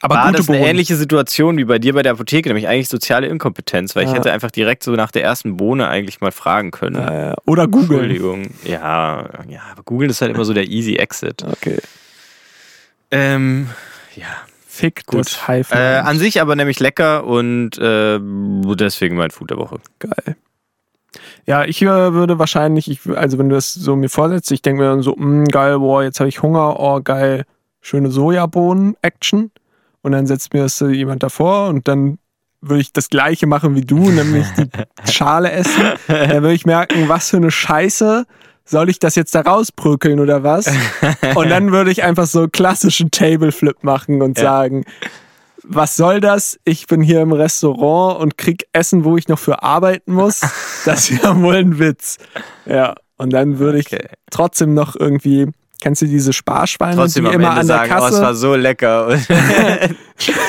aber 0.00 0.14
war 0.14 0.30
das 0.30 0.48
eine 0.48 0.58
Bohnen. 0.58 0.70
ähnliche 0.70 0.94
Situation 0.94 1.58
wie 1.58 1.64
bei 1.64 1.80
dir 1.80 1.92
bei 1.94 2.02
der 2.04 2.12
Apotheke, 2.12 2.48
nämlich 2.48 2.68
eigentlich 2.68 2.88
soziale 2.88 3.26
Inkompetenz, 3.26 3.96
weil 3.96 4.04
ich 4.04 4.10
Ja. 4.10 4.18
hätte 4.18 4.30
einfach 4.30 4.52
direkt 4.52 4.84
so 4.84 4.92
nach 4.92 5.10
der 5.10 5.24
ersten 5.24 5.56
Bohne 5.56 5.88
eigentlich 5.88 6.20
mal 6.20 6.30
fragen 6.30 6.70
können. 6.70 6.94
Äh, 6.96 7.34
oder 7.44 7.66
googeln. 7.66 8.04
Entschuldigung. 8.04 8.50
Ja, 8.62 9.28
ja, 9.48 9.62
aber 9.72 9.82
Google 9.82 10.08
ist 10.10 10.20
halt 10.20 10.32
immer 10.32 10.44
so 10.44 10.54
der 10.54 10.68
easy 10.68 10.94
Exit. 10.94 11.42
Okay. 11.42 11.78
Ähm, 13.10 13.68
ja, 14.14 14.26
Fick 14.68 15.04
gut. 15.06 15.26
das 15.26 15.48
Haifen. 15.48 15.76
Äh, 15.76 16.02
an 16.04 16.18
sich 16.20 16.40
aber 16.40 16.54
nämlich 16.54 16.78
lecker 16.78 17.24
und 17.24 17.76
äh, 17.78 18.20
deswegen 18.76 19.16
mein 19.16 19.32
Food 19.32 19.50
der 19.50 19.56
Woche. 19.58 19.80
Geil. 19.98 20.36
Ja, 21.46 21.64
ich 21.64 21.80
äh, 21.82 22.12
würde 22.12 22.38
wahrscheinlich, 22.38 22.90
ich, 22.90 23.00
also 23.16 23.38
wenn 23.38 23.48
du 23.48 23.54
das 23.54 23.72
so 23.72 23.96
mir 23.96 24.08
vorsetzt, 24.10 24.50
ich 24.52 24.62
denke 24.62 24.82
mir 24.82 24.88
dann 24.90 25.02
so, 25.02 25.14
mh, 25.16 25.44
geil, 25.50 25.78
boah, 25.78 26.02
jetzt 26.02 26.20
habe 26.20 26.28
ich 26.28 26.42
Hunger, 26.42 26.78
oh 26.78 27.00
geil, 27.02 27.44
schöne 27.80 28.10
Sojabohnen-Action. 28.10 29.50
Und 30.02 30.12
dann 30.12 30.26
setzt 30.26 30.52
mir 30.54 30.62
das 30.62 30.80
äh, 30.80 30.88
jemand 30.88 31.22
davor 31.22 31.68
und 31.68 31.88
dann 31.88 32.18
würde 32.60 32.80
ich 32.80 32.92
das 32.92 33.08
gleiche 33.08 33.46
machen 33.46 33.74
wie 33.74 33.80
du, 33.82 34.10
nämlich 34.10 34.46
die 34.56 34.68
Schale 35.10 35.50
essen. 35.52 35.82
Dann 36.06 36.42
würde 36.42 36.52
ich 36.54 36.66
merken, 36.66 37.08
was 37.08 37.30
für 37.30 37.36
eine 37.38 37.50
Scheiße. 37.50 38.26
Soll 38.64 38.90
ich 38.90 38.98
das 38.98 39.14
jetzt 39.14 39.34
da 39.34 39.40
rausprügeln 39.40 40.20
oder 40.20 40.42
was? 40.42 40.66
Und 41.36 41.48
dann 41.48 41.72
würde 41.72 41.90
ich 41.90 42.02
einfach 42.02 42.26
so 42.26 42.48
klassischen 42.48 43.10
Tableflip 43.10 43.82
machen 43.82 44.20
und 44.20 44.36
Ja. 44.36 44.44
sagen, 44.44 44.84
was 45.68 45.96
soll 45.96 46.20
das? 46.20 46.58
Ich 46.64 46.86
bin 46.86 47.02
hier 47.02 47.20
im 47.20 47.32
Restaurant 47.32 48.20
und 48.20 48.38
krieg 48.38 48.66
Essen, 48.72 49.04
wo 49.04 49.16
ich 49.16 49.28
noch 49.28 49.38
für 49.38 49.62
arbeiten 49.62 50.12
muss. 50.12 50.40
Das 50.84 51.10
ist 51.10 51.22
ja 51.22 51.38
wohl 51.42 51.56
ein 51.56 51.78
Witz. 51.78 52.16
Ja. 52.64 52.94
Und 53.16 53.32
dann 53.32 53.58
würde 53.58 53.78
ich 53.78 53.86
Okay. 53.92 54.08
trotzdem 54.30 54.74
noch 54.74 54.96
irgendwie 54.96 55.48
Kennst 55.80 56.02
du 56.02 56.06
diese 56.06 56.32
Sparschweine, 56.32 56.96
Trotzdem 56.96 57.26
die 57.26 57.30
immer 57.34 57.50
Ende 57.50 57.60
an 57.60 57.66
der 57.66 57.76
sagen, 57.76 57.92
oh, 57.92 57.96
es 57.96 58.00
Kasse... 58.10 58.22
war 58.22 58.34
so 58.34 58.54
lecker. 58.54 59.08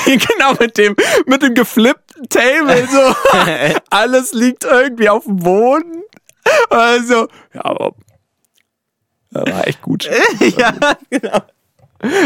Genau, 0.06 0.54
mit 0.60 0.76
dem, 0.80 0.96
mit 1.28 1.44
dem 1.44 1.54
geflippten 1.54 2.28
Table, 2.28 2.88
so. 2.88 3.16
Alles 3.92 4.34
liegt 4.34 4.64
irgendwie 4.64 5.08
auf 5.08 5.26
dem 5.26 5.36
Boden. 5.38 6.02
Also, 6.72 7.28
ja, 7.54 7.66
aber. 7.66 7.94
War 9.30 9.68
echt 9.68 9.84
gut. 9.84 10.10
ja, 10.58 10.74
genau. 11.12 11.42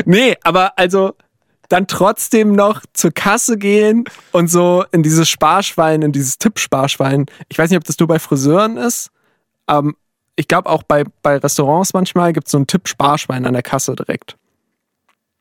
Nee, 0.06 0.38
aber 0.44 0.72
also 0.78 1.15
dann 1.74 1.88
trotzdem 1.88 2.54
noch 2.54 2.82
zur 2.94 3.12
Kasse 3.12 3.58
gehen 3.58 4.04
und 4.32 4.48
so 4.50 4.86
in 4.91 5.02
dieses 5.04 5.28
Sparschwein, 5.30 6.02
in 6.04 6.12
dieses 6.12 6.38
Tippsparschwein. 6.38 7.26
Ich 7.50 7.58
weiß 7.58 7.70
nicht, 7.70 7.78
ob 7.78 7.84
das 7.84 7.98
nur 8.00 8.08
bei 8.08 8.20
Friseuren 8.20 8.78
ist. 8.78 9.10
Ähm, 9.68 9.95
ich 10.36 10.48
glaube 10.48 10.70
auch 10.70 10.84
bei, 10.84 11.04
bei 11.22 11.38
Restaurants 11.38 11.94
manchmal 11.94 12.34
gibt 12.34 12.48
es 12.48 12.52
so 12.52 12.60
ein 12.60 12.68
Tippsparschwein 12.68 13.45
an 13.45 13.54
der 13.54 13.64
Kasse 13.64 13.95
direkt. 13.95 14.38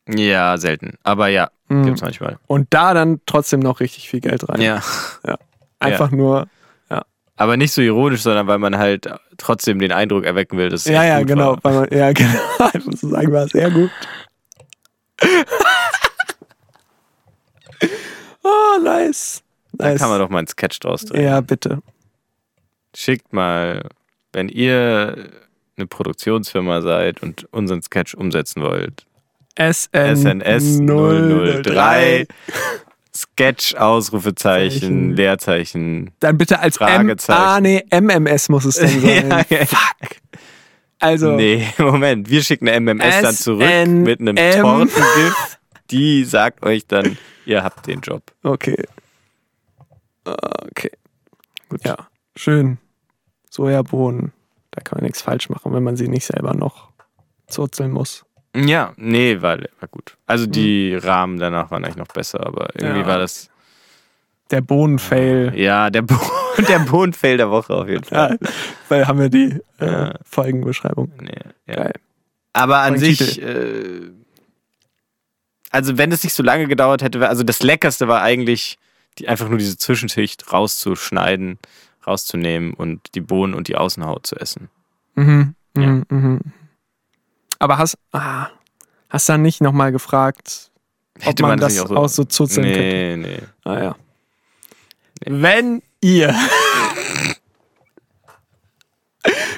Ja, 0.09 0.57
selten. 0.57 0.93
Aber 1.03 1.27
ja, 1.27 1.49
Mhm. 1.69 1.85
gibt's 1.85 2.01
manchmal. 2.01 2.37
Und 2.47 2.67
da 2.71 2.93
dann 2.93 3.21
trotzdem 3.25 3.59
noch 3.61 3.79
richtig 3.79 4.09
viel 4.09 4.19
Geld 4.19 4.47
rein. 4.49 4.59
Ja. 4.61 4.81
Einfach 5.79 6.11
nur. 6.11 6.47
Aber 7.35 7.57
nicht 7.57 7.73
so 7.73 7.81
ironisch, 7.81 8.21
sondern 8.21 8.45
weil 8.45 8.59
man 8.59 8.77
halt 8.77 9.09
trotzdem 9.37 9.79
den 9.79 9.91
Eindruck 9.91 10.23
erwecken 10.23 10.55
will, 10.59 10.69
dass 10.69 10.81
es 10.85 10.91
Ja, 10.91 11.03
ja, 11.03 11.17
gut 11.19 11.29
genau. 11.29 11.53
War. 11.53 11.63
Weil 11.63 11.73
man, 11.73 11.87
ja, 11.91 12.11
genau. 12.13 12.29
Ich 12.75 12.85
muss 12.85 13.01
sagen, 13.01 13.31
war 13.33 13.47
sehr 13.47 13.71
gut. 13.71 13.89
oh, 18.43 18.79
nice. 18.83 19.41
Da 19.73 19.89
nice. 19.89 19.99
kann 19.99 20.09
man 20.09 20.19
doch 20.19 20.29
mal 20.29 20.39
einen 20.39 20.47
Sketch 20.47 20.79
draus 20.79 21.05
drehen. 21.05 21.23
ja, 21.23 21.41
bitte. 21.41 21.79
Schickt 22.95 23.33
mal, 23.33 23.89
wenn 24.33 24.49
ihr 24.49 25.29
eine 25.77 25.87
Produktionsfirma 25.87 26.81
seid 26.81 27.23
und 27.23 27.47
unseren 27.51 27.81
Sketch 27.81 28.13
umsetzen 28.13 28.61
wollt. 28.61 29.05
SN 29.57 30.15
SNS 30.15 30.79
003 30.85 32.27
Sketch, 33.15 33.75
Ausrufezeichen, 33.75 34.79
Zeichen. 34.79 35.15
Leerzeichen. 35.15 36.11
Dann 36.19 36.37
bitte 36.37 36.59
als 36.59 36.77
M 36.77 36.87
Fragezeichen. 36.87 37.39
ah, 37.39 37.61
nee, 37.61 37.83
MMS 37.91 38.49
muss 38.49 38.65
es 38.65 38.77
dann 38.77 38.89
sein. 39.01 39.45
Ja. 39.49 39.65
Fuck. 39.65 40.09
Also, 40.99 41.33
Nee, 41.35 41.67
Moment. 41.77 42.29
Wir 42.29 42.41
schicken 42.41 42.67
eine 42.67 42.79
MMS 42.79 43.21
dann 43.21 43.35
zurück 43.35 43.87
mit 43.87 44.19
einem 44.19 44.35
Tortengift. 44.35 45.59
Die 45.91 46.23
sagt 46.23 46.63
euch 46.65 46.87
dann, 46.87 47.17
ihr 47.45 47.63
habt 47.63 47.87
den 47.87 48.01
Job. 48.01 48.23
okay. 48.43 48.83
Okay. 50.25 50.91
Gut. 51.69 51.83
Ja, 51.85 52.07
schön. 52.35 52.77
Sojabohnen. 53.49 54.31
Da 54.71 54.81
kann 54.81 54.97
man 54.97 55.03
nichts 55.05 55.21
falsch 55.21 55.49
machen, 55.49 55.73
wenn 55.73 55.83
man 55.83 55.95
sie 55.97 56.07
nicht 56.07 56.25
selber 56.25 56.53
noch 56.53 56.89
zurzeln 57.47 57.91
muss. 57.91 58.25
Ja, 58.55 58.93
nee, 58.97 59.41
war, 59.41 59.57
war 59.57 59.87
gut. 59.91 60.17
Also 60.25 60.45
die 60.45 60.95
Rahmen 60.95 61.37
danach 61.39 61.71
waren 61.71 61.83
eigentlich 61.83 61.97
noch 61.97 62.07
besser, 62.07 62.45
aber 62.45 62.69
irgendwie 62.75 63.01
Ja. 63.01 63.07
war 63.07 63.17
das. 63.19 63.49
Der 64.51 64.61
Bohnenfail. 64.61 65.53
Ja, 65.55 65.89
der, 65.89 66.03
Bo 66.03 66.15
der 66.67 66.79
Bodenfail 66.79 67.37
der 67.37 67.49
Woche 67.49 67.73
auf 67.73 67.87
jeden 67.87 68.03
Fall. 68.03 68.37
Ja, 68.41 68.49
weil 68.89 69.07
haben 69.07 69.19
wir 69.19 69.29
die 69.29 69.59
äh, 69.79 69.85
Ja. 69.85 70.13
Folgenbeschreibung. 70.23 71.11
Nee. 71.21 71.31
Geil. 71.67 71.93
Aber 72.53 72.77
an 72.79 72.97
Folgentitel. 72.97 73.23
sich, 73.25 73.41
äh, 73.41 74.11
also 75.73 75.97
wenn 75.97 76.11
es 76.11 76.23
nicht 76.23 76.33
so 76.33 76.43
lange 76.43 76.67
gedauert 76.67 77.01
hätte, 77.01 77.27
also 77.27 77.43
das 77.43 77.61
Leckerste 77.63 78.07
war 78.07 78.21
eigentlich, 78.21 78.77
die, 79.17 79.27
einfach 79.27 79.49
nur 79.49 79.57
diese 79.57 79.77
Zwischenschicht 79.77 80.51
rauszuschneiden, 80.53 81.57
rauszunehmen 82.05 82.73
und 82.73 83.15
die 83.15 83.21
Bohnen 83.21 83.53
und 83.53 83.67
die 83.67 83.75
Außenhaut 83.75 84.27
zu 84.27 84.35
essen. 84.37 84.69
Mhm. 85.15 85.55
Ja. 85.75 85.87
Mhm. 85.87 86.05
Mhm. 86.09 86.39
Aber 87.59 87.77
hast, 87.77 87.97
ah, 88.11 88.47
hast 89.09 89.29
dann 89.29 89.41
nicht 89.41 89.61
nochmal 89.61 89.91
gefragt, 89.91 90.69
ob 91.17 91.25
Hätte 91.25 91.43
man, 91.43 91.51
man 91.51 91.59
das 91.59 91.79
auch 91.79 91.87
so- 91.87 92.07
so, 92.07 92.23
zuzeln 92.25 92.65
könnte? 92.65 92.79
Nee, 92.81 93.17
nee. 93.17 93.39
Ah 93.63 93.81
ja. 93.81 93.95
Wenn 95.25 95.81
ihr 96.01 96.35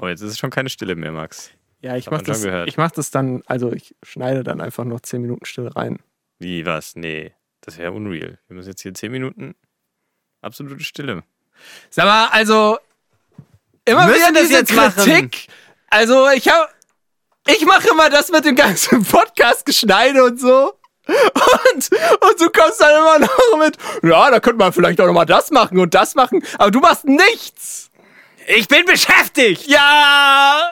Oh, 0.00 0.08
jetzt 0.08 0.20
ist 0.20 0.32
es 0.32 0.38
schon 0.38 0.50
keine 0.50 0.68
Stille 0.68 0.96
mehr, 0.96 1.12
Max. 1.12 1.50
Ja, 1.80 1.96
ich 1.96 2.06
Hat 2.06 2.12
mach 2.12 2.18
man 2.18 2.26
schon 2.26 2.32
das, 2.34 2.42
gehört. 2.42 2.68
ich 2.68 2.76
mach 2.76 2.90
das 2.90 3.10
dann, 3.10 3.42
also 3.46 3.72
ich 3.72 3.94
schneide 4.02 4.42
dann 4.42 4.60
einfach 4.60 4.84
noch 4.84 5.00
10 5.00 5.22
Minuten 5.22 5.44
Stille 5.44 5.74
rein. 5.74 5.98
Wie, 6.38 6.64
was? 6.66 6.96
Nee, 6.96 7.32
das 7.62 7.78
wäre 7.78 7.92
unreal. 7.92 8.38
Wir 8.48 8.56
müssen 8.56 8.68
jetzt 8.68 8.82
hier 8.82 8.92
10 8.92 9.10
Minuten 9.10 9.54
absolute 10.42 10.82
Stille. 10.84 11.22
Sag 11.90 12.04
mal, 12.04 12.26
also 12.28 12.78
immer 13.84 14.06
Müssen 14.06 14.20
wieder 14.20 14.32
das 14.32 14.42
diese 14.42 14.54
jetzt 14.54 14.72
machen? 14.74 14.94
Kritik. 14.94 15.46
Also 15.88 16.28
ich 16.30 16.48
habe, 16.48 16.68
ich 17.46 17.64
mache 17.64 17.88
immer 17.88 18.10
das 18.10 18.30
mit 18.30 18.44
dem 18.44 18.56
ganzen 18.56 19.04
Podcast 19.04 19.64
geschneide 19.64 20.24
und 20.24 20.40
so. 20.40 20.74
Und, 21.06 21.90
und 22.20 22.40
du 22.40 22.50
kommst 22.50 22.80
dann 22.80 22.96
immer 22.96 23.18
noch 23.18 23.58
mit, 23.58 23.76
ja, 24.02 24.30
da 24.30 24.38
könnte 24.38 24.58
man 24.58 24.72
vielleicht 24.72 25.00
auch 25.00 25.06
noch 25.06 25.12
mal 25.12 25.24
das 25.24 25.50
machen 25.50 25.78
und 25.78 25.94
das 25.94 26.14
machen, 26.14 26.44
aber 26.58 26.70
du 26.70 26.78
machst 26.78 27.04
nichts. 27.04 27.90
Ich 28.46 28.68
bin 28.68 28.84
beschäftigt! 28.84 29.66
Ja. 29.66 30.70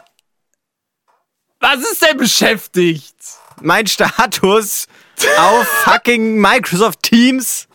Was 1.58 1.78
ist 1.78 2.02
denn 2.02 2.16
beschäftigt? 2.16 3.16
Mein 3.60 3.86
Status 3.86 4.86
auf 5.38 5.66
fucking 5.84 6.40
Microsoft 6.40 7.02
Teams. 7.02 7.68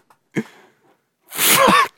Fuck. 1.28 1.96